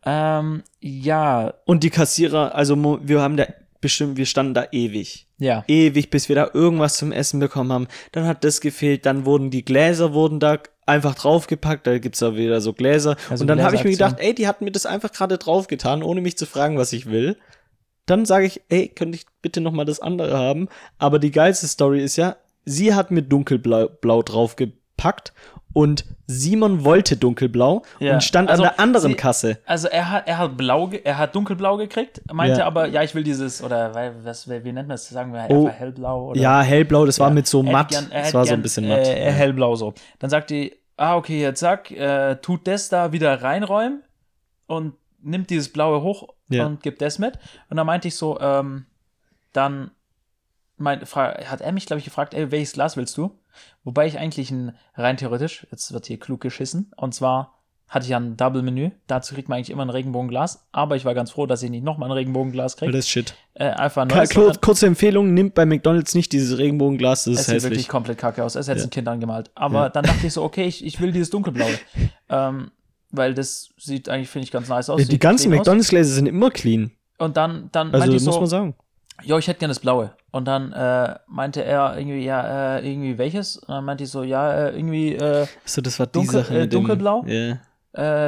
Ähm, 0.06 0.64
ja, 0.80 1.54
Und 1.66 1.84
die 1.84 1.90
Kassierer, 1.90 2.54
also 2.54 3.00
wir 3.02 3.22
haben 3.22 3.38
da 3.38 3.48
bestimmt, 3.82 4.18
wir 4.18 4.26
standen 4.26 4.54
da 4.54 4.68
ewig. 4.72 5.28
ja. 5.38 5.64
ewig, 5.68 6.10
bis 6.10 6.30
wir 6.30 6.36
da 6.36 6.50
irgendwas 6.54 6.98
zum 6.98 7.12
Essen 7.12 7.40
bekommen 7.40 7.72
haben. 7.72 7.88
Dann 8.12 8.26
hat 8.26 8.44
das 8.44 8.62
gefehlt, 8.62 9.06
dann 9.06 9.26
wurden 9.26 9.50
die 9.50 9.66
Gläser 9.66 10.14
wurden 10.14 10.40
da 10.40 10.60
einfach 10.86 11.16
draufgepackt, 11.16 11.88
da 11.88 11.98
gibt's 11.98 12.20
da 12.20 12.36
wieder 12.36 12.62
so 12.62 12.74
Gläser. 12.74 13.16
Also 13.30 13.44
und 13.44 13.48
dann 13.48 13.64
habe 13.64 13.76
ich 13.76 13.84
mir 13.84 13.92
gedacht, 13.92 14.18
ey, 14.20 14.34
die 14.34 14.48
hatten 14.48 14.66
mir 14.66 14.72
das 14.72 14.86
einfach 14.86 15.12
gerade 15.12 15.38
draufgetan, 15.38 16.04
ohne 16.04 16.22
mich 16.22 16.38
zu 16.38 16.46
fragen, 16.46 16.78
was 16.78 16.94
ich 16.94 17.08
will. 17.08 17.38
Dann 18.06 18.26
sage 18.26 18.46
ich, 18.46 18.62
ey, 18.70 18.88
könnte 18.88 19.18
ich 19.18 19.26
bitte 19.42 19.62
noch 19.62 19.72
mal 19.72 19.86
das 19.86 20.00
andere 20.00 20.38
haben? 20.38 20.68
Aber 21.00 21.18
die 21.18 21.32
geilste 21.32 21.68
Story 21.68 22.04
ist 22.04 22.16
ja, 22.18 22.38
sie 22.64 22.94
hat 22.94 23.10
mir 23.12 23.24
dunkelblau 23.24 23.88
blau 23.88 24.22
draufgepackt 24.98 25.34
und 25.74 26.06
Simon 26.28 26.86
wollte 26.86 27.18
dunkelblau 27.18 27.84
Ja, 28.00 28.14
und 28.16 28.24
stand 28.24 28.50
also 28.50 28.64
an 28.64 28.70
der 28.70 28.80
anderen 28.80 29.12
sie- 29.12 29.16
Kasse. 29.18 29.58
Also 29.66 29.88
er 29.90 30.10
hat, 30.10 30.28
er 30.28 30.38
hat 30.38 30.58
blau, 30.58 30.90
er 31.04 31.18
hat 31.18 31.36
dunkelblau 31.36 31.78
gekriegt, 31.78 32.22
meinte 32.34 32.60
Ja. 32.62 32.66
aber, 32.66 32.88
ja, 32.88 33.04
ich 33.04 33.14
will 33.14 33.24
dieses, 33.24 33.62
oder 33.62 33.94
was, 34.24 34.48
wie 34.50 34.54
nennt 34.72 34.88
man 34.88 34.90
das? 34.90 35.10
Sagen 35.10 35.34
wir 35.34 35.46
Oh. 35.50 35.68
hellblau 35.70 36.30
oder 36.30 36.40
Ja, 36.40 36.62
hellblau, 36.62 37.06
das 37.06 37.20
war 37.20 37.30
mit 37.30 37.46
so 37.48 37.62
matt. 37.62 37.90
gern- 37.90 38.10
er 38.12 38.24
das 38.24 38.34
war 38.34 38.46
so 38.46 38.50
gern, 38.50 38.60
ein 38.60 38.64
bisschen 38.64 38.88
matt. 38.88 39.06
Äh, 39.08 39.32
hellblau 39.32 39.76
so. 39.76 39.94
Dann 40.20 40.30
sagt 40.30 40.50
die, 40.50 40.74
ah, 40.98 41.16
okay, 41.18 41.42
jetzt 41.42 41.60
zack, 41.60 41.92
äh, 41.92 42.36
tut 42.38 42.66
das 42.68 42.90
da 42.90 43.12
wieder 43.12 43.42
reinräumen 43.44 44.02
und 44.68 44.94
nimmt 45.22 45.50
dieses 45.50 45.72
blaue 45.72 46.02
hoch 46.02 46.30
Ja. 46.50 46.66
und 46.66 46.82
gibt 46.82 47.02
das 47.02 47.20
mit. 47.20 47.38
Und 47.70 47.78
dann 47.78 47.86
meinte 47.86 48.08
ich 48.08 48.16
so, 48.16 48.40
ähm, 48.40 48.86
dann 49.54 49.92
mein, 50.78 51.02
hat 51.02 51.62
er 51.62 51.72
mich, 51.72 51.86
glaube 51.86 52.00
ich, 52.00 52.06
gefragt, 52.06 52.34
ey, 52.34 52.52
welches 52.52 52.74
Glas 52.74 52.98
willst 52.98 53.18
du? 53.18 53.38
Wobei 53.84 54.08
ich 54.08 54.18
eigentlich 54.20 54.52
ein, 54.52 54.74
rein 54.96 55.18
theoretisch, 55.18 55.68
jetzt 55.72 55.92
wird 55.94 56.06
hier 56.06 56.20
klug 56.20 56.42
geschissen, 56.42 56.92
und 56.98 57.14
zwar 57.14 57.52
hatte 57.88 58.06
ich 58.06 58.10
ja 58.10 58.18
ein 58.18 58.36
Double-Menü, 58.36 58.90
dazu 59.06 59.36
kriegt 59.36 59.48
man 59.48 59.58
eigentlich 59.58 59.70
immer 59.70 59.86
ein 59.86 59.92
Regenbogenglas, 59.92 60.66
aber 60.72 60.96
ich 60.96 61.06
war 61.06 61.14
ganz 61.14 61.30
froh, 61.30 61.46
dass 61.46 61.62
ich 61.62 61.70
nicht 61.70 61.84
nochmal 61.84 62.10
ein 62.10 62.14
Regenbogenglas 62.14 62.78
kriege. 62.78 62.92
das 62.92 63.02
ist 63.06 63.10
shit. 63.10 63.36
Äh, 63.54 63.66
einfach 63.66 64.02
ein 64.02 64.08
neues, 64.08 64.32
kur- 64.32 64.54
kurze 64.60 64.88
Empfehlung, 64.88 65.36
nimmt 65.36 65.54
bei 65.54 65.68
McDonalds 65.68 66.16
nicht 66.16 66.32
dieses 66.32 66.58
Regenbogenglas, 66.58 67.26
das 67.26 67.34
es 67.34 67.40
ist 67.42 67.46
sieht 67.46 67.54
wirklich 67.56 67.72
hässlich. 67.72 67.88
komplett 67.90 68.18
kacke 68.18 68.44
aus. 68.44 68.56
Es 68.56 68.68
hätte 68.68 68.80
Ja. 68.80 68.86
ein 68.86 68.90
Kind 68.90 69.08
angemalt. 69.08 69.52
Aber 69.54 69.84
Ja. 69.84 69.90
dann 69.90 70.04
dachte 70.04 70.26
ich 70.26 70.34
so, 70.34 70.42
okay, 70.44 70.66
ich, 70.66 70.84
ich 70.84 71.00
will 71.00 71.12
dieses 71.12 71.30
dunkelblaue. 71.30 71.78
ähm, 72.30 72.72
weil 73.12 73.36
das 73.36 73.70
sieht 73.78 74.10
eigentlich, 74.10 74.30
finde 74.30 74.46
ich, 74.46 74.52
ganz 74.52 74.68
nice 74.68 74.90
aus. 74.90 75.00
Ja, 75.00 75.08
die 75.08 75.20
ganzen. 75.20 75.52
McDonalds-Gläser 75.52 76.12
sind 76.16 76.26
immer 76.26 76.50
clean. 76.50 76.92
Und 77.20 77.38
dann, 77.38 77.70
dann 77.72 77.88
Also 77.94 78.00
meinte 78.00 78.16
ich 78.18 78.24
muss 78.24 78.34
so, 78.34 78.40
man 78.42 78.50
sagen. 78.50 78.76
jo, 79.24 79.38
ich 79.38 79.48
hätte 79.48 79.60
gerne 79.60 79.72
das 79.72 79.80
blaue. 79.80 80.12
Und 80.36 80.46
dann 80.46 80.74
äh, 80.74 81.16
meinte 81.28 81.64
er 81.64 81.98
irgendwie, 81.98 82.26
ja, 82.26 82.76
äh, 82.78 82.86
irgendwie 82.92 83.18
welches? 83.18 83.56
Und 83.56 83.70
dann 83.70 83.86
meinte 83.86 84.04
ich 84.04 84.10
so, 84.10 84.22
ja, 84.24 84.52
äh, 84.68 84.76
irgendwie, 84.76 85.16
äh, 85.16 85.48
Also 85.64 85.82
das 85.82 85.98
war 85.98 86.08
die 86.08 86.12
Dunkel- 86.12 86.42
Sache 86.44 86.54
äh, 86.56 86.62
mit 86.64 86.74
dem- 86.74 86.80
dunkelblau? 86.82 87.24
Ja. 87.26 87.58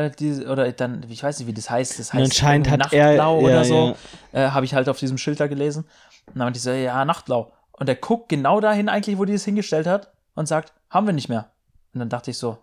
äh, 0.05 0.11
die, 0.11 0.45
oder 0.45 0.71
dann, 0.71 1.05
ich 1.09 1.21
weiß 1.21 1.39
nicht, 1.39 1.47
wie 1.49 1.53
das 1.53 1.69
heißt. 1.69 1.99
Das 1.99 2.11
Und 2.13 2.19
heißt 2.21 2.31
anscheinend 2.31 2.69
hat 2.69 2.93
er 2.93 3.07
Nachtblau 3.17 3.41
ja, 3.41 3.45
oder 3.45 3.65
so. 3.65 3.95
ja. 4.31 4.45
Äh, 4.47 4.49
Habe 4.51 4.65
ich 4.65 4.73
halt 4.73 4.87
auf 4.87 4.97
diesem 4.99 5.17
Schild 5.17 5.41
da 5.41 5.47
gelesen. 5.47 5.83
Und 6.27 6.35
dann 6.37 6.45
meinte 6.45 6.57
ich 6.57 6.63
so, 6.63 6.71
ja, 6.71 7.03
Nachtblau. 7.03 7.51
Und 7.73 7.89
er 7.89 7.95
guckt 7.95 8.29
genau 8.29 8.61
dahin 8.61 8.87
eigentlich, 8.87 9.17
wo 9.17 9.25
die 9.25 9.33
es 9.33 9.43
hingestellt 9.43 9.85
hat. 9.87 10.09
und 10.35 10.47
sagt, 10.47 10.71
haben 10.89 11.07
wir 11.07 11.13
nicht 11.13 11.27
mehr. 11.29 11.47
Und 11.93 11.99
dann 11.99 12.09
dachte 12.09 12.31
ich 12.31 12.37
so, 12.37 12.57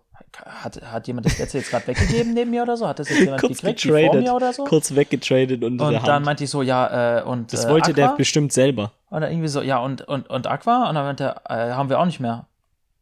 hat, 0.63 0.81
hat 0.91 1.07
jemand 1.09 1.27
das 1.27 1.39
letzte 1.39 1.59
jetzt 1.59 1.71
gerade 1.71 1.87
weggegeben 1.89 2.33
neben 2.35 2.51
mir 2.51 2.63
oder 2.63 2.77
so? 2.77 2.87
Hat 2.89 2.99
das 3.01 3.09
jetzt 3.11 3.21
jemand 3.21 3.41
Kurz 3.43 3.61
gekriegt 3.61 3.85
wie 3.85 3.89
vor 3.91 3.99
getradet. 3.99 4.23
mir 4.23 4.33
oder 4.33 4.53
so? 4.53 4.65
Kurz 4.65 4.95
weggetradet 4.95 5.61
der 5.61 5.69
Und 5.69 5.79
dann 6.07 6.23
meinte 6.23 6.45
ich 6.45 6.51
so, 6.51 6.63
ja, 6.63 7.19
äh, 7.19 7.23
und 7.25 7.53
Das 7.53 7.65
äh, 7.65 7.69
wollte 7.69 7.93
der 7.93 8.07
Aqua? 8.07 8.17
bestimmt 8.17 8.53
selber. 8.53 8.93
Und 9.15 9.21
dann 9.21 9.31
irgendwie 9.31 9.49
so, 9.49 9.63
ja, 9.63 9.79
und, 9.79 10.03
und, 10.03 10.29
und 10.29 10.47
Aqua? 10.47 10.89
Und 10.89 10.95
dann 10.97 11.05
meinte 11.05 11.37
er, 11.49 11.71
äh, 11.71 11.73
haben 11.75 11.89
wir 11.89 12.01
auch 12.01 12.05
nicht 12.05 12.21
mehr. 12.21 12.47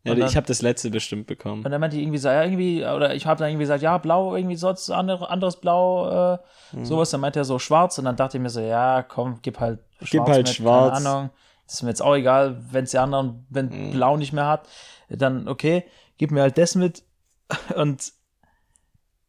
Ja, 0.04 0.14
dann- 0.14 0.26
ich 0.28 0.36
habe 0.36 0.46
das 0.46 0.60
letzte 0.62 0.90
bestimmt 0.90 1.26
bekommen. 1.26 1.64
Und 1.64 1.70
dann 1.70 1.80
meinte 1.80 1.96
ich 1.96 2.02
irgendwie 2.02 2.18
so, 2.18 2.28
ja, 2.28 2.42
irgendwie, 2.42 2.84
oder 2.84 3.14
ich 3.14 3.24
habe 3.24 3.38
dann 3.38 3.48
irgendwie 3.48 3.62
gesagt, 3.62 3.82
ja, 3.82 3.96
blau, 3.98 4.34
irgendwie 4.36 4.56
sonst 4.56 4.90
andere, 4.90 5.30
anderes 5.30 5.56
Blau, 5.60 6.34
äh, 6.34 6.38
Mhm. 6.72 6.84
sowas. 6.84 7.10
Dann 7.10 7.20
meinte 7.20 7.38
er 7.40 7.44
so 7.44 7.58
schwarz 7.58 7.98
und 7.98 8.04
dann 8.04 8.16
dachte 8.16 8.36
ich 8.36 8.42
mir 8.42 8.50
so, 8.50 8.60
ja, 8.60 9.02
komm, 9.02 9.38
gib 9.42 9.58
halt 9.60 9.78
schwarz. 10.00 10.10
Gib 10.10 10.22
halt 10.28 10.46
mit, 10.48 10.54
schwarz. 10.56 10.94
Keine 10.98 11.08
Ahnung. 11.08 11.30
Das 11.66 11.74
ist 11.76 11.82
mir 11.82 11.88
jetzt 11.90 12.02
auch 12.02 12.14
egal, 12.14 12.62
wenn 12.72 12.84
es 12.84 12.90
der 12.90 13.02
anderen, 13.02 13.46
wenn 13.48 13.66
Mhm. 13.68 13.90
blau 13.92 14.16
nicht 14.16 14.32
mehr 14.32 14.46
hat, 14.48 14.68
dann 15.08 15.48
okay, 15.48 15.84
gib 16.18 16.30
mir 16.30 16.42
halt 16.42 16.58
das 16.58 16.74
mit. 16.74 17.04
Und 17.76 18.12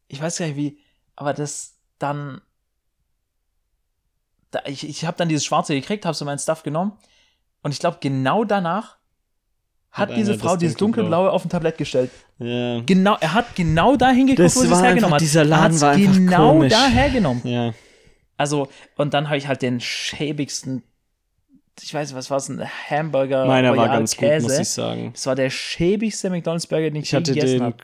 ich 0.08 0.20
weiß 0.20 0.38
gar 0.38 0.46
nicht 0.46 0.56
wie, 0.56 0.78
aber 1.16 1.32
das 1.32 1.78
dann, 1.98 2.40
da, 4.54 4.60
ich, 4.66 4.88
ich 4.88 5.04
habe 5.04 5.16
dann 5.16 5.28
dieses 5.28 5.44
Schwarze 5.44 5.74
gekriegt, 5.74 6.04
habe 6.06 6.14
so 6.14 6.24
mein 6.24 6.38
Stuff 6.38 6.62
genommen 6.62 6.92
und 7.62 7.72
ich 7.72 7.78
glaube, 7.80 7.98
genau 8.00 8.44
danach 8.44 8.96
hat, 9.90 10.08
Hat 10.10 10.16
diese 10.16 10.36
Frau 10.38 10.56
dieses 10.56 10.76
dunkelblaue. 10.76 11.30
auf 11.30 11.44
ein 11.44 11.48
Tablett 11.50 11.78
gestellt. 11.78 12.10
Ja. 12.38 12.80
Genau, 12.80 13.16
er 13.20 13.32
hat 13.34 13.54
genau 13.54 13.94
da 13.96 14.10
hingeguckt, 14.10 14.40
Das 14.44 14.56
wo 14.56 14.60
sie 14.60 14.66
es 14.66 14.72
war 14.72 14.82
hergenommen 14.82 15.04
einfach- 15.04 15.14
hat. 15.16 15.20
dieser 15.20 15.40
er 15.42 15.44
Laden 15.46 15.80
war 15.80 15.90
einfach 15.92 16.12
genau 16.14 16.48
komisch. 16.52 16.72
da 16.72 16.86
hergenommen. 16.88 17.42
Ja. 17.46 17.74
Also, 18.36 18.68
und 18.96 19.14
dann 19.14 19.26
habe 19.28 19.36
ich 19.38 19.46
halt 19.46 19.62
den 19.62 19.80
schäbigsten, 19.80 20.82
ich 21.80 21.94
weiß 21.94 22.08
nicht, 22.08 22.16
was 22.16 22.28
war 22.30 22.38
es, 22.38 22.48
ein 22.48 22.60
Hamburger 22.90 23.46
Meiner 23.46 23.76
war 23.76 23.84
Royal 23.86 23.98
ganz 23.98 24.16
gut, 24.16 24.28
Käse. 24.28 24.42
muss 24.48 24.58
ich 24.58 24.68
sagen. 24.68 25.12
Das 25.12 25.26
war 25.26 25.36
der 25.36 25.50
schäbigste 25.50 26.28
McDonalds 26.30 26.66
Burger, 26.66 26.90
den 26.90 26.96
ich, 26.96 27.04
Ich 27.04 27.12
je 27.12 27.18
hatte 27.18 27.32
gegessen 27.32 27.52
den 27.58 27.62
habe. 27.62 27.76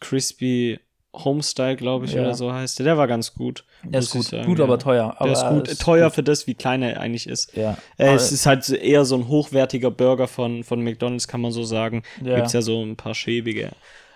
Crispy 0.00 0.80
Homestyle, 1.14 1.76
glaube 1.76 2.06
ich, 2.06 2.12
Ja. 2.14 2.22
oder 2.22 2.34
so 2.34 2.52
heißt 2.52 2.78
der. 2.78 2.84
Der 2.84 2.98
war 2.98 3.06
ganz 3.06 3.34
gut. 3.34 3.64
Der 3.84 4.00
ist 4.00 4.10
gut, 4.10 4.24
sagen, 4.24 4.46
gut, 4.46 4.58
ja. 4.58 4.64
aber 4.64 4.78
teuer. 4.78 5.14
Aber 5.18 5.24
Der 5.30 5.32
ist 5.32 5.48
gut. 5.48 5.68
ist 5.68 5.80
Teuer 5.82 6.06
gut. 6.06 6.14
für 6.16 6.22
das, 6.22 6.46
wie 6.46 6.54
klein 6.54 6.82
er 6.82 7.00
eigentlich 7.00 7.28
ist. 7.28 7.54
Ja. 7.56 7.76
Äh, 7.98 8.14
es 8.14 8.32
ist 8.32 8.46
halt 8.46 8.68
eher 8.68 9.04
so 9.04 9.14
ein 9.16 9.28
hochwertiger 9.28 9.90
Burger 9.90 10.26
von, 10.26 10.64
von 10.64 10.82
McDonalds, 10.82 11.28
kann 11.28 11.40
man 11.40 11.52
so 11.52 11.62
sagen. 11.64 12.02
Ja. 12.22 12.36
Gibt's 12.36 12.52
ja 12.52 12.62
so 12.62 12.82
ein 12.82 12.96
paar 12.96 13.14
schäbige. 13.14 13.70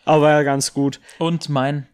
Aber 0.04 0.30
ja, 0.30 0.42
ganz 0.42 0.72
gut. 0.74 1.00
Und 1.18 1.48
mein 1.48 1.86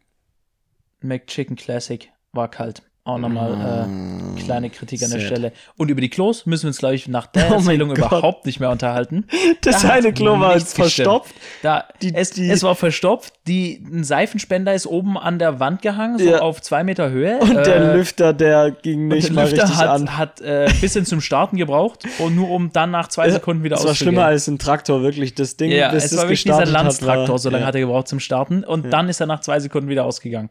McChicken 1.00 1.57
Classic 1.57 2.09
war 2.32 2.48
kalt. 2.50 2.82
Auch 3.07 3.18
nochmal 3.18 3.86
äh, 4.34 4.40
kleine 4.40 4.70
Kritik 4.70 5.02
an 5.02 5.11
der 5.11 5.20
Sad. 5.20 5.26
Stelle. 5.28 5.52
Und 5.76 5.90
über 5.90 6.00
die 6.00 6.09
Klos 6.09 6.46
müssen 6.46 6.62
wir 6.62 6.68
uns, 6.68 6.78
glaube 6.78 6.94
ich, 6.94 7.07
nach 7.07 7.26
der 7.26 7.48
Oh 7.50 7.55
Erzählung 7.57 7.94
überhaupt 7.94 8.46
nicht 8.46 8.61
mehr 8.61 8.70
unterhalten. 8.70 9.26
Das 9.61 9.82
Da 9.82 9.90
eine 9.90 10.14
Klo 10.14 10.40
war 10.40 10.55
jetzt 10.57 10.74
verstopft. 10.74 11.34
Da, 11.62 11.84
Die- 12.00 12.14
es, 12.14 12.30
die- 12.30 12.48
es 12.48 12.62
war 12.62 12.74
verstopft. 12.74 13.34
Die, 13.46 13.74
ein 13.92 14.05
Seifenspender 14.05 14.72
ist 14.72 14.86
oben 14.86 15.18
an 15.18 15.38
der 15.38 15.61
Wand 15.61 15.82
gehangen, 15.82 16.18
so 16.18 16.24
Ja. 16.24 16.38
auf 16.38 16.62
zwei 16.62 16.82
Meter 16.82 17.11
Höhe. 17.11 17.40
Und 17.40 17.52
der 17.66 17.76
Äh, 17.76 17.96
Lüfter, 17.96 18.32
der 18.32 18.70
ging 18.70 19.09
nicht 19.09 19.28
der 19.28 19.34
mal 19.34 19.42
Lüfter 19.50 19.64
richtig 19.64 19.76
hat, 19.80 19.88
an. 19.90 20.16
hat 20.16 20.40
äh, 20.40 20.64
ein 20.64 20.80
bisschen 20.80 21.05
zum 21.05 21.20
Starten 21.20 21.59
gebraucht 21.59 22.05
und 22.20 22.34
nur 22.34 22.48
um 22.48 22.72
dann 22.72 22.90
nach 22.90 23.09
zwei 23.09 23.28
Sekunden 23.28 23.64
wieder 23.64 23.76
Das 23.76 23.84
war 23.84 23.90
auszugehen. 23.90 24.14
schlimmer 24.14 24.26
als 24.28 24.48
ein 24.48 24.59
Traktor, 24.59 25.02
wirklich. 25.02 25.34
Das 25.34 25.59
Ding, 25.59 25.70
ja, 25.70 25.90
bis 25.90 26.05
es 26.07 26.12
war 26.16 26.22
wirklich 26.24 26.44
dieser 26.44 26.61
gestartet 26.61 26.74
hat, 26.74 26.82
Landstraktor, 26.84 27.28
war, 27.28 27.38
so 27.38 27.50
lange 27.50 27.64
ja, 27.64 27.66
hat 27.68 27.74
er 27.74 27.82
gebraucht 27.82 28.09
zum 28.09 28.18
Starten. 28.18 28.64
Und 28.64 28.90
dann 28.90 29.11
ist 29.11 29.20
er 29.20 29.26
nach 29.26 29.40
zwei 29.40 29.61
Sekunden 29.61 29.90
wieder 29.90 30.07
ausgegangen. 30.07 30.48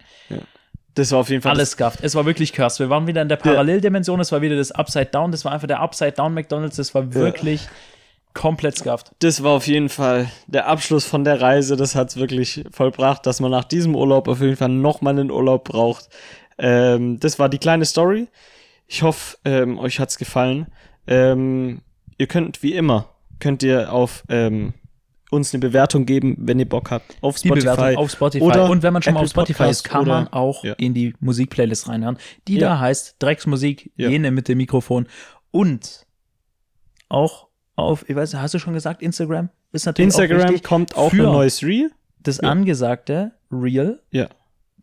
Das 0.95 1.11
war 1.11 1.19
auf 1.19 1.29
jeden 1.29 1.41
Fall 1.41 1.53
Alles 1.53 1.71
scuffed. 1.71 1.99
Es 2.03 2.13
war 2.15 2.25
wirklich 2.25 2.53
cursed. 2.53 2.79
Wir 2.79 2.89
waren 2.89 3.07
wieder 3.07 3.21
in 3.21 3.29
der 3.29 3.37
Paralleldimension. 3.37 4.19
Es 4.19 4.31
war 4.31 4.41
wieder 4.41 4.55
das 4.55 4.71
Upside 4.71 5.07
Down. 5.07 5.31
Das 5.31 5.43
war 5.43 5.51
einfach 5.51 5.67
der 5.67 5.79
Upside 5.79 6.11
Down 6.11 6.33
McDonalds. 6.33 6.75
Das 6.75 6.93
war 6.93 7.13
wirklich 7.13 7.67
komplett 8.33 8.77
scuffed. 8.77 9.11
Das 9.19 9.43
war 9.43 9.51
auf 9.51 9.67
jeden 9.67 9.89
Fall 9.89 10.29
der 10.47 10.67
Abschluss 10.67 11.05
von 11.05 11.23
der 11.23 11.41
Reise. 11.41 11.75
Das 11.75 11.95
hat 11.95 12.09
es 12.09 12.17
wirklich 12.17 12.63
vollbracht, 12.71 13.25
dass 13.25 13.39
man 13.39 13.51
nach 13.51 13.63
diesem 13.63 13.95
Urlaub 13.95 14.27
auf 14.27 14.41
jeden 14.41 14.55
Fall 14.55 14.69
nochmal 14.69 15.17
einen 15.17 15.31
Urlaub 15.31 15.63
braucht. 15.63 16.09
Ähm, 16.57 17.19
das 17.19 17.39
war 17.39 17.49
die 17.49 17.59
kleine 17.59 17.85
Story. 17.85 18.27
Ich 18.87 19.01
hoffe, 19.01 19.37
ähm, 19.45 19.79
euch 19.79 19.99
hat's 19.99 20.17
gefallen. 20.17 20.67
Ähm, 21.07 21.81
ihr 22.17 22.27
könnt 22.27 22.61
wie 22.61 22.73
immer, 22.73 23.09
könnt 23.39 23.63
ihr 23.63 23.91
auf 23.91 24.23
ähm, 24.29 24.73
uns 25.33 25.53
eine 25.53 25.59
Bewertung 25.61 26.05
geben, 26.05 26.35
wenn 26.39 26.59
ihr 26.59 26.67
Bock 26.69 26.91
habt. 26.91 27.17
Auf 27.21 27.35
Die 27.37 27.47
Spotify. 27.49 27.65
Bewertung 27.75 27.97
auf 27.97 28.11
Spotify. 28.11 28.43
oder 28.43 28.69
Und 28.69 28.83
wenn 28.83 28.93
man 28.93 29.01
schon 29.01 29.13
mal 29.15 29.19
auf 29.21 29.31
Apple 29.31 29.43
Spotify 29.45 29.69
ist, 29.69 29.83
Podcast 29.83 29.83
kann 29.83 30.01
oder- 30.03 30.13
man 30.13 30.27
auch 30.29 30.63
ja. 30.63 30.73
in 30.73 30.93
die 30.93 31.13
Musikplaylist 31.19 31.87
reinhören. 31.89 32.17
Die 32.47 32.55
Ja. 32.55 32.69
da 32.69 32.79
heißt 32.79 33.15
Drecksmusik, 33.19 33.91
Ja. 33.95 34.09
jene 34.09 34.31
mit 34.31 34.47
dem 34.47 34.57
Mikrofon. 34.59 35.07
Und 35.51 36.05
auch 37.09 37.47
auf, 37.75 38.07
ich 38.09 38.15
weiß 38.15 38.35
hast 38.35 38.53
du 38.53 38.59
schon 38.59 38.73
gesagt, 38.73 39.01
Instagram? 39.01 39.49
Ist 39.71 39.85
natürlich 39.85 40.13
auch 40.13 40.19
Instagram 40.19 40.49
wichtig. 40.49 40.63
kommt 40.63 40.95
auch 40.95 41.09
für 41.09 41.25
ein 41.27 41.33
neues 41.33 41.63
Reel. 41.63 41.91
Das 42.21 42.39
angesagte 42.39 43.31
Reel 43.51 44.01
Ja. 44.11 44.29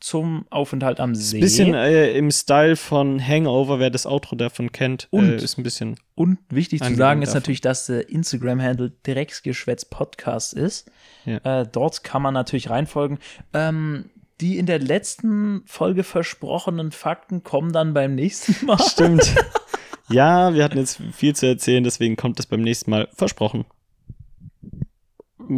Zum 0.00 0.46
Aufenthalt 0.50 0.98
am 0.98 1.14
See. 1.14 1.40
Bisschen 1.40 1.74
äh, 1.74 2.12
im 2.12 2.30
Style 2.30 2.76
von 2.76 3.20
Hangover, 3.24 3.78
wer 3.78 3.90
das 3.90 4.06
Outro 4.06 4.34
davon 4.36 4.72
kennt, 4.72 5.08
Und- 5.10 5.30
äh, 5.30 5.36
ist 5.36 5.58
ein 5.58 5.62
bisschen. 5.62 5.96
Und 6.14 6.38
wichtig 6.50 6.82
zu 6.82 6.94
sagen 6.94 7.22
ist 7.22 7.28
davon. 7.30 7.40
natürlich, 7.40 7.60
dass 7.60 7.86
der 7.86 8.08
Instagram-Handle 8.10 8.92
Drecksgeschwätz 9.04 9.84
Podcast 9.84 10.54
ist. 10.54 10.90
Ja. 11.24 11.60
Äh, 11.62 11.66
dort 11.70 12.02
kann 12.04 12.22
man 12.22 12.34
natürlich 12.34 12.68
reinfolgen. 12.70 13.18
Ähm, 13.54 14.10
die 14.40 14.58
in 14.58 14.66
der 14.66 14.78
letzten 14.78 15.62
Folge 15.66 16.02
versprochenen 16.02 16.92
Fakten 16.92 17.42
kommen 17.42 17.72
dann 17.72 17.92
beim 17.94 18.14
nächsten 18.14 18.64
Mal. 18.66 18.78
Stimmt. 18.78 19.34
ja, 20.10 20.54
wir 20.54 20.64
hatten 20.64 20.78
jetzt 20.78 21.00
viel 21.12 21.34
zu 21.36 21.46
erzählen, 21.46 21.84
deswegen 21.84 22.16
kommt 22.16 22.38
das 22.38 22.46
beim 22.46 22.62
nächsten 22.62 22.90
Mal. 22.90 23.08
Versprochen. 23.14 23.64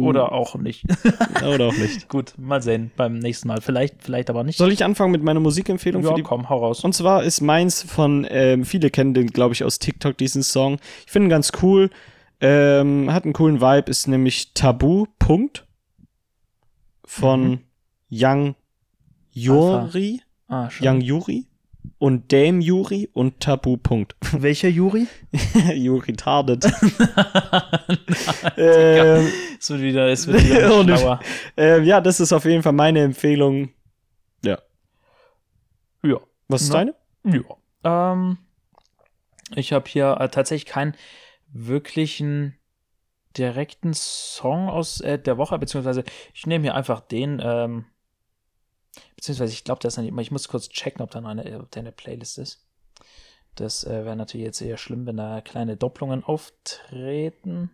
Oder 0.01 0.31
auch 0.31 0.55
nicht. 0.55 0.83
Oder 1.45 1.67
auch 1.67 1.77
nicht. 1.77 2.09
Gut, 2.09 2.33
mal 2.37 2.61
sehen 2.61 2.91
beim 2.95 3.19
nächsten 3.19 3.47
Mal. 3.47 3.61
Vielleicht, 3.61 4.01
vielleicht 4.03 4.29
aber 4.29 4.43
nicht. 4.43 4.57
Soll 4.57 4.71
ich 4.71 4.83
anfangen 4.83 5.11
mit 5.11 5.23
meiner 5.23 5.39
Musikempfehlung 5.39 6.03
ja, 6.03 6.09
für 6.09 6.15
die 6.15 6.23
komm, 6.23 6.49
hau 6.49 6.57
raus. 6.59 6.83
Und 6.83 6.93
zwar 6.93 7.23
ist 7.23 7.41
meins 7.41 7.83
von, 7.83 8.25
ähm, 8.29 8.65
viele 8.65 8.89
kennen 8.89 9.13
den, 9.13 9.27
glaube 9.27 9.53
ich, 9.53 9.63
aus 9.63 9.79
TikTok, 9.79 10.17
diesen 10.17 10.43
Song. 10.43 10.77
Ich 11.05 11.11
finde 11.11 11.27
ihn 11.27 11.29
ganz 11.29 11.51
cool. 11.61 11.89
Ähm, 12.41 13.11
hat 13.13 13.23
einen 13.23 13.33
coolen 13.33 13.61
Vibe, 13.61 13.89
ist 13.89 14.07
nämlich 14.07 14.53
Tabu, 14.53 15.05
Punkt. 15.19 15.65
Von 17.05 17.49
Mhm. 17.49 17.59
Young 18.09 18.55
Yuri. 19.31 20.21
ah. 20.47 20.69
Young 20.81 21.01
Yuri. 21.01 21.47
Und 21.97 22.31
Dame 22.31 22.61
Yuri 22.61 23.09
und 23.13 23.39
Tabu, 23.39 23.77
Punkt. 23.77 24.15
Welcher 24.31 24.69
Juri? 24.69 25.07
Yuri 25.73 26.13
tardet. 26.13 26.65
ähm, 28.57 29.27
Es 29.59 29.69
wird 29.69 29.81
wieder, 29.81 30.07
es 30.07 30.27
wird 30.27 30.43
wieder 30.43 30.83
schlauer. 30.83 31.19
ähm, 31.57 31.83
ja, 31.83 32.01
das 32.01 32.19
ist 32.19 32.33
auf 32.33 32.45
jeden 32.45 32.63
Fall 32.63 32.73
meine 32.73 33.01
Empfehlung. 33.01 33.69
Ja. 34.43 34.59
Ja. 36.03 36.19
Was 36.47 36.63
ist 36.63 36.73
Na? 36.73 36.85
deine? 36.85 36.95
Ja. 37.83 38.11
Ähm, 38.13 38.37
ich 39.55 39.71
habe 39.73 39.85
hier 39.87 40.17
äh, 40.19 40.29
tatsächlich 40.29 40.65
keinen 40.65 40.95
wirklichen 41.53 42.57
direkten 43.37 43.93
Song 43.93 44.69
aus 44.69 45.01
äh, 45.01 45.17
der 45.19 45.37
Woche, 45.37 45.57
beziehungsweise 45.57 46.03
ich 46.33 46.45
nehme 46.45 46.63
hier 46.63 46.75
einfach 46.75 47.01
den, 47.01 47.41
ähm, 47.43 47.85
beziehungsweise 49.15 49.53
ich 49.53 49.63
glaube, 49.63 49.79
das 49.81 49.93
ist 49.93 49.97
nicht 49.99 50.09
immer, 50.09 50.21
ich 50.21 50.31
muss 50.31 50.47
kurz 50.47 50.69
checken, 50.69 51.01
ob 51.01 51.11
da 51.11 51.21
noch 51.21 51.29
eine, 51.29 51.59
ob 51.59 51.71
da 51.71 51.79
eine 51.79 51.91
Playlist 51.91 52.37
ist. 52.37 52.65
Das 53.55 53.83
äh, 53.83 54.05
wäre 54.05 54.15
natürlich 54.15 54.45
jetzt 54.45 54.61
eher 54.61 54.77
schlimm, 54.77 55.05
wenn 55.05 55.17
da 55.17 55.41
kleine 55.41 55.77
Doppelungen 55.77 56.23
auftreten. 56.23 57.69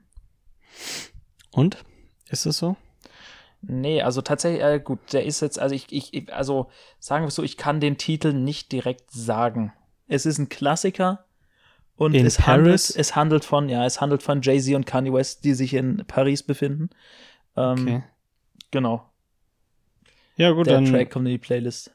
Und? 1.51 1.84
Ist 2.30 2.45
das 2.45 2.57
so? 2.57 2.76
Nee, 3.61 4.01
also 4.01 4.22
tatsächlich, 4.22 4.63
äh, 4.63 4.80
gut, 4.80 4.99
der 5.11 5.26
ist 5.26 5.41
jetzt, 5.41 5.59
also 5.59 5.76
ich, 5.76 5.88
ich, 5.91 6.34
also 6.34 6.70
sagen 6.99 7.24
wir 7.24 7.28
es 7.30 7.36
so, 7.36 7.43
ich 7.43 7.57
kann 7.57 7.80
den 7.82 7.97
Titel 7.97 8.34
nicht 8.34 8.72
direkt 8.72 9.11
sagen. 9.11 9.74
Es 10.07 10.26
ist 10.26 10.38
ein 10.38 10.47
Klassiker 10.49 11.26
und 11.95 12.13
In 12.13 12.26
es 12.26 12.38
Paris? 12.38 12.47
handelt, 12.47 12.95
es 12.95 13.15
handelt 13.15 13.45
von, 13.45 13.67
ja, 13.67 13.86
es 13.86 13.99
handelt 13.99 14.24
von 14.24 14.41
Jay-Z 14.41 14.76
und 14.76 14.86
Kanye 14.86 15.11
West, 15.11 15.43
die 15.43 15.53
sich 15.53 15.74
in 15.74 16.05
Paris 16.07 16.43
befinden. 16.43 16.89
Ähm, 17.57 17.82
Okay. 17.82 18.03
Genau, 18.72 19.09
Ja, 20.39 20.51
gut, 20.51 20.67
der 20.67 20.75
dann. 20.75 20.85
Track 20.85 21.11
kommt 21.11 21.27
in 21.27 21.33
die 21.33 21.37
Playlist. 21.37 21.91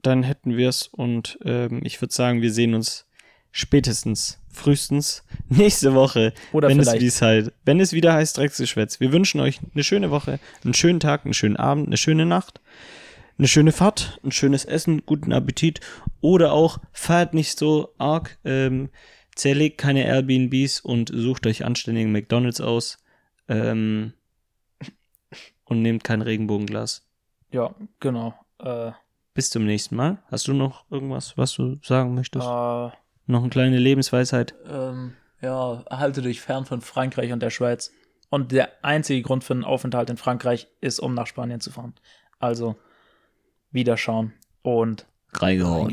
dann 0.00 0.22
hätten 0.22 0.56
wir 0.56 0.70
es 0.70 0.86
und 0.86 1.38
ähm, 1.44 1.80
ich 1.84 2.00
würde 2.00 2.14
sagen, 2.14 2.40
wir 2.40 2.50
sehen 2.50 2.72
uns 2.74 3.06
spätestens, 3.52 4.40
frühestens 4.50 5.22
nächste 5.50 5.94
Woche, 5.94 6.32
Oder 6.52 6.68
wenn 6.68 6.80
es, 6.80 6.88
vielleicht, 6.88 7.02
es 7.06 7.20
halt, 7.20 7.52
wenn 7.66 7.80
es 7.80 7.92
wieder 7.92 8.14
heißt 8.14 8.38
Drecksgeschwätz. 8.38 9.00
Wir 9.00 9.12
wünschen 9.12 9.40
euch 9.40 9.60
eine 9.74 9.84
schöne 9.84 10.10
Woche, 10.10 10.40
einen 10.64 10.72
schönen 10.72 10.98
Tag, 10.98 11.24
einen 11.24 11.34
schönen 11.34 11.58
Abend, 11.58 11.88
eine 11.88 11.98
schöne 11.98 12.24
Nacht, 12.24 12.60
eine 13.36 13.48
schöne 13.48 13.72
Fahrt, 13.72 14.18
ein 14.24 14.32
schönes 14.32 14.64
Essen, 14.64 15.02
guten 15.04 15.32
Appetit 15.34 15.80
oder 16.22 16.52
auch 16.52 16.78
fahrt 16.92 17.34
nicht 17.34 17.58
so 17.58 17.92
arg, 17.98 18.38
ähm, 18.46 18.88
zerlegt 19.34 19.76
keine 19.76 20.06
Airbnbs 20.06 20.80
und 20.80 21.10
sucht 21.12 21.46
euch 21.46 21.66
anständigen 21.66 22.12
McDonalds 22.12 22.62
aus 22.62 22.98
ähm, 23.48 24.14
und 25.68 25.82
nehmt 25.82 26.04
kein 26.04 26.22
Regenbogenglas. 26.22 27.06
ja, 27.50 27.74
genau. 28.00 28.34
Äh, 28.58 28.92
Bis 29.34 29.50
zum 29.50 29.64
nächsten 29.66 29.94
Mal. 29.96 30.18
Hast 30.30 30.48
du 30.48 30.52
noch 30.52 30.84
irgendwas, 30.90 31.36
was 31.38 31.54
du 31.54 31.78
sagen 31.82 32.14
möchtest? 32.14 32.44
äh, 32.44 32.48
Noch 32.48 33.40
eine 33.40 33.48
kleine 33.50 33.78
Lebensweisheit? 33.78 34.54
ähm, 34.68 35.14
ja, 35.40 35.84
halte 35.90 36.20
dich 36.22 36.40
fern 36.40 36.64
von 36.64 36.80
Frankreich 36.80 37.32
und 37.32 37.40
der 37.40 37.50
Schweiz. 37.50 37.92
Und 38.30 38.50
der 38.52 38.70
einzige 38.84 39.22
Grund 39.22 39.44
für 39.44 39.54
einen 39.54 39.64
Aufenthalt 39.64 40.10
in 40.10 40.16
Frankreich 40.16 40.66
ist, 40.80 40.98
um 40.98 41.14
nach 41.14 41.26
Spanien 41.28 41.60
zu 41.60 41.70
fahren. 41.70 41.94
Also 42.40 42.76
wieder 43.70 43.96
schauen 43.96 44.32
und 44.62 45.06
Reingehauen. 45.32 45.86